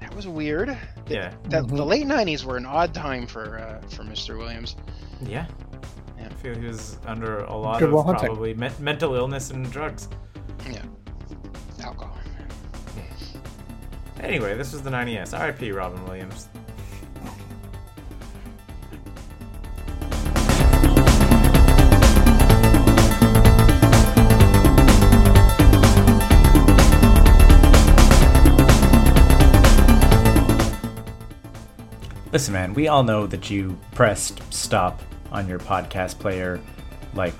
That 0.00 0.14
was 0.14 0.26
weird. 0.28 0.68
Yeah. 1.08 1.32
That, 1.48 1.64
Mhm. 1.64 1.76
The 1.76 1.84
late 1.84 2.06
'90s 2.06 2.44
were 2.44 2.56
an 2.56 2.66
odd 2.66 2.94
time 2.94 3.26
for 3.26 3.58
uh, 3.58 3.80
for 3.88 4.04
Mr. 4.04 4.36
Williams. 4.38 4.76
Yeah. 5.22 5.46
Yeah. 6.18 6.26
I 6.26 6.34
feel 6.34 6.54
he 6.54 6.66
was 6.66 6.98
under 7.06 7.40
a 7.44 7.56
lot 7.56 7.80
Good 7.80 7.92
of 7.92 8.04
Hunting. 8.04 8.26
probably 8.26 8.54
me- 8.54 8.70
mental 8.78 9.14
illness 9.14 9.50
and 9.50 9.70
drugs. 9.70 10.08
Yeah, 10.70 10.82
alcohol. 11.82 12.16
Anyway, 14.20 14.56
this 14.56 14.72
was 14.72 14.82
the 14.82 14.90
90s. 14.90 15.32
R.I.P. 15.38 15.70
Robin 15.72 16.04
Williams. 16.04 16.48
Listen, 32.30 32.52
man, 32.52 32.74
we 32.74 32.88
all 32.88 33.02
know 33.02 33.26
that 33.26 33.48
you 33.48 33.78
pressed 33.92 34.42
stop 34.52 35.00
on 35.32 35.48
your 35.48 35.58
podcast 35.58 36.18
player 36.18 36.60
like 37.14 37.34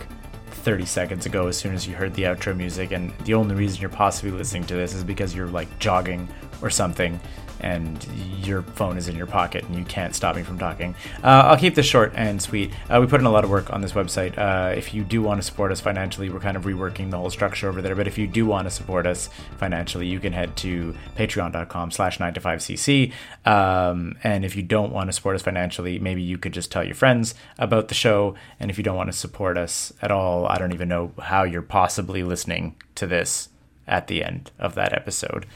30 0.51 0.86
seconds 0.86 1.27
ago 1.27 1.47
as 1.47 1.59
soon 1.59 1.74
as 1.74 1.86
you 1.86 1.94
heard 1.94 2.15
the 2.15 2.23
outro 2.23 2.56
music, 2.56 2.93
and 2.93 3.12
the 3.24 3.35
only 3.35 3.55
reason 3.55 3.81
you're 3.81 3.90
possibly 3.90 4.31
listening 4.31 4.65
to 4.65 4.74
this 4.74 4.94
is 4.94 5.05
because 5.05 5.35
you're 5.35 5.47
like 5.47 5.78
jogging 5.78 6.27
or 6.62 6.70
something 6.70 7.20
and 7.60 8.06
your 8.44 8.62
phone 8.62 8.97
is 8.97 9.09
in 9.09 9.16
your 9.16 9.26
pocket 9.26 9.64
and 9.64 9.76
you 9.76 9.85
can't 9.85 10.14
stop 10.14 10.36
me 10.36 10.43
from 10.43 10.59
talking. 10.59 10.94
Uh, 11.22 11.43
I'll 11.47 11.56
keep 11.56 11.74
this 11.74 11.86
short 11.86 12.12
and 12.14 12.40
sweet. 12.40 12.72
Uh, 12.89 12.98
we 13.01 13.06
put 13.06 13.20
in 13.20 13.26
a 13.26 13.30
lot 13.30 13.44
of 13.44 13.51
work 13.51 13.72
on 13.72 13.80
this 13.80 13.93
website. 13.93 14.36
Uh, 14.39 14.74
if 14.74 14.94
you 14.94 15.05
do 15.05 15.22
want 15.22 15.40
to 15.40 15.47
support 15.47 15.72
us 15.72 15.80
financially, 15.80 16.30
we're 16.30 16.40
kind 16.40 16.56
of 16.56 16.64
reworking 16.64 17.10
the 17.10 17.18
whole 17.18 17.30
structure 17.30 17.68
over 17.68 17.82
there. 17.82 17.94
But 17.94 18.06
if 18.06 18.18
you 18.18 18.26
do 18.26 18.47
want 18.47 18.66
to 18.66 18.70
support 18.70 19.06
us 19.06 19.28
financially, 19.59 20.06
you 20.06 20.20
can 20.20 20.32
head 20.32 20.56
to 20.59 20.94
patreon.com 21.16 21.90
slash 21.90 22.20
9 22.20 22.35
to 22.35 22.40
5cc. 22.40 23.12
Um, 23.44 24.16
and 24.22 24.44
if 24.44 24.56
you 24.56 24.62
don't 24.62 24.93
want 24.93 25.09
to 25.09 25.12
support 25.12 25.36
us 25.36 25.43
financially, 25.43 25.98
maybe 25.98 26.22
you 26.22 26.39
could 26.39 26.52
just 26.52 26.70
tell 26.70 26.85
your 26.85 26.94
friends 26.94 27.35
about 27.59 27.89
the 27.89 27.94
show. 27.94 28.35
And 28.60 28.70
if 28.70 28.78
you 28.78 28.85
don't 28.85 28.97
want 28.97 29.10
to 29.10 29.16
support 29.16 29.59
us 29.59 29.93
at 30.01 30.10
all, 30.10 30.47
I 30.47 30.59
don't 30.59 30.72
even 30.72 30.89
know 30.89 31.12
how 31.20 31.43
you're 31.43 31.62
possibly 31.62 32.22
listening 32.22 32.76
to 32.94 33.06
this 33.06 33.48
at 33.86 34.06
the 34.06 34.22
end 34.22 34.51
of 34.59 34.74
that 34.74 34.93
episode. 34.93 35.47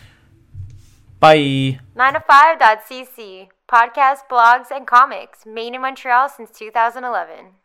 Bye. 1.22 1.78
9to5.cc. 1.96 3.46
Podcasts, 3.70 4.26
blogs, 4.28 4.72
and 4.74 4.84
comics. 4.84 5.46
Made 5.46 5.72
in 5.72 5.80
Montreal 5.80 6.28
since 6.28 6.50
2011. 6.50 7.52